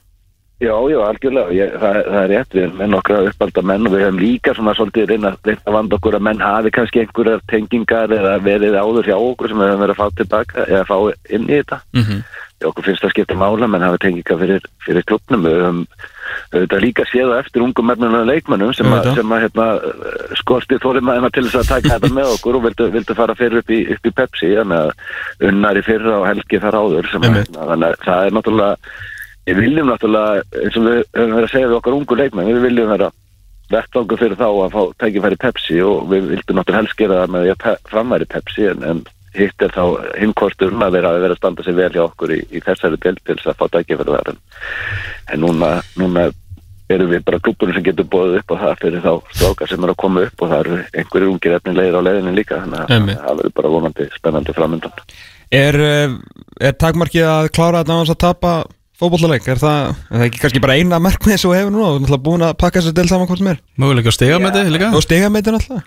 Já, 0.58 0.74
já, 0.90 0.98
algjörlega, 1.06 1.52
ég, 1.54 1.74
það, 1.78 1.96
það 2.02 2.16
er 2.18 2.32
rétt, 2.32 2.54
við 2.56 2.64
erum 2.64 2.80
með 2.80 2.88
nokkra 2.90 3.18
uppalda 3.28 3.62
menn 3.70 3.84
og 3.86 3.92
við 3.92 4.00
höfum 4.02 4.16
líka 4.18 4.54
svona 4.56 4.72
svolítið 4.74 5.12
reyna, 5.12 5.30
reyna 5.46 5.62
að 5.62 5.76
vanda 5.76 5.96
okkur 6.00 6.16
að 6.18 6.24
menn 6.26 6.42
hafi 6.42 6.72
kannski 6.74 7.02
einhverjar 7.04 7.44
tengingar 7.52 8.14
eða 8.16 8.32
verið 8.42 8.74
áður 8.74 9.06
hjá 9.06 9.14
okkur 9.14 9.52
sem 9.52 9.62
við 9.62 9.70
höfum 9.70 9.84
verið 9.84 9.94
að 9.94 10.00
fá 10.00 10.18
tilbaka 10.18 10.64
eða 10.64 10.80
fá 10.88 10.96
inn 11.38 11.46
í 11.46 11.60
þetta. 11.60 11.78
mm 11.94 12.02
-hmm. 12.08 12.24
Okkur 12.66 12.86
finnst 12.88 13.04
það 13.04 13.12
skipta 13.14 13.36
mála, 13.38 13.68
menn 13.70 13.84
hafi 13.86 14.00
tengingar 14.02 14.40
fyrir, 14.40 14.64
fyrir 14.82 15.04
klubnum, 15.06 15.44
höfum 15.46 15.82
auðvitað 16.48 16.82
líka 16.82 17.04
séð 17.08 17.30
það 17.30 17.42
eftir 17.42 17.64
ungum 17.64 17.86
mennunum 17.88 18.26
leikmennum 18.28 18.72
sem, 18.76 18.88
að, 18.92 19.10
að 19.20 19.44
hérna, 19.44 19.66
skorti 20.40 20.78
þólimaðina 20.82 21.30
til 21.34 21.44
þess 21.46 21.60
að 21.60 21.70
taka 21.74 21.92
þetta 21.94 22.10
með 22.16 22.32
okkur 22.34 22.58
og 22.58 22.64
vildu, 22.66 22.88
vildu 22.96 23.16
fara 23.18 23.36
fyrir 23.38 23.62
upp 23.62 23.70
í, 23.70 23.78
upp 23.94 24.10
í 24.10 24.14
Pepsi, 24.18 24.50
að 24.58 24.90
unnar 25.50 25.78
í 25.78 25.84
fyrra 25.86 26.18
og 26.18 26.26
helgi 26.28 26.60
þar 26.64 26.80
áður 26.82 27.12
sem 27.12 27.28
að, 27.28 27.38
hérna, 27.42 27.68
þannig 27.70 27.88
að 27.94 28.04
það 28.08 28.26
er 28.26 28.36
náttúrulega 28.38 28.98
Við 29.48 29.62
viljum 29.62 29.88
náttúrulega, 29.88 30.42
eins 30.60 30.74
og 30.76 30.84
við 30.84 30.98
höfum 31.16 31.30
verið 31.32 31.46
að 31.46 31.52
segja 31.54 31.68
við 31.70 31.76
okkar 31.78 31.94
ungu 31.96 32.16
leikmenn, 32.18 32.48
við 32.52 32.64
viljum 32.66 32.90
vera 32.92 33.06
vettvangur 33.72 34.20
fyrir 34.20 34.36
þá 34.40 34.48
að 34.48 34.74
fá 34.74 34.82
tækifæri 35.00 35.38
Pepsi 35.40 35.78
og 35.84 36.10
við 36.10 36.26
vildum 36.34 36.58
náttúrulega 36.58 37.08
það 37.14 37.32
með 37.32 37.48
að 37.54 37.78
framværi 37.88 38.28
Pepsi 38.28 38.66
en, 38.68 38.84
en 38.84 39.00
hitt 39.38 39.64
er 39.64 39.72
þá 39.74 39.84
hinkostur 40.18 40.74
að 40.74 40.98
vera 40.98 41.14
að 41.14 41.22
vera 41.24 41.36
að 41.36 41.40
standa 41.40 41.64
sig 41.66 41.78
vel 41.78 41.92
hjá 41.94 42.04
okkur 42.04 42.34
í, 42.34 42.42
í 42.50 42.62
þessari 42.64 43.00
deild 43.04 43.22
til 43.24 43.38
þess 43.38 43.52
að 43.52 43.58
fá 43.62 43.72
tækifæri 43.76 44.14
þar 44.16 44.30
en, 44.34 44.44
en 45.32 45.42
núna, 45.44 45.72
núna 46.00 46.28
erum 46.92 47.10
við 47.12 47.24
bara 47.26 47.40
klúbunum 47.44 47.76
sem 47.76 47.84
getur 47.84 48.08
bóðið 48.08 48.38
upp 48.40 48.54
og 48.54 48.62
það 48.62 48.78
fyrir 48.82 49.04
þá 49.04 49.12
strákar 49.36 49.70
sem 49.70 49.84
eru 49.84 49.94
að 49.94 50.00
koma 50.02 50.24
upp 50.24 50.44
og 50.44 50.52
það 50.52 50.62
eru 50.62 50.78
einhverjir 51.02 51.32
ungir 51.32 51.56
efnilegir 51.58 51.98
á 52.00 52.06
leiðinu 52.06 52.32
líka 52.36 52.62
þannig 52.62 52.80
að 52.80 53.10
það 53.26 53.42
verður 53.42 53.54
bara 53.58 53.72
vonandi 53.74 54.08
spennandi 54.14 54.56
framöndan. 54.56 55.04
Er, 55.58 55.78
eh, 55.80 56.16
er 56.60 56.80
takmarkið 56.80 57.28
að 57.28 57.50
klára 57.56 57.82
þetta 57.82 57.92
á 57.96 58.00
þess 58.00 58.14
að 58.14 58.20
tapa 58.24 58.54
fótbollaleik? 58.98 59.46
Er 59.48 59.60
það, 59.60 59.92
er 60.08 60.16
það 60.16 60.26
ekki 60.30 60.42
kannski 60.44 60.64
bara 60.64 60.78
eina 60.80 61.02
markmið 61.02 61.36
sem 61.36 61.50
þú 61.50 61.54
hefur 61.58 61.74
núna 61.74 61.92
og 61.92 62.00
náttúrulega 62.00 62.26
búin 62.30 62.48
að 62.48 62.56
pakka 62.64 62.80
þessu 62.80 62.96
del 62.96 63.08
saman 63.12 63.28
hvort 63.28 63.42
sem 63.42 63.52
er? 63.52 63.62
Möguleika 63.76 64.12
að 64.12 64.48
þetta 64.48 64.74
líka 64.74 64.90
Og 64.96 65.04
þetta 65.04 65.56
náttúrulega? 65.56 65.86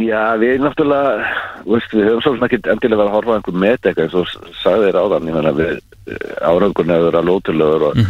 Já, 0.00 0.36
við 0.40 0.62
náttúrulega, 0.64 1.30
veist, 1.66 1.92
við 1.92 2.06
höfum 2.08 2.22
svolítið 2.24 2.46
ekki 2.46 2.72
endilega 2.72 3.00
verið 3.02 3.10
að 3.10 3.16
horfa 3.18 3.34
á 3.34 3.36
einhver 3.36 3.58
met 3.64 3.86
eitthvað 3.86 4.06
eins 4.06 4.18
og 4.20 4.54
sagði 4.62 4.86
þér 4.86 5.00
áðan, 5.00 5.28
ég 5.28 5.36
menna 5.36 5.52
við 5.58 5.72
hefur 6.40 6.76
verið 6.86 7.18
að 7.20 7.28
lótulegur 7.28 7.86
og 7.90 8.00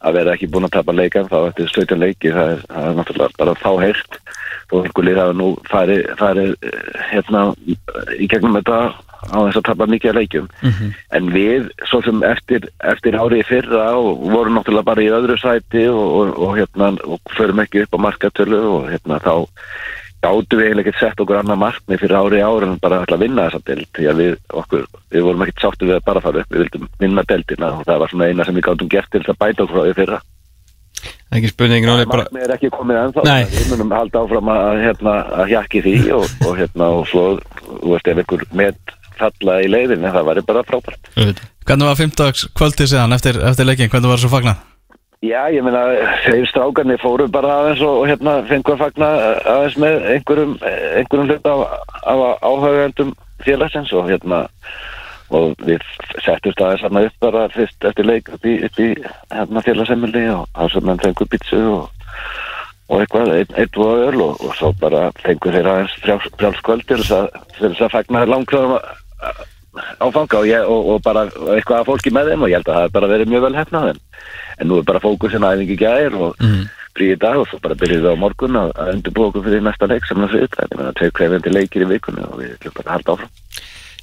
að 0.00 0.16
vera 0.16 0.34
ekki 0.34 0.48
búin 0.50 0.66
að 0.66 0.76
tapa 0.78 0.96
leikan 0.96 1.28
þá 1.28 1.36
eftir 1.50 1.70
17 1.74 2.00
leiki, 2.00 2.32
það 2.32 2.54
er, 2.54 2.64
það 2.70 2.88
er 2.88 2.98
náttúrulega 2.98 3.38
bara 3.42 3.54
þá 3.60 3.70
heilt 3.84 4.18
og 4.70 4.86
einhver 4.86 5.06
lið 5.06 5.20
hafa 5.20 5.36
nú 5.36 5.48
farið, 5.68 6.02
farið 6.18 6.50
eh, 6.62 6.90
hérna 7.10 7.44
í 8.16 8.28
gegnum 8.30 8.56
þetta 8.60 8.80
á 9.20 9.38
þess 9.44 9.60
að 9.60 9.66
tapa 9.66 9.88
mikið 9.90 10.10
af 10.10 10.16
leikjum. 10.16 10.46
En 11.12 11.30
við, 11.34 11.66
svo 11.90 12.00
sem 12.06 12.22
eftir, 12.24 12.64
eftir 12.88 13.18
árið 13.18 13.44
fyrra 13.50 13.90
og 13.98 14.22
vorum 14.32 14.56
náttúrulega 14.56 14.88
bara 14.88 15.04
í 15.04 15.10
öðru 15.12 15.36
sæti 15.42 15.86
og, 15.92 16.06
og, 16.20 16.30
og 16.38 16.56
hérna 16.56 16.92
og 17.04 17.34
förum 17.36 17.60
ekki 17.60 17.84
upp 17.84 17.98
á 18.00 18.04
markatölu 18.06 18.62
og 18.78 18.88
hérna 18.90 19.20
þá 19.20 19.34
gátu 20.24 20.58
við 20.58 20.66
eiginlega 20.66 20.90
ekki 20.92 21.00
sett 21.00 21.22
okkur 21.22 21.38
annað 21.40 21.60
markmið 21.62 22.02
fyrir 22.02 22.16
ári 22.18 22.40
í 22.40 22.44
ár 22.44 22.66
en 22.66 22.74
bara 22.82 23.00
að 23.04 23.22
vinna 23.22 23.46
þessa 23.46 23.62
deild? 23.70 23.88
Því 23.96 24.08
að 24.10 24.20
við, 24.20 24.34
okkur, 24.62 24.84
við 25.14 25.24
vorum 25.26 25.44
ekkert 25.46 25.64
sáttu 25.64 25.88
við 25.88 25.96
að 25.96 26.04
bara 26.10 26.24
fara 26.24 26.42
upp, 26.42 26.52
við 26.52 26.64
vildum 26.64 26.90
vinna 27.00 27.24
deildina 27.30 27.72
og 27.78 27.86
það 27.88 28.02
var 28.02 28.12
svona 28.12 28.28
eina 28.28 28.46
sem 28.46 28.58
við 28.58 28.66
gátum 28.68 28.92
gert 28.92 29.10
til 29.10 29.22
þess 29.22 29.34
að 29.34 29.40
bæta 29.40 29.64
okkur 29.64 29.78
frá 29.78 29.88
því 29.88 29.96
fyrra. 30.00 30.20
Ekki 31.30 31.52
spurning, 31.52 31.86
náttúrulega 31.86 32.10
bara 32.10 32.24
markmið 32.26 32.46
er 32.46 32.54
ekki 32.56 32.72
komið 32.74 33.02
ennþá 33.04 33.26
við 33.54 33.68
munum 33.70 33.92
halda 33.96 34.24
áfram 34.24 34.50
að, 34.52 34.80
hérna, 34.84 35.12
að 35.40 35.52
hjakki 35.54 35.84
því 35.86 35.94
og, 36.16 36.32
og 36.44 36.56
hérna 36.58 36.88
og 36.96 37.04
svo, 37.08 37.26
þú 37.70 37.94
veist, 37.94 38.10
ef 38.10 38.22
einhver 38.24 38.48
með 38.60 38.80
falla 39.20 39.60
í 39.62 39.68
leiðinni, 39.70 40.10
það 40.10 40.28
væri 40.30 40.44
bara 40.48 40.64
frábært. 40.66 41.12
Hvernig 41.68 41.86
var 41.86 42.00
15 42.00 42.50
kvöldið 42.56 42.92
síðan 42.92 43.16
eftir, 43.16 43.38
eftir 43.52 43.68
leikin, 43.68 43.92
hvernig 43.92 44.10
var 44.10 44.18
það 44.18 44.26
svo 44.26 44.32
fagnað? 44.34 44.66
Já, 45.20 45.50
ég 45.52 45.60
meina, 45.60 45.82
þeir 46.24 46.46
strákarnir 46.48 46.96
fóru 46.96 47.26
bara 47.28 47.50
aðeins 47.58 47.82
og, 47.84 47.98
og 48.00 48.06
hérna 48.08 48.38
fengur 48.48 48.72
að 48.72 48.86
fagna 48.86 49.08
aðeins 49.52 49.74
með 49.82 50.06
einhverjum, 50.14 50.54
einhverjum 50.96 51.26
hlut 51.28 51.48
af, 51.50 51.74
af 52.08 52.22
áhagjöndum 52.40 53.10
félagsins 53.44 53.92
og 53.92 54.08
hérna 54.08 54.38
og 55.28 55.60
við 55.68 55.84
settumst 56.24 56.62
aðeins 56.64 56.86
hérna 56.86 57.02
upp 57.10 57.18
bara 57.26 57.42
fyrst 57.52 57.84
eftir 57.90 58.08
leik 58.08 58.32
upp 58.32 58.48
í, 58.48 58.54
upp 58.64 58.80
í 58.80 58.88
hérna 59.36 59.64
félagsemili 59.68 60.24
og 60.32 60.48
það 60.56 60.72
sem 60.72 60.88
hann 60.94 61.04
fengur 61.04 61.30
pítsu 61.36 61.60
og, 61.68 62.08
og 62.88 63.04
eitthvað, 63.04 63.34
einn 63.36 63.60
ein, 63.60 63.76
og 63.76 64.04
öl 64.08 64.24
og, 64.24 64.40
og 64.40 64.56
svo 64.56 64.72
bara 64.80 65.10
fengur 65.20 65.52
þeir 65.52 65.68
aðeins 65.74 66.00
frjáls- 66.00 66.32
frjálskvöld 66.40 66.88
til 66.88 67.02
þess 67.04 67.12
að, 67.18 67.28
til 67.58 67.74
þess 67.76 67.84
að 67.90 67.92
langkvæðum 69.70 70.00
áfanga 70.00 70.38
og, 70.38 70.46
ég, 70.48 70.66
og, 70.66 70.88
og 70.94 71.02
bara 71.04 71.24
eitthvað 71.54 71.80
að 71.80 71.88
fólki 71.88 72.12
með 72.14 72.30
þeim 72.30 72.44
og 72.44 72.50
ég 72.50 72.58
held 72.58 72.68
að 72.68 72.76
það 72.76 72.84
hef 72.84 72.94
bara 72.96 73.10
verið 73.10 73.30
mjög 73.30 73.44
vel 73.46 73.56
hefnað 73.58 73.88
en, 73.92 74.00
en 74.58 74.70
nú 74.70 74.78
er 74.80 74.86
bara 74.88 75.02
fókusin 75.02 75.46
aðeins 75.46 75.70
í 75.70 75.78
gær 75.78 76.16
og 76.18 76.42
mm. 76.42 76.64
frí 76.96 77.10
í 77.14 77.18
dag 77.20 77.38
og 77.38 77.46
svo 77.50 77.60
bara 77.62 77.78
byrjuðum 77.78 78.06
við 78.08 78.18
á 78.18 78.22
morgun 78.24 78.58
að, 78.60 78.72
að 78.74 78.92
undirbúa 78.96 79.30
okkur 79.30 79.46
fyrir 79.46 79.64
næsta 79.66 79.90
leik 79.90 80.08
sem 80.08 80.22
það 80.24 80.34
fyrir 80.34 80.50
það 80.56 80.84
er 80.88 80.98
tveir 80.98 81.14
krefjandi 81.20 81.54
leikir 81.54 81.86
í 81.86 81.90
vikunni 81.92 82.26
og 82.26 82.40
við 82.40 82.56
ætlum 82.56 82.76
bara 82.80 82.88
að 82.88 82.96
halda 82.96 83.16
áfram. 83.16 83.32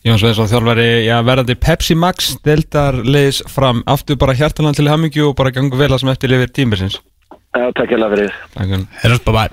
Jón 0.05 0.19
Sveinsson 0.21 0.47
þjálfari, 0.47 0.87
já, 1.03 1.15
verðandi 1.25 1.55
Pepsi 1.59 1.95
Max 1.97 2.35
deildar 2.45 2.95
leiðis 3.01 3.41
fram. 3.51 3.81
Aftur 3.89 4.19
bara 4.21 4.37
hjartalega 4.37 4.77
til 4.77 4.87
hamingju 4.87 5.31
og 5.31 5.37
bara 5.39 5.51
gangu 5.51 5.75
vel 5.75 5.89
að 5.89 6.03
sem 6.03 6.13
eftir 6.13 6.31
lifir 6.31 6.53
tímisins 6.53 7.01
Já, 7.57 7.71
takk 7.73 7.95
ég 7.95 8.03
fyrir. 8.13 8.35
Bye 8.53 9.17
bye 9.25 9.49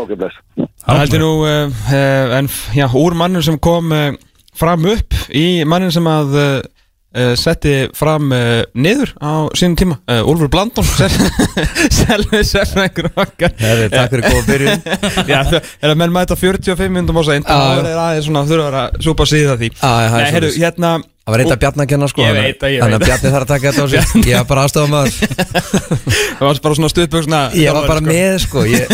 Ok, 0.00 0.14
bless. 0.16 0.38
Það 0.56 1.00
heldur 1.02 1.20
nú, 1.20 1.32
uh, 1.44 1.82
uh, 1.92 2.36
en 2.38 2.48
já, 2.72 2.86
úr 2.96 3.14
mannum 3.18 3.44
sem 3.44 3.58
kom 3.60 3.92
uh, 3.92 4.14
fram 4.56 4.84
upp 4.92 5.16
í 5.34 5.46
mannin 5.68 5.92
sem 5.94 6.06
að 6.10 6.36
uh, 6.38 7.32
setti 7.38 7.74
fram 7.96 8.32
uh, 8.32 8.62
niður 8.74 9.12
á 9.20 9.48
sínum 9.58 9.76
tíma. 9.80 9.98
Uh, 10.08 10.22
Úlfur 10.32 10.50
Blandón 10.52 10.86
Selvi 11.92 12.42
Sefnækur 12.52 13.10
okkar. 13.12 13.54
Herri, 13.60 13.88
takk 13.92 14.12
fyrir 14.14 14.28
góða 14.28 14.44
byrjun. 14.48 14.84
Já, 15.32 15.38
það 15.50 15.58
er 15.60 15.94
að 15.94 15.96
menn 16.02 16.14
mæta 16.16 16.36
45 16.38 16.92
minnum 16.98 17.20
á 17.20 17.22
seint 17.28 17.48
Já, 17.48 17.56
og 17.56 17.80
það 17.82 17.90
er 17.92 18.02
aðeins 18.08 18.28
svona 18.28 18.44
þurfa 18.48 18.68
að 18.68 18.78
að 18.82 19.00
súpa 19.08 19.28
síða 19.28 19.56
því. 19.60 19.72
Það 19.80 20.04
er 20.04 20.12
Nei, 20.12 20.20
heyrðu, 20.36 20.52
svoleiðis. 20.52 20.62
hérna 20.66 20.92
Það 21.22 21.30
var 21.32 21.38
reynda 21.38 21.56
Bjarni 21.62 21.82
að 21.84 21.90
kenna 21.92 22.06
sko 22.10 22.22
Ég 22.24 22.32
veit 22.34 22.56
það, 22.58 22.72
ég 22.72 22.80
Þannig 22.82 22.96
að 22.96 23.02
veit 23.02 23.08
Bjarni 23.12 23.30
þarf 23.30 23.44
að 23.44 23.50
taka 23.52 23.70
þetta 23.70 23.82
á 23.82 23.88
sig. 23.92 24.24
Ég 24.26 24.40
var 24.40 24.46
bara 24.48 24.64
aðstofa 24.66 24.88
maður. 24.90 25.12
Það 26.40 26.42
var 26.48 26.60
bara 26.64 26.78
svona 26.80 26.90
stuðböksna 26.90 27.42
Ég 27.60 27.76
var 27.76 27.86
bara 27.92 28.02
með 28.02 28.34
sko 28.42 28.64
Ég 28.66 28.90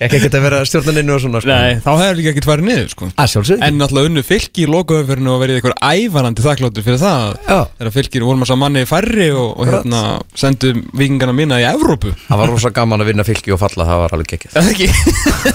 ekki 0.00 0.18
ekkert 0.18 0.36
að 0.38 0.44
vera 0.46 0.60
stjórnaninu 0.66 1.14
og 1.14 1.20
svona 1.22 1.40
sko. 1.42 1.50
Nei, 1.52 1.76
þá 1.84 1.90
hefur 2.00 2.18
líka 2.18 2.32
ekkert 2.32 2.48
farið 2.48 2.68
niður 2.68 2.88
sko. 2.92 3.08
Að 3.12 3.30
sjálfsög 3.32 3.64
En 3.66 3.78
náttúrulega 3.80 4.10
unnu 4.10 4.24
fylki 4.26 4.64
í 4.64 4.68
lokaöfverinu 4.70 5.32
og 5.34 5.42
verið 5.42 5.58
eitthvað 5.60 5.76
ævarandi 5.92 6.46
þakkláttur 6.46 6.86
fyrir 6.86 7.02
það. 7.02 7.26
Já. 7.48 7.58
Þegar 7.78 7.94
fylkir 7.98 8.26
vorum 8.26 8.46
að 8.46 8.50
sá 8.50 8.56
manni 8.62 8.84
færri 8.88 9.28
og, 9.34 9.50
og 9.52 9.70
hérna 9.70 10.02
sendum 10.42 10.82
vikingana 10.98 11.36
mína 11.36 11.60
í 11.62 11.68
Evrópu. 11.70 12.14
Það 12.28 12.42
var 12.42 12.54
rosa 12.54 12.72
gaman 12.74 13.04
að 13.04 13.12
vinna 13.12 13.26
fylki 13.28 13.54
og 13.54 13.60
falla 13.62 13.86
Það 13.92 14.02
var 14.02 14.16
alveg 14.16 14.32
gekkið 14.32 14.56
Eða 14.62 14.72
ekki? 14.72 14.88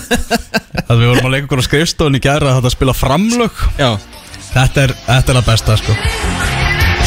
Það 0.88 1.01
við 1.01 1.09
vorum 1.11 1.27
að 1.27 1.33
leika 1.33 1.49
okkur 1.49 1.63
á 1.63 1.67
skrifstofun 1.67 2.19
í 2.19 2.23
gæra 2.23 2.53
að 2.53 2.61
þetta 2.61 2.75
spila 2.77 2.95
framlög. 2.95 3.65
Já. 3.81 3.91
Þetta 4.53 4.88
er, 4.88 4.95
þetta 5.09 5.35
er 5.35 5.41
að 5.41 5.51
besta 5.51 5.81
sko 5.81 6.57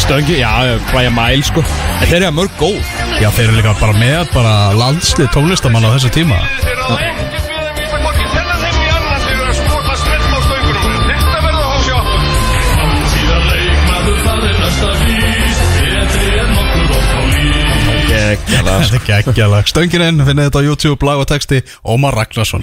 Stöngi, 0.01 0.41
já, 0.41 0.51
hvaðja 0.91 1.13
mæl 1.15 1.45
sko. 1.47 1.63
En 2.01 2.09
þeir 2.09 2.23
eru 2.25 2.35
mörg 2.41 2.57
góð. 2.59 2.81
Já, 3.21 3.29
þeir 3.37 3.47
eru 3.51 3.59
líka 3.61 3.77
bara 3.83 3.99
með 4.01 4.35
bara 4.35 4.55
landslið 4.79 5.29
tónlistamann 5.37 5.85
á 5.85 5.91
þessu 5.93 6.13
tíma 6.15 6.41
Ok, 18.31 18.45
Gekkja 18.47 18.61
það 18.63 18.83
Þetta 18.91 18.99
er 18.99 19.07
geggjalag 19.09 19.71
Stönginin, 19.71 20.23
finnið 20.23 20.47
þetta 20.47 20.61
á 20.63 20.69
YouTube, 20.69 21.07
lag 21.09 21.19
og 21.19 21.27
texti 21.27 21.59
Ómar 21.83 22.15
Ragnarsson. 22.15 22.63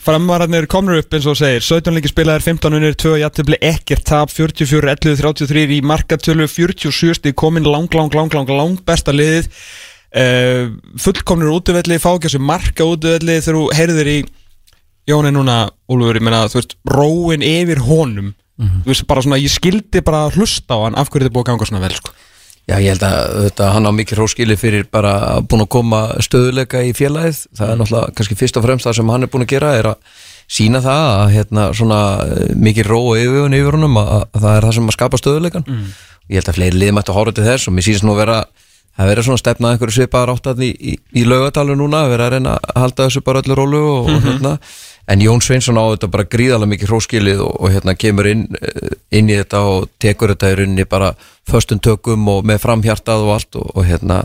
Framvararnir 0.00 0.64
komnur 0.72 1.02
upp 1.02 1.12
eins 1.12 1.26
og 1.28 1.36
segir. 1.36 1.60
17 1.60 1.92
leikir 1.92 2.12
spilaðir, 2.14 2.44
15 2.46 2.78
unir, 2.78 2.96
2 2.96 3.18
jættibli 3.20 3.58
ekkert 3.60 4.06
tap, 4.08 4.32
44, 4.32 4.94
11, 4.94 5.18
33 5.20 5.66
í 5.76 5.82
markatölu, 5.84 6.48
47 6.48 7.18
stig 7.18 7.36
komin 7.36 7.68
lang, 7.68 7.92
lang, 7.92 8.08
lang, 8.16 8.32
lang, 8.32 8.54
lang 8.56 8.80
besta 8.88 9.12
liðið. 9.12 9.50
Uh, 10.12 10.72
fullkomnir 11.00 11.52
útöfelli, 11.52 12.00
fá 12.00 12.10
ekki 12.14 12.30
þessu 12.30 12.42
marka 12.48 12.88
útöfelli 12.88 13.36
þegar 13.40 13.60
þú 13.60 13.68
heyrðir 13.76 14.12
í 14.14 14.18
Jóni 15.10 15.32
núna, 15.34 15.66
Úlfur, 15.90 16.16
ég 16.16 16.24
meina, 16.24 16.44
þú 16.48 16.60
veist 16.60 16.76
róin 16.88 17.44
yfir 17.44 17.84
honum. 17.84 18.32
Þú 18.62 18.92
veist, 18.94 19.08
bara 19.10 19.24
svona, 19.24 19.40
ég 19.42 19.50
skildi 19.50 20.00
bara 20.06 20.28
að 20.28 20.38
hlusta 20.38 20.78
á 20.78 20.86
hann 20.86 20.96
af 20.96 21.10
hverju 21.10 21.26
þið 21.26 21.34
búið 21.34 21.42
að 21.42 21.48
ganga 21.50 21.68
svona 21.68 21.82
vel, 21.82 21.96
sko 21.98 22.12
Já, 22.70 22.76
ég 22.78 22.92
held 22.92 23.02
að 23.02 23.32
þetta, 23.48 23.70
hann 23.74 23.88
á 23.90 23.92
mikið 23.92 24.20
hróskili 24.20 24.56
fyrir 24.58 24.84
bara 24.90 25.40
búin 25.42 25.64
að 25.64 25.72
koma 25.74 26.02
stöðuleika 26.22 26.84
í 26.86 26.92
félagið, 26.94 27.40
það 27.58 27.72
er 27.72 27.80
náttúrulega 27.80 28.14
kannski 28.18 28.36
fyrst 28.38 28.58
og 28.60 28.66
fremst 28.66 28.86
það 28.86 28.98
sem 29.00 29.10
hann 29.10 29.26
er 29.26 29.32
búin 29.32 29.42
að 29.42 29.50
gera 29.50 29.72
er 29.80 29.88
að 29.90 30.20
sína 30.52 30.82
það 30.84 31.08
að 31.10 31.32
hérna 31.36 31.66
svona 31.74 32.00
eh, 32.22 32.52
mikið 32.54 32.90
ró 32.92 33.00
og 33.00 33.18
yfirvun 33.18 33.56
yfir 33.58 33.78
honum 33.78 33.98
að, 33.98 34.12
að 34.30 34.44
það 34.44 34.56
er 34.56 34.66
það 34.66 34.76
sem 34.78 34.90
að 34.90 34.96
skapa 34.98 35.20
stöðuleikan 35.20 35.66
ég 36.28 36.38
held 36.38 36.50
að 36.52 36.58
fleiri 36.58 36.78
lið 36.78 36.94
mættu 36.94 37.12
að 37.12 37.18
horfa 37.18 37.36
til 37.38 37.46
þess 37.48 37.68
og 37.68 37.74
mér 37.76 37.86
sýnst 37.88 38.06
nú 38.06 38.14
vera 38.18 38.38
að 39.00 39.08
vera 39.08 39.24
svona 39.24 39.40
stefnað 39.40 39.74
einhverju 39.74 39.96
svipaðar 39.96 40.34
áttan 40.34 40.62
í, 40.62 40.70
í, 40.76 40.96
í 41.16 41.24
laugatalju 41.24 41.76
núna 41.80 42.04
vera 42.12 42.28
að 42.28 42.34
reyna 42.36 42.56
að 42.60 42.80
halda 42.82 43.06
þessu 43.08 43.22
bara 43.24 43.40
öllu 43.42 43.56
rólu 43.56 43.80
og, 43.88 44.10
og 44.12 44.26
hérna 44.26 44.52
en 45.10 45.24
Jón 45.24 45.42
Sveinsson 45.42 45.80
á 45.80 45.84
þetta 45.94 46.10
bara 46.12 46.28
gríðalega 46.30 46.72
mikið 46.72 46.92
hróskilið 46.92 47.42
og, 47.44 47.52
og 47.58 47.74
hérna 47.74 47.96
kemur 47.98 48.28
inn, 48.30 48.46
eh, 48.60 48.96
inn 49.18 49.30
í 49.30 49.36
þetta 49.40 49.62
og 49.68 49.90
tekur 50.02 50.34
þetta 50.34 50.52
í 50.52 50.58
rauninni 50.60 50.88
bara 50.88 51.12
föstum 51.48 51.82
tökum 51.82 52.28
og 52.32 52.46
með 52.48 52.62
framhjartað 52.66 53.26
og 53.26 53.36
allt 53.36 53.60
og, 53.60 53.68
og 53.74 53.86
hérna 53.88 54.22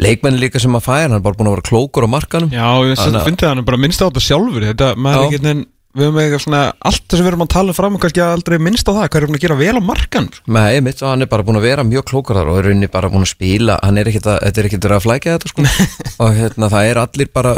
leikmenni 0.00 0.42
líka 0.42 0.62
sem 0.62 0.74
að 0.74 0.88
færa, 0.88 1.04
hann 1.08 1.20
er 1.20 1.22
bara 1.22 1.38
búin 1.38 1.50
að 1.50 1.58
vera 1.58 1.68
klókur 1.68 2.06
á 2.06 2.08
markanum. 2.10 2.50
Já, 2.50 2.66
ég 2.82 2.98
finnst 2.98 3.44
það 3.44 3.52
hann 3.52 3.66
bara 3.66 3.78
minnst 3.78 4.02
á 4.02 4.06
þetta 4.08 4.24
sjálfur. 4.24 4.66
Þetta, 4.72 4.90
maður 4.98 5.28
er 5.28 5.38
ekki 5.38 5.68
við 5.94 6.08
höfum 6.08 6.18
eitthvað 6.18 6.42
svona 6.42 6.60
allt 6.90 7.04
það 7.06 7.18
sem 7.18 7.24
við 7.24 7.30
erum 7.30 7.44
að 7.44 7.50
tala 7.54 7.74
fram 7.76 7.96
og 7.96 8.02
kannski 8.02 8.22
aldrei 8.24 8.56
minnst 8.58 8.88
á 8.90 8.92
það 8.92 9.04
hvað 9.04 9.20
er 9.20 9.26
búin 9.28 9.38
að 9.38 9.44
gera 9.44 9.58
vel 9.60 9.74
á 9.78 9.82
markan 9.86 10.28
Nei, 10.56 10.80
mitt, 10.82 11.02
hann 11.06 11.22
er 11.22 11.30
bara 11.30 11.46
búin 11.46 11.58
að 11.60 11.66
vera 11.68 11.86
mjög 11.86 12.06
klókur 12.10 12.38
þar 12.38 12.50
og 12.50 12.58
er 12.58 12.68
rauninni 12.68 12.90
bara 12.90 13.10
búin 13.12 13.22
að 13.22 13.30
spila 13.30 13.76
hann 13.78 14.00
er 14.00 14.10
ekkert 14.10 14.26
að, 14.32 14.40
þetta 14.48 14.62
er 14.64 14.68
verið 14.74 14.96
að 14.96 15.04
flækja 15.06 15.36
þetta 15.36 15.52
sko. 15.52 15.66
Og 16.24 16.34
hérna 16.40 16.70
það 16.72 16.90
er 16.90 17.00
allir 17.04 17.30
bara 17.38 17.54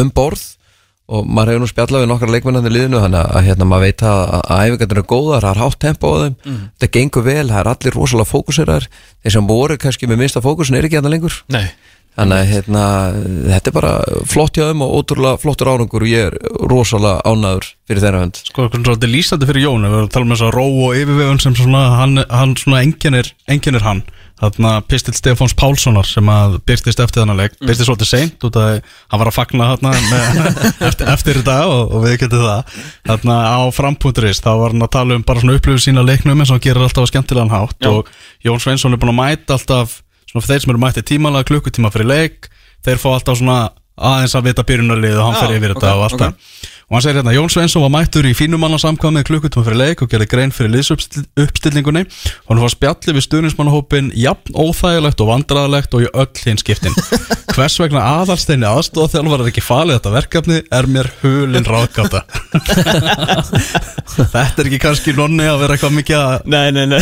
um 0.00 0.12
borð 0.16 0.46
og 1.04 1.26
maður 1.28 1.52
hefur 1.52 1.62
nú 1.64 1.68
spjallað 1.68 2.04
við 2.04 2.10
nokkar 2.10 2.30
leikmennandi 2.32 2.70
liðinu 2.72 3.00
þannig 3.02 3.32
að 3.36 3.48
hérna 3.48 3.66
maður 3.68 3.84
veit 3.84 4.04
að, 4.08 4.20
að 4.38 4.62
æfingarnir 4.64 5.00
er 5.00 5.08
góðar, 5.12 5.44
það 5.44 5.50
er 5.50 5.62
hátt 5.64 5.80
tempo 5.84 6.12
á 6.12 6.16
þeim. 6.22 6.36
Þetta 6.80 6.92
gengur 6.96 7.26
vel, 7.26 7.48
það 7.50 7.58
er 7.60 7.72
allir 7.74 7.98
rosalega 7.98 8.30
fókuseraðar 8.30 8.86
þeir 8.94 9.34
sem 9.36 9.50
voru 9.50 9.76
kannski 9.82 10.08
með 10.08 10.22
minnsta 10.22 10.44
fókusin 10.44 10.78
er 10.78 10.88
ekki 10.88 10.98
hérna 11.00 11.12
lengur. 11.12 11.36
Nei. 11.52 11.66
Þannig 12.14 12.40
að 12.40 12.50
hérna, 12.52 12.82
þetta 13.50 13.70
er 13.70 13.74
bara 13.74 13.92
flott 14.30 14.54
hjá 14.54 14.68
þeim 14.68 14.84
og 14.86 14.92
ótrúlega 15.00 15.40
flottur 15.42 15.70
árangur 15.72 16.04
og 16.06 16.12
ég 16.12 16.28
er 16.28 16.36
rosalega 16.70 17.24
ánæður 17.26 17.70
fyrir 17.90 18.04
þeirra 18.04 18.20
hönd. 18.22 18.38
Sko, 18.38 18.68
hvernig 18.68 18.86
svolítið 18.86 19.12
lýsandi 19.16 19.48
fyrir 19.50 19.64
Jón 19.66 19.88
Við 19.88 19.96
erum 19.96 20.04
að 20.06 20.12
tala 20.14 20.28
um 20.28 20.34
þess 20.34 20.46
að 20.46 20.52
ró 20.54 20.66
og 20.68 21.00
yfirvegun 21.00 21.42
sem 21.42 21.56
svona, 21.58 21.82
hann, 21.98 22.22
hann 22.30 22.54
svona 22.60 22.84
enginnir, 22.86 23.32
enginnir 23.50 23.82
hann 23.84 24.04
Þarna 24.34 24.70
Pistil 24.90 25.14
Stefáns 25.14 25.54
Pálssonar 25.54 26.06
sem 26.08 26.26
að 26.30 26.56
byrtist 26.66 27.00
eftir 27.00 27.22
þennan 27.22 27.38
leik. 27.38 27.52
Byrtist 27.60 27.86
svolítið 27.86 28.08
seint 28.10 28.46
út 28.48 28.56
að 28.58 28.80
hann 28.82 29.20
var 29.22 29.30
að 29.30 29.36
fagna 29.36 29.68
þarna 29.72 29.92
eftir, 30.88 31.10
eftir 31.12 31.38
þetta 31.38 31.58
og, 31.70 31.94
og 31.94 32.02
við 32.02 32.16
getum 32.24 32.42
það. 32.42 32.80
Þarna 33.06 33.36
á 33.54 33.60
frampunkturist 33.76 34.44
þá 34.44 34.50
var 34.58 34.74
hann 34.74 34.86
að 34.88 34.92
tala 34.96 35.18
um 35.20 35.26
bara 35.28 35.44
svona 35.44 35.54
upplifið 35.60 35.86
sína 35.86 36.04
leiknum 36.06 36.42
eins 36.42 36.50
og 36.50 36.58
hann 36.58 36.66
gerir 36.66 36.82
alltaf 36.82 37.06
á 37.06 37.10
skemmtilegan 37.12 37.54
hátt. 37.54 37.78
Já. 37.78 37.92
og 37.94 38.10
Jón 38.42 38.60
Sveinsson 38.64 38.96
er 38.96 39.02
búin 39.04 39.14
að 39.14 39.20
mæta 39.22 39.54
alltaf 39.54 40.00
svona 40.26 40.48
þeir 40.50 40.64
sem 40.64 40.74
eru 40.74 40.82
mætti 40.82 41.06
tímalega 41.14 41.50
klukkutíma 41.52 41.94
fyrir 41.94 42.10
leik. 42.10 42.50
Þeir 42.84 43.00
fá 43.00 43.08
alltaf 43.14 43.38
svona 43.38 43.60
aðeins 43.94 44.34
að 44.34 44.48
vita 44.50 44.66
byrjunarlið 44.66 45.18
og 45.20 45.28
hann 45.28 45.36
Já, 45.36 45.42
fer 45.44 45.56
yfir 45.60 45.74
ok, 45.76 45.78
þetta 45.78 45.94
og 45.94 46.04
allt 46.08 46.18
ok. 46.18 46.48
Og 46.84 46.96
hann 46.96 47.04
segir 47.04 47.18
hérna, 47.20 47.32
Jón 47.34 47.50
Sveinsson 47.52 47.82
var 47.84 47.92
mættur 47.94 48.26
í 48.28 48.34
fínumanna 48.36 48.76
samkvæmið 48.82 49.24
klukkutíma 49.28 49.64
fyrir 49.66 49.80
leik 49.80 50.02
og 50.04 50.10
gerði 50.12 50.28
grein 50.30 50.52
fyrir 50.54 50.72
liðsuppstillingunni. 50.74 52.04
Hann 52.50 52.60
var 52.60 52.72
spjalli 52.72 53.14
við 53.16 53.26
stuðnismannahópin 53.28 54.10
jafn 54.20 54.52
óþægilegt 54.54 55.22
og 55.24 55.30
vandræðalegt 55.32 55.96
og 55.96 56.04
í 56.04 56.10
öll 56.12 56.44
hinn 56.44 56.60
skiptin. 56.60 56.94
Hvers 57.54 57.78
vegna 57.80 58.02
aðalsteini 58.20 58.66
aðstóð 58.68 59.12
þjálfar 59.14 59.44
er 59.44 59.50
ekki 59.52 59.62
falið 59.64 59.98
þetta 60.00 60.14
verkefni 60.16 60.60
er 60.74 60.88
mér 60.90 61.10
hulin 61.22 61.68
ráðgáta. 61.68 62.24
Þetta 64.14 64.62
er 64.62 64.68
ekki 64.68 64.80
kannski 64.82 65.14
nonni 65.16 65.46
að 65.48 65.62
vera 65.64 65.76
eitthvað 65.76 65.94
mikið 65.96 66.18
að 66.18 66.48
Nei, 66.50 66.66
nei, 66.74 66.84
nei. 66.90 67.00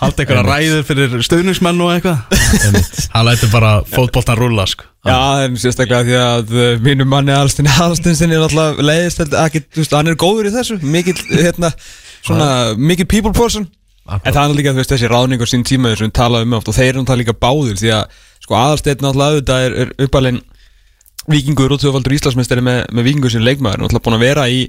halda 0.00 0.22
eitthvað 0.22 0.46
ræður 0.46 0.84
fyrir 0.88 1.16
stuðningsmenn 1.26 1.82
og 1.84 1.94
eitthvað. 1.96 2.18
Hann 3.14 3.28
lætur 3.28 3.52
bara 3.52 3.72
fótboltan 3.88 4.38
rúlla 4.38 4.68
sko. 4.70 4.88
Já, 5.06 5.46
en 5.46 5.56
sérstaklega 5.60 6.02
því 6.06 6.16
að 6.18 6.52
uh, 6.56 6.68
mínum 6.82 7.10
manni 7.10 7.34
Alstin 7.34 7.68
Alstinsin 7.70 8.34
er 8.34 8.42
alltaf 8.46 8.80
leiðist 8.82 9.22
ekki, 9.26 9.62
þú 9.70 9.82
veist, 9.82 9.96
hann 9.96 10.10
er 10.10 10.18
góður 10.18 10.50
í 10.50 10.54
þessu. 10.54 10.78
Mikill, 10.82 11.18
hérna, 11.30 11.72
svona 12.26 12.48
mikill 12.76 13.08
people 13.10 13.34
person. 13.36 13.68
En 14.06 14.34
það 14.34 14.42
er 14.42 14.58
líka, 14.60 14.74
þú 14.74 14.82
veist, 14.82 14.92
þessi 14.94 15.10
ráðningur 15.10 15.50
sín 15.50 15.64
tíma 15.66 15.94
sem 15.94 16.08
við 16.08 16.18
talaðum 16.18 16.52
um 16.52 16.60
oft 16.60 16.68
og 16.70 16.76
þeir 16.76 16.92
eru 16.92 17.00
náttúrulega 17.02 17.22
líka 17.24 17.40
báðir 17.42 17.80
því 17.80 17.94
að, 17.96 18.20
sko, 18.44 18.58
Aðalsteinn 18.58 19.02
náttúrulega 19.02 19.34
auðvitað 19.34 19.66
er, 19.66 19.80
er 19.82 20.06
uppalinn 20.06 20.42
vikingur 21.26 21.74
og 21.74 21.80
tvöfaldur 21.82 22.14
Íslandsmeistari 22.14 22.62
með, 22.62 22.84
með 22.94 23.08
vikingur 23.08 23.32
sem 23.34 23.42
leikmaður, 23.42 23.82
náttúrulega 23.82 24.04
búin 24.06 24.16
að 24.18 24.22
vera 24.22 24.44
í 24.46 24.60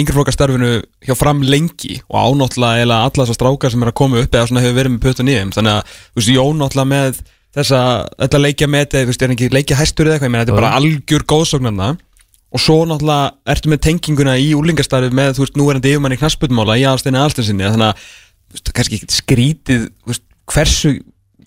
yngreflokkastarfinu 0.00 0.70
hjá 1.04 1.16
fram 1.18 1.42
lengi 1.44 1.98
og 2.08 2.16
ánáttúrulega 2.16 2.86
eða 2.86 3.00
alla 3.04 3.26
þessar 3.26 3.36
strákar 3.36 3.74
sem 3.74 3.84
er 3.84 3.92
að 3.92 3.98
koma 4.00 4.22
upp 4.22 4.38
eða 4.38 4.48
svona 4.48 4.64
hefur 4.64 4.78
verið 4.80 4.94
með 4.94 5.04
pötun 5.04 5.28
í 5.28 5.36
þeim. 5.36 5.52
Þannig 5.56 5.74
að, 5.74 5.98
þú 6.08 6.22
veist, 6.22 6.32
Jón 6.32 6.62
náttúrulega 6.62 6.92
með 6.94 7.20
þessa, 7.56 7.80
þetta 8.22 8.42
leikja 8.42 8.68
þetta, 8.72 9.02
þú 9.02 9.10
veist, 9.12 9.24
er 9.24 9.34
ekki 9.36 9.50
leikja 9.54 9.80
hæstur 9.80 10.08
eða 10.08 10.16
eitthvað, 10.16 10.28
ég 10.28 10.34
meina, 10.34 10.44
þetta 10.44 10.54
er 10.54 10.60
bara 10.60 10.74
algjör 10.78 11.26
góðsóknarna 11.32 11.90
og 12.56 12.62
svo 12.62 12.78
náttúrulega 12.88 13.52
ertu 13.52 13.72
með 13.72 13.82
tenginguna 13.88 14.36
í 14.40 14.52
úlingastarfi 14.56 15.10
með, 15.16 15.34
þú 15.36 15.44
veist, 15.44 15.58
nú 15.58 15.66
er 15.66 15.78
hann 15.78 15.90
yfirmann 15.90 16.14
í 16.14 16.20
knassbutmála 16.20 16.78
í 16.80 16.86
aðsteinu 16.88 17.20
aðsteinsinni, 17.20 17.68
þannig 17.74 17.90
að, 17.90 18.06
þú 18.46 18.58
veist, 18.58 18.72
kannski 18.78 19.00
ekki 19.00 19.18
skrítið, 19.18 19.86
þú 20.04 20.12
veist, 20.12 20.26
hversu 20.52 20.94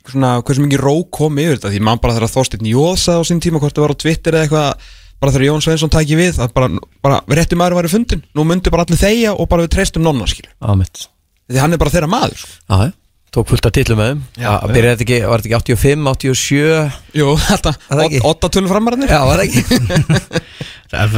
svona, 0.10 0.40
hversu 0.46 0.64
mikið 0.64 0.82
ró 0.84 0.96
kom 1.14 1.38
yfir 1.42 1.58
þetta. 1.58 1.72
Því 1.74 1.82
mann 1.86 2.02
bara 2.02 2.16
þegar 2.16 2.34
Þorsteinn 2.34 2.70
Jóðsa 2.70 3.20
á 3.20 3.22
sín 3.28 3.42
tíma 3.44 3.62
hvort 3.62 3.76
það 3.76 3.86
var 3.86 3.94
á 3.94 4.02
Twitter 4.04 4.38
eða 4.38 4.48
eitthvað 4.48 4.88
bara 5.20 5.34
þegar 5.36 5.46
Jón 5.50 5.64
Sveinsson 5.66 5.92
tæki 5.94 6.18
við 6.20 6.40
að 6.40 6.54
bara, 6.56 6.70
bara 7.04 7.20
réttum 7.36 7.60
maður 7.60 7.78
var 7.80 7.90
í 7.90 7.92
fundin, 7.92 8.24
nú 8.38 8.46
myndi 8.48 8.72
bara 8.74 8.86
allir 8.88 9.02
þegja 9.02 9.36
og 9.36 9.50
bara 9.52 9.66
við 9.66 9.74
treystum 9.76 10.06
nonna 10.06 10.28
mitt 10.80 11.04
því 11.50 11.60
hann 11.60 11.76
er 11.76 11.82
bara 11.82 11.94
þeirra 11.96 12.12
maður 12.12 12.40
sko. 12.40 12.54
Tók 13.30 13.52
fullt 13.52 13.68
af 13.70 13.74
titlum 13.76 14.00
með 14.02 14.08
þeim. 14.10 14.22
Já, 14.42 14.50
Já, 14.50 14.54
byrjaði 14.74 14.92
þetta 14.96 15.06
ekki, 15.06 15.18
var 15.30 15.44
þetta 15.44 15.50
ekki 15.50 15.76
85, 15.76 16.08
87 16.10 17.20
Jú, 17.20 17.28
þetta, 17.44 17.74
Það 17.86 18.04
ekki? 18.08 18.22
åtta 18.30 18.50
tölur 18.56 18.72
framararnir 18.74 19.12
Já, 19.14 19.20
var 19.30 19.44
það 19.44 19.48
ekki? 19.50 20.44
Það, 20.90 21.18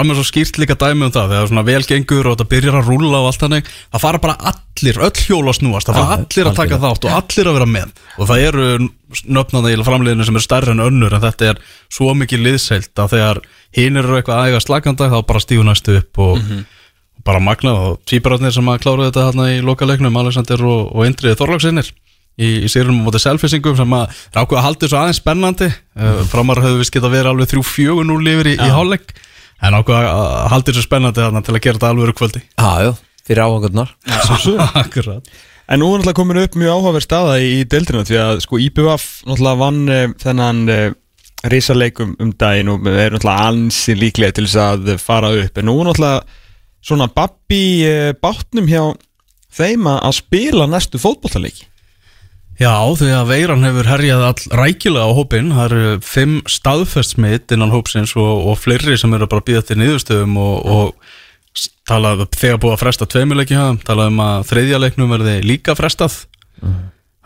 er 0.00 0.16
svo 0.18 0.24
skýrt 0.26 0.56
líka 0.58 0.74
dæmi 0.74 1.06
um 1.06 1.12
það 1.14 1.28
þegar 1.30 1.50
svona 1.52 1.62
vel 1.68 1.82
gengur 1.86 2.26
og 2.26 2.34
þetta 2.34 2.46
byrjar 2.50 2.78
að 2.80 2.88
rúlla 2.90 3.20
og 3.20 3.28
allt 3.28 3.44
þannig, 3.44 3.68
það 3.94 4.02
fara 4.02 4.20
bara 4.24 4.50
allir 4.50 4.98
öll 5.06 5.20
hjól 5.20 5.42
að 5.46 5.58
snúast, 5.60 5.86
það 5.86 6.00
fara 6.00 6.16
allir 6.16 6.50
að 6.50 6.58
taka 6.58 6.78
þátt 6.82 7.06
og 7.06 7.14
allir 7.20 7.50
að 7.52 7.56
vera 7.60 7.68
með. 7.70 7.92
Og 8.18 8.30
það 8.32 8.42
eru 8.48 8.66
nöfnaða 9.38 9.70
í 9.70 9.86
framliðinu 9.86 10.26
sem 10.26 10.40
eru 10.40 10.42
stærri 10.48 10.74
en 10.74 10.82
önnur 10.88 11.14
en 11.14 11.22
þetta 11.22 11.52
er 11.52 11.60
svo 11.86 12.16
mikið 12.18 12.42
liðseilt 12.48 13.02
að 13.04 13.14
þegar 13.14 13.40
hinn 13.78 14.02
eru 14.02 14.18
eitthvað 14.18 14.42
aðeiga 14.42 14.64
slaganda 14.66 15.12
þá 15.14 15.20
bara 15.30 15.44
stígu 15.46 15.68
næstu 15.70 16.00
upp 16.00 16.22
og 16.26 16.42
og 16.42 16.64
bara 17.26 17.42
magnað 17.42 17.78
og 17.82 18.02
tvíbararnir 18.08 18.54
sem 18.54 18.68
að 18.70 18.82
klára 18.84 19.08
þetta 19.08 19.28
hérna 19.28 19.46
í 19.54 19.62
lokaleiknum, 19.64 20.18
Alexander 20.20 20.62
og, 20.66 20.90
og 20.92 21.08
Indriði 21.08 21.38
Þorlagsinnir 21.40 21.88
í, 22.36 22.50
í 22.66 22.70
sérunum 22.70 23.02
á 23.02 23.04
móti 23.08 23.22
selfisingum 23.22 23.78
sem 23.78 23.96
að 23.96 24.20
ráku 24.36 24.58
að 24.58 24.66
haldi 24.66 24.90
svo 24.90 25.00
aðeins 25.00 25.22
spennandi. 25.22 25.70
Uh, 25.96 26.20
framar 26.30 26.60
höfðu 26.64 26.82
vist 26.82 26.94
geta 26.94 27.10
verið 27.12 27.32
alveg 27.32 27.52
3-4-0 27.54 28.30
yfir 28.34 28.52
í, 28.52 28.54
í 28.60 28.70
hálfleik 28.76 29.16
en 29.64 29.78
ákveða 29.78 30.12
að 30.12 30.48
haldi 30.52 30.76
svo 30.76 30.84
spennandi 30.84 31.24
þarna 31.24 31.42
til 31.44 31.56
að 31.56 31.62
gera 31.64 31.78
þetta 31.80 31.92
alveg 31.94 32.16
kvöldi. 32.18 32.42
Já, 32.44 32.72
já, 32.84 32.92
fyrir 33.26 33.44
áhangarnar 33.46 33.94
Akkurat. 34.82 35.34
En 35.66 35.82
nú 35.82 35.88
er 35.90 35.98
náttúrulega 35.98 36.18
komin 36.20 36.42
upp 36.44 36.54
mjög 36.60 36.76
áhugaverð 36.76 37.06
staða 37.08 37.38
í, 37.42 37.48
í 37.58 37.66
deildina 37.66 38.04
því 38.06 38.18
að 38.22 38.44
sko 38.44 38.60
IBVF 38.62 39.06
náttúrulega 39.26 39.62
vann 39.64 39.80
uh, 39.88 40.02
þennan 40.22 40.60
uh, 40.70 40.86
risaleikum 41.50 42.14
um 42.22 42.30
daginn 42.38 42.70
og 42.70 42.86
er 42.92 43.16
náttúrulega 43.16 43.48
ansi 43.50 43.96
líklega 43.98 44.36
til 44.36 44.46
þess 44.46 44.60
að 44.62 44.92
fara 45.02 45.32
upp. 45.40 45.58
En 45.58 45.66
nú 45.70 45.80
náttúrulega 45.80 46.44
svona 46.86 47.08
babbi 47.12 47.64
uh, 47.86 48.12
bátnum 48.22 48.68
hjá 48.70 48.82
þeim 49.56 49.88
að 49.90 50.12
spila 50.20 50.68
næstu 50.70 51.00
fótbollaleiki 51.02 51.66
Já, 52.56 52.72
því 52.96 53.10
að 53.12 53.28
veiran 53.28 53.66
hefur 53.66 53.88
herjað 53.90 54.22
all 54.30 54.58
rækilega 54.62 55.04
á 55.04 55.16
hópin 55.18 55.50
það 55.52 55.66
eru 55.66 55.96
fimm 56.00 56.36
staðfestsmitt 56.48 57.52
innan 57.52 57.72
hópsins 57.74 58.14
og, 58.16 58.46
og 58.48 58.56
fleiri 58.56 58.96
sem 58.96 59.12
eru 59.12 59.28
bara 59.28 59.44
að 59.44 59.48
býða 59.50 59.64
til 59.68 59.76
niðurstöðum 59.82 60.38
og, 60.40 60.54
og 60.64 61.66
talað 61.88 62.24
þegar 62.32 62.62
búið 62.62 62.76
að 62.76 62.80
fresta 62.80 63.08
tveimileiki 63.12 63.58
hafa, 63.58 63.76
talað 63.84 64.08
um 64.12 64.22
að 64.24 64.46
þriðja 64.50 64.80
leiknum 64.80 65.12
verði 65.12 65.36
líka 65.44 65.76
frestað. 65.76 66.16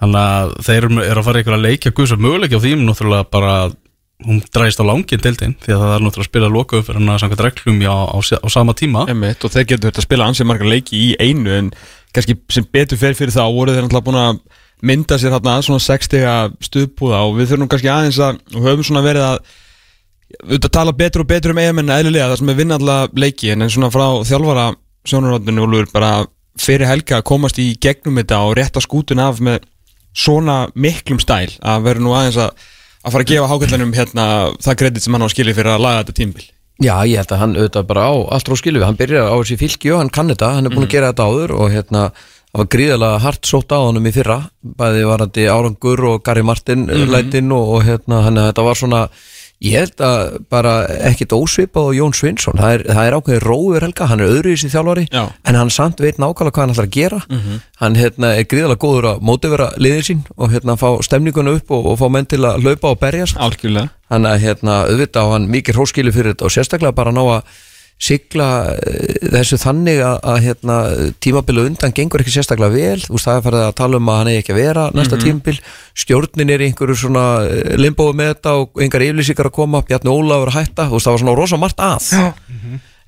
Þannig 0.01 0.21
að 0.21 0.53
þeir 0.67 0.89
eru 0.89 1.21
að 1.21 1.27
fara 1.29 1.45
ykkur 1.45 1.57
að 1.57 1.65
leikja 1.69 1.95
guðs 1.95 2.15
og 2.17 2.23
möguleiki 2.25 2.59
á 2.59 2.65
þým 2.67 2.85
náttúrulega 2.87 3.31
bara 3.31 3.55
hún 4.27 4.41
dræst 4.53 4.81
á 4.81 4.85
langin 4.85 5.23
deildin 5.23 5.57
því 5.63 5.75
að 5.75 5.83
það 5.83 5.95
er 5.95 6.05
náttúrulega 6.05 6.27
að 6.27 6.31
spila 6.31 6.51
lokaum 6.53 6.85
fyrir 6.87 7.01
hann 7.01 7.13
að 7.13 7.21
samkvæmt 7.23 7.45
reglum 7.47 7.81
já, 7.85 7.93
á, 7.93 8.19
á 8.21 8.49
sama 8.53 8.75
tíma. 8.77 9.07
Emitt, 9.11 9.45
og 9.45 9.55
þeir 9.55 9.67
getur 9.73 9.91
þetta 9.91 10.03
að 10.03 10.09
spila 10.09 10.29
ansið 10.31 10.51
margar 10.51 10.71
leiki 10.71 11.01
í 11.01 11.11
einu 11.21 11.55
en 11.57 11.71
kannski 12.15 12.37
sem 12.53 12.67
betur 12.73 13.01
fer 13.01 13.17
fyrir 13.19 13.35
það 13.35 13.55
voru 13.57 13.77
þeir 13.77 13.87
náttúrulega 13.87 14.09
búin 14.09 14.21
að 14.21 14.43
mynda 14.91 15.19
sér 15.21 15.35
hérna 15.35 15.59
svona 15.65 15.83
60 15.85 16.61
stuðbúða 16.65 17.25
og 17.29 17.35
við 17.39 17.53
þurfum 17.53 17.71
kannski 17.71 17.91
aðeins 17.93 18.21
að 18.25 18.41
og 18.57 18.65
höfum 18.65 18.87
svona 18.87 19.05
verið 19.05 19.27
að 19.27 19.41
auðvitað 20.47 20.75
tala 20.77 20.97
betur 20.97 21.25
og 21.25 21.31
betur 21.31 21.55
um 21.55 21.61
EM 21.61 21.83
en 21.83 21.95
eðlilega 21.97 22.31
það 22.31 22.41
sem 22.41 22.53
er 22.53 22.61
vinna 22.61 22.79
alla 22.81 22.99
leiki 23.13 23.51
en 23.53 23.65
en 23.67 23.73
svona 23.73 23.91
frá 23.93 24.07
þjálfara 24.27 24.67
sjónarhóttinu 25.11 25.67
Úlfur 25.67 25.91
bara 25.93 26.13
fyrir 26.61 26.89
helga 26.89 27.19
að 27.19 27.27
komast 27.31 27.61
í 27.61 27.73
gegnum 27.83 28.21
þetta 28.21 28.41
og 28.47 28.55
rétta 28.59 28.83
skútun 28.85 29.23
af 29.23 29.41
með 29.45 29.65
svona 30.17 30.63
miklum 30.75 31.21
stæl 31.23 31.51
að 31.61 31.87
vera 31.87 32.03
nú 32.03 32.15
aðeins 32.17 32.41
að 32.41 32.69
að 33.01 33.15
fara 33.15 33.25
að 33.27 33.31
gefa 33.35 33.51
hákallanum 33.51 33.93
hérna 33.97 34.25
það 34.61 34.81
kredit 34.83 35.05
sem 35.05 35.15
hann 35.17 35.25
á 35.25 35.33
skilið 35.33 35.61
fyrir 35.61 35.75
að 35.75 35.85
laga 35.87 36.03
þetta 36.03 36.19
tímbil 36.21 36.49
Já, 36.81 36.95
ég 37.05 37.21
held 37.21 37.33
að 37.35 37.41
hann 37.43 37.57
auðvitað 37.59 37.89
bara 37.91 38.05
á 38.09 38.13
allt 38.33 38.49
frá 38.49 38.57
skilu 38.57 38.83
hann 38.87 38.97
byrjar 38.97 39.29
á 39.29 39.37
þessi 39.37 39.59
fylki 39.61 39.91
og 39.93 39.99
hann 40.01 40.13
kann 40.17 40.33
þetta. 40.33 40.55
Hann 40.57 40.65
er 40.65 40.73
búin 40.73 40.87
að 40.87 40.95
gera 40.95 41.11
þetta 41.11 41.27
áður 41.29 41.53
og 41.59 41.75
hérna 41.75 42.05
það 42.51 42.63
var 42.63 42.69
gríðarlega 42.75 43.19
hart 43.25 43.51
sótt 43.51 43.75
á 43.77 43.79
honum 43.79 44.09
í 44.09 44.13
fyrra 44.15 44.39
bæði 44.65 45.03
varandi 45.11 45.45
Árangur 45.53 46.03
og 46.09 46.23
Gary 46.25 46.43
Martin 46.43 46.87
mm. 46.89 47.13
lætin 47.13 47.53
og, 47.55 47.75
og 47.77 47.85
hérna 47.87 48.23
hann 48.25 48.41
þetta 48.41 48.65
var 48.65 48.81
svona 48.81 49.03
ég 49.61 49.77
held 49.77 50.01
að 50.01 50.37
bara 50.53 50.73
ekkit 51.11 51.35
ósvipað 51.37 51.91
og 51.91 51.97
Jón 51.99 52.15
Svinsson 52.17 52.57
það 52.57 52.75
er, 52.77 52.85
það 52.89 53.09
er 53.09 53.17
ákveðið 53.19 53.43
róður 53.45 53.87
helga, 53.87 54.09
hann 54.09 54.23
er 54.25 54.33
öðru 54.33 54.55
í 54.55 54.71
þjálfari 54.73 55.07
Já. 55.13 55.23
en 55.45 55.59
hann 55.59 55.73
samt 55.75 56.01
veit 56.01 56.21
nákvæmlega 56.21 56.55
hvað 56.57 56.65
hann 56.65 56.75
ætlar 56.75 56.89
að 56.89 56.97
gera. 56.97 57.21
Hann 57.81 57.99
hérna, 58.01 58.33
er 58.41 58.49
gríðarlega 58.49 58.81
góður 58.81 59.09
að 59.13 59.25
mótivera 59.29 59.71
liðið 59.77 60.07
sín 60.09 60.23
og 60.37 60.55
hérna 60.55 60.77
fá 60.81 60.89
stemninguna 61.05 61.57
upp 61.59 61.75
og, 61.77 61.91
og 61.93 61.99
fá 62.01 62.07
menn 62.13 62.29
til 62.31 62.41
að 62.45 62.65
laupa 62.65 62.95
og 62.95 63.01
berjast. 63.03 63.37
Algjörlega. 63.41 63.93
Þannig 64.11 64.33
að 64.33 64.45
hérna, 64.47 64.79
auðvitað 64.89 65.29
á 65.29 65.33
hann 65.35 65.51
mikið 65.53 65.77
hróskilu 65.77 66.15
fyrir 66.15 66.35
þetta 66.35 66.49
og 66.49 66.57
sérstaklega 66.57 66.97
bara 66.97 67.13
ná 67.15 67.23
að 67.27 67.61
sigla 68.01 68.49
eh, 68.81 69.29
þessu 69.35 69.59
þannig 69.61 70.01
að, 70.05 70.19
að 70.33 70.39
hérna, 70.47 70.77
tímabilu 71.23 71.67
undan 71.69 71.95
gengur 71.97 72.23
ekki 72.25 72.33
sérstaklega 72.35 72.73
vel, 72.73 73.01
þú 73.05 73.17
veist 73.17 73.29
það 73.29 73.41
er 73.41 73.47
farið 73.47 73.65
að 73.67 73.75
tala 73.81 74.01
um 74.01 74.09
að 74.11 74.21
hann 74.21 74.31
eigi 74.33 74.43
ekki 74.43 74.55
að 74.55 74.61
vera 74.63 74.85
næsta 74.97 75.19
tímabil. 75.21 75.57
Stjórnin 76.01 76.53
er 76.55 76.65
í 76.65 76.71
einhverju 76.71 76.97
svona 77.03 77.25
eh, 77.45 77.75
limbói 77.81 78.15
með 78.17 78.33
þetta 78.35 78.55
og 78.63 78.81
einhver 78.81 79.05
yflýsingar 79.11 79.51
að 79.51 79.57
koma. 79.59 79.83
Bjarni 79.91 80.15
Ólafur 80.15 80.53
að 80.55 80.57
hætta, 80.63 80.89
þú 80.89 80.97
veist 80.97 81.11
það 81.11 81.17
var 81.19 81.23
svona 81.25 81.37
rosa 81.43 81.61
margt 81.61 81.85
að. 81.85 82.09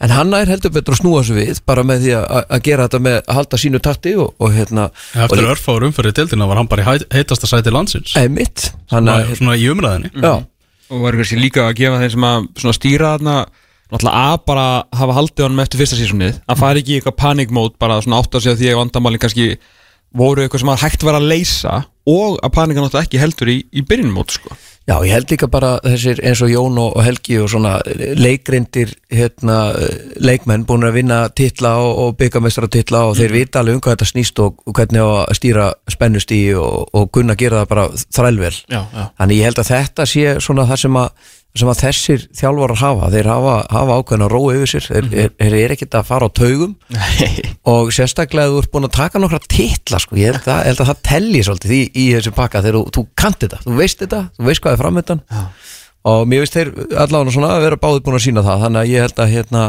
En 0.02 0.10
hann 0.10 0.34
er 0.34 0.50
heldur 0.50 0.72
betur 0.74 0.96
að 0.96 0.98
snúa 0.98 1.20
þessu 1.22 1.34
við 1.36 1.58
bara 1.68 1.84
með 1.86 2.00
því 2.02 2.14
að, 2.18 2.24
að 2.56 2.62
gera 2.66 2.86
þetta 2.88 3.00
með 3.06 3.18
að 3.20 3.36
halda 3.38 3.60
sínu 3.62 3.80
takti 3.86 4.14
og, 4.18 4.32
og 4.42 4.50
hérna 4.56 4.88
Eftir 5.14 5.46
örfáður 5.52 5.86
umfyrir 5.86 6.16
dildina 6.16 6.48
var 6.50 6.58
hann 6.58 6.70
bara 6.72 6.82
í 6.82 7.04
heitasta 7.14 7.46
sæti 7.46 7.70
landsins. 7.70 8.16
Einmitt, 8.18 8.72
hann 8.90 9.06
Svona, 9.06 9.36
svona 9.38 9.54
í 9.54 9.68
umræðinni 9.70 10.10
já, 10.18 10.32
og 10.90 11.04
var 11.04 11.14
náttúrulega 13.92 14.24
að 14.32 14.42
bara 14.48 14.66
hafa 15.02 15.18
haldið 15.20 15.46
honum 15.46 15.62
eftir 15.64 15.82
fyrsta 15.82 16.00
sísunnið 16.00 16.42
að 16.48 16.60
fara 16.64 16.82
ekki 16.82 16.96
í 16.96 16.98
eitthvað 16.98 17.20
panikmót 17.22 17.78
bara 17.82 18.00
svona 18.02 18.22
átt 18.22 18.34
að 18.38 18.46
segja 18.46 18.58
því 18.60 18.72
að 18.72 18.82
vandamálin 18.82 19.22
kannski 19.22 19.48
voru 20.12 20.44
eitthvað 20.44 20.64
sem 20.64 20.72
að 20.74 20.82
hægt 20.84 21.06
var 21.06 21.16
að 21.18 21.30
leysa 21.30 21.78
og 22.08 22.38
að 22.42 22.52
panika 22.56 22.82
náttúrulega 22.82 23.06
ekki 23.06 23.20
heldur 23.22 23.50
í, 23.52 23.56
í 23.70 23.82
byrjunmót 23.86 24.34
sko. 24.34 24.56
Já, 24.82 24.96
ég 25.06 25.12
held 25.14 25.30
líka 25.30 25.46
bara 25.46 25.76
þessir 25.84 26.18
eins 26.26 26.40
og 26.42 26.50
Jón 26.50 26.78
og 26.82 26.96
Helgi 27.06 27.36
og 27.38 27.46
svona 27.52 27.76
leikreindir 28.18 28.90
hérna, 29.14 29.58
leikmenn 30.18 30.64
búin 30.66 30.88
að 30.88 30.96
vinna 30.96 31.18
titla 31.30 31.76
og, 31.78 32.00
og 32.02 32.16
byggamestara 32.18 32.66
titla 32.72 33.04
og 33.06 33.14
þeir 33.20 33.36
vita 33.36 33.62
alveg 33.62 33.78
um 33.78 33.84
hvað 33.84 33.94
þetta 33.94 34.08
snýst 34.10 34.42
og, 34.42 34.58
og 34.66 34.74
hvernig 34.74 35.04
að 35.04 35.36
stýra 35.38 35.68
spennust 35.94 36.34
í 36.34 36.40
og, 36.58 36.90
og 36.98 37.12
kunna 37.14 37.38
gera 37.38 37.62
það 37.62 37.70
bara 37.76 37.86
þrælvel 38.02 38.56
Já, 38.66 38.80
já. 38.82 39.04
Þannig 39.22 39.38
ég 39.38 39.48
held 39.48 39.62
að 39.62 39.70
þetta 39.70 40.08
sé 40.10 40.26
svona 40.42 40.66
það 40.72 40.82
sem 40.82 41.00
að 41.04 41.30
sem 41.58 41.68
að 41.68 41.80
þessir 41.82 42.22
þjálfarar 42.38 42.80
hafa 42.80 43.08
þeir 43.12 43.28
hafa, 43.28 43.56
hafa 43.74 43.96
ákveðna 44.00 44.28
ró 44.32 44.38
yfir 44.54 44.70
sér 44.72 44.86
þeir, 44.86 45.08
þeir, 45.12 45.34
þeir 45.42 45.56
eru 45.58 45.76
ekkert 45.76 45.98
að 45.98 46.08
fara 46.08 46.28
á 46.28 46.36
taugum. 46.38 46.72
Og 47.72 47.92
sérstaklega 47.92 48.48
ef 48.48 48.54
þú 48.54 48.62
ert 48.62 48.72
búin 48.72 48.88
að 48.88 48.94
taka 48.96 49.20
nokkra 49.20 49.42
titla 49.52 50.00
sko, 50.02 50.16
ég 50.20 50.32
held 50.32 50.48
að, 50.48 50.62
held 50.70 50.82
að 50.82 50.90
það 50.92 51.02
telli 51.10 51.44
svolítið 51.44 51.76
í, 51.76 51.82
í 51.92 52.06
þessu 52.16 52.32
pakka 52.38 52.64
þegar 52.64 52.78
þú, 52.78 52.84
þú 52.96 53.04
kannt 53.20 53.44
þetta, 53.44 53.60
þú 53.66 53.76
veist 53.82 54.04
þetta 54.04 54.22
þú 54.38 54.48
veist 54.48 54.64
hvað 54.64 54.76
er 54.76 54.82
framöndan 54.82 55.22
og 56.12 56.24
mér 56.30 56.42
veist 56.42 56.56
þeir 56.56 56.72
allavega 57.04 57.34
svona 57.36 57.50
að 57.56 57.66
vera 57.66 57.82
báðið 57.84 58.06
búin 58.06 58.18
að 58.18 58.24
sína 58.24 58.46
það 58.46 58.64
þannig 58.64 58.80
að 58.80 58.92
ég 58.92 59.06
held 59.06 59.20
að 59.22 59.32
hérna, 59.36 59.62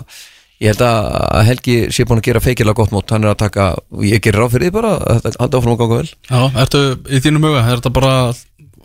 ég 0.64 0.72
held 0.74 0.86
að 0.88 1.44
Helgi 1.50 1.76
sé 1.94 2.08
búin 2.08 2.24
að 2.24 2.30
gera 2.30 2.42
feikilega 2.48 2.80
gott 2.80 2.96
mót 2.96 3.14
hann 3.14 3.28
er 3.28 3.34
að 3.34 3.42
taka, 3.44 3.68
og 3.94 4.08
ég 4.08 4.24
gerir 4.24 4.42
ráð 4.42 4.56
fyrir 4.56 4.70
því 4.70 4.76
bara 4.80 4.96
að 4.98 5.22
þetta 5.28 5.44
haldi 5.44 5.60
áfram 5.60 5.76
að 5.76 5.84
ganga 5.84 6.00
vel. 6.00 6.14
Já, 6.32 6.42
ertu 6.64 6.84
í 7.12 7.22
þínum 7.28 7.48
huga, 7.50 7.64
er 7.68 7.82
þetta 7.82 7.94
bara 8.00 8.16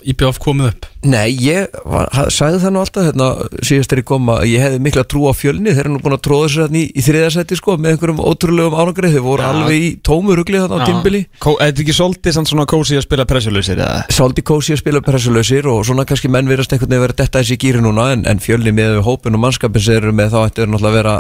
IPF 0.03 0.39
komið 0.43 0.71
upp? 0.73 0.87
Nei, 1.09 1.31
ég 1.39 1.71
var, 1.87 2.09
sagði 2.35 2.59
það 2.65 2.73
nú 2.75 2.81
alltaf 2.83 3.05
hérna, 3.07 3.27
síðast 3.63 3.93
er 3.95 4.01
ég 4.03 4.07
kom 4.09 4.27
að 4.33 4.41
ég 4.51 4.61
hefði 4.65 4.79
mikla 4.83 5.05
trú 5.07 5.21
á 5.31 5.33
fjölni. 5.37 5.71
Þeir 5.71 5.85
eru 5.85 5.93
nú 5.95 6.01
búin 6.03 6.17
að 6.17 6.25
tróða 6.27 6.49
sér 6.51 6.63
hérna 6.67 6.81
í, 6.81 6.85
í 6.91 7.01
þriðasætti 7.07 7.55
sko, 7.61 7.77
með 7.79 7.91
einhverjum 7.95 8.23
ótrúlegum 8.27 8.77
árangrið 8.83 9.15
þeir 9.15 9.25
voru 9.25 9.47
alveg 9.47 9.79
í 9.79 9.91
tómu 10.03 10.35
rugli 10.39 10.59
þarna 10.59 10.83
á 10.83 10.87
tímbili 10.89 11.21
Kó, 11.39 11.51
Er 11.59 11.71
þetta 11.71 11.83
ekki 11.85 11.95
svolítið 12.01 12.33
samt 12.35 12.51
svona 12.51 12.67
kósi 12.71 12.99
að 12.99 13.07
spila 13.07 13.29
pressjuleysir 13.31 13.79
eða? 13.79 14.03
Svolítið 14.11 14.45
kósi 14.51 14.75
að 14.75 14.83
spila 14.83 15.01
pressulösir 15.07 15.65
og 15.71 15.87
svona 15.87 16.05
kannski 16.09 16.29
menn 16.33 16.51
verðast 16.51 16.73
einhvern 16.75 16.91
veginn 16.91 17.07
verið 17.07 17.21
detta 17.23 17.43
þessi 17.43 17.57
gýri 17.63 17.81
núna 17.85 18.05
en, 18.17 18.27
en 18.27 18.43
fjölni 18.43 18.73
með 18.75 19.01
hópin 19.07 19.39
og 19.39 19.43
mannskapin 19.47 19.83
sem 19.85 19.99
eru 20.01 20.13
með 20.17 20.35
þá 20.35 20.41
ættu 20.45 20.59
þeir 20.65 20.71
náttúrulega 20.75 20.91
að 20.91 20.99
vera 20.99 21.15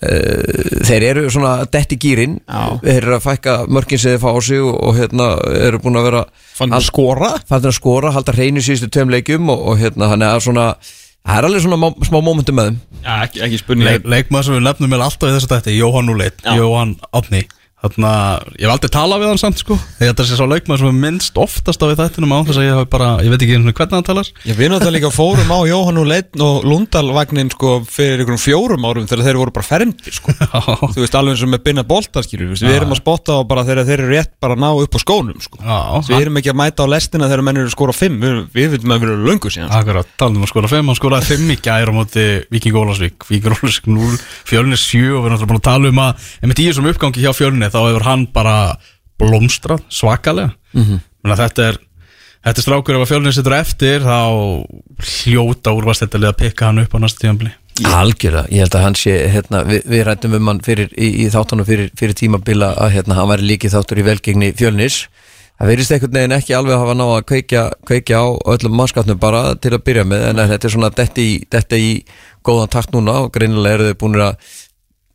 Að 0.00 0.86
þeir 0.88 1.04
eru 1.10 1.22
svona 1.32 1.52
detti 1.68 1.98
gýrin 2.00 2.38
þeir 2.80 3.02
eru 3.02 3.16
að 3.18 3.24
fækka 3.26 3.56
mörkin 3.68 4.00
sem 4.00 4.14
þeir 4.14 4.22
fá 4.22 4.30
á 4.32 4.38
sig 4.46 4.62
og, 4.64 4.72
og 4.88 4.96
hérna 4.96 5.26
eru 5.60 5.80
búin 5.84 5.98
að 6.00 6.06
vera 6.08 6.22
Fann 6.56 6.72
að 6.76 6.86
skora? 6.88 7.30
fannir 7.48 7.68
að 7.72 7.76
skora, 7.76 8.12
halda 8.16 8.32
hreinu 8.36 8.62
síðustu 8.64 8.88
tveim 8.94 9.12
leikjum 9.12 9.52
og, 9.52 9.60
og 9.74 9.78
hérna 9.82 10.08
þannig 10.14 10.32
að 10.34 10.42
svona 10.46 10.66
það 10.80 11.36
er 11.36 11.48
alveg 11.50 11.64
svona 11.66 11.78
má- 11.82 12.06
smá 12.08 12.18
mómentum 12.24 12.56
með 12.56 12.70
þeim. 12.70 12.78
Já, 13.04 13.14
ekki, 13.26 13.40
ekki 13.44 13.58
spurning. 13.60 13.86
Leik, 13.90 14.06
leikmaður 14.08 14.46
sem 14.48 14.56
við 14.56 14.64
nefnum 14.70 14.90
með 14.94 15.04
alltaf 15.06 15.28
í 15.28 15.34
þessu 15.36 15.50
dætti 15.52 15.76
Jóhann 15.76 16.12
Úleit, 16.14 16.40
Jóhann 16.56 16.94
Átni 17.12 17.42
Þannig 17.80 18.08
að 18.10 18.48
ég 18.60 18.66
hef 18.66 18.72
aldrei 18.74 18.90
talað 18.92 19.22
við 19.22 19.30
hann 19.30 19.40
samt 19.40 19.60
sko. 19.62 19.76
Ég 20.00 20.10
þetta 20.10 20.24
sé 20.28 20.36
svo 20.36 20.46
leikmaður 20.50 20.82
sem 20.82 20.90
er 20.90 20.98
minnst 21.00 21.38
oftast 21.40 21.80
á 21.80 21.86
við 21.88 22.00
þættinum 22.02 22.34
á 22.36 22.38
þess 22.44 22.60
að 22.60 22.66
ég 22.66 22.74
hafi 22.76 22.88
bara, 22.92 23.08
ég 23.24 23.32
veit 23.32 23.44
ekki 23.46 23.56
sinni 23.56 23.72
hvernig 23.78 23.96
hann 23.96 24.06
talar. 24.10 24.30
Já, 24.44 24.52
við 24.58 24.70
náttúrulega 24.72 24.96
líka 24.98 25.10
fórum 25.14 25.54
á 25.56 25.58
Jóhann 25.70 26.00
og 26.02 26.08
Leitn 26.10 26.44
og 26.44 26.66
Lundalvagnin 26.68 27.52
sko 27.54 27.72
fyrir 27.88 28.20
einhverjum 28.20 28.42
fjórum 28.42 28.84
árum 28.84 29.08
þegar 29.08 29.24
þeir 29.30 29.40
voru 29.40 29.54
bara 29.56 29.68
fermdir 29.70 30.16
sko. 30.18 30.34
Þú 30.92 31.00
veist 31.00 31.16
alveg 31.16 31.38
eins 31.38 31.44
og 31.46 31.52
með 31.54 31.64
binna 31.70 31.86
bolta 31.88 32.24
skilur 32.26 32.52
við, 32.52 32.66
erum 32.68 32.92
að 32.92 33.00
spotta 33.00 33.38
á 33.40 33.48
bara 33.48 33.64
þegar 33.64 33.88
þeir 33.88 34.04
eru 34.04 34.12
rétt 34.12 34.34
bara 34.44 34.58
að 34.58 34.62
ná 34.66 34.68
upp 34.84 34.96
á 34.96 35.00
skónum 35.00 35.40
sko. 35.40 35.62
Já, 35.64 35.80
Við 36.10 36.20
erum 36.20 36.40
ekki 36.42 36.52
að 36.52 36.60
mæta 36.60 36.84
á 36.84 36.92
lestina 36.92 37.30
þegar 37.30 37.44
menn 37.48 37.62
eru 37.62 37.70
að 37.70 37.76
skora 37.78 37.96
fimm, 37.96 38.20
við, 38.20 38.38
við 38.52 38.74
veitum 38.74 38.92
að 38.92 39.00
við 39.00 39.14
erum 39.14 39.26
löngu 39.30 39.52
síðan 39.54 39.70
sko. 39.70 39.80
Akkurat, 39.80 40.12
talum 40.20 40.40
um 40.40 40.44
að 40.44 40.52
skora 40.52 40.72
5 40.74 40.90
Hann 40.90 40.98
skoraði 40.98 41.28
5 41.30 41.54
í 41.54 41.58
gæra 41.64 41.94
á 41.94 41.96
móti 41.96 42.26
Viking 42.52 42.78
Ólasvík 42.80 43.26
Viking 43.30 43.54
Ólasvík 43.56 43.88
0, 43.90 44.18
fjölni 44.48 44.78
7 44.80 45.00
Og 45.00 45.24
við 45.24 45.30
erum 45.30 45.36
náttúrulega 45.36 45.50
búin 45.52 45.60
að 45.60 45.68
tala 45.70 45.92
um 45.92 46.02
að 46.02 46.28
Ef 46.40 46.54
í 46.60 46.66
þessum 46.66 46.90
uppgangi 46.90 47.24
hjá 47.24 47.32
fjölni 47.36 47.69
Þá 47.70 47.80
hefur 47.84 48.08
hann 48.08 48.26
bara 48.34 48.56
blómstrað 49.20 49.84
svakalega. 49.88 50.54
Mm 50.74 50.84
-hmm. 50.84 51.36
Þetta 51.36 51.68
er 51.68 51.80
Þetta 52.40 52.56
er 52.56 52.64
strákur 52.64 52.96
ef 52.96 53.02
að 53.04 53.10
fjölni 53.10 53.32
sittur 53.36 53.52
eftir 53.52 54.00
Þá 54.00 54.20
hljóta 55.04 55.74
úrvastættilega 55.76 56.32
að 56.32 56.38
pikka 56.40 56.70
hann 56.70 56.80
upp 56.80 56.94
á 56.96 56.98
næsta 57.02 57.20
tíðanbili 57.20 57.52
Algjörlega, 57.88 58.48
ég 58.52 58.64
held 58.64 58.76
að 58.76 58.82
hann 58.84 58.96
sé 58.98 59.12
hérna, 59.32 59.62
við, 59.64 59.84
við 59.88 60.02
rættum 60.04 60.34
um 60.36 60.48
hann 60.50 60.58
fyrir, 60.64 60.90
í, 61.00 61.06
í 61.24 61.26
þáttanum 61.32 61.64
fyrir, 61.64 61.88
fyrir 61.96 62.16
tímabila 62.18 62.74
að 62.76 62.96
hérna, 62.98 63.16
hann 63.16 63.30
væri 63.30 63.46
líkið 63.48 63.72
þáttur 63.72 64.00
í 64.02 64.04
velgengni 64.04 64.50
fjölnis. 64.58 64.98
Það 65.56 65.70
verðist 65.70 65.94
einhvern 65.94 66.18
veginn 66.18 66.34
ekki 66.36 66.56
alveg 66.58 66.74
að 66.76 66.82
hafa 66.82 66.96
ná 66.98 67.04
að 67.06 67.24
kveikja, 67.30 67.62
kveikja 67.88 68.20
á 68.20 68.28
öllum 68.52 68.76
mannskapnum 68.76 69.20
bara 69.22 69.42
til 69.60 69.72
að 69.76 69.84
byrja 69.86 70.04
með 70.08 70.26
en 70.28 70.42
þetta 70.52 70.68
er 70.68 70.74
svona 70.74 70.92
detti 70.98 71.24
í, 71.24 71.38
í 71.80 71.90
góðan 72.44 72.72
takt 72.72 72.92
núna 72.96 73.16
og 73.24 73.32
greinilega 73.32 73.78
eru 73.78 73.88
þau 73.90 74.00
búin 74.02 74.20
að 74.26 74.52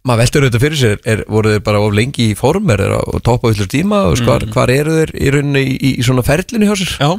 maður 0.06 0.22
veldur 0.22 0.46
auðvitað 0.46 0.64
fyrir 0.64 0.80
sér, 0.80 1.00
er, 1.10 1.24
voru 1.32 1.54
þeir 1.56 1.64
bara 1.66 1.82
of 1.82 1.96
lengi 1.98 2.30
í 2.30 2.36
form, 2.38 2.70
er 2.74 2.84
þeir 2.84 2.94
að 3.00 3.20
toppa 3.26 3.52
öllu 3.52 3.68
tíma 3.72 4.02
og 4.10 4.18
mm. 4.20 4.28
hvar, 4.28 4.46
hvar 4.54 4.74
eru 4.74 4.98
þeir 5.00 5.14
í 5.18 5.32
rauninni 5.34 5.64
í, 5.64 5.76
í, 5.76 5.92
í 6.00 6.06
svona 6.06 6.26
ferlinu 6.26 6.70
hjá 6.70 6.76
sér? 6.82 6.94
Já, 7.02 7.10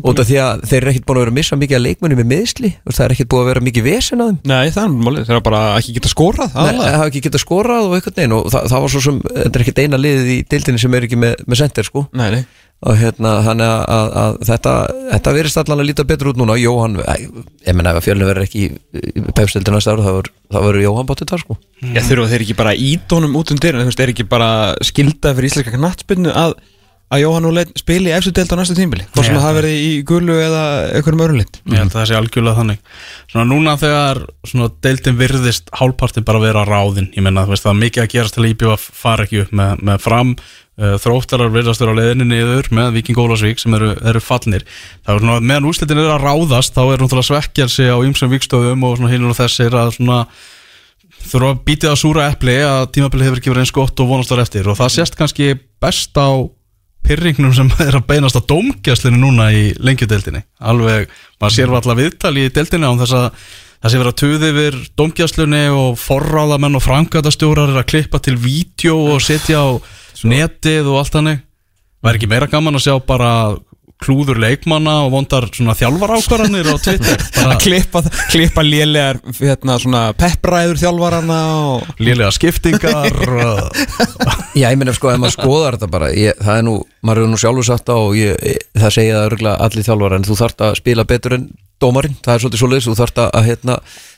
út 0.00 0.22
af 0.22 0.28
því 0.28 0.38
að 0.44 0.64
þeir 0.70 0.78
eru 0.80 0.94
ekkert 0.94 1.08
búin 1.08 1.20
að 1.20 1.24
vera 1.24 1.34
að 1.34 1.38
missa 1.40 1.60
mikið 1.60 1.78
að 1.78 1.84
leikmunni 1.86 2.18
með 2.20 2.32
veist, 2.34 2.62
það 2.88 3.04
er 3.06 3.16
ekkert 3.16 3.32
búin 3.34 3.44
að 3.44 3.50
vera 3.50 3.64
mikið 3.68 3.86
vesen 3.86 4.24
að 4.24 4.32
þeim. 4.32 4.40
Nei, 4.50 4.72
það 4.74 4.86
er 4.86 4.96
málið, 4.96 5.26
þeir 5.28 5.36
eru 5.36 5.46
bara 5.50 5.62
ekki 5.76 5.96
geta 5.98 6.12
skorað 6.12 6.56
Nei, 6.56 6.72
það 6.80 6.96
hafa 6.96 7.10
ekki 7.10 7.24
getað 7.26 7.44
skorað 7.44 7.90
og 7.90 7.96
eitthvað 7.98 8.22
neina 8.22 8.40
og 8.40 8.50
það, 8.54 8.70
það 8.72 8.84
var 8.86 8.94
svo 8.94 9.04
sem, 9.04 9.20
þetta 9.28 9.52
er 9.52 9.66
ekkert 9.66 9.82
eina 9.84 10.00
liðið 10.00 10.32
í 10.32 10.38
dildinni 10.54 10.82
sem 10.82 10.96
er 10.96 11.06
ekki 11.08 11.20
með, 11.20 11.44
með 11.46 11.60
sender 11.60 11.90
sko. 11.90 12.06
Nei, 12.16 12.28
nei 12.38 12.42
og 12.80 12.96
hérna, 12.96 13.34
þannig 13.44 13.68
að, 13.68 13.82
að, 13.92 14.10
að 14.22 14.36
þetta 14.48 14.72
þetta 15.10 15.32
verist 15.36 15.58
allan 15.60 15.82
að 15.82 15.88
líta 15.90 16.06
betur 16.08 16.30
út 16.32 16.38
núna. 16.40 16.56
Jóhann, 16.56 16.96
ég 17.66 17.76
menna 17.76 17.92
ef 17.92 18.00
að 18.00 18.06
fjölni 18.08 18.28
verður 18.30 18.46
ekki 18.46 18.62
í 18.70 19.24
pepsildinu 19.36 19.76
næsta 19.76 19.92
ára, 19.92 20.06
þá 20.48 20.58
verður- 20.64 20.86
Jóhann 20.86 21.08
bóttið 21.10 21.32
þar 21.34 21.44
sko. 21.44 21.58
Já, 21.84 22.00
þurfa 22.08 22.30
þeir 22.32 22.44
ekki 22.46 22.56
bara 22.56 22.72
ídónum 22.88 23.36
út 23.36 23.52
um 23.52 23.60
dyrun, 23.60 23.84
þú 23.84 23.90
veist, 23.92 24.00
er 24.06 24.12
ekki 24.14 24.28
bara 24.32 24.50
skilda 24.80 25.34
fyrir 25.36 25.50
íslenska 25.50 25.76
knattspinnu 25.76 26.32
að, 26.32 26.54
að 27.12 27.22
Jóhann 27.24 27.48
og 27.50 27.56
spili 27.76 28.14
deild 28.38 28.52
á 28.54 28.56
næsta 28.60 28.76
tímbili, 28.78 29.04
hvort 29.12 29.26
sem 29.28 29.36
Já. 29.36 29.42
það 29.44 29.56
verið 29.60 29.76
í 29.84 29.90
gulu 30.06 30.36
eða 30.40 30.64
einhverjum 30.94 31.24
held 31.82 31.90
að 31.92 31.96
það 31.98 32.08
sé 32.08 32.18
algjörlega 32.20 32.58
þannig. 32.62 32.80
Svona 33.32 33.46
núna 33.50 33.76
þegar 33.80 34.22
svona 34.46 34.70
deildin 34.88 35.18
virðist 35.20 35.68
hálfpartin 35.76 36.24
bara 36.24 36.40
vera 36.40 36.64
ráðin 36.64 37.10
Ég 37.12 37.22
menna 37.26 37.44
þú 37.44 37.52
veist 37.52 37.66
það 37.66 37.74
er 37.76 37.82
mikið 37.84 38.04
að 38.06 38.12
uh, 40.80 40.94
Þróttarar 41.00 41.52
virðast 41.54 41.82
vera 41.84 41.94
á 41.94 41.98
leiðinni 42.00 42.28
niður 42.30 42.70
með 42.76 42.96
Viking 42.98 43.20
Ólasvík 43.20 43.60
sem 43.62 43.76
eru, 43.76 43.92
eru 44.00 44.22
fallnir. 44.24 44.64
Það 45.04 45.14
er 45.14 45.24
svona 45.24 45.40
meðan 45.52 45.68
úrslitin 45.70 46.00
eru 46.00 46.14
að 46.14 46.24
ráðast 46.24 46.76
þá 46.76 46.82
er 46.86 47.04
náttúrulega 47.04 47.28
svekkjar 47.30 47.72
sig 47.72 47.92
á 47.92 47.96
ymsum 48.00 48.32
vikstöðum 48.32 48.86
og 48.88 48.96
svona 48.98 49.12
hinur 49.12 49.34
og 49.34 49.40
þessir 49.40 49.76
að 49.76 49.92
svona 49.98 50.22
þurfa 51.20 51.52
að 51.52 51.64
býtið 51.68 51.92
að 51.92 52.00
súra 52.00 52.30
epli 52.32 52.56
að 52.64 52.86
tímabilið 52.96 53.28
hefur 53.28 53.42
ekki 53.42 53.52
verið 53.52 53.66
eins 53.66 53.76
gott 53.76 54.00
og 54.00 54.08
vonast 54.08 54.32
var 54.32 54.44
eftir. 54.46 54.70
Og 54.70 54.78
það 54.78 54.94
sést 54.96 55.18
kannski 55.20 55.52
best 55.82 56.16
á 56.16 56.30
pyrringnum 57.06 57.54
sem 57.56 57.70
er 57.86 57.96
að 57.96 58.06
beinast 58.08 58.38
á 58.38 58.42
dómgjaslinu 58.44 59.20
núna 59.20 59.50
í 59.56 59.70
lengjudeldinni 59.80 60.44
alveg, 60.60 61.10
maður 61.40 61.56
sér 61.56 61.74
alltaf 61.74 61.98
viðtali 61.98 62.46
í 62.46 62.52
deldinni 62.54 62.88
án 62.88 63.00
þess 63.00 63.16
að 63.16 63.28
það 63.80 63.92
sé 63.92 64.00
verið 64.00 64.12
að 64.12 64.20
tuði 64.20 64.50
yfir 64.52 64.76
dómgjaslunni 65.00 65.62
og 65.72 65.96
forráðamenn 66.00 66.76
og 66.76 66.84
frangatastjórar 66.84 67.72
er 67.72 67.80
að 67.80 67.88
klippa 67.94 68.20
til 68.22 68.36
vídeo 68.40 68.98
og 69.14 69.24
setja 69.24 69.64
á 69.64 69.68
netið 70.24 70.90
og 70.90 71.00
allt 71.02 71.18
hannig 71.18 71.42
væri 72.04 72.20
ekki 72.20 72.30
meira 72.30 72.48
gaman 72.50 72.78
að 72.78 72.86
sjá 72.86 72.94
bara 73.04 73.32
klúður 74.00 74.38
leikmanna 74.40 74.94
og 75.04 75.12
vondar 75.12 75.46
svona 75.52 75.74
þjálfar 75.76 76.14
ákvarðanir 76.16 76.70
á 76.72 76.76
Twitter? 76.80 77.24
Bara 77.36 77.54
Að 77.54 77.64
klippa, 77.66 78.02
klippa 78.32 78.64
lélegar 78.64 79.20
hérna, 79.36 79.76
svona 79.82 80.02
peppræður 80.16 80.80
þjálfarana 80.80 81.40
og 81.68 82.00
lélega 82.00 82.32
skiptingar 82.32 83.18
og 83.44 83.80
Já, 84.56 84.70
ég 84.70 84.78
meina 84.80 84.94
sko, 84.96 85.12
ef 85.12 85.20
maður 85.20 85.36
skoðar 85.36 85.76
þetta 85.76 85.90
bara 85.92 86.12
ég, 86.16 86.38
það 86.40 86.62
er 86.62 86.66
nú, 86.66 86.76
maður 87.06 87.26
er 87.26 87.32
nú 87.32 87.40
sjálfur 87.40 87.68
satt 87.68 87.92
á 87.92 87.96
og 87.96 88.16
ég, 88.18 88.40
ég, 88.40 88.64
það 88.80 88.96
segja 88.96 89.18
það 89.18 89.28
örgulega 89.30 89.68
allir 89.68 89.88
þjálfar 89.90 90.16
en 90.16 90.28
þú 90.30 90.38
þarft 90.40 90.64
að 90.66 90.78
spila 90.80 91.06
betur 91.12 91.36
en 91.36 91.50
dómarinn. 91.80 92.16
Það 92.20 92.34
er 92.34 92.42
svolítið 92.42 92.60
svoleiðis, 92.60 92.88
þú 92.90 92.96
þarft 92.98 93.20
að 93.22 93.46
hérna, 93.46 93.76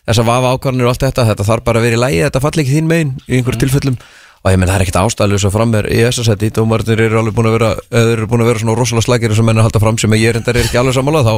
þess 0.08 0.22
að 0.22 0.30
vafa 0.32 0.54
ákvarðanir 0.56 0.88
og 0.88 0.94
allt 0.94 1.04
þetta, 1.04 1.26
þetta 1.28 1.46
þarf 1.46 1.66
bara 1.68 1.82
að 1.82 1.86
vera 1.86 1.98
í 1.98 2.02
lægi 2.02 2.24
þetta 2.24 2.42
falli 2.42 2.64
ekki 2.64 2.78
þín 2.78 2.88
megin 2.90 3.12
í 3.26 3.36
einhverjum 3.38 3.62
tilfellum 3.62 3.98
og 4.42 4.50
ég 4.50 4.58
meina 4.58 4.72
það 4.72 4.80
er 4.80 4.82
ekkert 4.82 4.96
ástæðlega 4.98 5.46
að 5.46 5.54
fram 5.54 5.74
er 5.78 5.86
í 5.86 5.98
þess 6.02 6.18
að 6.18 6.26
setja 6.26 6.54
dómarnir 6.56 7.00
eru 7.04 7.18
alveg 7.20 7.34
búin 7.36 7.46
að 7.46 7.52
vera 7.54 7.68
eða 7.78 8.06
þeir 8.08 8.16
eru 8.16 8.28
búin 8.32 8.42
að 8.42 8.48
vera 8.50 8.62
svona 8.62 8.74
rosalega 8.74 9.04
slagir 9.06 9.34
sem 9.38 9.46
menn 9.46 9.60
að 9.60 9.66
halda 9.68 9.82
fram 9.84 9.98
sem 10.02 10.16
ég 10.18 10.32
er 10.32 10.38
endar 10.40 10.58
er 10.58 10.66
ekki 10.66 10.80
alveg 10.80 10.96
sammála 10.96 11.20
þá, 11.22 11.34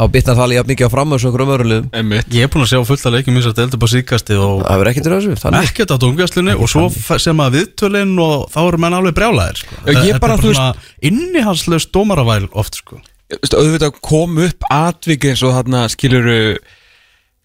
þá 0.00 0.04
bitnar 0.14 0.38
það 0.38 0.44
alveg 0.46 0.56
jafn 0.56 0.70
mikið 0.72 0.88
á 0.88 0.94
fram 0.94 1.12
þessu 1.12 1.28
einhverjum 1.28 1.52
öðrum 1.52 1.70
liðum 1.72 1.90
Einmitt. 2.00 2.30
ég 2.32 2.46
er 2.46 2.52
búin 2.54 2.64
að 2.64 2.70
sjá 2.72 2.80
fullt 2.88 3.04
að 3.10 3.16
leikjum 3.18 3.36
eins 3.36 3.50
og 3.50 3.56
delta 3.60 3.80
på 3.82 3.90
síkasti 3.92 4.38
og 4.40 4.64
það 4.64 4.80
verður 4.80 4.90
ekkert 4.94 5.10
í 5.10 5.12
þessu 5.12 5.36
þannig 5.42 5.68
ekkert 5.68 5.92
á 5.92 5.96
dómgjaslinu 6.06 6.56
og 6.56 6.72
svo 6.72 7.18
sem 7.26 7.44
að 7.44 7.58
viðtölinn 7.58 8.16
og 8.24 8.48
þá 8.56 8.60
eru 8.64 8.80
menn 8.86 8.96
alveg 8.96 9.18
brjálæðir 9.20 9.60
sko. 9.60 9.80
Ég 9.92 10.22
bara, 10.24 10.38
er 10.38 10.46
þú 10.46 10.54
svona 10.56 10.72
innihalslaust 11.10 11.92
dómaravæl 11.92 12.48
oft 12.56 12.80
sko. 12.80 13.02
Þú 13.26 13.40
veist, 13.42 13.58
auðvitað 13.58 14.00
kom 14.06 14.40
upp 14.46 14.68
atvik 14.72 15.28
eins 15.28 15.44
og 15.44 15.52
þarna 15.58 15.84
skiluru 15.92 16.40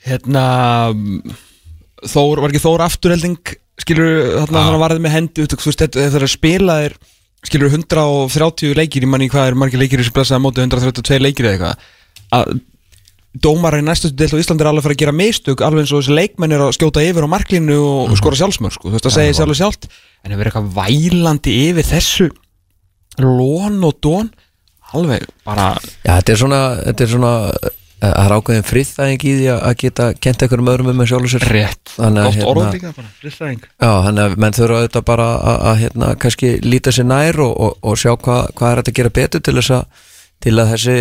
hérna 0.07 0.45
Þór, 2.01 2.41
var 2.41 2.49
ekki 2.49 2.63
Þór 2.63 2.81
afturhelding 2.87 3.51
skiluru 3.81 4.25
þarna 4.39 4.65
hann 4.67 4.81
varði 4.81 5.03
með 5.03 5.15
hendi 5.17 5.45
þú 5.45 5.59
veist, 5.65 5.83
þetta 5.83 6.09
þegar 6.15 6.31
spila 6.31 6.77
er 6.87 6.97
skiluru 7.47 7.73
130 7.73 8.75
leikir, 8.77 9.05
ég 9.05 9.09
manni 9.09 9.29
hvað 9.31 9.51
er 9.51 9.57
margir 9.57 9.81
leikir 9.81 10.03
sem 10.05 10.13
blessaði 10.15 10.41
á 10.41 10.45
móti 10.45 10.61
132 10.63 11.21
leikir 11.23 11.49
eða 11.49 11.55
eitthvað 11.55 11.89
að 12.37 12.59
dómara 13.41 13.79
í 13.79 13.85
næstu 13.85 14.11
deilt 14.11 14.35
á 14.35 14.41
Íslandi 14.41 14.65
er 14.65 14.69
alveg 14.69 14.81
að 14.81 14.87
fara 14.87 14.95
að 14.97 15.01
gera 15.01 15.15
mistök 15.15 15.61
alveg 15.63 15.85
eins 15.85 15.93
og 15.95 16.01
þessi 16.01 16.15
leikmenn 16.17 16.55
er 16.55 16.63
að 16.65 16.73
skjóta 16.75 17.03
yfir 17.05 17.27
á 17.27 17.31
marklinu 17.31 17.77
og, 17.79 18.11
og 18.11 18.19
skora 18.19 18.39
sjálfsmörg 18.39 18.75
sko. 18.75 18.89
þú 18.89 18.97
veist 18.97 19.07
að 19.07 19.15
segja 19.15 19.37
sjálf 19.39 19.59
sjálft 19.59 19.87
en 19.87 20.33
það 20.33 20.41
verður 20.41 20.49
eitthvað 20.51 20.71
vælandi 20.75 21.53
yfir 21.69 21.87
þessu 21.87 22.27
lón 23.23 23.79
og 23.87 24.01
dón 24.03 24.31
alveg 24.91 25.23
bara 25.47 25.71
Já, 26.03 26.17
þetta 26.17 26.35
er 26.35 26.41
svona, 26.43 26.61
þetta 26.89 27.05
er 27.05 27.13
svona 27.13 27.33
það 28.01 28.25
er 28.25 28.35
ákveðin 28.35 28.67
friðþæðing 28.67 29.25
í 29.25 29.33
því 29.37 29.49
að 29.53 29.59
að 29.69 29.75
geta 29.83 30.05
kent 30.17 30.45
einhverjum 30.45 30.71
öðrum 30.73 30.91
um 30.91 31.03
að 31.03 31.09
sjálfur 31.11 31.33
sér. 31.35 31.45
Rétt. 31.51 31.91
Þannig 31.95 32.21
að, 32.21 32.29
gott 32.29 32.37
hérna- 32.39 32.51
orð 32.51 32.75
líka 32.75 32.93
bara 32.97 33.11
friðfræðing 33.21 33.65
Já, 33.67 33.91
þannig 34.07 34.23
að 34.23 34.37
menn 34.41 34.57
þurfa 34.57 34.79
auðvitað 34.81 35.05
bara 35.11 35.27
að, 35.37 35.59
að 35.71 35.81
hérna, 35.83 36.13
kannski 36.23 36.53
líta 36.65 36.95
sér 36.95 37.07
nær 37.11 37.41
og, 37.45 37.53
og, 37.67 37.75
og 37.85 37.99
sjá 38.01 38.13
hvað 38.15 38.49
hva 38.57 38.71
er 38.71 38.81
þetta 38.81 38.93
að 38.95 38.99
gera 39.01 39.13
betur 39.21 39.45
til 39.45 39.57
þess 39.59 39.75
að 39.77 40.07
til 40.41 40.55
að 40.57 40.71
þessi, 40.73 40.93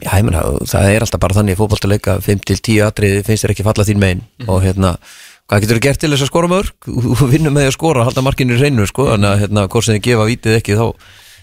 já 0.00 0.12
ég 0.16 0.24
meina 0.24 0.42
það 0.64 0.86
er 0.94 1.04
alltaf 1.04 1.20
bara 1.20 1.36
þannig 1.36 1.52
í 1.52 1.58
fótballtaleika 1.58 2.14
5-10 2.24 2.78
atriði 2.86 3.24
finnst 3.26 3.44
þér 3.44 3.52
ekki 3.52 3.66
falla 3.66 3.84
þín 3.84 4.00
megin. 4.00 4.22
Og 4.48 4.62
hérna, 4.64 4.94
hvað 5.50 5.66
getur 5.66 5.76
þú 5.76 5.82
gert 5.84 6.00
til 6.00 6.10
þess 6.14 6.24
að 6.24 6.30
skora 6.30 6.48
mörg? 6.48 6.88
Þú 6.88 7.28
vinnur 7.28 7.52
með 7.52 7.68
að 7.68 7.74
skora, 7.76 8.06
halda 8.08 8.24
markinu 8.24 8.56
í 8.56 8.62
reynu 8.62 8.86
sko, 8.88 9.10
þannig 9.12 9.34
að 9.34 9.42
hérna, 9.44 9.66
hvort 9.68 9.84
sem 9.84 9.98
þið 9.98 10.06
gefa 10.08 10.28
vítið 10.30 10.56
ekki 10.62 10.78
þá, 10.80 10.86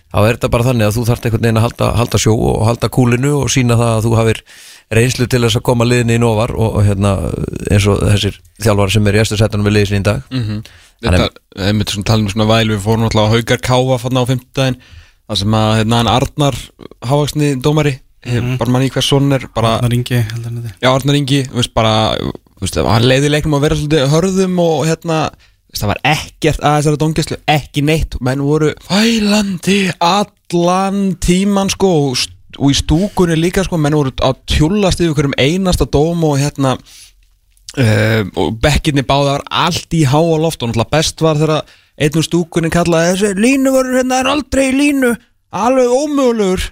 þá 0.08 0.18
er 0.24 0.38
þetta 0.38 0.50
bara 0.54 0.68
þannig 0.70 0.88
að 0.88 0.98
þú 0.98 1.06
þarft 1.10 1.28
einhvern 1.28 1.46
veginn 1.48 1.60
að 1.60 1.66
halda, 1.68 1.88
halda 2.00 2.22
sjó 2.24 2.34
og 2.36 2.62
halda 2.68 2.90
kúlinu 2.98 3.34
og 3.42 3.50
sína 3.52 3.78
það 3.80 3.94
að 3.96 4.06
þú 4.08 4.12
hafir 4.22 4.42
reynslu 4.98 5.28
til 5.28 5.42
þess 5.44 5.60
að 5.60 5.66
koma 5.68 5.88
liðinni 5.88 6.16
í 6.16 6.22
nóvar 6.24 6.54
og, 6.56 6.78
og 6.80 6.86
hérna, 6.88 7.12
eins 7.72 7.88
og 7.92 8.04
þessir 8.06 8.38
þjálfar 8.64 8.94
sem 8.94 9.10
er 9.12 9.18
í 9.18 9.22
eftir 9.24 9.42
setjanum 9.42 9.68
við 9.68 9.76
liðið 9.78 9.92
sinni 9.92 10.06
í 10.06 10.08
dag. 10.08 10.22
Þetta, 10.98 11.28
einmitt 11.68 11.92
svona 11.94 12.08
talum 12.08 12.30
svona 12.32 12.48
væl 12.50 12.72
við 12.72 12.80
fórum 12.88 13.04
alltaf 13.06 13.28
á 13.30 13.34
Haugar 13.36 13.60
Káfa 13.68 13.98
fann 14.02 14.18
á 14.18 14.24
fimmtudaginn 14.26 14.80
það 15.28 15.40
sem 15.44 15.58
að 15.60 15.72
hérna 15.82 16.00
hann 16.02 16.10
Arnar 16.10 16.58
hávaksni 17.06 17.50
dómari 17.62 17.98
mm 18.28 18.58
bara 18.58 18.72
manni 18.74 18.90
hvers 18.92 19.08
son 19.08 19.32
er 19.32 19.46
bara, 19.56 19.76
Arnar 19.78 19.94
Ingi 19.94 20.18
já 20.82 20.88
Arnar 20.90 21.16
Ingi 21.20 21.44
þú 21.48 21.60
veist 21.60 21.74
bara, 21.78 21.94
þú 22.58 22.64
veist, 22.66 22.80
hann 22.90 23.06
leiði 23.08 23.30
leiknum 23.30 23.56
að 23.60 23.68
vera 23.68 23.78
svolítið 23.78 24.10
hörðum 24.12 24.58
og 24.64 24.82
hérna 24.88 25.20
það 25.76 25.92
var 25.92 26.00
ekkert 26.08 26.64
að 26.64 26.78
þessari 26.78 27.02
dómgæslu 27.02 27.38
ekki 27.52 27.84
neitt, 27.86 28.18
menn 28.24 28.44
voru 28.46 28.72
fælandi 28.88 29.80
allan 30.04 31.18
tíman 31.24 31.72
sko 31.74 31.90
og, 32.08 32.24
og 32.58 32.72
í 32.72 32.78
stúkunni 32.78 33.38
líka 33.40 33.66
sko, 33.68 33.80
menn 33.82 33.98
voru 33.98 34.14
að 34.24 34.40
tjúllast 34.54 35.04
yfir 35.04 35.18
hverjum 35.18 35.38
einasta 35.42 35.90
dóm 35.92 36.24
og 36.28 36.38
hérna 36.42 36.78
uh, 36.78 38.22
og 38.40 38.56
bekkirni 38.64 39.06
báða 39.08 39.38
var 39.38 39.48
allt 39.66 39.98
í 39.98 40.06
há 40.08 40.18
á 40.18 40.38
loft 40.40 40.64
og 40.64 40.72
náttúrulega 40.72 40.96
best 40.96 41.26
var 41.26 41.42
þegar 41.42 41.76
einn 41.98 42.20
úr 42.20 42.28
stúkunni 42.28 42.72
kallaði 42.74 43.14
þessi 43.14 43.42
línu 43.42 43.74
voru 43.74 43.98
hérna 43.98 44.22
er 44.22 44.32
aldrei 44.32 44.70
línu 44.76 45.16
alveg 45.58 45.94
ómögulegur. 45.94 46.72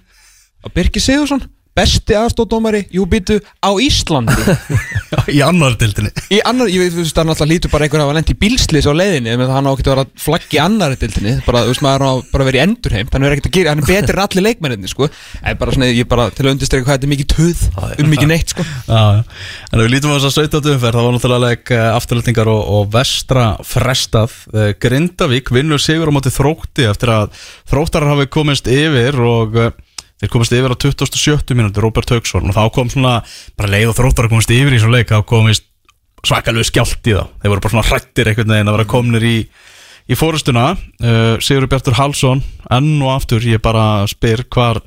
Að 0.66 0.74
Birki 0.76 1.02
Sigursson 1.02 1.44
besti 1.76 2.16
aðstóðdómari, 2.16 2.86
jú 2.96 3.06
býtu 3.10 3.40
á 3.60 3.72
Íslandi. 3.82 4.36
Í 5.36 5.42
annar 5.44 5.76
dildinni 5.80 6.12
í 6.34 6.40
annar, 6.46 6.70
ég 6.72 6.94
veist 6.96 7.16
það 7.16 7.30
náttúrulega 7.30 7.52
lítur 7.52 7.72
bara 7.74 7.86
einhvern 7.86 8.04
að 8.04 8.10
hafa 8.10 8.16
lent 8.18 8.32
í 8.32 8.36
bílslis 8.40 8.88
á 8.90 8.94
leiðinni 8.96 9.36
menn 9.40 9.52
hann 9.52 9.68
á 9.68 9.72
ekki 9.72 9.86
að 9.86 9.92
vera 9.92 10.04
að 10.06 10.12
flaggi 10.22 10.60
annari 10.62 10.98
dildinni 11.02 11.34
bara, 11.46 11.64
þú 11.66 11.74
veist 11.74 11.84
maður 11.86 12.06
á 12.06 12.12
bara 12.32 12.46
að 12.46 12.50
vera 12.50 12.60
í 12.60 12.64
endurheim 12.66 13.12
hann 13.14 13.26
er 13.26 13.36
ekkert 13.36 13.50
að 13.50 13.56
gera, 13.58 13.74
hann 13.74 13.84
er 13.84 13.90
betur 13.90 14.20
en 14.20 14.24
allir 14.26 14.46
leikmenninni 14.46 14.92
sko. 14.92 15.10
En 15.42 15.60
bara 15.62 15.76
svona, 15.76 15.90
ég 15.92 16.10
bara 16.10 16.28
til 16.36 16.46
að 16.46 16.52
undirstreka 16.56 16.88
hvað 16.88 16.98
þetta 16.98 17.08
er 17.08 17.14
mikið 17.14 17.30
töð 17.34 17.64
um 18.06 18.12
mikið 18.14 18.32
neitt 18.32 18.54
sko. 18.56 18.66
Já. 18.90 19.04
En 19.72 19.84
við 19.84 19.92
lítum 19.94 20.14
á 20.14 20.18
þess 20.18 20.30
að 20.32 20.50
17. 20.50 20.74
umferð 20.76 21.00
það 21.00 21.08
var 21.08 21.16
náttúrulega 21.18 21.50
leik 21.50 21.74
afturlendingar 21.86 22.52
og, 22.52 22.62
og 22.78 22.92
vestra 22.96 23.48
frestað. 23.66 24.38
Eh, 24.54 24.72
Grindavík 24.82 25.52
vinnur 25.56 25.82
sigur 25.82 26.12
á 26.12 26.16
móti 26.16 26.34
þrótti 26.34 26.88
eftir 26.90 27.14
að 27.14 27.36
þróttarar 27.72 28.16
hafi 28.16 28.30
komist 28.32 28.70
yfir 28.72 29.20
og 29.26 29.60
eh, 29.62 29.74
þeir 30.22 30.32
komist 30.32 30.56
yfir 30.56 30.74
á 30.74 30.78
27. 30.80 31.56
minúti 31.58 31.84
Róbert 31.84 32.14
Haugsson 32.16 32.50
og 32.50 32.56
þá 32.56 32.64
kom 32.76 32.92
svona 32.92 33.18
bara 33.60 33.72
leið 33.74 33.92
og 33.92 33.98
þróttarar 34.00 34.32
komist 34.32 34.54
yfir 34.56 34.76
í 34.76 34.82
svo 34.82 34.92
leik 34.94 35.12
þá 35.12 35.22
komist 35.28 35.68
svakalegu 36.26 36.68
skjált 36.68 37.10
í 37.10 37.16
það 37.16 37.32
þeir 37.42 37.54
voru 37.54 37.66
bara 37.66 37.76
svona 37.76 37.88
hrættir 37.90 38.32
einhvern 38.32 38.54
veginn 38.56 38.72
að 38.72 38.78
vera 38.80 38.92
komnir 38.96 39.28
í 39.28 39.38
í 40.06 40.18
fórustuna 40.18 40.72
uh, 40.76 41.36
Sigur 41.42 41.68
Bjartur 41.70 41.98
Halsson 41.98 42.44
enn 42.74 42.96
og 43.02 43.12
aftur 43.16 43.46
ég 43.46 43.62
bara 43.64 44.06
spyr 44.10 44.46
hvar 44.54 44.82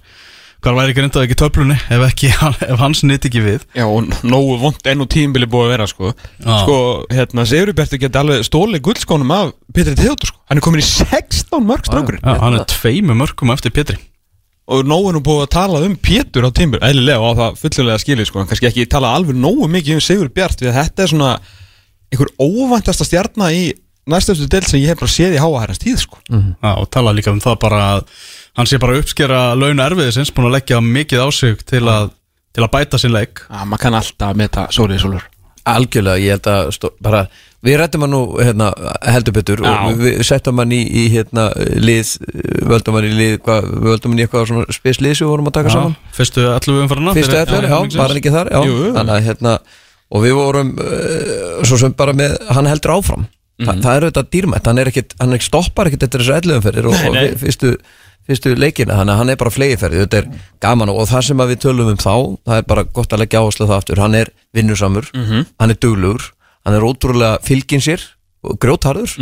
hvar 0.62 0.74
væri 0.74 0.94
Grindavík 0.96 1.34
í 1.34 1.38
töflunni 1.38 1.76
ef, 1.78 2.02
ekki, 2.08 2.32
ef 2.72 2.82
hans 2.82 3.04
nýtt 3.06 3.28
ekki 3.28 3.42
við? 3.44 3.66
Já, 3.78 3.86
og 3.86 4.10
nógu 4.26 4.58
vond 4.62 4.90
enn 4.90 5.04
og 5.04 5.10
tímbili 5.12 5.46
búið 5.50 5.68
að 5.68 5.74
vera 5.76 5.86
sko. 5.90 6.10
Já. 6.42 6.56
Sko, 6.64 6.78
hérna, 7.14 7.46
Sigurberti 7.46 8.00
geti 8.02 8.18
alveg 8.18 8.42
stólið 8.48 8.82
guldskónum 8.88 9.34
af 9.36 9.54
Petri 9.74 9.94
Theodor 9.98 10.32
sko. 10.32 10.42
Hann 10.50 10.58
er 10.58 10.66
komin 10.66 10.82
í 10.82 10.88
16 10.88 11.62
mörg 11.62 11.86
strákurinn. 11.86 12.24
Já, 12.24 12.42
hann 12.42 12.58
er 12.58 12.66
tveimu 12.74 13.14
mörgum 13.22 13.54
eftir 13.54 13.74
Pétri 13.74 14.00
Og 14.68 14.84
nógu 14.84 15.14
nú 15.16 15.22
búið 15.24 15.46
að 15.46 15.52
tala 15.54 15.78
um 15.86 15.94
Pétur 15.96 16.44
á 16.44 16.52
tímbili 16.52 16.84
Eðlilega 16.84 17.22
og 17.24 17.38
á 17.38 17.38
það 17.38 17.60
fullulega 17.62 18.02
skilið 18.02 18.28
sko. 18.28 18.42
En 18.42 18.50
kannski 18.50 18.68
ekki 18.68 18.88
tala 18.90 19.14
alveg 19.16 19.38
nógu 19.38 19.68
mikið 19.72 19.96
um 19.96 20.04
Sigurbjart 20.04 20.60
Við 20.60 20.72
að 20.72 20.80
þetta 20.82 21.04
er 21.04 21.12
svona 21.14 21.30
einhver 22.12 22.32
óvæntasta 22.40 23.06
stjarnar 23.06 23.54
í 23.56 23.70
næstöfstu 24.08 24.48
del 24.50 24.64
sem 24.64 24.80
ég 24.80 24.92
hef 24.92 25.00
bara 25.02 25.12
séð 25.12 25.36
í 25.36 25.40
háa 25.42 25.62
herrans 25.62 25.80
tíð 25.82 25.98
sko. 26.04 26.20
Já, 26.32 26.70
og 26.72 26.86
tala 26.92 27.12
líka 27.16 27.32
um 27.34 27.40
það 27.44 27.58
bara 27.64 27.80
að 27.94 28.06
hann 28.58 28.68
sé 28.68 28.80
bara 28.80 28.96
uppskera 29.00 29.40
laun 29.58 29.82
erfiðisins 29.84 30.32
búin 30.34 30.48
að 30.48 30.56
leggja 30.58 30.80
mikið 30.84 31.24
á 31.24 31.28
sig 31.34 31.64
til 31.68 31.84
að, 31.88 32.14
til 32.56 32.64
að 32.64 32.72
bæta 32.72 33.00
sín 33.00 33.12
leik. 33.14 33.44
Já, 33.44 33.60
maður 33.64 33.84
kann 33.84 33.98
alltaf 34.00 34.32
að 34.32 34.40
meta 34.40 34.66
sólið 34.74 35.04
sólur. 35.04 35.28
Algjörlega, 35.68 36.22
ég 36.24 36.38
held 36.38 36.48
að 36.48 36.70
stó, 36.78 36.90
bara, 37.04 37.26
við 37.66 37.76
rættum 37.80 38.04
hann 38.06 38.12
nú 38.14 38.20
hérna, 38.38 38.68
heldur 39.02 39.34
betur 39.34 39.62
Já. 39.64 39.72
og 39.88 39.98
við 39.98 40.20
settum 40.28 40.60
hann 40.62 40.70
í, 40.76 40.78
í 40.86 41.04
hérna, 41.10 41.48
lið, 41.82 42.12
völdum 42.70 42.98
hann 42.98 43.08
í 43.08 43.14
lið 43.18 43.34
hva, 43.46 43.56
við 43.66 43.88
völdum 43.88 44.12
hann 44.14 44.20
í 44.22 44.26
eitthvað 44.26 44.46
svona 44.52 44.76
spislið 44.76 45.16
sem 45.18 45.26
við 45.26 45.32
vorum 45.34 45.50
að 45.50 45.56
taka 45.58 45.72
saman 45.74 45.96
Fyrstu 46.14 46.44
11 46.52 46.82
umfærana 46.84 47.16
Fyrstu 47.18 47.38
eftir, 47.40 47.66
já, 47.66 47.78
var 47.98 48.12
hann 48.12 48.20
ekki 48.22 48.34
þar 48.36 48.52
já, 48.54 48.60
Jú, 48.68 48.76
jú. 48.84 48.92
þannig 48.94 49.16
að 49.16 49.26
hérna 49.32 49.56
og 50.08 50.22
við 50.24 50.36
vorum 50.38 50.70
uh, 50.80 51.64
svo 51.68 51.80
sem 51.82 51.96
bara 51.98 52.14
með, 52.16 52.36
hann 52.54 52.70
heldur 52.70 52.94
áfram 52.98 53.26
Þa, 53.58 53.72
það 53.82 53.88
er 53.96 54.04
auðvitað 54.06 54.26
dýrmætt, 54.36 54.68
hann 54.70 54.78
er 54.78 54.88
ekkit 54.92 55.16
hann 55.18 55.34
er, 55.34 55.42
stoppar 55.42 55.88
ekkit 55.90 56.04
eftir 56.06 56.22
þessu 56.22 56.36
ellöfumferðir 56.38 56.86
og, 56.86 56.94
og 57.08 57.16
nei. 57.16 57.24
vi- 57.32 57.38
fyrstu, 57.42 57.72
fyrstu 58.28 58.52
leikina 58.54 58.94
þannig 59.00 59.16
að 59.16 59.18
hann 59.24 59.32
er 59.34 59.38
bara 59.40 59.50
flegiferði, 59.50 60.04
þetta 60.04 60.20
er 60.20 60.28
gaman 60.62 60.92
og, 60.92 61.00
og 61.02 61.08
það 61.10 61.24
sem 61.26 61.42
við 61.50 61.58
tölum 61.64 61.90
um 61.90 61.98
þá, 61.98 62.12
það 62.46 62.60
er 62.62 62.68
bara 62.70 62.84
gott 63.00 63.16
að 63.16 63.22
leggja 63.24 63.42
áherslu 63.42 63.66
það 63.66 63.80
aftur, 63.80 64.02
hann 64.04 64.14
er 64.20 64.30
vinnusamur 64.54 65.10
hann 65.10 65.74
er 65.74 65.80
duglugur, 65.82 66.28
hann 66.68 66.76
er 66.76 66.86
ótrúlega 66.86 67.40
fylgin 67.46 67.82
sér 67.82 68.04
og 68.44 68.60
grjótharður. 68.62 69.16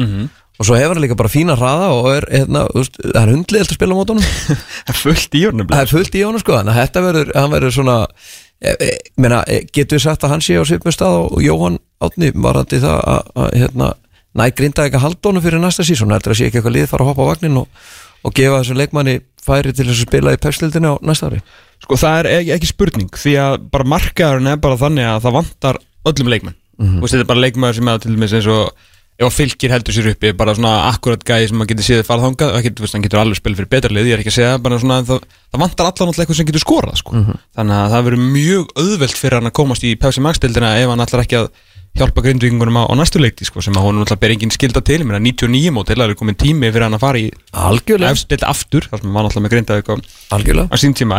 Og 0.57 0.65
svo 0.65 0.77
hefur 0.79 0.97
hann 0.97 1.05
líka 1.05 1.17
bara 1.19 1.31
fína 1.33 1.57
hraða 1.59 1.89
og 1.93 2.07
er, 2.15 2.27
þú 2.49 2.81
veist, 2.81 2.97
það 3.03 3.21
er 3.21 3.33
hundliðelt 3.35 3.73
að 3.73 3.77
spila 3.77 3.97
á 3.97 3.99
mótunum 3.99 4.29
Það 4.87 4.93
er 4.93 5.01
fullt 5.03 5.37
í 5.37 5.43
honum 5.45 5.69
Það 5.69 5.83
er 5.83 5.91
fullt 5.91 6.17
í 6.17 6.23
honum 6.25 6.43
sko 6.43 6.55
Þannig 6.57 6.73
að 6.73 6.81
þetta 6.81 7.03
verður, 7.05 7.33
hann 7.37 7.53
verður 7.53 7.75
svona 7.77 7.97
e, 8.07 8.73
e, 8.73 8.89
meina, 9.21 9.43
e, 9.45 9.59
Getur 9.69 9.99
við 9.99 10.05
sagt 10.07 10.25
að 10.25 10.33
hann 10.33 10.45
sé 10.47 10.57
á 10.57 10.65
svipum 10.65 10.97
stað 10.97 11.19
og 11.27 11.45
Jóhann 11.45 11.77
átni 12.07 12.33
varandi 12.33 12.81
það 12.81 13.05
að, 13.13 13.31
að 13.43 13.55
hérna, 13.61 13.93
næ 14.37 14.45
grinda 14.57 14.89
ekki 14.89 15.01
að 15.01 15.07
halda 15.07 15.31
honum 15.31 15.45
fyrir 15.45 15.63
næsta 15.63 15.85
sísón 15.89 16.13
heldur 16.17 16.33
að 16.33 16.41
sé 16.41 16.49
ekki 16.49 16.61
eitthvað 16.61 16.77
lið 16.79 16.91
fara 16.91 17.05
að 17.05 17.13
hoppa 17.13 17.25
á 17.25 17.31
vagnin 17.31 17.61
og, 17.61 17.87
og 18.25 18.37
gefa 18.37 18.61
þessum 18.63 18.81
leikmanni 18.81 19.17
færi 19.47 19.73
til 19.73 19.87
þess 19.87 20.03
að 20.03 20.09
spila 20.09 20.35
í 20.37 20.41
pepsildinni 20.43 20.93
á 20.93 20.95
næsta 21.05 21.31
ári. 21.31 21.41
Sko 21.85 22.01
það 22.01 22.19
er 22.21 22.29
ekki, 22.35 22.53
ekki 22.57 22.71
spurning 22.73 23.17
því 23.17 23.35
að 23.41 23.57
bara 23.73 23.89
markaðurinn 23.95 24.53
er 24.53 24.61
bara 24.61 24.81
þannig 24.81 25.09
að 25.09 25.25
það 25.25 25.37
vantar 25.39 25.81
öllum 26.11 26.33
leikmenn 26.33 26.59
mm 26.79 26.87
-hmm. 26.87 27.01
Þetta 27.07 27.25
er 27.25 27.33
bara 27.33 27.45
leikmaður 27.45 27.75
sem 27.81 27.89
að 27.89 28.03
til 28.03 28.15
dæmis 28.17 28.37
eins 28.37 28.47
og 28.47 28.71
ef 29.17 29.31
að 29.31 29.37
fylgir 29.39 29.73
heldur 29.73 29.95
sér 29.97 30.11
uppi 30.13 30.33
bara 30.37 30.53
svona 30.57 30.91
akkurat 30.91 31.23
gæði 31.25 31.49
sem 31.49 31.57
maður 31.57 31.71
getur 31.73 31.87
séð 31.87 32.03
fara 32.05 32.21
þangað 32.27 32.51
og 32.53 32.81
veist, 32.83 32.95
hann 32.97 33.05
getur 33.07 33.21
alveg 33.23 33.39
spilað 33.39 33.59
fyrir 33.63 33.73
betra 33.73 33.95
lið 33.97 34.11
ég 34.11 34.15
er 34.17 34.21
ekki 34.21 34.33
að 34.33 34.37
segja 34.37 34.59
bara 34.61 34.81
svona 34.83 34.99
það, 35.09 35.21
það 35.53 35.63
vantar 35.63 35.87
allan 35.89 36.09
alltaf 36.11 36.21
eitthvað 36.21 36.37
sem 36.37 36.49
getur 36.51 36.65
skorað 36.65 36.97
sko. 37.01 37.11
þannig 37.57 37.77
að 37.79 37.91
það 37.95 38.05
verður 38.11 38.23
mjög 38.35 38.65
auðvelt 38.77 39.17
fyrir 39.23 39.37
hann 39.39 39.49
að 39.49 39.57
komast 39.57 39.83
í 39.89 39.97
Pepsi 39.97 40.21
Max 40.21 40.35
dildina 40.43 40.75
ef 40.77 40.89
hann 40.93 41.05
allar 41.07 41.25
ekki 41.25 41.39
að 41.41 41.49
hjálpa 41.97 42.21
grindvíkingunum 42.27 42.77
á, 42.77 42.85
á 42.93 42.95
næstu 43.01 43.17
leikti 43.23 43.49
sko, 43.49 43.65
sem 43.65 43.73
að 43.73 43.85
hún 43.89 44.03
alltaf 44.03 44.21
ber 44.21 44.35
engin 44.35 44.53
skilda 44.53 44.85
til 44.85 45.01
ég 45.01 45.09
meina 45.09 45.23
99 45.25 45.73
mótil, 45.73 45.97
það 45.97 46.13
er 46.13 46.19
komin 46.21 46.37
tími 46.37 46.69
fyrir 46.69 46.85
hann 46.85 46.99
að 46.99 47.05
fara 47.07 47.17
í 47.17 47.33
Algjörlega. 47.57 48.13
efst 48.13 48.29
deild 48.29 48.45
aftur, 48.45 48.85
þar 48.85 49.01
sem 49.01 49.17
hann 49.17 49.25
alltaf 49.31 49.41
með 49.41 49.55
grinda 49.55 49.79
eitthvað 49.81 50.05
Algjörlega 50.37 50.69
á 50.69 50.77
sín 50.77 50.93
tíma, 50.93 51.17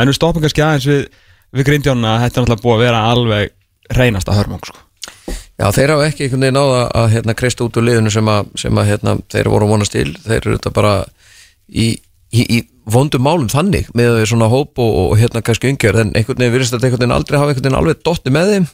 að 5.57 5.65
að. 5.65 5.67
Já, 5.67 5.71
þeir 5.73 5.93
hafa 5.93 6.07
ekki 6.07 6.25
einhvern 6.25 6.43
veginn 6.45 6.59
það 6.61 6.73
að 7.01 7.11
hérna, 7.15 7.33
kreista 7.37 7.65
út 7.65 7.77
úr 7.77 7.85
liðinu 7.87 8.11
sem 8.13 8.27
að, 8.29 8.49
sem 8.61 8.77
að 8.77 8.89
hérna, 8.91 9.13
þeir 9.33 9.47
voru 9.49 9.65
að 9.65 9.71
vonast 9.73 9.91
til, 9.95 10.09
þeir 10.25 10.37
eru 10.37 10.57
þetta 10.57 10.71
bara 10.75 10.95
í, 11.67 11.87
í, 12.31 12.41
í 12.45 12.59
vondum 12.85 13.23
málum 13.25 13.49
þannig 13.49 13.87
með 13.97 14.21
svona 14.29 14.49
hóp 14.51 14.77
og, 14.77 14.91
og 15.03 15.15
hérna 15.17 15.41
kannski 15.41 15.71
umgjörð, 15.71 16.03
en 16.03 16.11
einhvern 16.13 16.43
veginn 16.43 16.53
virðist 16.53 16.75
þetta 16.75 16.87
einhvern 16.87 17.03
veginn 17.03 17.15
aldrei 17.17 17.39
hafa 17.39 17.49
einhvern 17.51 17.65
veginn 17.65 17.79
alveg 17.79 18.03
dotti 18.05 18.33
með 18.33 18.51
þeim. 18.53 18.67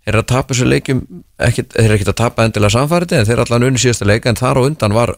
Þeir 0.00 0.14
eru 0.14 0.22
að 0.22 0.30
tapa 0.32 0.54
þessu 0.54 0.68
leikjum 0.70 1.00
ekki, 1.44 1.66
þeir 1.74 1.84
eru 1.84 1.96
ekki 1.98 2.08
að 2.08 2.20
tapa 2.22 2.44
endilega 2.48 2.72
samfærið 2.72 3.18
en 3.18 3.26
þeir 3.28 3.34
eru 3.36 3.44
allan 3.44 3.66
unni 3.68 3.82
síðasta 3.82 4.08
leika 4.08 4.30
en 4.32 4.40
þar 4.40 4.56
á 4.56 4.62
undan 4.64 4.94
var, 4.96 5.12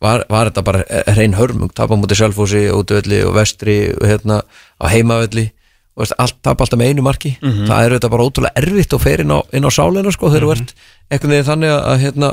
var, 0.00 0.24
var 0.32 0.48
þetta 0.48 0.64
bara 0.64 1.02
hrein 1.12 1.36
hörmung. 1.36 1.74
Tapa 1.76 1.98
mútið 2.00 2.22
Selfossi, 2.22 2.62
útvöldi 2.72 3.20
og 3.28 3.36
vestri 3.36 3.76
og 3.92 4.08
hérna 4.08 4.40
á 4.80 4.84
heimavelli 4.88 5.50
og 5.94 6.02
veist, 6.02 6.14
allt 6.18 6.36
tapa 6.42 6.64
alltaf 6.64 6.78
með 6.80 6.90
einu 6.90 7.04
marki. 7.06 7.36
Það 7.68 7.84
eru 7.86 7.98
þetta 7.98 8.10
bara 8.10 8.24
ótrúlega 8.26 8.60
erfitt 8.62 8.92
og 8.96 9.00
fer 9.04 9.20
inn 9.22 9.30
á, 9.30 9.38
inn 9.54 9.64
á 9.66 9.70
sálina 9.70 10.10
sko 10.12 10.30
þegar 10.32 10.46
þú 10.46 10.52
ert 10.56 10.74
einhvern 11.10 11.34
veginn 11.34 11.48
þannig 11.48 11.74
að 11.74 12.00
hérna, 12.02 12.30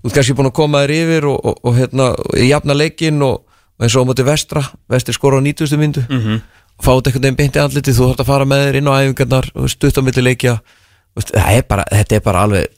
þú 0.00 0.10
ert 0.10 0.14
kannski 0.14 0.36
búin 0.38 0.50
að 0.50 0.56
koma 0.60 0.82
þér 0.84 0.92
yfir 0.96 1.26
og, 1.26 1.38
og, 1.44 1.58
og 1.66 1.78
hérna, 1.80 2.06
jafna 2.38 2.76
leikin 2.76 3.22
og, 3.26 3.42
og 3.78 3.84
eins 3.86 3.96
og 3.96 4.06
á 4.06 4.08
móti 4.10 4.26
vestra. 4.26 4.62
Vestri 4.88 5.16
skora 5.16 5.40
á 5.40 5.42
90. 5.42 5.76
myndu 5.80 6.04
og 6.80 6.84
fá 6.86 6.92
þetta 6.94 7.10
einhvern 7.10 7.24
veginn 7.26 7.36
beint 7.36 7.56
í 7.56 7.60
andliti 7.60 7.92
þú 7.92 8.06
þarf 8.12 8.20
að 8.22 8.30
fara 8.30 8.44
með 8.48 8.62
þér 8.66 8.78
inn 8.78 8.88
á 8.88 8.98
æfingarnar 9.00 9.50
og 9.54 9.68
stutt 9.68 9.98
á 9.98 10.02
milli 10.06 10.22
leikja. 10.22 10.60
Er 11.34 11.64
bara, 11.68 11.84
þetta 11.90 12.16
er 12.16 12.22
bara 12.24 12.44
alveg 12.46 12.70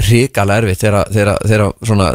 hrikalega 0.00 0.62
erfitt 0.62 0.84
þegar, 0.84 1.08
þegar, 1.10 1.38
þegar 1.48 1.72
svona 1.82 2.12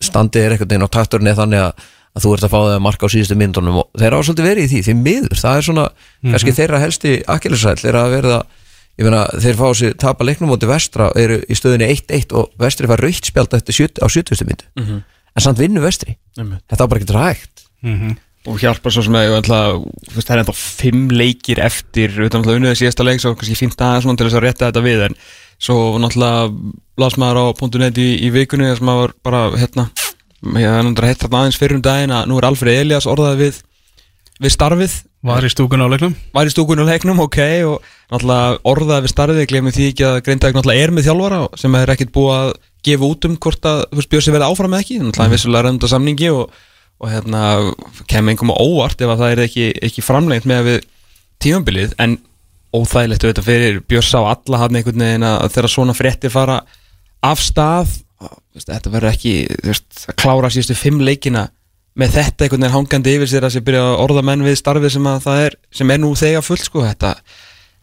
standið 0.00 0.44
er 0.44 0.54
einhvern 0.54 0.70
veginn 0.70 0.86
á 0.86 0.94
takturinn 0.94 1.30
er 1.32 1.38
þannig 1.38 1.64
að, 1.66 1.86
að 2.18 2.24
þú 2.26 2.34
ert 2.36 2.46
að 2.48 2.52
fá 2.52 2.58
það 2.58 2.74
að 2.76 2.84
marka 2.84 3.08
á 3.08 3.12
síðustu 3.14 3.36
myndunum 3.38 3.80
og 3.82 3.88
þeir 4.02 4.16
á 4.16 4.20
svolítið 4.26 4.48
verið 4.50 4.64
í 4.64 4.70
því, 4.72 4.80
því 4.88 4.94
miður. 5.00 5.40
Það 5.40 5.58
er 5.58 5.66
svona, 5.68 5.84
kannski 6.28 6.56
þeirra 6.58 6.80
helsti 6.82 7.12
akkilsræll 7.34 7.78
þeirra 7.82 8.04
að 8.04 8.14
verða, 8.18 8.38
ég 8.98 9.06
meina 9.08 9.24
þeir 9.44 9.58
fá 9.60 9.66
sér 9.78 9.96
tapa 10.02 10.26
leiknum 10.26 10.50
móti 10.52 10.68
vestra 10.70 11.10
eru 11.18 11.40
í 11.46 11.58
stöðinni 11.58 11.90
1-1 11.94 12.34
og 12.38 12.50
vestri 12.58 12.90
fær 12.90 13.04
raukt 13.06 13.30
spjald 13.30 13.54
eftir 13.58 13.78
70, 13.78 14.02
á 14.02 14.06
70. 14.10 14.48
myndu 14.48 15.02
en 15.38 15.44
samt 15.44 15.60
vinnu 15.60 15.78
vestri, 15.84 16.16
Einmitt. 16.36 16.64
þetta 16.66 16.82
á 16.82 16.90
bara 16.90 16.98
ekki 16.98 17.14
rægt. 17.14 17.66
Og 18.48 18.56
hjálpa 18.62 18.90
svo 18.90 19.02
sem 19.04 19.14
að 19.18 19.36
ætla, 19.42 19.58
veist, 20.14 20.24
það 20.26 20.32
er 20.34 20.40
ennþá 20.42 20.54
fimm 20.56 21.08
leikir 21.12 21.58
eftir 21.60 22.14
utan 22.16 22.40
náttúrulega 22.40 22.58
unnið 22.62 22.78
síðasta 22.80 23.04
leik 23.04 23.20
svo 23.22 23.34
kannski 23.36 23.58
fínt 23.58 23.78
aðeins 23.82 24.06
svona 24.06 24.16
til 24.18 24.26
þess 24.26 24.38
að 24.38 24.44
rétta 24.46 24.70
þetta 24.70 24.82
við 24.86 25.02
en 25.08 25.16
svo 25.60 25.76
náttúrulega 26.00 26.48
las 27.02 27.18
maður 27.20 27.38
á 27.38 27.44
.net 27.84 27.98
í, 28.00 28.08
í 28.24 28.30
vikunni 28.34 28.70
þar 28.70 28.80
sem 28.80 28.88
maður 28.88 29.14
bara 29.26 29.42
hérna 29.58 29.88
ég 30.44 30.68
hef 30.68 30.84
náttúrulega 30.86 31.10
heitt 31.10 31.24
þarna 31.24 31.40
aðeins 31.42 31.58
fyrir 31.58 31.78
um 31.78 31.84
daginn 31.84 32.14
að 32.14 32.28
nú 32.30 32.38
er 32.38 32.46
Alfred 32.48 32.82
Elias 32.84 33.08
orðað 33.10 33.40
við 33.42 33.60
við 34.38 34.54
starfið. 34.54 34.96
Var 35.28 35.42
í 35.42 35.50
stúkun 35.50 35.82
á 35.82 35.90
leiknum? 35.90 36.14
Var 36.34 36.46
í 36.46 36.52
stúkunum 36.52 36.86
leiknum, 36.86 37.20
ok 37.24 37.38
og 37.66 37.86
náttúrulega 38.12 38.60
orðað 38.70 39.02
við 39.04 39.12
starfið, 39.12 39.46
glemum 39.50 39.74
því 39.74 39.88
ekki 39.90 40.06
að 40.06 40.20
Greindag 40.28 40.54
náttúrulega 40.54 40.84
er 40.84 40.94
með 40.94 41.08
þjálfara 41.08 41.40
sem 41.58 41.78
er 41.80 41.92
ekkit 41.94 42.12
búið 42.14 42.34
að 42.36 42.52
gefa 42.86 43.08
út 43.08 43.26
um 43.26 43.34
hvort 43.42 43.68
að 43.68 43.82
Björsi 43.98 44.34
verði 44.34 44.46
áfram 44.46 44.76
eða 44.76 44.84
ekki, 44.84 45.00
náttúrulega 45.02 45.26
mm. 45.26 45.34
vissulega 45.34 45.66
reynda 45.66 45.90
samningi 45.90 46.30
og, 46.30 46.54
og 47.02 47.12
hérna 47.12 47.42
kemur 48.06 48.32
einhverjum 48.34 48.54
á 48.54 48.62
óvart 48.62 49.02
ef 49.02 49.12
að 49.12 49.24
það 49.24 49.34
er 49.34 49.44
ekki, 49.48 49.68
ekki 49.88 50.06
framlengt 50.06 50.46
með 50.48 50.64
við 50.68 50.88
tímambilið 51.42 51.96
en 51.98 52.18
óþægilegt 52.78 53.24
auðvitað 53.24 53.48
fyrir 53.48 53.80
Björsa 53.90 54.22
og 54.22 54.30
alla 54.36 54.62
hann 54.62 54.78
einhvern 54.78 55.02
veginn 55.02 55.26
að 55.26 55.50
þegar 55.56 55.72
svona 55.72 55.96
fréttir 55.98 56.32
fara 56.32 56.60
af 57.26 57.42
stað 57.42 57.98
þetta 58.58 58.92
verður 58.92 59.12
ekki 59.12 59.34
veist, 59.64 60.06
að 60.10 60.18
klára 60.22 60.50
síðustu 60.52 60.76
fimm 60.78 61.02
leikina 61.04 61.48
með 61.98 62.14
þetta 62.18 62.46
einhvern 62.46 62.64
veginn 62.64 62.76
hangandi 62.76 63.18
yfir 63.18 63.30
sér 63.30 63.48
að 63.48 63.54
sé 63.56 63.66
byrja 63.66 63.84
að 63.84 64.00
orða 64.04 64.24
menn 64.26 64.46
við 64.46 64.58
starfið 64.60 64.94
sem, 64.94 65.06
að 65.10 65.22
það 65.26 65.44
er, 65.44 65.60
sem 65.74 65.94
er 65.94 66.02
nú 66.02 66.10
þegar 66.18 66.44
full 66.46 66.58
sko, 66.62 66.82
þetta, 66.86 67.14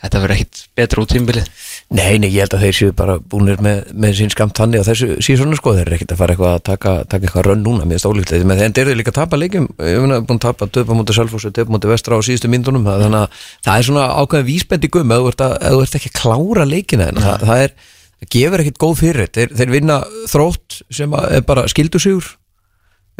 þetta 0.03 0.21
verður 0.23 0.35
ekkit 0.35 0.61
betra 0.79 1.03
út 1.03 1.11
tímbilið 1.11 1.49
Nei, 1.95 2.15
nei, 2.17 2.31
ég 2.33 2.41
held 2.41 2.55
að 2.57 2.63
þeir 2.65 2.77
séu 2.79 2.93
bara 2.97 3.17
búinir 3.19 3.59
með, 3.61 3.81
með 3.93 4.15
sín 4.17 4.31
skamt 4.33 4.55
þannig 4.57 4.81
og 4.81 4.87
þessu 4.87 5.17
síðan 5.23 5.53
sko, 5.59 5.75
þeir 5.75 5.83
eru 5.83 5.97
ekkert 5.99 6.13
að 6.15 6.21
fara 6.21 6.33
eitthvað 6.33 6.53
að 6.55 6.63
taka, 6.71 6.93
taka 7.11 7.27
eitthvað 7.27 7.45
rönn 7.49 7.61
núna, 7.61 7.85
mér 7.85 7.99
er 7.99 8.31
þeir 8.31 8.45
en 8.55 8.73
þeir 8.73 8.85
eru 8.87 8.95
líka 8.97 9.13
að 9.13 9.19
tapa 9.19 9.37
leikjum, 9.37 9.67
ég 9.85 9.99
hef 9.99 10.25
búin 10.25 10.39
að 10.39 10.45
tapa 10.47 10.69
döpa 10.71 10.97
mútið 10.97 11.19
Selfossu, 11.19 11.51
döpa 11.53 11.75
mútið 11.75 11.93
Vestra 11.93 12.17
á 12.17 12.25
síðustu 12.25 12.49
myndunum, 12.49 12.87
þannig 12.89 13.19
að 13.19 13.43
það 13.67 13.77
er 13.77 13.87
svona 13.89 14.07
ákveðin 14.17 14.49
vísbendingum 14.49 15.13
ef 15.13 15.21
þú 15.21 15.29
ert, 15.29 15.45
að, 15.45 15.55
ef 15.59 15.75
þú 15.75 15.83
ert 15.85 15.99
ekki 15.99 16.11
að 16.11 16.17
klára 16.23 16.65
leikina 16.71 17.11
en 17.11 17.21
það, 17.21 17.45
það 17.45 17.63
er, 17.67 17.77
það 18.25 18.31
gefur 18.35 18.63
ekkert 18.63 18.81
góð 18.81 18.97
fyrir 19.03 19.29
þeir, 19.35 19.53
þeir 19.59 19.71
vinna 19.75 19.99
þrótt 20.31 20.81
sem 20.93 21.13
að 21.15 21.29
er 21.37 21.45
bara 21.47 21.67
skildusigur 21.71 22.33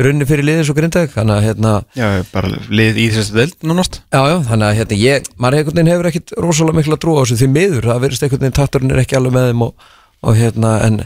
runni 0.02 0.26
fyrir 0.28 0.44
liðis 0.44 0.70
og 0.72 0.76
grindæk 0.76 1.14
þannig 1.14 1.38
að 1.38 1.46
hérna, 1.48 1.74
Já, 1.96 2.08
bara 2.34 2.50
lið 2.68 2.98
í 3.00 3.06
þessu 3.14 3.36
deild 3.38 3.62
nánast. 3.64 4.02
Já, 4.12 4.20
já, 4.28 4.36
þannig 4.50 4.68
að 4.68 4.80
hérna, 4.82 4.98
ég, 5.00 5.30
maður 5.40 5.60
einhvern 5.60 5.80
veginn 5.80 5.92
hefur 5.94 6.10
ekkit 6.10 6.34
rosalega 6.44 6.80
mikla 6.82 6.98
trú 7.00 7.16
á 7.16 7.24
þessu 7.24 7.38
því 7.40 7.50
miður, 7.54 7.88
það 7.92 8.02
verðist 8.04 8.26
einhvern 8.28 8.44
veginn 8.44 8.58
takturinn 8.60 8.92
er 8.92 9.04
ekki 9.06 9.20
alveg 9.20 9.38
með 9.38 9.48
þeim 9.52 9.64
og, 9.70 9.88
og 10.26 10.42
hérna, 10.42 10.74
en, 10.90 11.00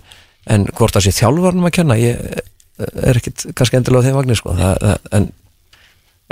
en 0.49 0.65
hvort 0.73 0.97
það 0.97 1.05
sé 1.05 1.13
þjálfarnum 1.19 1.69
að 1.69 1.75
kenna, 1.77 1.99
ég 2.01 2.41
er 2.79 3.21
ekkit 3.21 3.45
kannski 3.53 3.77
endilega 3.77 4.01
á 4.01 4.07
þeim 4.09 4.19
vagnir, 4.23 4.41
sko, 4.41 4.57
það, 4.57 4.81
það, 4.81 5.07
en 5.19 5.29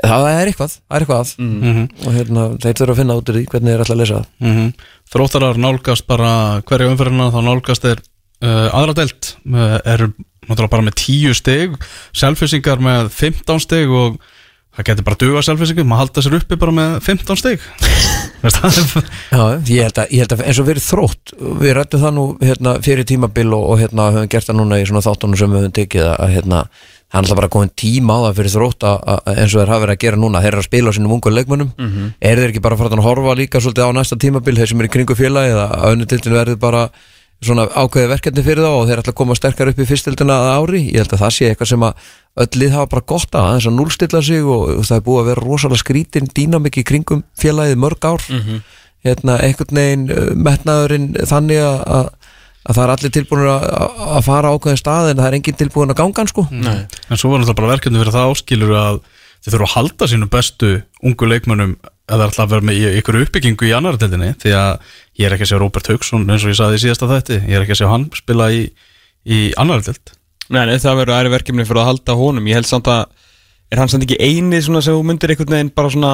það 0.01 0.27
er 0.31 0.49
eitthvað, 0.49 0.77
það 0.81 0.97
er 0.97 1.05
eitthvað 1.05 1.21
að, 1.21 1.31
og 2.07 2.17
hérna, 2.17 2.49
þeir 2.65 2.79
þurfa 2.81 2.93
að 2.95 3.01
finna 3.03 3.21
út 3.21 3.29
úr 3.29 3.37
því 3.37 3.47
hvernig 3.53 3.75
þeir 3.75 3.85
ætla 3.85 3.97
að 3.97 4.01
lesa 4.01 4.17
það. 4.17 4.31
mm 4.47 4.71
Þróttarar 5.07 5.59
nálgast 5.61 6.07
bara 6.09 6.31
hverja 6.67 6.89
umferðina 6.91 7.29
þá 7.31 7.39
nálgast 7.47 7.85
er 7.87 8.01
uh, 8.43 8.67
aðra 8.75 8.97
delt 9.03 9.35
uh, 9.47 9.77
er 9.87 10.07
náttúrulega 10.47 10.73
bara 10.73 10.87
með 10.87 10.97
10 11.03 11.37
stig 11.39 11.77
selfisingar 12.15 12.81
með 12.83 13.07
15 13.15 13.63
stig 13.63 13.91
og 13.91 14.17
það 14.77 14.89
getur 14.91 15.07
bara 15.07 15.19
duga 15.23 15.41
selfisingum 15.47 15.87
maður 15.89 16.03
halda 16.05 16.23
sér 16.27 16.35
uppi 16.37 16.57
bara 16.61 16.73
með 16.75 16.97
15 17.07 17.39
stig. 17.41 17.63
Veist 18.43 18.59
það? 18.61 18.77
Er- 18.77 19.07
Já, 19.31 19.41
ég 19.71 19.87
held 19.87 20.01
að, 20.03 20.11
ég 20.13 20.21
held 20.21 20.35
að 20.35 20.43
eins 20.45 20.59
og 20.61 20.67
verið 20.67 20.85
þrótt 20.85 21.33
við 21.63 21.73
rættum 21.79 22.03
það 22.03 22.13
nú 22.19 22.25
hérna, 22.43 22.75
fyrir 22.85 23.07
tímabil 23.09 23.47
og, 23.57 23.63
og 23.73 23.81
hérna, 23.81 24.11
höfum 24.13 24.29
gert 24.35 24.51
það 24.51 24.59
núna 24.59 24.77
í 24.77 24.85
svona 24.91 25.01
þáttunum 25.07 25.39
sem 25.41 25.55
við 25.55 25.63
höfum 25.65 25.75
tekið 25.79 26.05
að 26.13 26.35
hérna, 26.35 26.61
það 27.07 27.17
er 27.17 27.23
alltaf 27.23 27.39
bara 27.39 27.51
komin 27.51 27.71
tíma 27.79 28.17
á 28.19 28.19
það 28.27 28.39
fyrir 28.39 28.53
þrótt 28.53 28.85
eins 29.31 29.53
og 29.53 29.61
þeir 29.61 29.71
hafa 29.71 29.83
verið 29.85 29.95
að 29.95 30.01
gera 30.03 30.19
núna. 30.19 30.41
Þeir 30.43 30.53
eru 30.53 30.63
að 30.63 30.67
spila 30.67 30.91
á 30.91 30.95
sínum 30.97 31.13
ungu 31.15 31.31
leikmönnum. 31.31 31.69
Mhm. 31.77 32.07
eru 32.19 32.41
þeir 32.41 32.51
ekki 32.51 32.61
bara 32.61 32.75
að 32.75 32.81
fara 32.81 32.97
að 32.97 33.07
horfa 33.07 33.35
líka 33.39 33.61
svolítið 33.63 33.87
á 33.87 33.91
næsta 33.95 34.17
tímabil 34.19 34.57
þeir 34.57 34.67
sem 34.67 34.81
eru 34.81 34.87
í 34.87 34.95
kringu 34.95 35.15
félagi 35.15 35.53
eða 35.55 35.67
að 35.71 35.87
önnutildin 35.93 36.35
verður 36.35 36.59
bara 36.59 36.89
svona 37.41 37.67
ákveði 37.69 38.09
verkefni 38.09 38.43
fyrir 38.43 38.65
þá 38.65 38.71
og 38.73 38.87
þeir 38.89 39.01
ætla 39.01 39.13
að 39.13 39.19
koma 39.19 39.35
sterkar 39.37 39.69
upp 39.69 39.79
í 39.79 39.85
fyrstildina 39.85 40.37
að 40.41 40.47
ári. 40.57 40.81
Ég 40.89 41.03
held 41.03 41.13
að 41.13 41.21
það 41.21 41.35
sé 41.35 41.49
eitthvað 41.51 41.69
sem 41.71 41.85
að 41.85 41.93
öll 42.43 42.59
lið 42.61 42.73
hafa 42.73 42.89
bara 42.93 43.07
gott 43.13 43.37
að 43.37 43.47
aðeins 43.47 43.67
að 43.69 43.77
núlstilla 43.77 44.21
sig 44.25 44.43
og, 44.43 44.63
það 44.83 44.97
er 44.97 45.05
búið 45.05 45.21
að 45.21 45.29
vera 45.29 45.45
rosalega 45.45 45.83
skrítin 45.83 46.31
dýnamik 46.33 46.77
í 46.81 46.83
kringum 46.83 47.23
félagið 47.37 47.77
mörg 47.77 48.09
ár. 48.09 48.25
Hérna, 49.05 49.37
uh, 49.37 50.33
metnaðurinn 50.35 51.13
þannig 51.29 51.61
að, 52.67 52.73
að, 52.73 52.73
að 52.73 52.77
það 52.77 52.83
er 52.83 52.93
allir 52.93 53.13
tilbúinir 53.17 53.51
að, 53.51 54.23
fara 54.27 54.51
á 54.51 54.55
ákveðin 54.55 54.81
stað 54.81 55.11
en 55.11 55.21
það 55.21 55.27
er 55.29 55.37
enginn 55.37 55.59
tilbúin 55.61 55.93
að 55.93 55.99
ganga 56.01 56.25
sko. 56.31 56.47
Nei. 56.51 56.79
En 57.07 57.19
svo 57.19 57.31
var 57.31 57.41
náttúrulega 57.41 57.59
bara 57.61 57.73
verkefni 57.75 58.01
fyrir 58.01 58.15
það 58.15 58.33
áskilur 58.33 58.73
að 58.77 58.99
þið 59.43 59.53
þurfa 59.53 59.67
að 59.67 59.75
halda 59.75 60.09
sínum 60.11 60.31
bestu 60.33 60.71
ungu 61.05 61.29
leikmönnum 61.31 61.77
að 62.07 62.13
það 62.13 62.23
er 62.23 62.25
alltaf 62.29 62.43
að 62.45 62.53
vera 62.53 62.67
með 62.67 62.97
ykkur 63.01 63.19
uppbyggingu 63.21 63.67
í 63.67 63.73
annar 63.75 63.97
deildinni 63.99 64.33
því 64.41 64.53
að 64.55 64.93
ég 65.19 65.27
er 65.27 65.35
ekki 65.35 65.45
að 65.47 65.51
sjá 65.51 65.59
Robert 65.59 65.89
Hauksson 65.91 66.23
eins 66.27 66.45
og 66.45 66.53
ég 66.53 66.59
saði 66.59 66.79
í 66.79 66.83
síðasta 66.85 67.09
þætti, 67.11 67.39
ég 67.43 67.57
er 67.57 67.65
ekki 67.65 67.75
að 67.75 67.81
sjá 67.81 67.89
hann 67.91 68.05
spila 68.15 68.47
í, 68.55 68.61
í 69.27 69.39
annar 69.59 69.83
deild. 69.83 70.13
Nei, 70.47 70.61
nei, 70.69 70.77
það 70.79 71.01
verður 71.01 71.17
æri 71.17 71.33
verkefni 71.33 71.65
fyrir 71.67 71.81
að 71.83 71.89
halda 71.89 72.15
honum. 72.15 72.47
Ég 72.47 72.59
held 72.61 72.69
samt 72.69 72.87
að, 72.91 73.09
er 73.67 73.81
hann 73.81 73.91
samt 73.91 74.05
ekki 74.07 74.19
eini 74.23 74.61
svona 74.63 74.81
sem 74.85 74.99
myndir 75.03 75.33
einhvern 75.33 75.57
veginn 75.57 75.73
bara 75.75 75.91
svona 75.91 76.13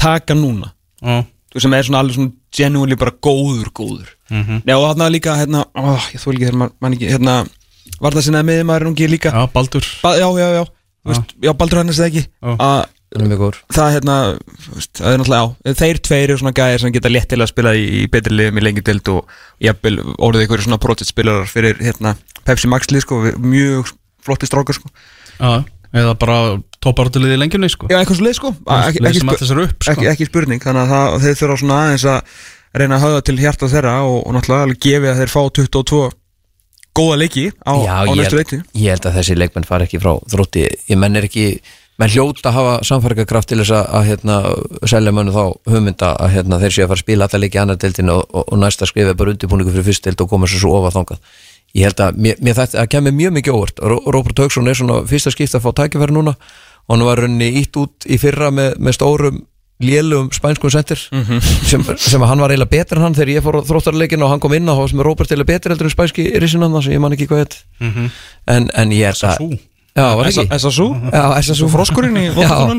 taka 0.00 0.36
núna? 0.36 0.72
Já, 1.04 1.24
Þú 1.52 1.62
sem 1.62 1.76
er 1.76 1.86
svona 1.86 2.00
alveg 2.02 2.16
svona 2.16 2.32
genuinely 2.56 2.96
bara 2.96 3.12
góður, 3.22 3.70
góður. 3.76 4.08
Mhm. 4.30 4.62
Nei, 4.66 4.74
og 4.74 4.86
þarna 4.90 5.10
líka, 5.12 5.36
hérna, 5.38 5.64
ó, 5.76 5.96
ég 6.12 6.20
þú 6.22 6.32
ekki 6.34 6.44
þegar 6.48 6.58
maður 6.62 6.74
man 6.80 6.96
ekki, 6.98 7.12
hérna 7.14 7.36
Var 8.00 8.12
það 8.12 8.24
sinnaði 8.26 8.46
með 8.50 8.64
maður 8.68 8.88
ungi 8.90 9.06
líka? 9.08 9.30
Já 9.32 9.46
Baldur. 9.54 9.84
Ba 10.02 10.10
Já, 10.18 10.26
já, 10.36 10.48
já, 10.58 10.64
Þú 11.06 11.12
veist, 11.12 11.34
já, 11.46 11.52
Baldur 11.56 11.78
hann 11.78 11.88
er 11.92 11.96
það 11.96 12.08
ekki? 12.10 12.22
Já. 12.42 12.56
að 12.58 13.20
hann 13.22 13.32
er 13.32 13.58
það 13.72 13.92
hérna 13.94 14.16
þú 14.66 14.74
veist, 14.74 14.90
það 14.98 15.12
er 15.12 15.20
náttúrulega 15.22 15.46
á 15.46 15.74
þeir 15.78 16.00
tveir 16.08 16.24
eru 16.26 16.38
svona 16.40 16.52
gæðir 16.58 16.80
sem 16.82 16.92
geta 16.96 17.08
létt 17.14 17.28
til 17.30 17.38
að 17.40 17.48
spila 17.52 17.72
í, 17.78 17.84
í 18.02 18.06
betri 18.10 18.34
liðum 18.34 18.58
í 18.58 18.64
lengi 18.66 18.82
dild 18.84 19.08
og 19.14 19.30
jafnvel 19.62 19.94
orðið 20.18 20.44
ykkur 20.48 20.64
svona 20.66 20.80
project 20.82 21.08
spilarar 21.12 21.46
fyrir 21.48 21.78
hérna 21.80 22.16
Pepsi 22.44 22.68
Max 22.68 22.90
lið 22.90 23.06
sko 23.06 23.20
við- 23.22 23.38
mjög 23.40 23.92
flotti 24.26 24.50
strákar 24.50 24.74
sko. 24.76 24.90
Já, 25.38 25.64
eða 25.94 26.16
bara 26.18 26.38
tópartuliði 26.84 27.36
í 27.36 27.40
lengjunni 27.40 27.70
sko. 27.72 27.88
Já 27.90 27.98
eitthvað 28.00 28.18
svo 28.20 28.26
leið 28.26 28.36
sko 28.38 28.52
ekki, 28.52 29.00
ekki, 29.00 29.20
sem 29.20 29.24
spu- 29.24 29.34
allir 29.36 29.48
sér 29.50 29.62
upp 29.64 29.82
sko. 29.86 29.92
ekki, 29.94 30.08
ekki 30.12 30.28
spurning 30.28 30.62
þannig 30.62 30.82
að 30.84 30.92
það, 30.92 31.16
þeir 31.24 31.40
þurfa 31.40 31.58
svona 31.62 31.80
aðeins 31.86 32.06
að 32.12 32.44
reyna 32.76 32.98
að 32.98 33.04
höfða 33.06 33.24
til 33.26 33.36
hjarta 33.40 33.70
þeirra 33.72 33.94
og, 34.04 34.18
og 34.26 34.36
náttúrulega 34.36 34.66
alveg 34.68 34.80
gefi 34.86 35.10
að 35.12 35.20
þeir 35.22 35.32
fá 35.32 35.40
22 35.60 36.04
góða 36.96 37.16
leiki 37.20 37.46
á, 37.64 37.72
Já, 37.84 37.94
á 37.96 38.02
ég, 38.08 38.14
næstu 38.20 38.36
held, 38.36 38.38
leiti 38.40 38.60
ég 38.80 38.94
held 38.94 39.08
að 39.10 39.18
þessi 39.20 39.36
leikmenn 39.36 39.66
fari 39.68 39.84
ekki 39.88 40.00
frá 40.00 40.14
þrótti. 40.32 40.62
Ég 40.88 41.00
menn 41.00 41.16
er 41.20 41.26
ekki, 41.28 41.44
menn 42.00 42.12
hljóta 42.12 42.48
að 42.50 42.56
hafa 42.56 42.76
samfærikakraft 42.88 43.50
til 43.50 43.58
þess 43.60 43.74
að, 43.76 43.90
að 43.98 44.06
hérna, 44.10 44.36
selja 44.88 45.12
mönnu 45.16 45.34
þá 45.34 45.42
hugmynda 45.72 46.14
að 46.24 46.32
hérna, 46.36 46.60
þeir 46.62 46.72
séu 46.76 46.86
að 46.86 46.92
fara 46.92 47.00
að 47.00 47.04
spila 47.04 47.28
alla 47.28 47.42
leiki 47.42 47.58
í 47.58 47.62
annar 47.64 47.80
deildinu 47.84 48.16
og, 48.16 48.24
og, 48.32 48.46
og 48.48 48.62
næsta 48.64 48.88
skrifa 48.88 49.12
er 49.12 49.18
bara 49.20 49.34
undirbúningu 49.34 49.74
fyrir 49.76 49.88
fyrst 49.90 50.08
deild 50.08 50.24
og 50.24 50.32
koma 50.32 50.48
svo 50.48 50.62
svo 50.62 50.72
ofa 50.80 50.94
þangað 50.96 51.20
ég 51.76 51.84
held 51.90 52.00
að 52.06 52.20
mér, 52.24 52.38
mér 52.44 52.56
þetta 52.60 52.80
að 52.84 52.88
kemur 52.94 53.12
mjög 53.18 53.34
mikið 53.36 53.56
óvart. 53.58 53.82
Ró- 53.92 54.04
Róbert 54.16 54.40
Hauksson 54.44 54.70
er 54.72 54.78
svona 54.78 55.02
fyrsta 55.10 55.32
skipt 55.34 55.54
að 55.58 55.66
fá 55.66 55.70
tækifæri 55.82 56.14
núna. 56.16 56.32
Og 56.86 56.94
hann 56.96 57.04
var 57.08 57.20
runni 57.24 57.48
ítt 57.60 57.76
út 57.76 58.06
í 58.08 58.16
fyrra 58.22 58.48
með, 58.54 58.76
með 58.78 58.94
stórum 58.96 59.40
lélugum 59.82 60.30
spænskum 60.32 60.70
sendir 60.72 60.96
sem, 61.68 61.82
sem 62.00 62.22
að 62.24 62.30
hann 62.30 62.40
var 62.40 62.48
eiginlega 62.54 62.70
betur 62.72 62.96
en 62.96 63.02
hann 63.04 63.16
þegar 63.18 63.32
ég 63.34 63.42
fór 63.44 63.58
þróttarleikin 63.68 64.22
og 64.24 64.30
hann 64.32 64.40
kom 64.40 64.54
inn 64.56 64.64
á 64.64 64.72
þá 64.72 64.86
sem 64.88 65.02
er 65.02 65.04
Róbert 65.10 65.28
eiginlega 65.34 65.50
betur 65.50 65.74
heldur 65.74 65.88
en 65.90 65.92
spænski 65.92 66.24
risinn 66.40 66.64
hann 66.64 66.78
sem 66.80 66.94
ég 66.94 67.02
man 67.04 67.12
ekki 67.12 67.26
hvað 67.28 67.42
heit 67.42 67.56
en, 68.48 68.70
en 68.72 68.94
ég 68.96 69.10
held 69.10 69.20
að? 69.28 69.36
SSU 70.56 70.86
Já, 71.12 71.24
SSU 71.44 71.68
froskurinn 71.74 72.16
í 72.16 72.24
fótboltanum 72.32 72.72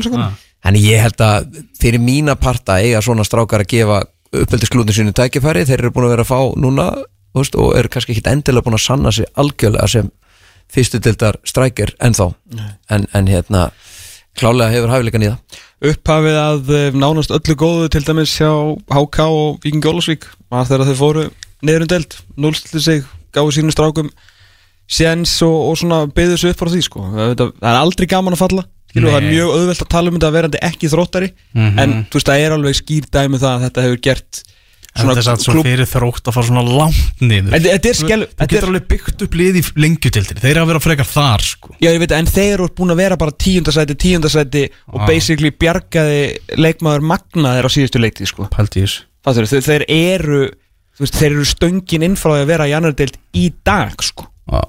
En 0.66 0.74
ég 0.82 0.98
held 1.06 1.22
að 1.22 1.46
fyrir 1.78 2.02
mína 2.02 2.34
parta 2.34 2.80
eiga 2.82 2.98
svona 3.06 3.22
strákar 3.28 3.62
að 3.62 3.70
gefa 3.76 4.00
uppeldisklúðin 4.34 4.96
sínu 4.98 5.14
tækifæri, 5.14 5.62
þeir 5.70 5.84
eru 5.84 5.92
búin 5.94 6.08
að 6.08 6.16
vera 6.16 6.26
að 6.26 6.32
fá 6.34 6.40
núna 6.58 6.88
veist, 7.42 7.58
og 7.58 7.74
eru 7.78 7.90
kannski 7.92 8.14
ekki 8.14 8.30
endilega 8.30 8.66
búin 8.66 8.78
að 8.78 8.84
sanna 8.84 9.12
sig 9.14 9.28
algjörlega 9.38 9.88
sem 9.90 10.10
fyrstu 10.72 11.00
dildar 11.02 11.38
strækir 11.48 11.94
ennþá. 12.04 12.32
En, 12.92 13.06
en 13.14 13.30
hérna 13.30 13.68
klálega 14.38 14.72
hefur 14.74 14.92
hæfileikan 14.92 15.26
í 15.26 15.30
það. 15.32 15.60
Upphafið 15.88 16.38
að 16.40 16.72
eh, 16.74 16.96
nánast 16.98 17.34
öllu 17.34 17.54
góðu 17.58 17.90
til 17.94 18.02
dæmis 18.06 18.34
hjá 18.38 18.50
HK 18.90 19.28
og 19.28 19.60
Víking 19.62 19.84
Jólasvík 19.84 20.26
var 20.50 20.66
þegar 20.66 20.90
þeir 20.90 20.98
fóru 20.98 21.28
niður 21.62 21.86
um 21.86 22.08
núlstildi 22.44 22.82
sig, 22.82 23.06
gáðu 23.34 23.54
sínum 23.54 23.74
strákum 23.74 24.10
séns 24.88 25.36
og, 25.44 25.54
og 25.70 25.78
svona 25.78 26.02
byggðu 26.06 26.40
sig 26.40 26.54
upp 26.54 26.62
frá 26.62 26.70
því 26.72 26.82
sko, 26.86 27.04
það, 27.12 27.46
það 27.60 27.70
er 27.70 27.78
aldrei 27.78 28.08
gaman 28.10 28.36
að 28.36 28.42
falla 28.42 28.64
Skilu, 28.88 29.10
það 29.12 29.18
er 29.18 29.26
mjög 29.28 29.50
auðvelt 29.52 29.82
að 29.84 29.90
tala 29.92 30.08
um 30.08 30.16
þetta 30.16 30.28
að 30.28 30.36
verandi 30.38 30.60
ekki 30.64 30.88
þróttari. 30.88 31.26
Mhm. 31.52 31.80
en 31.82 31.90
þú 32.08 32.18
veist 32.18 32.30
það 32.30 32.44
er 32.44 32.54
alveg 32.56 32.78
skýr 32.78 33.08
dæmi 33.12 33.40
það 33.42 33.50
að 33.52 33.64
þetta 33.66 33.84
hefur 33.84 34.00
gert 34.06 34.40
þetta 34.96 35.16
er 35.18 35.26
satt 35.26 35.42
svo 35.44 35.52
klúbb- 35.54 35.66
fyrir 35.68 35.86
þrótt 35.86 36.28
að 36.30 36.34
fara 36.34 36.46
svona 36.48 36.62
langt 36.64 37.20
niður 37.20 37.54
þetta 37.68 37.88
er 37.92 37.98
skelf- 37.98 38.30
Þú 38.38 38.46
getur 38.48 38.58
er- 38.62 38.68
alveg 38.72 38.86
byggt 38.88 39.22
upp 39.26 39.34
lið 39.38 39.58
í 39.60 39.62
lengjutildinni 39.84 40.40
Þeir 40.42 40.50
eru 40.56 40.62
að 40.64 40.70
vera 40.72 40.80
frekar 40.86 41.08
þar 41.12 41.44
sko 41.44 41.74
Já, 41.78 41.90
ég 41.92 41.98
veit, 42.02 42.12
en 42.18 42.26
þeir 42.26 42.52
eru 42.56 42.68
búin 42.74 42.90
að 42.94 42.96
vera 43.02 43.16
bara 43.16 43.30
tíundasæti, 43.32 43.94
tíundasæti 43.94 44.64
og 44.92 45.00
Ah. 45.02 45.06
basically 45.06 45.50
bjargaði 45.50 46.38
leikmaður 46.58 47.04
magnaðir 47.12 47.68
á 47.68 47.70
síðustu 47.70 48.00
leikti, 48.02 48.26
sko. 48.26 48.48
Fattur, 48.50 49.44
þeir, 49.46 49.84
eru, 49.88 50.50
veist, 50.98 51.14
þeir 51.14 51.30
eru 51.36 51.44
stöngin 51.44 52.02
inn 52.02 52.16
frá 52.16 52.32
því 52.34 52.42
að 52.42 52.46
vera 52.46 52.64
í 52.66 52.74
annar 52.76 52.92
deild 52.96 53.16
í 53.34 53.52
dag, 53.64 53.94
sko. 54.02 54.26
Já, 54.50 54.62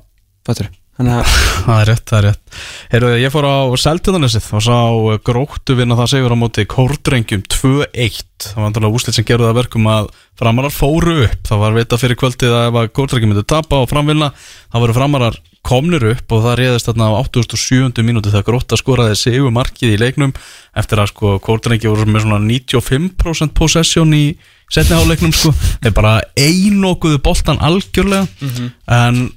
Fattur, 0.45 0.69
Það 1.69 1.77
er 1.79 1.87
rétt, 1.87 2.03
það 2.09 2.17
er 2.17 2.25
rétt. 2.27 2.55
Heyrðu, 2.91 3.09
ég 3.21 3.31
fór 3.31 3.45
á 3.47 3.57
Seltjörnanessið 3.79 4.47
og 4.57 4.63
sá 4.65 4.75
uh, 4.75 5.13
gróttu 5.23 5.75
vinna 5.77 5.95
það 5.99 6.09
segur 6.11 6.35
á 6.35 6.37
móti 6.39 6.65
Kórdrengjum 6.67 7.43
2-1 7.47 8.25
Það 8.39 8.57
var 8.57 8.67
andalega 8.67 8.97
úslit 8.97 9.15
sem 9.15 9.27
gerði 9.27 9.45
það 9.45 9.53
að 9.53 9.59
verkum 9.59 9.87
að 9.91 10.09
framarar 10.39 10.73
fóru 10.75 11.15
upp. 11.25 11.39
Það 11.47 11.61
var 11.63 11.77
vita 11.77 11.99
fyrir 11.99 12.19
kvöldið 12.19 12.55
að 12.55 12.67
ef 12.69 12.79
að 12.81 12.91
Kórdrengjum 12.99 13.33
myndi 13.33 13.45
tapa 13.47 13.79
og 13.83 13.89
framvinna 13.91 14.29
það 14.35 14.83
voru 14.85 14.97
framarar 14.99 15.39
komnir 15.69 16.05
upp 16.13 16.35
og 16.35 16.45
það 16.45 16.59
réðist 16.61 16.87
þarna 16.87 17.09
á 17.11 17.19
87. 17.19 18.03
mínúti 18.07 18.31
þegar 18.31 18.47
grótta 18.47 18.79
skoraði 18.79 19.17
segur 19.19 19.51
markið 19.55 19.95
í 19.95 19.99
leiknum 19.99 20.31
eftir 20.79 21.03
að 21.03 21.11
sko 21.11 21.33
Kórdrengi 21.43 21.91
voru 21.91 22.07
með 22.07 22.25
svona 22.25 22.39
95% 22.43 23.55
possession 23.55 24.15
í 24.15 24.23
setniháleiknum 24.71 25.35
sko. 25.35 25.51
Þeir 25.83 25.95
bara 25.97 26.15
einokuðu 26.39 27.19
boltan 27.25 27.59
algjörlega. 27.63 28.27
En 28.87 29.27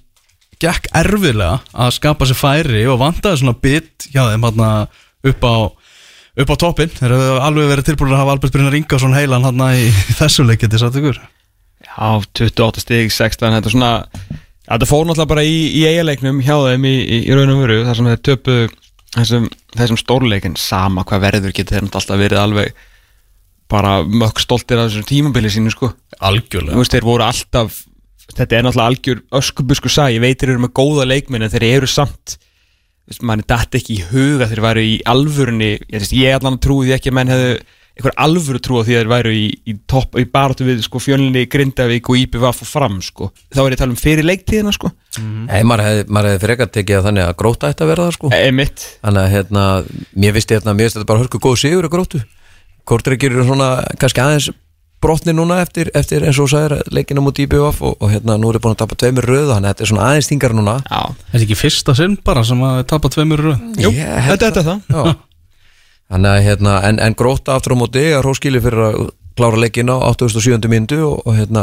gekk 0.63 0.89
erfiðlega 1.03 1.61
að 1.75 1.95
skapa 1.99 2.29
sér 2.29 2.39
færi 2.39 2.83
og 2.91 3.01
vantaði 3.03 3.43
svona 3.43 3.59
bit 3.59 4.09
hjá 4.13 4.25
þeim 4.31 4.47
hérna 4.47 4.73
upp 5.33 5.47
á 5.47 5.55
upp 6.33 6.53
á 6.53 6.57
toppin, 6.57 6.93
þeir 6.93 7.13
hefur 7.13 7.43
alveg 7.45 7.69
verið 7.69 7.89
tilbúin 7.91 8.15
að 8.15 8.23
hafa 8.23 8.37
Albert 8.37 8.55
Brynjar 8.55 8.77
Ingarsson 8.79 9.17
heilan 9.17 9.45
hann 9.45 9.65
í 9.77 9.89
þessu 10.21 10.47
leikið 10.49 10.73
til 10.73 10.81
satt 10.81 10.97
ykkur? 11.01 11.19
Já, 11.83 12.23
28 12.39 12.85
stig, 12.85 13.13
16, 13.13 13.59
þetta 13.59 13.73
svona, 13.73 13.91
þetta 14.69 14.89
fór 14.89 15.05
náttúrulega 15.05 15.33
bara 15.35 15.45
í, 15.45 15.59
í 15.77 15.83
eigaleiknum 15.91 16.41
hjá 16.45 16.55
þeim 16.71 16.89
í, 16.89 16.95
í, 17.03 17.19
í 17.27 17.37
raun 17.37 17.53
og 17.53 17.61
veru, 17.67 17.83
þar 17.89 17.99
sem 17.99 18.09
þeir 18.09 18.23
töpu 18.31 18.57
þessum, 19.19 19.51
þessum 19.77 20.01
stórleikin, 20.01 20.57
sama 20.61 21.05
hvað 21.09 21.27
verður 21.27 21.57
getur 21.59 21.77
þeir 21.77 21.91
alltaf 21.91 22.23
verið 22.23 22.41
alveg 22.41 22.89
bara 23.73 23.99
mökk 24.05 24.41
stoltir 24.41 24.81
af 24.81 24.89
þessum 24.89 25.09
tímabili 25.09 25.53
sínu, 25.53 25.73
sko. 25.73 25.93
Þú 25.93 26.25
algjörlega 26.29 26.81
veist, 26.81 26.97
þeir 26.97 27.09
voru 27.09 27.27
alltaf 27.27 27.83
þetta 28.31 28.57
er 28.57 28.65
náttúrulega 28.67 28.89
algjör 28.93 29.23
öskubusku 29.41 29.93
sag 29.93 30.15
ég 30.15 30.23
veit 30.25 30.41
þeir 30.41 30.55
eru 30.55 30.65
með 30.65 30.75
góða 30.79 31.09
leikmenn 31.11 31.47
en 31.47 31.53
þeir 31.53 31.69
eru 31.75 31.91
samt 31.91 32.39
veist, 33.09 33.23
manni 33.27 33.47
datt 33.49 33.77
ekki 33.79 33.99
í 33.99 34.09
huga 34.13 34.49
þeir 34.51 34.65
væru 34.65 34.83
í 34.87 34.99
alvörunni. 35.09 35.77
Ég, 35.93 36.11
ég 36.17 36.37
allan 36.39 36.61
trúi 36.63 36.89
því 36.89 36.99
ekki 36.99 37.13
að 37.13 37.19
menn 37.19 37.33
hefðu 37.33 37.55
einhver 37.93 38.15
alvöru 38.25 38.61
trú 38.63 38.79
á 38.81 38.83
því 38.87 38.95
að 38.95 39.03
þeir 39.03 39.11
væru 39.11 39.33
í, 39.37 39.47
í 39.69 39.73
topp 39.91 40.17
í 40.17 40.25
baráttu 40.33 40.65
við 40.65 40.81
sko 40.87 41.01
fjölinni 41.03 41.43
Grindavík 41.53 42.09
og 42.09 42.21
IPVF 42.23 42.63
og 42.65 42.71
fram 42.71 43.01
sko. 43.05 43.29
Þá 43.53 43.61
er 43.61 43.67
ég 43.67 43.77
að 43.77 43.83
tala 43.83 43.93
um 43.93 44.01
fyrir 44.01 44.27
leiktíðina 44.27 44.73
sko. 44.73 44.89
Maður 45.19 45.85
hefði, 45.85 46.07
maður 46.09 46.31
hefði 46.31 46.45
frekar 46.47 46.71
tekið 46.73 46.99
að 46.99 47.09
þannig 47.11 47.27
að 47.27 47.35
gróta 47.43 47.73
ætti 47.73 47.85
að 47.85 47.93
vera 47.93 48.07
það 48.07 48.17
sko. 48.17 48.31
Emitt 48.39 48.87
Þannig 49.03 49.27
að 49.27 49.35
hérna, 49.35 49.67
mér 50.25 50.39
finnst 50.39 50.55
hérna, 50.57 50.77
mér 50.79 50.89
finnst 50.89 50.99
þetta 50.99 51.11
bara 51.13 51.25
hörku 51.27 51.43
góð 51.43 51.59
sigur 51.67 51.89
að 51.89 51.93
grótu 51.99 52.23
Kortreikir 52.89 53.31
eru 53.31 53.45
svona 53.47 53.69
kannski 54.01 54.23
aðeins 54.25 54.49
brotni 55.03 55.33
núna 55.35 55.59
eftir, 55.65 55.91
eftir 55.99 56.23
eins 56.27 56.39
og 56.39 56.47
þú 56.47 56.53
sagðir 56.53 56.93
leikina 56.95 57.25
mútið 57.25 57.45
í 57.47 57.51
BVF 57.53 57.81
og, 57.89 57.97
og 58.03 58.13
hérna 58.13 58.37
nú 58.41 58.53
er 58.53 58.61
búin 58.63 58.77
að 58.77 58.81
tapa 58.85 58.99
tveimur 59.03 59.27
röð 59.29 59.51
þannig 59.53 59.67
að 59.67 59.73
þetta 59.75 59.85
er 59.87 59.91
svona 59.93 60.07
aðeins 60.11 60.31
þingar 60.31 60.55
núna 60.59 60.77
já, 60.87 61.01
Er 61.03 61.33
þetta 61.35 61.47
ekki 61.49 61.59
fyrsta 61.63 61.95
sinn 61.99 62.15
bara 62.25 62.45
sem 62.47 62.63
að 62.69 62.81
tapa 62.93 63.11
tveimur 63.13 63.43
röð? 63.49 63.65
jú, 63.83 63.91
held 63.97 64.39
þetta, 64.45 64.53
þetta 64.53 64.63
er 64.63 64.69
það 64.71 65.11
Já. 65.11 65.17
Þannig 66.13 66.29
að 66.35 66.43
hérna, 66.45 66.73
en, 66.91 66.99
en 67.01 67.15
gróta 67.17 67.55
aftur 67.57 67.73
á 67.73 67.81
móti 67.81 68.03
að 68.13 68.23
róskili 68.27 68.61
fyrir 68.61 68.83
að 68.91 68.97
klára 69.39 69.61
leikina 69.63 69.95
á 69.97 70.13
87. 70.13 70.69
myndu 70.69 70.99
og, 71.09 71.23
og 71.25 71.37
hérna 71.39 71.63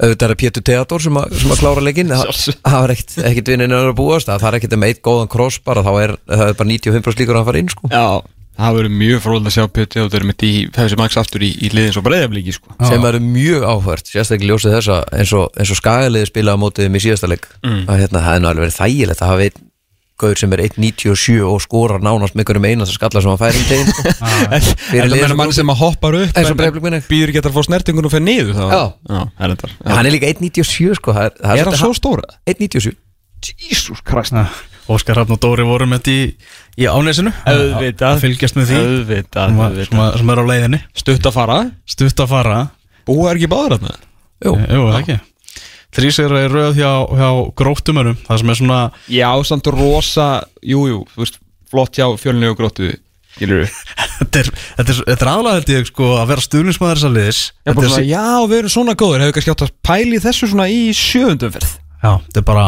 auðvitað 0.00 0.26
er 0.26 0.32
það 0.34 0.38
Pétur 0.40 0.64
Theodor 0.68 1.02
sem, 1.04 1.16
að- 1.20 1.32
sem 1.40 1.50
að 1.54 1.58
klára 1.62 1.82
leikin 1.84 2.12
það 2.12 2.30
það 2.64 2.76
var 2.84 2.92
ekkit, 2.94 3.14
ekkit 3.30 3.48
vinnin 3.52 3.74
að 3.76 3.88
búast 3.98 4.28
það 4.28 4.42
það 4.44 4.50
er 4.50 4.58
ekkit 4.60 4.76
með 4.80 4.92
eitt 4.94 5.00
góðan 5.04 5.28
kross 5.32 5.58
bara 5.64 5.82
þá 5.84 5.90
er 6.04 6.12
það 6.28 6.44
er 6.46 6.54
bara 6.60 6.70
95% 6.72 7.20
líkur 7.22 7.36
að 7.36 7.40
hann 7.40 7.48
fara 7.50 7.60
inn 7.64 7.72
sko. 7.72 7.90
já, 7.92 8.04
það 8.60 8.76
verður 8.78 8.94
mjög 9.00 9.22
fróðlega 9.24 9.50
að 9.50 9.56
sjá 9.56 9.64
Pétur 9.78 10.02
og 10.04 10.10
þeir 10.12 10.20
eru 10.20 10.28
mitt 10.30 10.44
í 10.46 10.52
þessi 10.76 10.98
maks 11.00 11.16
aftur 11.20 11.44
í, 11.46 11.50
í 11.64 11.70
liðin 11.74 11.94
svo 11.96 12.02
breiðaflíki 12.06 12.54
sko. 12.56 12.76
Sem 12.88 13.04
eru 13.10 13.20
mjög 13.24 13.66
áhvert 13.72 14.12
sérstaklega 14.12 14.52
ljósið 14.54 14.76
þessa 14.78 15.00
eins 15.16 15.32
og, 15.38 15.48
eins 15.56 15.72
og 15.74 15.80
skagaliði 15.80 16.28
spilaði 16.30 16.60
á 16.60 16.62
mótið 16.64 16.86
þeim 16.88 17.00
í 17.00 17.04
síðasta 17.06 17.30
leik 17.32 17.48
Mm. 17.64 17.82
að 17.88 18.00
hérna, 18.04 18.22
það 18.24 18.36
er 18.36 18.40
nú 18.44 18.48
alveg 18.52 18.64
verið 18.66 18.78
þægilegt 18.80 19.20
að 19.24 19.30
hafa 19.34 19.44
einn 19.48 19.66
gauður 20.20 20.36
sem 20.42 20.52
er 20.52 20.60
1.97 20.66 21.36
og 21.48 21.60
skorar 21.64 22.02
nánast 22.04 22.34
með 22.36 22.42
einhverjum 22.44 22.66
einasta 22.68 22.92
skalla 22.92 23.22
sem 23.24 23.30
hann 23.32 23.40
fær 23.40 23.56
um 23.56 23.68
tegin 23.70 23.88
sko. 23.88 24.02
En 25.00 25.08
það 25.08 25.22
sem- 25.30 25.36
mann 25.40 25.52
sem 25.56 25.70
að 25.72 25.78
hoppar 25.80 26.16
upp 26.18 26.34
býður 27.08 27.32
ekki 27.32 27.40
að 27.40 27.54
fá 27.56 27.62
snertingun 27.64 28.04
og 28.04 28.12
fer 28.12 28.20
niður 28.20 28.58
það 28.58 28.74
er 29.40 29.94
hann 29.96 30.06
er 30.10 30.12
líka 30.12 30.28
1.97 30.28 30.98
sko 31.00 31.14
það 31.16 31.30
er, 31.30 31.38
það 31.40 31.62
Er 31.62 31.70
hann 31.70 31.80
svo 31.80 31.92
stóra? 31.96 32.28
1.97 32.44 32.92
Jesus 33.40 34.02
Christ. 34.04 34.36
Óskar 34.90 35.14
Hrafn 35.16 35.32
og 35.32 35.40
Dóri 35.40 35.64
voru 35.64 35.86
með 35.88 36.00
þetta 36.02 36.12
í, 36.12 36.22
í 36.78 36.86
ánesinu 36.90 37.32
Auðvitað. 37.48 38.14
Að 38.14 38.22
Fylgjast 38.24 38.58
með 38.58 38.70
því. 38.70 38.78
Auðvitað, 38.84 39.50
sem, 39.50 39.60
að- 39.64 39.80
sem, 39.88 39.98
að- 40.04 40.18
sem 40.20 40.30
er 40.34 40.42
á 40.42 40.44
leiðinni. 40.50 40.80
Stutt 41.02 41.26
að 41.30 41.36
fara. 41.40 41.58
Stutt 41.86 42.22
að 42.24 42.30
fara. 42.34 42.60
Búa 43.08 43.30
er 43.30 43.40
ekki 43.40 43.50
báður 43.50 43.76
þarna? 43.78 43.96
Jú. 44.44 44.54
Jú, 44.70 44.86
ekki. 45.00 45.18
Þrísir 45.90 46.30
er 46.38 46.52
röð 46.54 46.76
hjá, 46.78 46.92
hjá 47.18 47.30
gróttumörum. 47.58 48.18
Það 48.28 48.38
sem 48.38 48.50
er 48.52 48.58
svona 48.60 48.80
Já, 49.10 49.30
samt 49.42 49.66
rosa 49.74 50.26
Jú, 50.62 50.84
jú, 50.86 51.00
Flott 51.70 51.98
hjá 51.98 52.06
fjölni 52.18 52.46
og 52.50 52.56
gróttu 52.60 52.92
Þetta 53.40 54.40
er, 54.42 54.48
þetta 54.76 54.92
er, 54.92 54.98
þetta 55.06 55.26
er 55.26 55.76
ég 55.78 55.86
sko 55.88 56.08
að 56.18 56.30
vera 56.32 56.42
stuðnismæður 56.44 56.98
þessa 56.98 57.10
liðis 57.14 57.40
Já, 57.46 57.70
er, 57.70 57.78
svona, 57.80 58.00
já, 58.10 58.24
við 58.50 58.56
erum 58.58 58.72
svona 58.74 58.94
góður 58.98 59.22
Hefur 59.24 59.36
kannski 59.36 59.52
átt 59.54 59.64
að 59.66 59.72
pæli 59.86 60.20
þessu 60.22 60.48
svona 60.50 60.66
í 60.70 60.80
sjöundum 60.96 61.54
ferð 61.54 61.76
já, 62.00 62.10
þetta 62.26 62.42
er 62.42 62.46
bara 62.50 62.64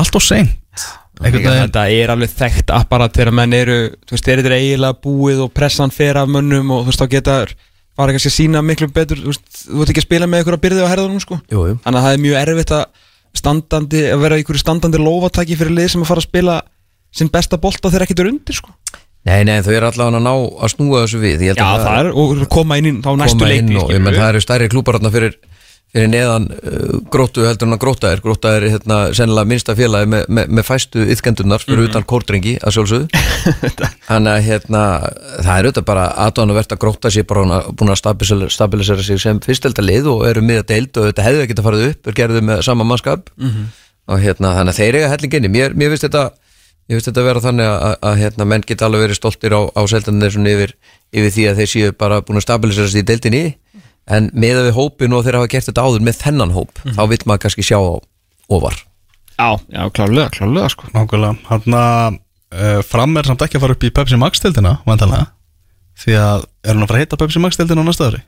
allt 0.00 0.18
og 0.18 0.24
seint 0.24 0.84
Þetta 1.20 1.82
er 1.92 2.12
alveg 2.14 2.32
þekkt 2.32 2.72
apparat 2.74 3.16
Þegar 3.16 3.34
menn 3.36 3.56
eru, 3.56 3.78
þú 4.08 4.16
veist, 4.16 4.26
þeir 4.28 4.42
eru 4.44 4.56
eiginlega 4.56 4.96
búið 5.04 5.42
Og 5.44 5.52
pressan 5.56 5.92
fer 5.94 6.16
af 6.20 6.30
mönnum 6.32 6.72
Og 6.72 6.86
þú 6.86 6.92
veist, 6.92 7.02
þá 7.02 7.12
geta 7.12 7.36
fara 8.00 8.14
kannski 8.14 8.30
að 8.30 8.36
sína 8.38 8.62
miklu 8.64 8.88
betur 8.94 9.20
Þú 9.20 9.28
veist, 9.34 9.46
þú 9.66 9.84
ert 9.84 9.92
ekki 9.92 10.02
að 10.02 10.08
spila 10.08 10.26
með 10.30 10.38
einhverja 10.40 10.64
byrði 10.64 10.80
á 10.86 10.92
herðunum 10.92 11.22
sko. 11.22 11.36
Jú, 11.52 11.60
jú. 11.68 11.74
Þannig 11.84 11.98
að 12.00 12.06
það 12.06 12.16
er 12.16 12.24
mjög 12.24 12.36
erfitt 12.40 12.72
að 12.76 12.84
standandi 13.40 14.00
að 14.10 14.24
vera 14.24 14.34
í 14.34 14.42
einhverju 14.42 14.62
standandi 14.64 14.98
lófataki 15.02 15.54
fyrir 15.60 15.76
lið 15.76 15.88
sem 15.92 16.02
að 16.02 16.10
fara 16.10 16.22
að 16.22 16.28
spila 16.30 16.56
sinn 17.14 17.30
besta 17.34 17.60
bolta 17.60 17.90
þegar 17.90 18.06
ekkert 18.06 18.22
er 18.24 18.30
undir 18.32 18.56
sko. 18.56 18.70
Nei, 19.28 19.40
nei, 19.44 19.58
þau 19.60 19.74
eru 19.74 19.86
allavega 19.90 20.16
að 20.16 20.24
ná 20.24 20.32
að 20.32 20.72
snúa 20.72 21.04
þessu 21.04 21.18
við. 21.20 21.44
Ég 21.44 21.52
held 21.52 21.60
Já, 21.60 21.66
að 21.68 21.84
það 21.84 21.96
er, 22.00 22.06
og 22.16 22.48
koma 22.56 22.80
inn 22.80 22.88
í 22.88 22.92
þá 23.04 23.10
næstu 23.20 23.44
leikni 23.44 23.76
fyrir, 25.94 26.06
neðan 26.06 26.44
uh, 26.54 27.00
gróttu 27.10 27.42
heldur 27.46 27.66
en 27.66 27.74
að 27.74 27.80
gróta 27.82 28.10
er. 28.14 28.20
Gróta 28.22 28.52
er 28.56 28.66
hérna 28.70 28.98
sennilega 29.16 29.48
minnsta 29.50 29.74
félagi 29.78 30.06
með, 30.12 30.26
með, 30.30 30.52
með 30.58 30.66
fæstu 30.68 31.02
yðkendunar 31.14 31.64
fyrir 31.64 31.82
Mhm. 31.84 31.88
utan 31.90 32.06
kórdrengi 32.12 32.56
að 32.62 32.76
sjálfsögðu. 32.76 33.08
Þannig 34.10 34.32
að 34.34 34.44
hérna 34.46 34.82
það 35.42 35.54
er 35.56 35.68
auðvitað 35.68 35.86
bara 35.90 36.04
aðdánuvert 36.26 36.74
að 36.76 36.82
gróta 36.84 37.10
sér 37.10 37.26
bara 37.26 37.62
búin 37.72 37.90
að 37.90 38.00
stabilisera, 38.02 38.50
stabilisera 38.54 39.02
sig 39.02 39.20
sem 39.20 39.40
fyrstelda 39.42 39.82
lið 39.82 40.06
og 40.14 40.26
eru 40.30 40.42
miða 40.46 40.62
deild 40.68 40.94
og 40.96 41.08
þetta 41.10 41.26
hefðu 41.26 41.42
ekki 41.46 41.58
að 41.58 41.66
farið 41.66 41.88
upp 41.90 42.06
er 42.12 42.18
gerðu 42.22 42.44
með 42.50 42.62
sama 42.68 42.84
mannskap. 42.84 43.30
Mhm. 43.38 43.66
og 44.10 44.18
hérna 44.18 44.54
þannig 44.56 44.72
að 44.74 44.78
þeir 44.80 44.96
eiga 44.98 45.10
hellinginni 45.12 45.48
mér, 45.54 45.74
mér 45.78 45.90
finnst 45.92 46.06
þetta 46.08 46.30
Ég 46.90 46.98
finnst 46.98 47.06
þetta 47.06 47.20
að 47.22 47.26
vera 47.28 47.40
þannig 47.44 47.68
að, 47.70 47.92
að, 48.02 48.14
hérna, 48.18 48.44
menn 48.50 48.62
geta 48.66 48.86
alveg 48.88 49.04
verið 49.04 49.18
stoltir 49.20 49.52
á, 49.54 49.62
á 49.62 49.82
seldanir 49.86 50.34
yfir, 50.34 50.72
yfir 51.14 51.30
því 51.36 51.44
að 51.46 51.60
þeir 51.60 51.68
séu 51.70 51.92
bara 51.94 52.16
búin 52.26 52.40
að 52.40 52.42
stabilisera 52.48 52.88
sig 52.90 53.04
í 53.04 53.06
deildinni 53.06 53.42
en 54.10 54.30
meða 54.34 54.64
við 54.68 54.76
hópin 54.76 55.14
og 55.16 55.24
þeir 55.26 55.38
hafa 55.38 55.50
gert 55.52 55.68
þetta 55.70 55.84
áður 55.86 56.04
með 56.06 56.18
þennan 56.24 56.54
hóp 56.56 56.80
þá 56.84 57.02
vill 57.12 57.20
maður 57.30 57.42
kannski 57.46 57.66
sjá 57.66 57.76
á 57.78 57.92
ofar. 58.50 58.78
Já, 59.40 59.48
já, 59.72 59.82
klálega, 59.96 60.28
klálega 60.34 60.70
sko. 60.72 60.88
Nákvæmlega, 60.92 61.36
hann 61.48 61.76
að 61.80 62.16
uh, 62.18 62.80
fram 62.84 63.16
er 63.16 63.28
samt 63.30 63.44
ekki 63.46 63.56
að 63.60 63.64
fara 63.66 63.76
upp 63.78 63.86
í 63.86 63.92
Pepsi 63.96 64.18
Max 64.20 64.42
deildina 64.44 64.74
vantanlega, 64.88 65.30
því 66.02 66.16
að 66.20 66.48
er 66.66 66.74
hann 66.74 66.84
að 66.84 66.90
fara 66.90 67.00
að 67.00 67.04
heita 67.06 67.20
Pepsi 67.22 67.42
Max 67.44 67.60
deildina 67.60 67.86
á 67.86 67.88
næsta 67.88 68.10
ári? 68.10 68.24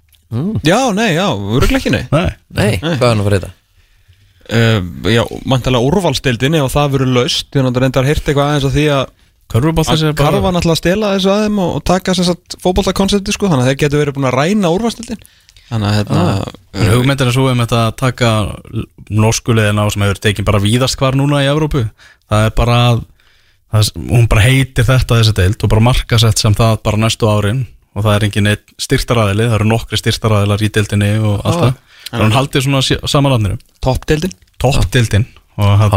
Já, 0.65 0.79
nei, 0.97 1.11
já, 1.13 1.27
öruglega 1.29 1.83
ekki 1.83 1.93
nei. 1.93 2.05
Nei, 2.09 2.31
Nei, 2.57 2.71
hvað 2.81 3.03
er 3.03 3.11
hann 3.11 3.21
að 3.21 3.27
fara 3.29 3.41
þetta? 3.43 3.51
uh, 4.57 5.11
Já, 5.13 5.23
mantalega 5.45 5.91
úrvalstildinni 5.91 6.63
og 6.65 6.71
það 6.73 6.95
verður 6.97 7.13
laust. 7.19 7.51
Því 7.53 7.67
að 7.67 7.83
reyndar 7.85 8.09
heyrt 8.09 8.25
eitthvað 8.25 8.49
aðeins 8.49 8.69
á 8.69 8.73
því 8.73 8.87
að 8.97 9.05
að 9.53 10.15
Karfa 10.17 10.49
náttúrulega 10.55 10.73
að 10.73 10.79
stela 10.81 11.09
þessu 11.13 11.29
að 11.29 11.43
þeim 11.45 11.59
og, 11.61 11.73
og 11.77 11.83
taka 11.85 12.15
sem 12.17 12.25
sagt 12.25 12.55
fótboltakonsepti 12.63 13.35
sko 13.35 13.51
Þannig 13.51 13.67
að 13.67 13.69
þeir 13.69 13.81
getur 13.83 14.01
verið 14.01 14.17
búin 14.17 14.29
að 14.31 14.37
ræna 14.39 14.71
úrvalstildin 14.73 15.21
Þannig 15.73 15.89
að 15.89 15.95
hérna 15.99 16.23
En 16.73 16.89
hugmyndin 16.93 17.29
er 17.31 17.35
svo 17.35 17.47
um 17.51 17.61
þetta 17.63 17.79
að 17.87 17.97
taka 18.01 18.31
norskulegina 19.13 19.85
á 19.85 19.89
sem 19.93 20.05
hefur 20.05 20.21
tekið 20.21 20.47
bara 20.49 20.61
víðast 20.63 20.99
hvar 21.01 21.17
núna 21.19 21.43
í 21.45 21.49
Evrópu. 21.51 21.85
Það 22.31 22.47
er 22.47 22.55
bara 22.57 22.77
að 22.93 23.03
það, 23.73 23.81
er- 23.81 24.07
hún 24.13 24.29
bara 24.29 24.45
heitir 24.47 24.89
þetta 24.89 25.19
þessi 25.21 25.35
deild 25.37 25.65
og 25.65 25.73
bara 25.73 25.85
markasett 25.89 26.39
sem 26.39 26.55
það 26.57 26.83
bara 26.85 26.97
næstu 27.03 27.29
árin. 27.29 27.67
Og 27.97 28.05
það 28.07 28.15
er 28.17 28.25
engin 28.29 28.47
eitt 28.49 28.73
styrtaræðili 28.81 29.49
það 29.51 29.59
eru 29.59 29.69
nokkri 29.69 29.99
styrtaræðilar 30.01 30.63
í 30.65 30.71
deildinni 30.73 31.13
og 31.21 31.41
allt 31.45 31.61
það. 31.61 31.75
Þannig 32.09 32.23
að 32.23 32.27
hún 32.27 32.37
haldið 32.39 32.65
svona 32.67 33.09
samanlafninu 33.09 33.59
Toppdeildin? 33.85 34.33
Toppdeildin. 34.59 35.27
Og 35.61 35.69
hann 35.79 35.91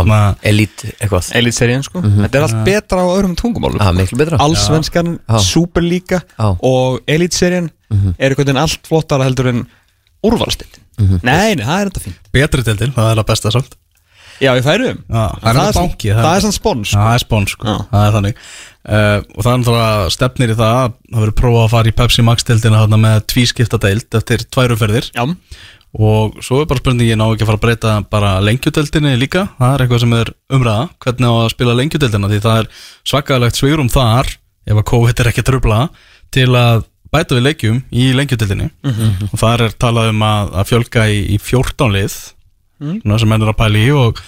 Elít 0.44 0.82
eitthvað. 1.00 1.30
Elitserien 1.40 1.84
sko. 1.84 2.02
Þetta 2.04 2.36
er 2.36 2.44
allt 2.44 2.58
betra 2.68 3.00
á 3.00 3.08
öðrum 3.08 3.36
tungumálum. 3.40 3.80
Það 3.80 3.88
er 3.88 3.98
miklu 4.02 4.18
betra. 4.20 4.40
Allsvenskan, 4.44 5.14
Já. 6.36 6.50
Og 7.92 7.98
Elitserien 7.98 8.16
er 8.18 8.30
einhvern 8.30 8.46
veginn 8.48 8.62
allt 8.66 8.88
flottara 8.90 9.28
heldur 9.28 9.50
en 9.52 9.66
úrvalstildin 10.26 10.82
Nei, 11.26 11.56
nei, 11.60 11.66
það 11.66 11.80
er 11.82 11.90
þetta 11.90 12.04
fín 12.06 12.16
betri 12.34 12.64
deildin, 12.66 12.94
það 12.96 13.10
er 13.12 13.20
að 13.22 13.28
besta 13.30 13.52
samt. 13.52 13.74
Já, 14.40 14.50
ég 14.58 14.64
færi 14.66 14.88
um 14.92 14.98
Já, 15.12 15.26
það 15.42 15.50
er 15.52 15.58
það, 15.60 15.74
banki, 15.80 16.10
það, 16.12 16.24
það 16.26 16.36
er- 16.38 16.44
sann 16.46 16.56
spons 16.56 16.90
Já, 16.92 16.98
það 17.00 17.14
er 17.18 17.24
spóns 17.24 17.52
sko, 17.56 17.68
Já. 17.68 17.76
það 17.92 18.08
er 18.10 18.16
þannig. 18.18 18.40
Uh, 18.86 19.20
og 19.36 19.40
það 19.46 19.52
er 19.52 19.60
náttúrulega 19.62 20.10
stefnir 20.16 20.52
í 20.52 20.58
það 20.60 20.74
að 20.80 20.90
það 20.96 21.22
verður 21.22 21.36
prófað 21.42 21.64
að 21.66 21.72
fara 21.76 21.92
í 21.92 21.96
Pepsi 22.00 22.26
Max 22.28 22.44
deildina 22.48 22.82
þarna 22.84 23.00
með 23.06 23.22
tvískipta 23.32 23.80
deild 23.86 24.18
eftir 24.20 24.44
tværuferðir 24.56 25.08
Já, 25.16 25.24
og 25.96 26.36
svo 26.44 26.60
er 26.62 26.68
bara 26.70 26.82
spurningin 26.84 27.24
á 27.24 27.28
ekki 27.32 27.46
að 27.46 27.50
fara 27.52 27.60
að 27.62 27.64
breyta 27.66 27.94
bara 28.12 28.32
lengjudeldinni 28.44 29.14
líka. 29.20 29.46
Það 29.60 29.74
er 29.78 29.84
eitthvað 29.86 30.04
sem 30.04 30.16
er 30.20 30.32
umræða, 30.58 30.90
hvernig 31.06 31.32
á 31.32 31.36
að 31.40 31.54
spila 31.56 31.78
lengjudeldina 31.80 32.32
því 32.34 32.42
það 32.44 32.60
er 32.64 32.70
svakalegt 33.08 33.60
svigrum 33.62 33.90
þar 33.94 34.32
ef 34.68 34.76
að 34.82 34.88
COVID 34.92 35.24
er 35.24 35.32
ekki 35.32 35.44
að 35.46 35.50
trubla 35.54 35.80
til 36.36 36.50
að 36.60 36.84
bæta 37.16 37.40
við 37.40 37.48
leikjum 37.50 37.84
í 37.96 38.08
lengjudeldinni 38.20 38.72
og 39.32 39.38
þar 39.42 39.68
er 39.70 39.78
talað 39.82 40.14
um 40.14 40.26
að, 40.28 40.56
að 40.62 40.72
fjölga 40.74 41.10
í, 41.12 41.22
í 41.36 41.38
14 41.42 41.96
lið 41.96 42.18
svona 42.86 43.22
sem 43.22 43.32
menn 43.32 43.46
er 43.46 43.54
að 43.54 43.62
pæla 43.64 43.86
í 43.86 43.94
og 43.96 44.26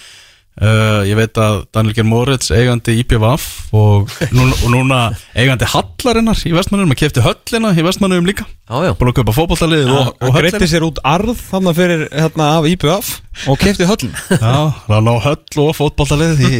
Uh, 0.58 1.04
ég 1.06 1.14
veit 1.14 1.38
að 1.38 1.60
Daniel 1.70 1.94
Geir 1.94 2.06
Moritz 2.08 2.48
eigandi 2.50 2.96
IPVaf 2.98 3.44
og 3.78 4.08
núna, 4.34 4.56
og 4.56 4.72
núna 4.72 4.96
eigandi 5.38 5.68
Hallarinnar 5.70 6.40
í 6.48 6.50
Vestmannum 6.56 6.90
að 6.96 6.98
kefti 7.04 7.22
höllina 7.22 7.70
í 7.78 7.84
Vestmannum 7.86 8.26
líka 8.26 8.42
Já, 8.66 8.88
já 8.88 8.90
búin 8.98 9.12
að 9.12 9.20
kaupa 9.20 9.34
fótballtalið 9.36 9.86
og, 9.86 10.08
og 10.18 10.26
og 10.26 10.34
höllina 10.34 10.40
greitti 10.40 10.66
sér 10.72 10.86
út 10.88 10.98
arð 11.06 11.38
þannig 11.52 11.78
fyrir 11.78 12.02
hérna 12.10 12.48
af 12.56 12.66
IPF 12.72 13.12
og 13.46 13.62
kefti 13.62 13.86
höllin 13.86 14.18
Já, 14.34 14.56
það 14.88 15.06
ná 15.06 15.12
höll 15.28 15.62
og 15.62 15.70
fótballtalið 15.78 16.42
í 16.42 16.50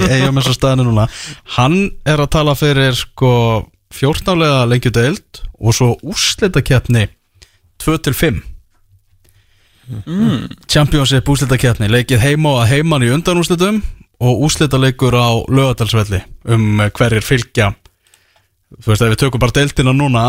og 0.53 0.55
staðinu 0.61 0.87
núna 0.93 1.09
Hann 1.57 1.81
er 2.07 2.23
að 2.23 2.31
tala 2.39 2.55
fyrir 2.61 2.95
sko 3.03 3.33
14 3.95 4.39
lega 4.39 4.67
lengju 4.69 4.93
deild 4.95 5.43
og 5.59 5.75
svo 5.77 5.95
úrslitakeppni 6.03 7.07
2-5 7.83 8.41
mm. 10.07 10.47
Championship 10.69 11.29
úrslitakeppni 11.29 11.89
leikið 11.91 12.23
heima 12.23 12.59
og 12.59 12.69
heiman 12.69 13.07
í 13.07 13.13
undanúrslitum 13.15 13.81
og 14.19 14.45
úrslitaleikur 14.49 15.15
á 15.15 15.31
lögadalsvelli 15.47 16.21
um 16.51 16.81
hverjir 16.83 17.23
fylgja. 17.23 17.73
Þú 18.83 18.91
veist, 18.91 19.03
ef 19.03 19.13
við 19.15 19.21
tökum 19.23 19.41
bara 19.41 19.55
deildina 19.57 19.95
núna 19.97 20.25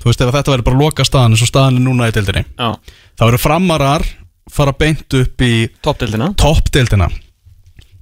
Þú 0.00 0.08
veist, 0.10 0.22
ef 0.22 0.32
þetta 0.34 0.52
verður 0.52 0.66
bara 0.66 0.78
loka 0.80 1.04
staðan 1.06 1.36
eins 1.36 1.42
og 1.44 1.50
staðan 1.50 1.78
er 1.78 1.84
núna 1.86 2.08
í 2.10 2.14
deildinni 2.14 2.42
Já, 2.58 2.74
þá 3.18 3.22
eru 3.28 3.38
framarar 3.42 4.04
fara 4.50 4.74
beint 4.78 5.14
upp 5.18 5.42
í 5.42 5.66
toppdeildina. 5.82 6.32
toppdeildina. 6.38 7.08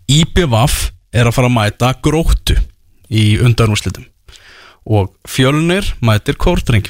IBVF 0.09 0.91
er 1.15 1.29
að 1.29 1.37
fara 1.37 1.49
að 1.49 1.57
mæta 1.57 1.93
gróttu 2.05 2.57
í 3.09 3.39
undanúrslitum 3.41 4.05
og 4.85 5.15
fjölnir 5.29 5.89
mætir 6.05 6.37
kórdring 6.41 6.87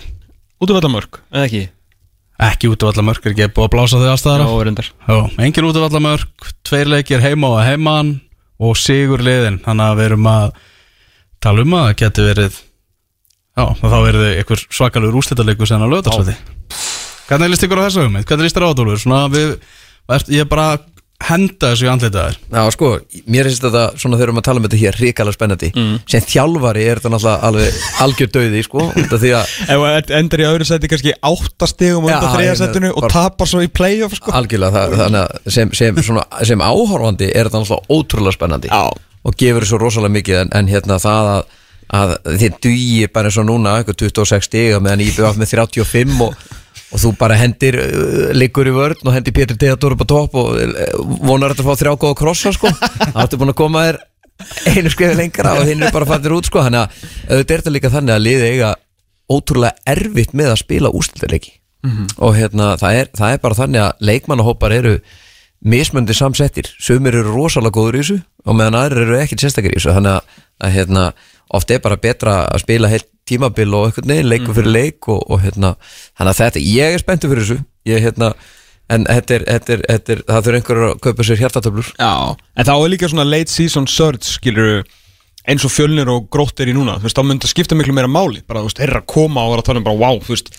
Út 0.62 0.70
af 0.70 0.80
allamörk, 0.80 1.20
eða 1.34 1.48
ekki? 1.48 1.62
ekki 2.44 2.70
út 2.72 2.82
af 2.82 2.92
allar 2.94 3.06
mörk, 3.10 3.26
er 3.26 3.34
ekki 3.34 3.48
búið 3.54 3.68
að 3.68 3.72
blása 3.74 4.00
þau 4.00 4.10
aðstæðara 4.12 4.46
Já, 4.48 4.92
Já, 5.06 5.18
engin 5.46 5.68
út 5.68 5.78
af 5.78 5.88
allar 5.88 6.02
mörk, 6.02 6.48
tveir 6.66 6.90
leikir 6.90 7.22
heima 7.22 7.50
og 7.54 7.62
heiman 7.62 8.14
og 8.58 8.78
sigur 8.78 9.22
liðin 9.22 9.60
þannig 9.62 9.86
að 9.90 10.00
við 10.00 10.08
erum 10.10 10.30
að 10.30 10.48
tala 11.44 11.64
um 11.64 11.76
að 11.78 11.86
það 11.86 11.96
geti 12.02 12.26
verið 12.26 12.58
já, 13.54 13.64
þá 13.78 13.96
verið 14.08 14.26
einhver 14.32 14.64
svakalur 14.66 15.18
úrslitaleikur 15.20 15.70
sem 15.70 15.84
á 15.84 15.88
lögdagsvæði 15.90 16.36
Hvernig 17.24 17.54
líst 17.54 17.64
ykkur 17.64 17.80
á 17.80 17.86
þessu 17.86 18.02
hugmynd? 18.04 18.26
Hvernig 18.28 18.44
líst 18.48 18.58
þér 18.58 18.66
á 18.66 18.70
þetta, 18.70 18.84
Úlfur? 18.84 19.00
Svona 19.00 19.20
við, 19.32 19.52
ég 20.34 20.42
er 20.44 20.48
bara 20.50 20.66
að 20.74 20.82
henda 21.28 21.70
þessu 21.72 21.86
í 21.86 21.90
andlitaðir 21.92 22.36
Já, 22.54 22.62
sko, 22.74 22.90
mér 23.30 23.48
finnst 23.48 23.64
þetta 23.64 23.84
svona 24.00 24.18
þegar 24.18 24.20
við 24.20 24.26
erum 24.28 24.40
að 24.40 24.46
tala 24.48 24.60
um 24.60 24.66
þetta 24.66 24.80
hér 24.82 24.98
ríkala 25.00 25.34
spennandi. 25.34 25.70
Sem 26.10 26.24
þjálfari 26.28 26.84
er 26.84 27.00
þetta 27.00 27.12
náttúrulega 27.14 27.48
alveg 27.48 27.78
algjör 28.04 28.30
döði, 28.36 28.62
sko 28.66 28.86
af 28.90 29.16
því 29.22 29.32
að 29.38 29.54
Ef 29.64 29.84
þú 29.84 30.16
endur 30.18 30.42
í 30.44 30.46
öðru 30.50 30.68
seti 30.68 30.90
kannski 30.92 31.14
áttastigum 31.30 32.08
Já, 32.08 32.14
undan 32.18 32.28
ég 32.28 32.36
þriðasettinu 32.38 32.92
og 32.94 33.08
tapar 33.12 33.50
svo 33.50 33.62
í 33.64 33.70
playoff 33.72 34.16
sko. 34.18 34.34
Algjörlega 34.36 34.74
það, 34.76 34.96
þannig 35.02 35.20
að 35.24 35.52
sem, 35.58 35.74
sem, 35.80 36.00
svona, 36.06 36.24
sem 36.46 36.64
áhorfandi 36.64 37.30
er 37.32 37.48
þetta 37.48 37.64
náttúrulega 37.64 37.98
ótrúlega 37.98 38.36
spennandi. 38.38 38.72
Já. 38.72 38.84
og 39.24 39.38
gefur 39.40 39.64
þessu 39.64 39.78
rosalega 39.80 40.12
mikið 40.18 40.40
en, 40.42 40.50
en 40.60 40.66
hérna 40.68 40.98
það 41.00 41.30
að, 41.34 41.54
að 41.96 42.10
þið 42.42 42.58
dugi 42.66 43.06
bara 43.14 43.30
eins 43.30 43.38
og 43.40 43.46
núna 43.48 43.78
eitthvað 43.80 44.02
26 44.04 44.48
stiga 44.50 44.82
meðan 44.84 45.00
IBF 45.06 45.38
með 45.40 45.54
35 45.54 46.20
og, 46.26 46.34
og 46.94 47.02
þú 47.02 47.12
bara 47.18 47.38
hendir 47.38 47.78
uh, 47.80 48.30
liggur 48.36 48.70
í 48.70 48.74
vörn 48.74 49.02
og 49.02 49.16
hendir 49.16 49.34
Pétur 49.34 49.58
Teator 49.58 49.96
upp 49.96 50.04
á 50.06 50.12
topp 50.14 50.38
og 50.38 50.54
uh, 50.54 50.84
vonar 51.26 51.52
þetta 51.54 51.64
að 51.64 51.70
fá 51.70 51.82
þrjá 51.82 51.94
góða 52.04 52.18
krossa 52.22 52.54
sko. 52.54 52.70
Þá 52.70 53.18
ertu 53.26 53.40
búin 53.40 53.52
að 53.52 53.58
koma 53.58 53.84
þér 53.88 54.00
einu 54.74 54.90
skrifi 54.90 55.18
lengra 55.18 55.56
og 55.58 55.68
hinn 55.68 55.82
er 55.82 55.94
bara 55.94 56.08
fættir 56.08 56.34
út 56.36 56.48
sko. 56.48 56.62
Þannig 56.64 56.84
að 56.84 57.04
auðvitað 57.28 57.56
er 57.56 57.60
þetta 57.64 57.74
líka 57.74 57.92
þannig 57.94 58.14
að 58.14 58.24
liði 58.28 58.48
eiga 58.54 58.72
ótrúlega 59.34 59.94
erfitt 59.94 60.34
með 60.36 60.52
að 60.52 60.62
spila 60.62 60.94
úrslutleiki 60.94 61.54
og 62.16 62.32
hérna 62.32 62.74
það 62.80 62.98
er, 62.98 63.08
það 63.12 63.34
er 63.34 63.40
bara 63.42 63.56
þannig 63.58 63.82
að 63.82 64.04
leikmannahópar 64.08 64.72
eru 64.72 64.94
mismöndi 65.64 66.14
samsettir. 66.16 66.68
Sumir 66.80 67.16
eru 67.18 67.32
rosalega 67.34 67.76
góður 67.76 67.98
í 67.98 68.02
þessu 68.02 68.16
og 68.44 68.56
meðan 68.56 68.78
aðrir 68.78 69.04
eru 69.04 69.18
ekkert 69.20 69.44
sérstakir 69.44 69.72
í 69.72 69.78
þessu. 69.78 69.92
Þannig 69.96 70.14
að, 70.16 70.38
að 70.64 70.74
hérna, 70.78 71.04
oft 71.56 71.72
er 71.72 71.82
bara 71.84 72.00
betra 72.00 72.38
að 72.48 72.64
spila 72.64 72.90
heilt 72.92 73.08
tímabil 73.28 73.72
og 73.76 73.88
eitthvað 73.88 74.10
neginn 74.10 74.28
leiku 74.30 74.56
fyrir 74.56 74.72
leik 74.74 75.08
og, 75.12 75.22
og 75.30 75.40
hérna, 75.44 75.74
þannig 76.18 76.34
að 76.34 76.40
þetta, 76.42 76.64
ég 76.74 76.96
er 76.96 77.02
spenntur 77.02 77.32
fyrir 77.32 77.46
þessu. 77.46 77.62
Ég 77.88 78.04
hérna, 78.04 78.32
en 78.92 79.06
þetta 79.08 79.36
er, 79.38 79.46
þetta 79.48 79.74
er, 79.76 79.86
þetta 79.88 80.14
er 80.14 80.22
það 80.28 80.44
þurfa 80.48 80.60
einhverjur 80.60 80.90
að 80.90 81.00
kaupa 81.06 81.26
sér 81.28 81.40
hjartatöflur. 81.40 81.94
Já, 82.00 82.12
en 82.34 82.68
þá 82.68 82.74
er 82.74 82.92
líka 82.92 83.10
svona 83.12 83.26
late 83.28 83.52
season 83.52 83.88
surge 83.90 84.28
skilur 84.28 84.84
eins 85.48 85.64
og 85.66 85.72
fjölnir 85.72 86.08
og 86.08 86.28
grótt 86.32 86.60
er 86.64 86.70
í 86.72 86.76
núna 86.76 86.96
þú 86.98 87.08
veist, 87.08 87.18
þá 87.18 87.28
myndi 87.28 87.48
að 87.48 87.52
skipta 87.52 87.76
miklu 87.76 87.96
meira 87.96 88.10
máli. 88.10 88.44
Bara, 88.48 88.62
þú 88.62 88.70
veist, 88.70 88.80
þeirra 88.80 89.02
að 89.02 89.10
koma 89.12 89.44
og 89.44 89.54
vera 89.54 89.64
að 89.64 89.68
tala 89.70 89.82
um 89.82 89.88
bara, 89.88 90.00
wow, 90.00 90.20
þú 90.24 90.36
veist 90.36 90.52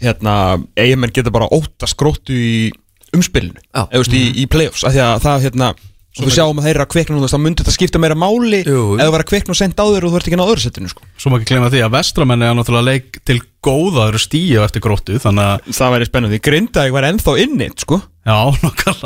hérna, 0.00 0.34
eigamenn 0.80 1.12
geta 1.16 1.32
bara 1.34 1.48
óttast 1.52 1.98
gróttu 2.00 2.36
í 2.36 2.70
umspilinu. 3.16 3.60
Eða, 3.72 3.88
þú 3.92 4.04
veist, 4.04 4.16
í, 4.16 4.24
í 4.40 4.46
playoffs, 4.50 4.84
af 4.88 4.96
því 4.96 5.02
að 5.04 5.24
það, 5.26 5.46
hérna 5.48 5.70
og 6.18 6.26
við 6.26 6.34
sjáum 6.34 6.58
að 6.58 6.66
þeir 6.66 6.74
eru 6.74 6.84
að 6.84 6.90
kvikna 6.94 7.14
nú, 7.14 7.20
þú 7.20 7.26
veist, 7.26 7.34
þá 7.36 7.42
myndi 7.44 7.62
þetta 7.62 7.74
skipta 7.76 8.00
meira 8.02 8.16
máli 8.18 8.60
Jú. 8.66 8.80
ef 8.96 9.04
það 9.04 9.12
var 9.14 9.22
að 9.24 9.30
kvikna 9.30 9.54
og 9.54 9.58
senda 9.60 9.84
á 9.86 9.90
þér 9.94 10.06
og 10.06 10.10
þú 10.10 10.18
ert 10.18 10.26
ekki 10.26 10.36
að 10.36 10.40
ná 10.42 10.50
öðru 10.50 10.64
setinu 10.64 10.90
sko. 10.90 11.06
Svo 11.20 11.30
má 11.30 11.36
ekki 11.38 11.50
glemma 11.52 11.70
því 11.70 11.82
að 11.86 11.94
vestramenni 11.94 12.48
er 12.48 12.56
náttúrulega 12.58 12.88
leik 12.90 13.20
til 13.30 13.38
góða 13.64 14.06
eru 14.10 14.20
stíu 14.22 14.62
eftir 14.64 14.82
gróttu 14.84 15.18
Þannig 15.20 15.44
að, 15.44 15.68
það 15.76 15.92
væri 15.94 16.08
spennandi, 16.08 16.40
Grindavík 16.44 16.94
var 16.96 17.06
ennþá 17.10 17.34
innit 17.42 17.84
sko. 17.84 17.98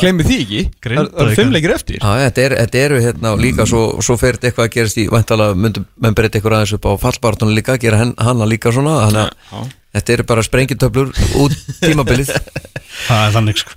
glemmi 0.03 0.27
því 0.27 0.37
ekki, 0.45 0.61
það 0.65 0.75
það 0.75 0.87
Grindavík. 0.87 1.21
eru 1.25 1.37
fimm 1.39 1.55
leikir 1.55 1.75
eftir. 1.75 1.99
Já, 2.01 2.11
þetta, 2.25 2.45
er, 2.45 2.55
þetta 2.63 2.83
eru 2.85 3.01
hérna 3.05 3.33
og 3.35 3.43
líka 3.43 3.67
svo, 3.71 3.83
svo 4.05 4.17
fer 4.21 4.39
þetta 4.39 4.51
eitthvað 4.51 4.69
að 4.69 4.75
gerast 4.77 5.01
í 5.01 5.07
vantala 5.13 5.49
myndum 5.59 5.87
menn 6.03 6.17
breyta 6.19 6.39
eitthvað 6.39 6.59
aðeins 6.59 6.75
upp 6.79 6.89
á 6.91 6.93
fallbartunum 7.05 7.55
líka 7.57 7.79
gera 7.83 8.01
henn, 8.03 8.15
hana 8.19 8.49
líka 8.51 8.73
svona 8.75 8.97
þannig 9.07 9.23
að 9.55 9.73
þetta 9.95 10.17
eru 10.17 10.27
bara 10.33 10.45
sprengitöflur 10.47 11.13
út 11.45 11.55
tímabilið. 11.83 12.35
Það 13.05 13.23
er 13.27 13.33
þannig 13.35 13.59
sko. 13.59 13.73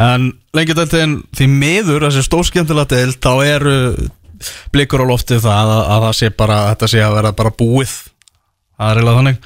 En 0.00 0.28
lengjadöldin 0.56 1.18
því 1.36 1.46
miður 1.52 2.06
þessi 2.06 2.22
stórskemmtilega 2.24 2.88
deild 2.94 3.18
þá 3.20 3.32
eru 3.44 3.74
blikur 4.72 5.02
á 5.04 5.06
loftið 5.10 5.42
það 5.44 5.72
að, 5.74 5.82
að 5.92 6.04
það 6.06 6.14
sé 6.20 6.30
bara 6.38 6.58
þetta 6.70 6.88
sé 6.92 7.02
að 7.04 7.16
vera 7.18 7.32
bara 7.40 7.52
búið 7.58 7.92
það 8.78 8.90
er 8.92 9.00
eiginlega 9.00 9.18
þannig. 9.18 9.42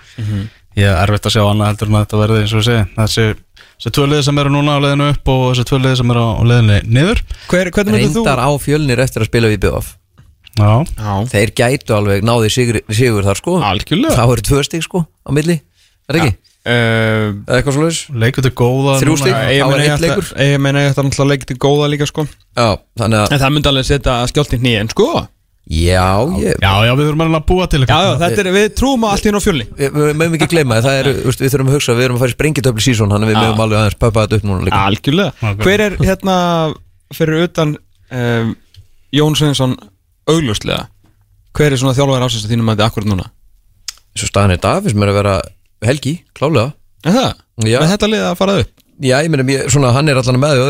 Ég 0.77 0.89
er 0.89 1.03
erfitt 1.05 1.27
að 1.29 1.35
sjá 1.37 1.43
annað 1.45 1.69
heldur 1.73 1.89
en 1.91 1.97
að 1.99 2.05
þetta 2.07 2.21
verði 2.23 2.43
eins 2.43 2.53
og 2.53 2.61
ég 2.63 2.69
segi. 2.69 2.85
Þessi, 2.97 3.25
þessi 3.77 3.91
tvö 3.97 4.07
liði 4.09 4.23
sem 4.29 4.39
eru 4.43 4.53
núna 4.55 4.77
á 4.77 4.83
leiðinu 4.85 5.09
upp 5.13 5.33
og 5.35 5.43
þessi 5.51 5.67
tvö 5.69 5.81
liði 5.83 5.99
sem 6.01 6.13
eru 6.15 6.23
á 6.23 6.43
leiðinu 6.49 6.79
niður. 6.97 7.21
Hver, 7.51 7.71
hvernig 7.77 7.97
myndir 7.99 8.15
þú? 8.15 8.23
reyndar 8.23 8.41
á 8.41 8.51
fjölnir 8.63 9.03
eftir 9.05 9.25
að 9.27 9.29
spila 9.33 9.51
við 9.53 9.61
BF 9.67 9.91
Já, 10.53 10.69
Já, 11.01 11.13
þeir 11.33 11.51
gætu 11.57 11.95
alveg 11.97 12.25
náði 12.29 12.49
sigur, 12.53 12.79
sigur 12.93 13.25
þar 13.25 13.39
sko. 13.41 13.55
Algjörlega. 13.65 14.17
Það 14.19 14.33
eru 14.35 14.43
tvö 14.49 14.65
stík 14.69 14.83
sko 14.85 15.01
á 15.09 15.31
milli. 15.33 15.57
Er 16.13 16.19
ekki? 16.21 16.33
uh, 16.37 17.29
eða 17.49 17.57
eitthvað 17.57 17.77
svo 17.77 17.85
leiðis? 17.87 18.01
leikur 18.25 18.45
til 18.45 18.53
góða 18.61 18.99
Þrjú 19.01 19.15
var 19.17 19.31
meina 19.33 19.39
einn 19.49 19.81
ég 19.87 19.95
ætla- 19.97 20.09
leikur. 20.11 20.27
ég 20.45 20.61
meina 20.61 20.83
ég 20.85 20.93
náttúrulega 20.93 21.25
að 21.25 21.31
leikja 21.33 21.49
til 21.53 21.57
góða 21.65 21.89
líka 21.93 22.09
sko. 22.11 22.27
Já, 22.57 22.69
þannig 23.01 23.19
að 23.23 23.33
En 23.33 23.41
það 23.45 23.55
myndi 23.57 23.71
alveg 23.73 23.89
setja 23.89 24.19
skjálti 24.29 24.61
hnýjan 24.61 24.93
sko 24.93 25.09
já, 25.71 26.07
ég, 26.43 26.57
Já, 26.59 26.73
já, 26.87 26.93
við 26.99 27.07
þurfum 27.07 27.23
að 27.39 27.45
búa 27.49 27.67
til 27.71 27.81
Já, 27.81 27.85
eitthvað 27.87 28.09
já, 28.09 28.17
þetta 28.23 28.43
er, 28.43 28.51
við 28.57 28.67
trúum 28.79 29.05
á 29.07 29.09
allt 29.13 29.23
í 29.23 29.29
hérna 29.31 29.41
á 29.41 29.45
fjölni 29.47 29.67
við 29.79 30.17
mögum 30.19 30.37
ekki 30.39 30.49
gleyma 30.51 30.79
það 30.83 30.99
er, 30.99 31.11
við 31.23 31.53
þurfum 31.55 31.71
að 31.71 31.77
hugsa, 31.77 31.95
við 31.99 32.07
erum 32.09 32.19
að 32.19 32.25
fara 32.25 32.33
í 32.33 32.37
sprengitöfli 32.37 32.85
sísón 32.87 33.15
þannig 33.15 33.29
að 33.29 33.33
við 33.33 33.41
mögum 33.43 33.63
alveg 33.67 33.79
aðeins 33.79 34.01
pöpa 34.03 34.25
þetta 34.27 34.41
upp 34.41 34.49
núna 34.49 34.67
líka 34.67 34.81
Algjörlega. 34.89 35.55
Hver 35.63 35.85
er 35.87 35.97
hérna 36.03 36.37
fyrir 37.15 37.47
utan 37.47 37.77
um, 38.11 38.53
Jón 39.15 39.39
Sveinsson 39.39 39.77
augljóslega 40.27 40.83
Hver 41.55 41.71
er 41.71 41.79
svona 41.81 41.95
þjálfæðar 41.97 42.27
ásins 42.27 42.47
að 42.47 42.55
þínum 42.57 42.73
að 42.73 42.79
þetta 42.81 42.91
akkurat 42.91 43.13
núna? 43.13 43.31
og 44.27 44.33
staðan 44.33 44.57
er 44.57 44.63
finnst 44.85 44.99
mér 44.99 45.13
að 45.13 45.19
vera 45.23 45.37
helgi, 45.87 46.15
klálega 46.37 46.73
Er 47.03 47.17
það? 47.17 47.33
Með 47.63 47.91
þetta 47.91 48.09
liða 48.11 48.31
að 48.31 48.39
fara 48.39 48.59
upp? 48.63 48.71
Já, 49.03 49.17
ég 49.25 49.31
meina, 49.33 49.45
ég- 49.51 49.71
svona, 49.73 49.91
hann 49.97 50.09
er 50.09 50.19
allan 50.21 50.39
með 50.39 50.61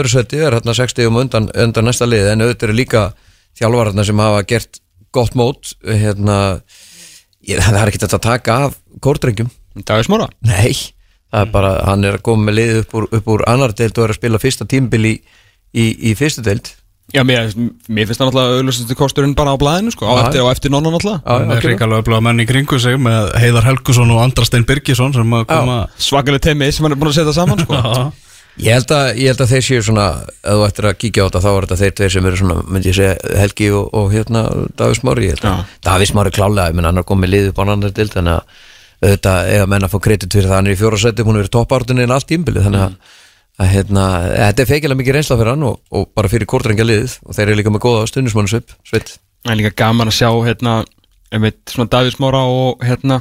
er 0.46 0.56
hérna 0.56 0.74
60 0.76 1.08
um 1.10 1.18
undan, 1.20 1.48
undan 1.52 1.84
næsta 1.84 2.06
lið, 2.08 2.30
en 2.32 2.44
auðvitað 2.44 2.68
eru 2.70 2.76
líka 2.78 3.02
þjálfararna 3.60 4.04
sem 4.08 4.22
hafa 4.22 4.42
gert 4.48 4.80
gott 5.14 5.36
mót, 5.38 5.72
hérna, 5.86 6.38
ég, 7.44 7.60
það 7.60 7.80
er 7.82 7.92
ekki 7.92 8.02
þetta 8.02 8.18
að 8.20 8.26
taka 8.28 8.58
af 8.68 8.76
kórdrengjum, 9.04 9.50
Dagur 9.82 10.06
Smára 10.08 10.28
nei, 10.44 10.74
það 11.32 11.46
er 11.46 11.50
bara, 11.54 11.72
hann 11.88 12.04
er 12.08 12.18
að 12.18 12.26
koma 12.28 12.48
með 12.48 12.58
lið 12.60 12.76
upp 12.82 12.94
úr, 12.98 13.08
upp 13.18 13.32
úr 13.34 13.44
annar 13.50 13.74
deild 13.76 13.98
og 13.98 14.06
er 14.06 14.14
að 14.14 14.20
spila 14.20 14.40
fyrsta 14.42 14.68
tímbil 14.68 15.04
í, 15.08 15.16
í, 15.72 15.90
í 16.10 16.14
fyrstu 16.18 16.44
deild. 16.44 16.74
Já, 17.12 17.20
mér, 17.28 17.50
mér 17.92 18.06
finnst 18.08 18.22
það 18.22 18.28
náttúrulega 18.30 18.60
augljósastu 18.60 18.94
kosturinn 18.96 19.34
bara 19.36 19.52
á 19.52 19.60
blæðinu 19.60 19.90
sko 19.92 20.06
Á 20.08 20.22
eftir, 20.22 20.40
á 20.40 20.48
eftir 20.48 20.72
nonna 20.72 20.88
náttúrulega 20.94 21.34
með 21.44 21.58
ok. 21.58 21.66
ríkalega 21.66 22.04
öfluga 22.04 22.20
menn 22.24 22.40
í 22.40 22.46
kringu 22.48 22.78
sig 22.80 22.96
með 23.02 23.26
Heiðar 23.42 23.66
Helgusson 23.66 24.12
og 24.14 24.20
Andrastein 24.22 24.64
Birgisson 24.68 25.12
sem 25.12 25.34
að 25.36 25.44
koma 25.50 25.80
Svakalega 26.00 26.46
temmi 26.46 26.70
sem 26.72 26.86
hann 26.86 26.94
er 26.94 27.00
búin 27.02 27.10
að 27.10 27.18
setja 27.18 27.34
saman 27.36 27.60
sko. 27.66 27.82
Ég 28.60 28.76
held, 28.76 28.90
að, 28.92 29.06
ég 29.16 29.32
held 29.32 29.40
að 29.40 29.52
þeir 29.54 29.64
séu 29.64 29.84
svona, 29.86 30.06
ef 30.28 30.58
þú 30.58 30.64
ættir 30.66 30.88
að 30.90 30.98
kíkja 31.00 31.24
á 31.24 31.26
þetta, 31.28 31.40
þá 31.40 31.48
er 31.52 31.64
þetta 31.64 31.78
þeir 31.80 31.94
tveir 31.96 32.12
sem 32.12 32.26
eru 32.28 32.40
svona, 32.40 32.56
myndi 32.68 32.90
ég 32.90 32.98
segja, 32.98 33.14
Helgi 33.40 33.68
og, 33.72 33.86
og 33.96 34.10
hérna 34.12 34.42
Davís 34.76 35.00
Mári, 35.08 35.30
að. 35.32 35.62
Davís 35.86 36.12
Mári 36.12 36.32
klálega, 36.36 36.68
ég 36.68 36.76
menn 36.76 36.88
hann 36.90 37.00
er 37.00 37.06
komið 37.08 37.32
lið 37.32 37.48
upp 37.52 37.62
á 37.62 37.64
annar 37.64 37.94
dild, 37.96 38.12
þannig 38.12 38.36
að 38.36 38.68
auðvitað 39.02 39.48
eiga 39.54 39.70
menn 39.72 39.86
að 39.86 39.94
fá 39.94 39.98
kredit 40.04 40.36
fyrir 40.36 40.50
það, 40.50 40.56
hann 40.58 40.68
er 40.68 40.76
í 40.76 40.80
fjóra 40.82 41.00
seti, 41.00 41.24
hún 41.24 41.38
er 41.38 41.42
verið 41.42 41.54
toppártunni 41.56 42.04
en 42.04 42.12
allt 42.12 42.28
tímbilið, 42.28 42.66
þannig 42.68 42.84
að, 42.84 43.16
að 43.56 43.72
hérna, 43.72 44.04
þetta 44.36 44.62
er 44.62 44.68
feikilega 44.68 45.00
mikið 45.00 45.16
reynsla 45.16 45.38
fyrir 45.40 45.52
hann 45.54 45.66
og, 45.70 45.80
og 45.96 46.06
bara 46.12 46.30
fyrir 46.30 46.50
kórdrengja 46.52 46.86
liðið 46.86 47.16
og 47.24 47.38
þeir 47.38 47.46
eru 47.48 47.58
líka 47.58 47.72
með 47.72 47.84
góða 47.86 48.04
stundismannsvip, 48.12 48.76
sveit. 48.86 49.16
Það 49.42 49.56
er 49.56 49.60
líka 49.62 49.74
gaman 49.80 50.12
að 50.12 50.18
sjá 50.20 50.30
hérna 50.44 50.76
Davíð 51.32 52.14
Smára 52.18 52.44
og 52.52 52.84
hérna 52.84 53.18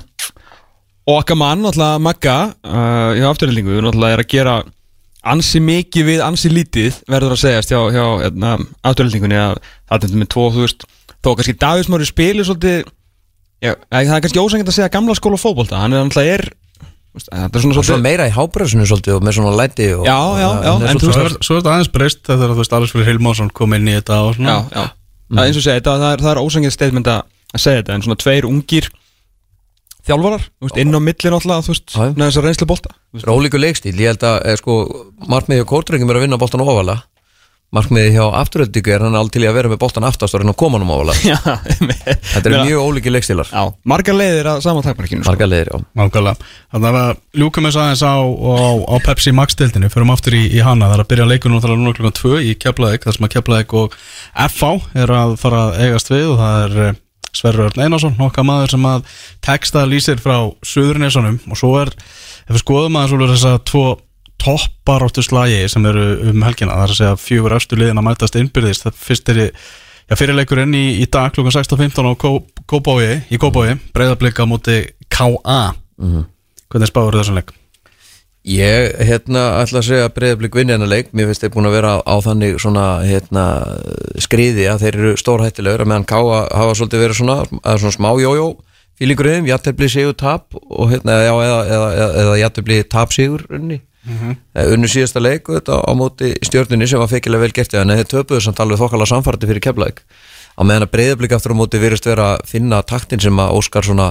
okkar 1.09 1.39
mann, 1.39 1.63
náttúrulega 1.63 2.03
Magga 2.03 2.37
uh, 2.51 3.15
hjá 3.17 3.25
afturhildingu, 3.31 3.79
náttúrulega 3.81 4.19
er 4.19 4.23
að 4.25 4.31
gera 4.35 4.55
ansi 5.21 5.59
mikið 5.61 6.07
við 6.07 6.21
ansi 6.25 6.49
lítið 6.49 6.95
verður 7.11 7.35
að 7.35 7.41
segjast 7.43 7.69
hjá, 7.73 7.79
hjá 7.93 8.05
hérna, 8.23 8.55
afturhildingunni 8.89 9.37
að 9.37 9.59
það 9.91 10.07
er 10.07 10.15
með 10.23 10.29
tvo, 10.33 10.47
þú 10.55 10.63
veist 10.65 10.85
þó 11.21 11.29
kannski 11.37 11.53
Davíð 11.61 11.85
Smári 11.85 12.07
spilir 12.09 12.47
svolítið 12.47 12.79
já, 13.61 13.75
það 13.91 14.15
er 14.15 14.23
kannski 14.25 14.41
ósængið 14.41 14.71
að 14.71 14.77
segja 14.79 14.93
gamla 14.95 15.17
skóla 15.19 15.37
fótbolta, 15.37 15.77
hann 15.83 15.93
er 15.93 16.01
náttúrulega 16.07 16.39
er 16.39 16.45
veist, 17.13 17.29
þetta 17.29 17.59
er 17.59 17.65
svona 17.65 17.77
svolítið 17.77 18.05
meira 18.07 18.25
í 18.25 18.33
hábröðsunu 18.33 18.87
svolítið 18.89 19.17
og 19.19 19.27
með 19.27 19.37
svona 19.37 19.53
læti 19.59 19.89
og, 19.93 20.05
Já, 20.09 20.17
já, 20.41 20.47
já, 20.65 20.71
en 20.73 20.81
svolítið- 20.81 21.19
þú 21.19 21.25
er, 21.27 21.35
svo 21.45 21.53
er 21.53 21.61
þetta 21.61 21.73
aðeins 21.75 21.91
breyst 21.99 22.23
þegar 22.31 22.53
þú 22.55 22.57
veist 22.63 22.73
Alex 22.79 22.95
Fyrir 22.95 23.09
Hilmásson 23.11 23.51
kom 23.53 23.73
inn 23.77 23.91
í 23.91 23.95
þetta 23.99 24.17
og 24.25 24.33
svona 24.39 24.55
já, 24.55 24.59
já. 24.81 24.83
Það 25.31 25.43
er 25.43 25.47
eins 25.51 25.59
og 25.61 25.63
segja, 25.67 25.77
þetta, 25.81 25.93
það 26.01 26.13
er, 26.17 26.23
það 26.25 26.31
er 26.33 26.41
ósængið 26.47 26.73
statement 26.75 27.11
að 27.13 27.21
segja 27.61 27.81
þetta, 27.83 27.93
en 27.99 28.01
svona 28.07 28.19
tveir 28.25 28.47
ungir 28.49 28.89
þjálfarar, 30.07 30.47
þú 30.49 30.67
veist, 30.67 30.81
inn 30.81 30.97
á 30.97 30.99
milli 31.01 31.33
náttúrulega, 31.33 31.65
þú 31.67 31.75
veist, 31.75 31.87
já. 31.93 32.03
með 32.09 32.27
þessar 32.27 32.47
reynslu 32.49 32.67
er 33.21 33.31
ólíku 33.31 33.61
leikstíl, 33.61 33.95
ég 33.99 34.13
held 34.13 34.27
að 34.27 34.41
eh, 34.47 34.59
sko, 34.59 34.81
markmiði 35.29 35.61
hjá 35.61 35.71
kórdrengum 35.71 36.11
er 36.11 36.21
að 36.21 36.27
vinna 36.27 36.41
boltan 36.41 36.63
ofalega. 36.63 37.03
Markmiði 37.71 38.17
hjá 38.17 38.25
afturöldingu 38.35 38.91
er 38.91 39.03
hann 39.05 39.13
alveg 39.15 39.31
til 39.31 39.45
í 39.45 39.47
að 39.47 39.53
vera 39.55 39.69
með 39.71 39.77
boltan 39.79 40.03
aftast 40.03 40.35
og 40.35 40.41
reyna 40.41 40.51
að 40.51 40.57
koma 40.59 40.75
hann 40.75 40.83
um 40.83 40.89
ofalega. 40.91 41.21
Já, 41.31 41.37
Þetta 42.33 42.49
eru 42.49 42.63
mjög 42.67 42.81
ólíki 42.83 43.13
leikstílar. 43.13 43.47
Já, 43.47 43.61
margar 43.87 44.17
leiðir 44.17 44.49
að 44.51 44.59
saman 44.65 44.83
takmarkinu 44.83 45.23
sko. 45.23 45.31
Marga 45.31 45.47
leiðir, 45.47 45.71
já. 45.71 45.85
Nákvæmlega. 46.01 46.49
Þannig 46.75 46.97
að 46.99 47.21
ljúkum 47.39 47.67
við 47.69 47.77
aðeins 47.85 48.03
á, 48.03 48.15
á, 48.19 48.59
á 48.91 48.95
Pepsi 49.05 49.33
Max-dildinni 49.37 49.91
Förum 49.93 50.11
aftur 50.11 50.35
í, 50.35 50.41
í 50.51 50.59
hana. 50.67 50.89
Það 50.91 50.97
er 50.97 51.05
að 51.05 51.09
byrja 51.13 51.29
leikur 51.31 51.53
nú 51.53 51.61
núna 51.63 51.95
klukkan 51.95 52.17
2 52.19 52.41
í 52.43 52.57
Keflavík 52.59 53.07
þar 53.07 53.17
sem 53.17 53.29
að 53.29 53.33
Keflavík 53.37 53.77
og 53.79 53.95
FH 54.49 54.73
er 55.05 55.15
að 55.21 55.37
fara 55.39 55.63
að 55.69 55.79
eigast 55.85 56.11
við 56.11 56.27
og 56.33 56.43
það 56.43 56.65
er 56.65 56.77
eh, 56.89 56.99
Sverrir 57.35 57.67
Örn 57.69 57.83
Einarsson, 57.85 58.15
nokkað 58.19 58.47
maður 58.49 58.73
sem 58.75 58.87
að 58.89 59.05
texta 59.45 59.83
lýsir 59.87 60.19
frá 60.23 60.37
Suðurnesunum 60.67 61.37
og 61.51 61.59
svo 61.59 61.73
er, 61.81 61.93
ef 62.47 62.55
við 62.55 62.63
skoðum 62.65 62.97
aðeins 62.99 63.15
úr 63.17 63.27
þess 63.31 63.47
að 63.51 63.61
tvo 63.71 63.85
toppar 64.41 65.05
áttu 65.05 65.21
slagi 65.23 65.61
sem 65.69 65.85
eru 65.85 66.03
um 66.31 66.43
helgina 66.47 66.73
það 66.73 66.83
er 66.87 66.93
að 66.95 66.99
segja 66.99 67.19
fjögur 67.21 67.55
östu 67.59 67.77
liðin 67.77 68.01
að 68.01 68.07
mætast 68.09 68.37
innbyrðist 68.41 68.87
það 68.87 68.99
fyrst 69.07 69.29
er 69.35 69.41
í 69.45 69.47
Já, 70.11 70.15
fyrirleikurinn 70.19 70.73
í, 70.75 70.85
í 70.99 71.05
dag 71.07 71.29
klukkan 71.31 71.53
16.15 71.55 72.03
á 72.03 72.11
Kó- 72.19 72.41
Kópavogi, 72.67 73.13
í 73.31 73.37
Kópavogi 73.39 73.77
breyðablika 73.95 74.43
múti 74.49 74.81
K.A. 75.07 75.59
Hvernig 76.67 76.89
spáður 76.89 77.21
þessum 77.21 77.37
leik? 77.37 77.53
Ég, 78.41 78.95
hérna, 79.05 79.41
ætla 79.61 79.83
að 79.83 79.85
segja 79.85 80.07
að 80.07 80.15
breyðablík 80.15 80.55
vinni 80.57 80.73
hennar 80.73 80.89
leik. 80.89 81.11
Mér 81.13 81.29
finnst 81.29 81.43
þeir 81.43 81.53
búin 81.53 81.69
að 81.69 81.75
vera 81.77 81.91
á 82.01 82.15
þannig 82.25 82.57
svona, 82.63 82.85
hérna, 83.05 83.43
skriði 84.23 84.65
að 84.71 84.87
þeir 84.87 84.97
eru 84.97 85.11
stórhættilegur 85.21 85.83
að 85.85 85.91
meðan 85.91 86.07
Káa 86.09 86.39
hafa 86.49 86.73
svolítið 86.79 87.03
verið 87.05 87.19
svona, 87.19 87.37
að 87.61 87.83
svona 87.83 87.97
smá 87.99 88.09
jójó 88.17 88.47
fílingur 89.01 89.29
um, 89.31 89.47
jættefli 89.49 89.89
sigur 89.89 90.17
tap 90.17 90.57
og 90.57 90.91
hérna, 90.91 91.21
já, 91.25 91.31
eða, 91.33 91.61
eða, 91.65 91.87
eða, 91.95 92.09
eða 92.23 92.35
jættefli 92.43 92.83
tap 92.89 93.15
sigur 93.15 93.47
unni 93.49 93.81
mm 93.81 94.35
unnu 94.51 94.87
síðasta 94.89 95.21
leik 95.21 95.45
þetta, 95.45 95.77
á 95.77 95.91
móti 95.93 96.31
stjórnunni 96.41 96.87
sem 96.89 96.99
var 96.99 97.09
feikilega 97.09 97.45
vel 97.45 97.53
gert 97.53 97.73
en 97.77 97.93
þeir 97.93 98.07
töpuðu 98.09 98.41
samt 98.41 98.59
alveg 98.59 98.79
þokkala 98.81 99.05
samfærdi 99.05 99.45
fyrir 99.45 99.61
keflæk 99.61 100.01
á 100.57 100.61
meðan 100.65 100.87
að 100.87 100.91
breyðablík 100.95 101.35
aftur 101.37 101.53
á 101.53 101.59
móti 101.61 101.81
virðist 101.81 102.09
vera 102.09 102.25
að 102.33 102.47
finna 102.49 102.81
taktin 102.81 103.21
sem 103.21 103.37
að 103.39 103.53
Óskar 103.59 103.85
svona 103.85 104.07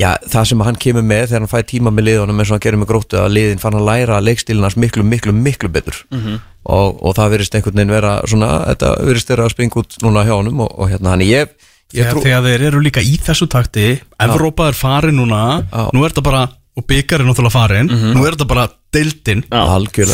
Já, 0.00 0.08
það 0.26 0.46
sem 0.50 0.62
hann 0.66 0.78
kemur 0.82 1.04
með 1.06 1.28
þegar 1.30 1.42
hann 1.44 1.50
fæði 1.52 1.66
tíma 1.70 1.90
með 1.94 2.06
liðunum 2.08 2.40
eins 2.42 2.48
og 2.50 2.56
hann 2.56 2.62
gerir 2.64 2.80
með 2.80 2.88
gróttu 2.90 3.18
að 3.20 3.28
liðin 3.36 3.60
fann 3.62 3.76
að 3.78 3.84
læra 3.86 4.16
leikstílinans 4.26 4.74
miklu, 4.82 5.04
miklu, 5.06 5.30
miklu 5.36 5.68
betur. 5.70 6.00
Og, 6.64 6.96
og 7.04 7.14
það 7.14 7.30
verðist 7.36 7.54
einhvern 7.54 7.78
veginn 7.78 7.92
vera 7.94 8.14
svona, 8.26 8.48
þetta 8.72 8.90
verðist 9.06 9.30
vera 9.30 9.44
að 9.46 9.52
springa 9.54 9.78
út 9.84 9.96
núna 10.02 10.24
hjá 10.26 10.32
honum 10.34 10.64
og, 10.64 10.72
og 10.80 10.90
hérna 10.90 11.12
hann 11.14 11.22
ég, 11.26 11.52
ég 11.94 12.08
Þegar, 12.08 12.10
trú, 12.16 12.22
þegar 12.24 12.42
þeir 12.48 12.64
eru 12.72 12.80
líka 12.82 13.04
í 13.06 13.14
þessu 13.22 13.46
takti 13.52 13.86
Evrópa 14.26 14.66
er 14.72 14.78
farin 14.78 15.14
núna 15.20 15.42
Já. 15.68 15.84
Nú 15.94 16.02
er 16.02 16.10
þetta 16.14 16.24
bara, 16.26 16.42
og 16.74 16.86
byggar 16.90 17.22
er 17.22 17.28
náttúrulega 17.30 17.54
farin 17.54 17.92
Nú 18.16 18.24
er 18.26 18.34
þetta 18.34 18.48
bara 18.50 18.66
deildin. 18.94 19.44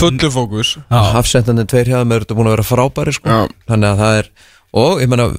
Fullu 0.02 0.30
fókus. 0.34 0.74
Hafsendandi 0.90 1.64
tveir 1.70 1.88
hjá 1.92 1.98
þeim 2.02 2.12
eru 2.18 2.26
þetta 2.26 2.36
búin 2.38 2.50
að 2.50 2.56
vera 2.58 2.68
frábæri 2.74 3.16
sko. 3.16 3.28
Þannig 3.70 3.90
að 3.94 4.02
það 4.04 4.20
er 4.20 4.30
og 4.84 5.00
ég 5.04 5.10
menna 5.14 5.30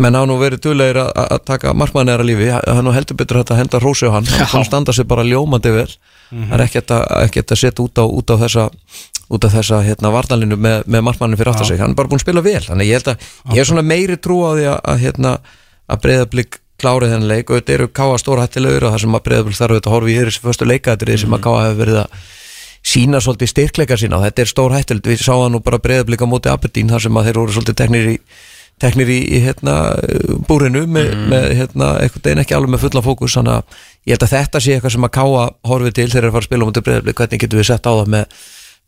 menn 0.00 0.16
hafa 0.16 0.28
nú 0.28 0.36
verið 0.40 0.62
duðlegir 0.64 1.00
að 1.02 1.10
að 1.24 1.40
taka 1.50 1.72
markmannæra 1.76 2.24
lífi, 2.24 2.48
hann 2.54 2.84
nú 2.86 2.94
heldur 2.94 3.18
betur 3.18 3.42
að 3.42 3.58
henda 3.58 3.80
rósi 3.82 4.08
á 4.08 4.14
hann, 4.16 4.28
hann 4.28 4.62
að 4.62 4.68
standa 4.70 4.94
sig 4.96 5.08
bara 5.08 5.26
ljómandi 5.26 5.72
vel. 5.74 5.90
Það 6.30 6.54
er 6.56 6.64
ekkert 6.64 6.94
að, 6.94 7.04
ekkert 7.26 7.52
að 7.52 7.60
setja 7.60 7.84
út 7.84 8.00
út 8.04 8.32
á 8.32 8.36
þessa 8.40 8.70
þessa 9.40 9.80
hérna, 9.84 10.12
varnalinu 10.14 10.56
með, 10.60 10.84
með 10.86 11.04
markmannin 11.08 11.40
fyrir 11.40 11.52
aftur 11.52 11.68
sig, 11.68 11.80
hann 11.80 11.94
er 11.94 11.98
bara 11.98 12.10
búin 12.10 12.20
að 12.20 12.26
spila 12.26 12.44
vel. 12.44 12.60
Þannig 12.64 12.84
að 12.84 12.90
ég 12.90 13.00
held 13.00 13.10
að, 13.12 13.26
ég 13.50 13.60
hef 13.60 13.70
svona 13.70 13.84
meiri 13.86 14.16
trú 14.20 14.38
á 14.44 14.50
því 14.54 14.66
að, 14.68 14.78
að 14.92 15.02
hérna, 15.04 15.32
að 15.88 16.02
breyðablík 16.04 16.58
klárið 16.80 17.14
þennan 17.14 17.30
leik. 17.32 17.50
Og 17.50 17.60
þetta 17.60 17.76
eru 17.76 17.90
káa 17.98 18.20
stóra 18.20 18.44
hættilegur 18.44 18.86
og 18.86 18.94
það 18.94 19.04
sem 19.04 19.18
að 19.18 19.24
breyðablík 19.28 19.58
þarf 19.60 19.78
að 19.80 19.92
horfa 19.94 20.12
í 20.12 20.16
þessi 20.20 20.44
fyrstu 20.44 20.68
leikaðrið 20.70 21.20
sem 21.24 21.36
að 21.36 21.44
káa 21.46 21.64
hefur 21.64 21.80
verið 21.82 22.00
að 22.02 22.18
sína 22.84 23.20
svolítið 23.24 23.52
styrkleika 23.54 23.98
sína. 24.00 24.20
Og 24.20 24.26
þetta 24.28 24.44
er 24.44 24.52
stór 24.52 24.76
hættild, 24.76 25.08
við 25.08 25.24
það 25.24 25.46
nú 25.54 25.62
bara 25.64 25.80
breyðablika 25.82 26.28
móti 26.28 26.52
Aberdeen 26.52 26.92
þar 26.92 27.06
sem 27.06 27.20
að 27.20 27.30
þeir 27.30 27.40
voru 27.40 27.56
svolítið 27.56 27.80
teknir 27.80 28.10
í 28.12 28.18
teknir 28.84 29.12
í, 29.12 29.20
í 29.36 29.40
hérna, 29.44 29.76
búrinu 30.48 30.84
með, 30.86 31.14
með 31.32 31.48
hérna, 31.58 31.94
eitthvað 32.04 32.30
einn 32.32 32.42
ekki 32.44 32.56
alveg 32.56 32.74
með 32.74 32.84
fulla 32.84 33.04
fókus 33.04 33.38
þannig 33.38 33.56
að 33.56 33.80
ég 34.04 34.14
held 34.14 34.26
að 34.26 34.34
þetta 34.36 34.62
sé 34.62 34.76
eitthvað 34.76 34.94
sem 34.96 35.08
að 35.08 35.14
káa 35.16 35.46
horfið 35.70 35.96
til 35.96 36.06
þegar 36.06 36.14
þeir 36.14 36.22
eru 36.22 36.30
að 36.30 36.36
fara 36.36 36.44
að 36.44 36.50
spila 36.50 36.68
mútið 36.68 36.86
breyðablik 36.88 37.22
hvernig 37.22 37.42
getum 37.44 37.60
við 37.60 37.68
sett 37.70 37.88
á 37.88 37.92
það 37.92 38.12
með, 38.14 38.38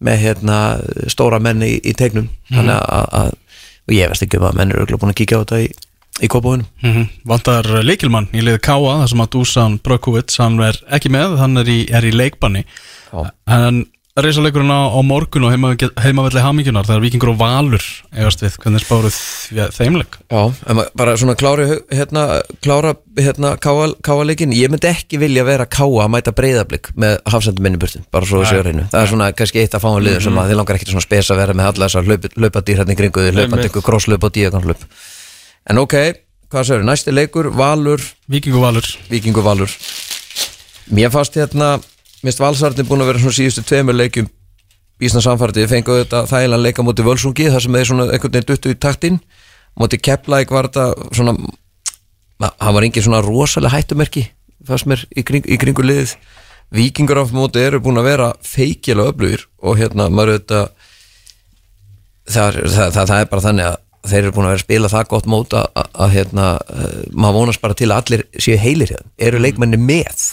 með 0.06 0.23
hérna, 0.27 0.60
stóra 1.16 1.40
menni 1.43 1.73
í, 1.74 1.81
í 1.81 1.97
tegnum 1.97 2.31
þannig 2.52 2.77
að, 2.77 3.10
að 3.23 3.35
og 3.86 3.94
ég 3.94 4.10
veist 4.10 4.24
ekki 4.27 4.40
um 4.40 4.48
að 4.48 4.60
menn 4.60 4.74
eru 4.74 4.98
búin 4.98 5.12
að 5.14 5.20
kíkja 5.20 5.40
á 5.40 5.43
þetta 5.44 5.60
í, 5.62 5.66
í 6.27 6.31
kópáinu 6.32 6.66
mm 6.82 7.09
Vantar 7.31 7.68
leikilmann 7.86 8.28
í 8.35 8.43
liði 8.44 8.62
Káa 8.66 9.01
þar 9.02 9.10
sem 9.12 9.24
að 9.24 9.32
Dusan 9.35 9.78
Brökovits 9.85 10.40
hann 10.43 10.59
er 10.64 10.78
ekki 10.90 11.12
með, 11.14 11.36
hann 11.40 11.62
er 11.62 11.70
í, 11.70 11.78
er 11.90 12.06
í 12.06 12.12
leikbanni. 12.14 12.64
Já. 13.12 13.31
En 14.16 14.24
reysaleikurinn 14.24 14.72
á, 14.72 14.97
morgun 15.05 15.44
og 15.44 15.51
heima, 15.52 15.74
heimavelli 16.01 16.40
hamingjunar 16.40 16.86
þegar 16.88 17.02
Víkingur 17.05 17.30
og 17.34 17.38
Valur 17.40 17.84
eigast 18.14 18.40
við, 18.40 18.55
hvernig 18.62 18.80
spáruð 18.80 19.16
þeimleik? 19.76 20.16
Já, 20.32 20.55
en 20.72 20.80
bara 20.97 21.16
svona 21.20 21.34
klári 21.36 21.66
hérna, 21.93 22.22
klára 22.64 22.94
hérna 23.20 23.51
káaleikin, 23.60 24.55
ég 24.56 24.72
myndi 24.72 24.88
ekki 24.88 25.20
vilja 25.20 25.44
vera 25.44 25.66
káa 25.68 26.06
að 26.06 26.14
mæta 26.14 26.32
breyðablик 26.36 26.88
með 26.97 27.18
hafsendum 27.28 27.66
minni 27.66 27.80
burtin, 27.82 28.06
bara 28.09 28.28
svo 28.28 28.40
við 28.40 28.55
séu 28.55 28.64
reynu 28.64 28.86
það 28.93 29.02
er 29.02 29.10
svona 29.10 29.26
kannski 29.36 29.60
eitt 29.60 29.76
af 29.76 29.84
fáum 29.84 30.01
liður 30.01 30.24
sem 30.24 30.40
að 30.40 30.52
þið 30.52 30.60
langar 30.62 30.78
ekkert 30.78 30.94
svona 30.94 31.05
spes 31.05 31.32
að 31.34 31.43
vera 31.43 31.56
með 31.59 31.68
alla 31.72 31.90
þessar 31.90 32.09
hlaup, 32.09 32.28
hlaupadýr 32.38 32.80
hérna 32.80 32.97
í 32.97 33.01
kringu 33.02 33.26
því, 33.26 33.34
hlaupandi 33.36 33.68
ykkur 33.68 33.84
krosslaup 33.84 34.24
og 34.24 34.32
díaganhlaup 34.38 34.86
en 35.66 35.82
ok, 35.82 35.98
hvað 36.48 36.70
séu, 36.70 36.86
næsti 36.88 37.12
leikur 37.12 37.51
Valur, 37.52 38.01
Víkingur 38.32 38.64
Valur. 38.64 38.88
Víkingur 39.10 39.44
Valur 39.44 39.76
minnst 42.24 42.40
Valsarðin 42.40 42.88
búin 42.88 43.05
að 43.05 43.12
vera 43.12 43.22
svona 43.24 43.38
síðustu 43.40 43.66
tveimur 43.66 43.97
leikjum 43.97 44.32
Ísna 44.97 45.20
samfærdi, 45.20 45.60
við 45.60 45.72
fengum 45.74 45.98
þetta 45.98 46.22
þægilega 46.24 46.62
leika 46.64 46.80
móti 46.80 47.05
völsungi, 47.05 47.51
þar 47.52 47.60
sem 47.60 47.74
þeir 47.76 47.88
svona 47.90 48.05
einhvern 48.06 48.32
veginn 48.32 48.47
duttu 48.48 48.70
í 48.72 48.76
taktin, 48.80 49.18
móti 49.76 49.98
Keflæk 50.01 50.55
var 50.56 50.70
þetta 50.70 51.10
svona 51.12 51.34
það 52.40 52.76
var 52.78 52.86
engin 52.86 53.05
svona 53.05 53.20
rosalega 53.24 53.76
hættumerki 53.76 54.24
fannst 54.66 54.88
mér 54.88 55.05
í, 55.12 55.24
kring, 55.26 55.47
í 55.47 55.59
kringu 55.60 55.84
liðið. 55.84 56.16
Víkingur 56.74 57.20
af 57.20 57.32
móti 57.34 57.62
eru 57.62 57.78
búin 57.82 58.01
að 58.01 58.09
vera 58.09 58.30
feikilega 58.43 59.12
öflugir 59.12 59.44
og 59.62 59.76
hérna 59.78 60.09
maður 60.10 60.40
þetta 60.40 60.62
það, 62.26 62.56
það, 62.64 62.88
það, 62.97 63.02
það 63.02 63.20
er 63.20 63.28
bara 63.30 63.44
þannig 63.44 63.68
að 63.68 63.76
þeir 64.06 64.18
eru 64.22 64.32
búin 64.34 64.47
að 64.47 64.51
vera 64.51 64.59
að 64.59 64.64
spila 64.64 64.90
það 64.90 65.06
gott 65.12 65.28
mót 65.30 65.55
að, 65.60 65.68
að, 65.84 66.10
hérna, 66.16 66.48
uh, 66.59 66.98
maður 67.12 67.38
vonast 67.38 67.62
bara 67.62 67.78
til 67.78 67.90
að 67.90 68.01
allir 68.01 68.26
séu 68.43 68.59
heilir 68.59 68.93
hérna, 68.94 69.14
eru 69.28 69.43
leikmenni 69.43 69.78
með 69.82 70.26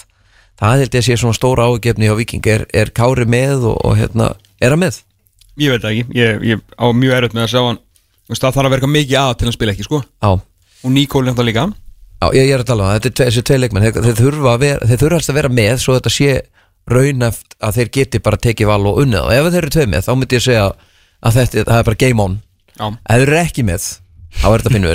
það 0.61 0.83
held 0.83 0.97
ég 0.97 1.01
að 1.01 1.07
sé 1.07 1.17
svona 1.21 1.37
stóra 1.37 1.67
ágefni 1.69 2.09
hjá 2.09 2.15
Viking, 2.19 2.47
er, 2.53 2.65
er 2.73 2.93
Kári 2.95 3.25
með 3.29 3.67
og, 3.71 3.77
og 3.85 3.97
hérna, 3.99 4.33
er 4.61 4.75
hann 4.75 4.83
með? 4.83 5.01
Ég 5.61 5.73
veit 5.73 5.85
ekki, 5.85 6.05
ég, 6.17 6.43
ég 6.49 6.63
á 6.77 6.85
mjög 6.93 7.17
erfitt 7.19 7.37
með 7.37 7.45
að 7.47 7.53
sjá 7.53 7.61
hann. 7.67 7.79
Það 8.33 8.55
þarf 8.55 8.67
að 8.67 8.73
verka 8.73 8.89
mikið 8.89 9.19
að 9.19 9.33
til 9.39 9.49
að 9.49 9.55
spila 9.57 9.73
ekki 9.75 9.85
sko. 9.85 9.99
Já, 10.23 10.31
Og 10.83 10.91
er 10.91 11.29
þetta 11.29 11.45
líka. 11.47 11.67
Já 12.23 12.27
ég, 12.35 12.47
ég 12.47 12.53
er 12.55 12.63
að 12.63 12.69
tala 12.69 12.83
um 12.83 12.89
það, 12.89 13.03
þetta 13.03 13.23
er 13.23 13.29
þessi 13.29 13.43
tvei 13.47 13.57
leikmenn. 13.59 13.83
Þeir, 13.83 14.05
þeir 14.07 14.17
þurfa 14.19 14.55
vera, 14.61 14.87
þeir 14.87 14.99
þurfa 15.01 15.19
að 15.31 15.37
vera 15.37 15.51
með 15.51 15.73
svo 15.83 15.95
þetta 15.97 16.11
sé 16.13 16.33
raunæft 16.93 17.55
að 17.63 17.77
þeir 17.77 17.91
geti 17.97 18.21
bara 18.23 18.39
tekið 18.43 18.69
val 18.69 18.87
og 18.89 18.99
unnið 19.03 19.21
og 19.23 19.33
ef 19.35 19.47
þeir 19.51 19.59
eru 19.61 19.73
tvei 19.75 19.85
með 19.91 20.07
þá 20.07 20.11
myndi 20.19 20.37
ég 20.39 20.43
segja 20.43 20.65
að 21.23 21.37
þetta 21.39 21.65
það 21.69 21.77
er 21.79 21.87
bara 21.89 22.01
game 22.03 22.25
on. 22.25 22.37
Já, 22.73 22.85
ef 22.87 23.23
þeir 23.23 23.27
eru 23.27 23.39
ekki 23.43 23.65
með, 23.67 23.87
þá 24.39 24.47
er 24.49 24.63
þetta 24.63 24.75
pinnu 24.75 24.93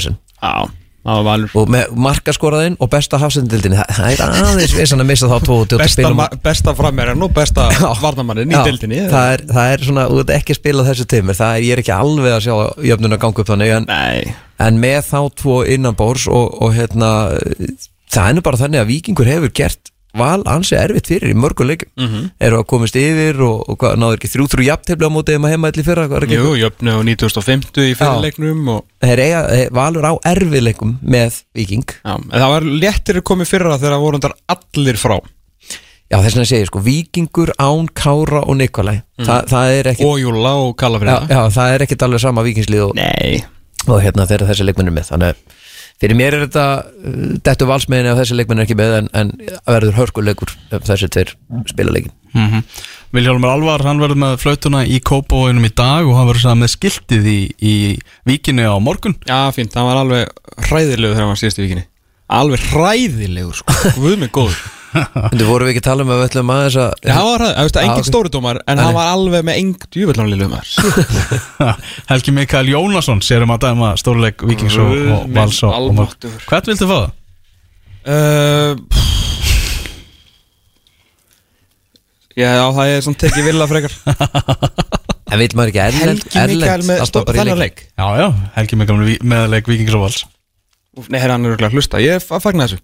og 1.09 1.71
með 1.73 1.93
markaskoraðinn 2.05 2.77
og 2.83 2.91
besta 2.93 3.21
hafsendildinni. 3.23 3.79
Það, 3.79 3.93
það 3.97 4.11
er 4.13 4.49
aðeins 4.49 4.75
vissan 4.77 5.03
að 5.05 5.09
missa 5.09 5.29
þá 5.31 5.37
tvo 5.47 5.59
og 5.63 5.69
til 5.71 5.79
að 5.79 5.85
Besta, 5.85 6.27
besta 6.45 6.75
frammerjan 6.77 7.25
og 7.25 7.35
besta 7.37 7.69
varnamannin 8.03 8.51
í 8.53 8.57
Já, 8.57 8.63
deildinni 8.67 9.05
það 9.09 9.33
er, 9.35 9.45
það 9.53 9.73
er 9.75 9.85
svona, 9.89 10.07
þú 10.11 10.19
veit 10.21 10.33
ekki 10.37 10.55
að 10.57 10.61
spila 10.61 10.87
þessu 10.89 11.07
tímur 11.15 11.39
það 11.39 11.55
er, 11.55 11.67
ég 11.69 11.77
er 11.77 11.83
ekki 11.85 11.95
alveg 11.97 12.35
að 12.37 12.43
sjá 12.49 12.57
jöfnun 12.91 13.17
að 13.17 13.23
ganga 13.25 13.45
upp 13.45 13.53
þannig 13.53 13.75
en, 13.77 13.89
Nei, 13.89 14.35
en 14.69 14.83
með 14.83 14.99
þá 15.09 15.21
tvo 15.43 15.61
innanbórs 15.77 16.27
og, 16.29 16.59
og 16.67 16.75
hérna 16.77 17.13
það 18.11 18.25
er 18.27 18.37
nú 18.37 18.45
bara 18.45 18.61
þannig 18.61 18.83
að 18.83 18.91
Víkingur 18.93 19.31
hefur 19.31 19.55
gert 19.63 19.93
val 20.19 20.43
ansi 20.51 20.77
erfitt 20.79 21.09
fyrir 21.11 21.33
í 21.33 21.37
mörgu 21.39 21.65
leikum 21.69 21.89
Mhm. 21.99 22.31
eru 22.41 22.59
að 22.61 22.67
komast 22.73 22.97
yfir 22.99 23.41
og, 23.47 23.65
og 23.69 23.79
hvað, 23.79 23.97
náður 24.03 24.19
ekki 24.19 24.31
þrjú 24.35 24.47
þrjú 24.53 24.67
jafntefli 24.69 25.07
á 25.09 25.11
móti 25.15 25.33
heima 25.37 25.49
heima 25.53 25.71
allir 25.73 25.87
fyrra 25.87 26.05
jú, 26.37 26.53
jöfnu 26.59 26.91
á 26.95 27.01
1950 27.07 27.89
í 27.93 27.97
fyrirleiknum 27.99 28.69
og 28.77 28.85
þeir 29.03 29.19
eiga, 29.25 29.41
þeir- 29.55 29.73
valur 29.79 30.05
á 30.05 30.13
erfiðleikum 30.35 30.97
með 31.03 31.43
Víking. 31.55 31.85
Já, 32.05 32.15
en 32.19 32.31
það 32.41 32.51
var 32.55 32.63
léttir 32.63 33.21
að 33.23 33.27
í 33.31 33.47
fyrra 33.49 33.79
þegar 33.79 34.01
voru 34.03 34.19
þar 34.23 34.35
allir 34.55 34.97
frá. 35.01 35.19
Já 36.09 36.17
þess 36.25 36.35
vegna 36.39 36.47
segir 36.49 36.67
sko 36.71 36.81
Víkingur 36.81 37.51
án 37.61 37.89
Kára 37.93 38.41
og 38.49 38.57
Nikolai. 38.57 39.03
Þa, 39.21 39.43
það 39.51 39.73
er 39.79 39.89
ekki 39.93 40.05
og 40.09 40.17
Júla 40.23 40.53
og 40.57 40.71
já, 40.73 40.77
Kallafriða 40.81 41.29
já, 41.29 41.41
það 41.53 41.75
er 41.75 41.85
ekkit 41.85 42.03
alveg 42.07 42.21
sama 42.23 42.43
Víkingslið 42.47 42.85
og, 42.87 42.95
Nei, 42.97 43.43
og 43.87 44.01
hérna 44.01 44.25
þeirra 44.27 44.49
þessi 44.49 44.65
leikmennir 44.65 44.95
með 44.97 45.11
þannig 45.13 45.35
að 45.35 45.37
fyrir 46.03 46.19
mér 46.19 46.37
er 46.37 46.47
þetta 46.47 46.67
uh, 46.85 47.35
dettu 47.45 47.69
valsmeginni 47.69 48.13
að 48.13 48.23
þessi 48.23 48.39
leikmenn 48.39 48.63
er 48.63 48.69
ekki 48.69 48.79
með 48.79 48.95
en, 49.01 49.11
en 49.19 49.35
verður 49.67 49.99
hörkuleikur 49.99 50.55
ef 50.71 50.87
þessi 50.87 51.11
tveir 51.15 51.35
spila 51.71 51.95
leikin 51.95 52.15
mm 52.35 52.47
-hmm. 52.47 52.65
Viljálmur 53.17 53.49
Alvar, 53.49 53.81
hann 53.89 54.03
verður 54.03 54.21
með 54.21 54.35
flautuna 54.43 54.83
í 54.85 54.99
Kópavóinum 55.01 55.65
í 55.65 55.71
dag 55.73 56.05
og 56.05 56.19
hann 56.19 56.29
verður 56.29 56.59
með 56.61 56.75
skiltið 56.75 57.29
í, 57.33 57.39
í 57.57 57.77
víkinni 58.29 58.69
á 58.69 58.77
morgun. 58.77 59.17
Já 59.25 59.49
fínt, 59.57 59.73
það 59.73 59.89
var 59.89 60.01
alveg 60.03 60.29
hræðilegur 60.69 61.15
þegar 61.15 61.25
hann 61.25 61.33
var 61.33 61.41
síðast 61.41 61.59
í 61.59 61.65
vikinni 61.65 61.87
Alveg 62.29 62.67
hræðilegur 62.69 63.57
sko, 63.57 63.73
guð 63.97 64.19
mig 64.21 64.29
góður 64.29 64.61
Þú 65.33 65.47
voru 65.49 65.67
við 65.67 65.73
ekki 65.75 65.83
að 65.83 65.87
tala 65.89 66.05
um 66.07 66.11
að 66.15 66.19
við 66.21 66.27
ætlum 66.29 66.53
aðeins 66.55 66.77
að 66.83 66.89
var 66.89 67.19
hræðilegur, 67.19 67.45
það 67.59 67.67
veist, 67.69 67.79
Já, 67.79 67.83
engin 67.85 68.03
ok. 68.05 68.09
stóridómar 68.09 68.61
En 68.69 68.83
hann 68.83 68.97
var 68.97 69.11
alveg 69.15 69.45
með 69.49 69.61
eng 69.63 69.87
djúvöldlanlega 69.95 70.49
maður. 70.53 70.71
Helgi 72.13 72.35
Mikael 72.39 72.71
Jónasson 72.73 73.23
sérum 73.27 73.53
að 73.55 73.63
dæma 73.69 73.93
stórleik 74.01 74.45
Víkings 74.49 74.77
og, 74.83 74.95
Vals 75.37 75.61
og. 75.69 75.73
Hvern 76.49 76.71
viltu 76.73 76.89
fá 76.91 76.97
það? 76.99 77.11
uh, 78.09 78.73
Já, 82.39 82.53
það 82.71 82.93
er 82.95 83.01
svona 83.03 83.19
tekið 83.25 83.49
vilja 83.51 83.67
frekar. 83.71 83.95
En 85.29 85.37
vil 85.43 85.53
maður 85.59 85.69
ekki 85.75 85.81
erlend, 85.85 86.23
Helgi 86.33 86.55
Mikael 86.57 86.85
með 86.89 87.01
þannig 87.37 87.59
leik? 87.61 87.81
Já, 88.01 88.05
já, 88.17 88.27
Helgi 88.55 88.77
Mikael 88.81 89.01
með, 89.29 89.43
leik 89.53 89.67
Víkings 89.69 89.93
og 89.99 90.01
Vals. 90.07 90.23
Nei, 91.13 91.19
herra, 91.21 91.35
hann 91.37 91.45
er 91.45 91.61
að 91.69 91.77
hlusta, 91.77 92.01
ég 92.01 92.23
fa- 92.25 92.39
fagna 92.41 92.65
þessu. 92.65 92.79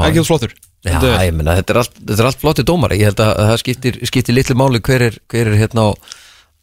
Ekki 0.00 0.18
þú 0.18 0.24
flottur 0.26 0.56
Já, 0.84 0.98
er- 1.00 1.24
ég 1.28 1.34
meina, 1.38 1.54
þetta 1.56 1.72
er 1.74 1.78
allt, 1.80 1.94
þetta 2.00 2.20
er 2.20 2.28
allt 2.28 2.40
flotti 2.42 2.64
dómar 2.68 2.92
Ég 2.92 3.08
held 3.08 3.20
að 3.24 3.32
það 3.40 3.56
skiptir, 3.62 3.98
skiptir 4.10 4.36
litlu 4.36 4.56
máli 4.60 4.80
hver 4.84 5.06
er, 5.08 5.16
hver 5.32 5.48
er 5.48 5.56
hérna 5.62 5.86
á, 5.88 5.90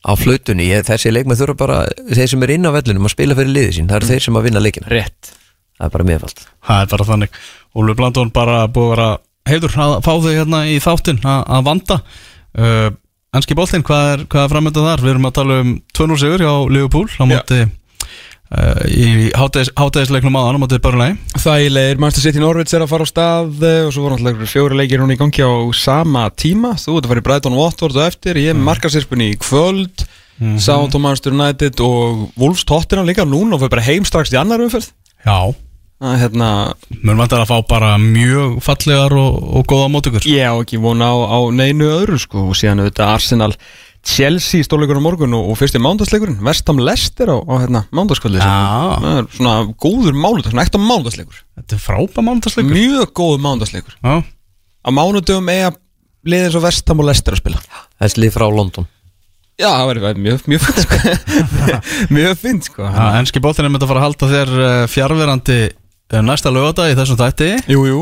á 0.05 0.11
flautunni. 0.19 0.67
Ég, 0.69 0.85
Þessi 0.85 1.11
leikmenn 1.13 1.39
þurfa 1.39 1.57
bara, 1.57 1.79
þeir 2.11 2.29
sem 2.35 2.43
er 2.45 2.53
inn 2.55 2.69
á 2.69 2.71
vellinum 2.75 3.09
að 3.09 3.15
spila 3.15 3.37
fyrir 3.39 3.53
liði 3.55 3.73
sín, 3.79 3.89
það 3.89 4.01
eru 4.01 4.11
þeir 4.11 4.25
sem 4.27 4.37
að 4.37 4.45
vinna 4.49 4.61
leikina. 4.61 4.91
Rétt. 4.93 5.33
Það 5.81 5.87
er 5.87 5.93
bara 5.97 6.05
meðfald 6.11 6.41
Það 6.67 6.81
er 6.85 6.89
bara 6.93 7.09
þannig. 7.09 7.37
Úlfur 7.81 7.97
Blandón 7.97 8.31
bara 8.35 8.57
búið 8.69 8.91
að 8.91 8.91
vera 8.95 9.09
heiður 9.49 9.77
að 9.81 9.93
fá 10.05 10.11
þau 10.21 10.31
hérna 10.35 10.59
í 10.69 10.77
þáttinn 10.83 11.23
að 11.25 11.39
að 11.57 11.63
vanda. 11.71 11.97
Uh, 12.53 12.89
Enski 13.31 13.55
boltinn, 13.55 13.81
hvað 13.87 14.05
er, 14.11 14.23
hvað 14.27 14.43
er 14.43 14.51
framönda 14.51 14.81
þar? 14.85 15.01
Við 15.05 15.13
erum 15.15 15.25
að 15.29 15.35
tala 15.37 15.57
um 15.63 15.69
2-0 15.97 16.17
sigur 16.19 16.41
hjá 16.43 16.51
Liverpool 16.69 17.07
á 17.15 17.23
móti 17.31 17.59
uh, 18.51 18.83
í 18.87 19.31
hátæðis, 19.37 19.71
hátæðisleiknum 19.79 20.37
aðan 20.39 20.59
á 20.59 20.61
móti 20.63 20.79
Börnlegi 20.83 21.17
Þægilegir, 21.41 22.01
Manchester 22.01 22.27
City 22.27 22.43
Norwich 22.43 22.75
er 22.75 22.85
að 22.85 22.91
fara 22.91 23.07
á 23.07 23.11
stað 23.11 23.65
eh, 23.67 23.79
og 23.87 23.93
svo 23.95 24.05
voru 24.05 24.17
náttúrulega 24.17 24.51
fjóri 24.51 24.79
leikir 24.79 25.03
hún 25.03 25.13
í 25.15 25.19
gangi 25.19 25.45
á 25.45 25.51
sama 25.77 26.27
tíma. 26.35 26.75
Þú 26.79 26.97
ert 26.97 27.07
að 27.07 27.13
fara 27.13 27.23
í 27.23 27.27
Brighton 27.27 27.57
Watford 27.57 27.97
og 27.97 28.05
eftir 28.05 28.39
ég 28.41 28.53
er 28.53 28.59
mm. 28.59 28.67
markarsirspunni 28.67 29.31
í 29.33 29.39
kvöld 29.41 30.05
mm 30.05 30.45
-hmm. 30.45 30.59
Southampton 30.59 31.01
Manchester 31.01 31.33
United 31.33 31.79
og 31.79 32.29
Wolves 32.37 32.63
Tottenham 32.63 33.07
líka 33.07 33.25
núna 33.25 33.55
og 33.55 33.61
fyrir 33.61 33.75
bara 33.75 33.87
heim 33.89 34.05
strax 34.05 34.33
í 34.33 34.39
annar 34.39 34.61
umferð. 34.61 34.91
Já, 35.25 35.53
að 36.01 36.17
hérna, 36.17 36.49
mér 36.89 37.19
vantar 37.19 37.43
að 37.43 37.51
fá 37.51 37.67
bara 37.69 37.97
mjög 37.97 38.61
fallegar 38.65 39.13
og, 39.13 39.37
og 39.57 39.65
góða 39.69 39.89
mótökur 39.93 40.25
ég 40.25 40.49
á 40.49 40.57
ekki 40.57 40.81
vona 40.81 41.13
á, 41.13 41.17
á 41.29 41.39
neinu 41.53 41.85
öðru 41.85 42.17
sko 42.17 42.49
og 42.49 42.57
síðan 42.57 42.81
auðvitað 42.81 43.13
Arsenal 43.13 43.53
Chelsea 44.01 44.65
stórleikur 44.65 44.97
á 44.97 45.03
morgun 45.03 45.35
og, 45.37 45.51
og 45.51 45.59
fyrsti 45.59 45.81
mándagsleikurinn 45.81 46.39
Vestam 46.45 46.79
Leicester 46.81 47.29
á, 47.29 47.37
á 47.37 47.53
hérna, 47.61 47.83
mándagskvöldi 47.93 48.41
Já. 48.41 48.97
það 48.97 49.19
er 49.19 49.27
svona 49.35 49.53
góður 49.77 50.17
mánudag, 50.17 50.49
svona 50.49 50.65
ekta 50.65 50.81
mándagsleikur 50.81 51.43
Þetta 51.59 51.77
er 51.77 51.83
frábæð 51.83 52.25
mánudagsleikur. 52.25 52.73
Mjög 52.73 53.13
góður 53.19 53.43
mándagsleikur 53.45 53.97
Já, 54.01 54.15
á 54.25 54.89
mánudöfum 54.89 55.53
eiga 55.53 55.75
liðið 56.25 56.55
svo 56.55 56.63
Vestam 56.65 57.01
og 57.01 57.07
Leicester 57.09 57.35
að 57.35 57.41
spila. 57.41 57.61
Þessi 58.01 58.21
lið 58.21 58.33
frá 58.35 58.45
London. 58.53 58.87
Já, 59.61 59.67
það 59.69 59.87
verður 59.91 60.21
mjög, 60.25 60.47
mjög 60.49 60.63
fint 60.65 60.81
sko. 60.85 60.99
Mjög 62.15 62.39
fint 62.41 62.69
sko. 62.69 62.87
Boltinn 63.43 63.67
er 63.67 63.73
með 63.73 63.85
að 63.85 63.91
fara 63.91 64.01
að 64.01 64.05
halda 64.07 64.29
þér 64.31 64.53
uh, 64.57 64.69
fjárverandi 64.89 65.57
uh, 65.69 66.21
næsta 66.25 66.53
lögada 66.53 66.87
í 66.89 66.95
þessum 66.97 67.19
þætti. 67.19 67.49
Jú, 67.69 67.83
jú 67.89 68.01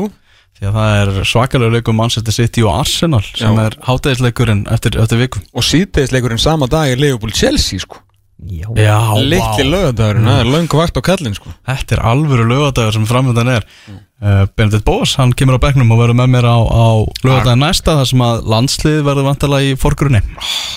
því 0.60 0.68
að 0.68 0.76
það 0.76 0.98
er 1.00 1.24
svakalega 1.30 1.74
leikum 1.78 1.96
Manchester 1.96 2.36
City 2.36 2.62
og 2.66 2.74
Arsenal 2.82 3.22
sem 3.24 3.56
Já. 3.56 3.64
er 3.64 3.76
hátæðisleikurinn 3.86 4.66
eftir, 4.74 4.98
eftir 5.00 5.20
viku. 5.22 5.40
Og 5.56 5.64
síðdegisleikurinn 5.64 6.40
sama 6.42 6.68
dag 6.70 6.92
er 6.92 7.00
Leopold 7.00 7.34
Chelsea 7.38 7.80
sko. 7.80 8.02
Já, 8.40 8.68
Já, 8.72 8.96
Litli 9.20 9.64
vá. 9.66 9.72
lögadagurinn, 9.72 10.24
það 10.28 10.38
er 10.40 10.48
löng 10.48 10.68
vakt 10.72 10.96
á 10.96 11.02
kallin 11.04 11.34
sko. 11.36 11.50
Þetta 11.68 11.96
er 11.96 12.02
alvöru 12.08 12.46
lögadagur 12.48 12.94
sem 12.96 13.04
framöndan 13.08 13.50
er. 13.52 13.66
Uh, 14.20 14.46
Benedikt 14.56 14.84
Bós, 14.84 15.14
hann 15.16 15.32
kemur 15.36 15.56
á 15.56 15.64
bekknum 15.64 15.92
og 15.92 16.00
verður 16.00 16.16
með 16.20 16.32
mér 16.36 16.48
á, 16.48 16.56
á 16.60 16.88
lögadagin 17.24 17.60
næsta 17.64 17.96
þar 17.96 18.08
sem 18.08 18.24
að 18.24 18.40
landslið 18.52 18.98
verður 19.04 19.28
vantarlega 19.28 19.72
í 19.72 19.76
forgrunni. 19.80 20.20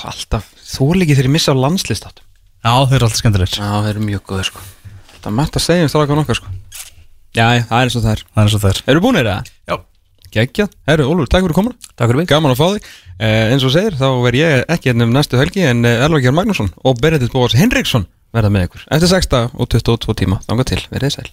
Alltaf, 0.07 0.47
þú 0.75 0.89
líki 0.99 1.15
þegar 1.15 1.27
ég 1.31 1.35
missa 1.35 1.55
á 1.55 1.59
landslist 1.59 2.07
áttum 2.07 2.23
Já, 2.63 2.71
þeir 2.87 2.95
eru 2.95 3.07
alltaf 3.09 3.19
skemmtilegir. 3.19 3.59
Já, 3.59 3.71
þeir 3.83 3.91
eru 3.95 4.05
mjög 4.07 4.23
góðir 4.31 4.47
sko. 4.47 4.63
Það 5.19 5.31
er 5.31 5.35
mætt 5.39 5.59
að 5.59 5.65
segja 5.67 5.87
um 5.87 5.91
strákan 5.91 6.21
okkar 6.23 6.39
sko 6.39 6.51
Já, 7.33 7.45
það 7.65 7.79
er 7.79 7.87
eins 7.87 7.97
og 7.97 8.03
það 8.05 8.13
er. 8.13 8.23
Það 8.29 8.41
er 8.41 8.47
eins 8.47 8.55
og 8.57 8.63
þeir 8.63 8.81
Eru 8.93 9.03
búinir 9.03 9.29
það? 9.29 9.51
Já. 9.69 9.75
Gekkja, 10.33 10.65
herru, 10.89 11.05
Ólfur, 11.11 11.29
takk 11.29 11.45
fyrir 11.45 11.57
komuna. 11.57 11.91
Takk 11.93 12.09
fyrir 12.09 12.19
mig. 12.23 12.29
Gaman 12.29 12.53
að 12.55 12.61
fá 12.61 12.67
þig. 12.73 12.91
Eh, 13.19 13.51
Eins 13.53 13.65
og 13.67 13.73
segir, 13.73 13.97
þá 13.99 14.07
verð 14.23 14.39
ég 14.41 14.63
ekki 14.73 14.89
hérna 14.89 15.05
um 15.05 15.13
næstu 15.13 15.37
helgi 15.37 15.61
En 15.69 15.85
eh, 15.85 16.01
Elvar 16.01 16.23
Gjörn 16.23 16.37
Magnússon 16.39 16.71
og 16.81 16.97
Benedikt 17.01 17.35
Bóas 17.35 17.53
Henriksson 17.57 18.07
verða 18.33 18.49
með 18.53 18.67
ykkur. 18.69 18.87
Eftir 18.97 19.13
6 19.13 19.29
daga 19.29 19.51
og 19.53 19.69
22 19.69 20.17
tíma. 20.23 20.41
Þanga 20.49 20.65
til, 20.73 20.81
verðið 20.89 21.17
sæl 21.19 21.29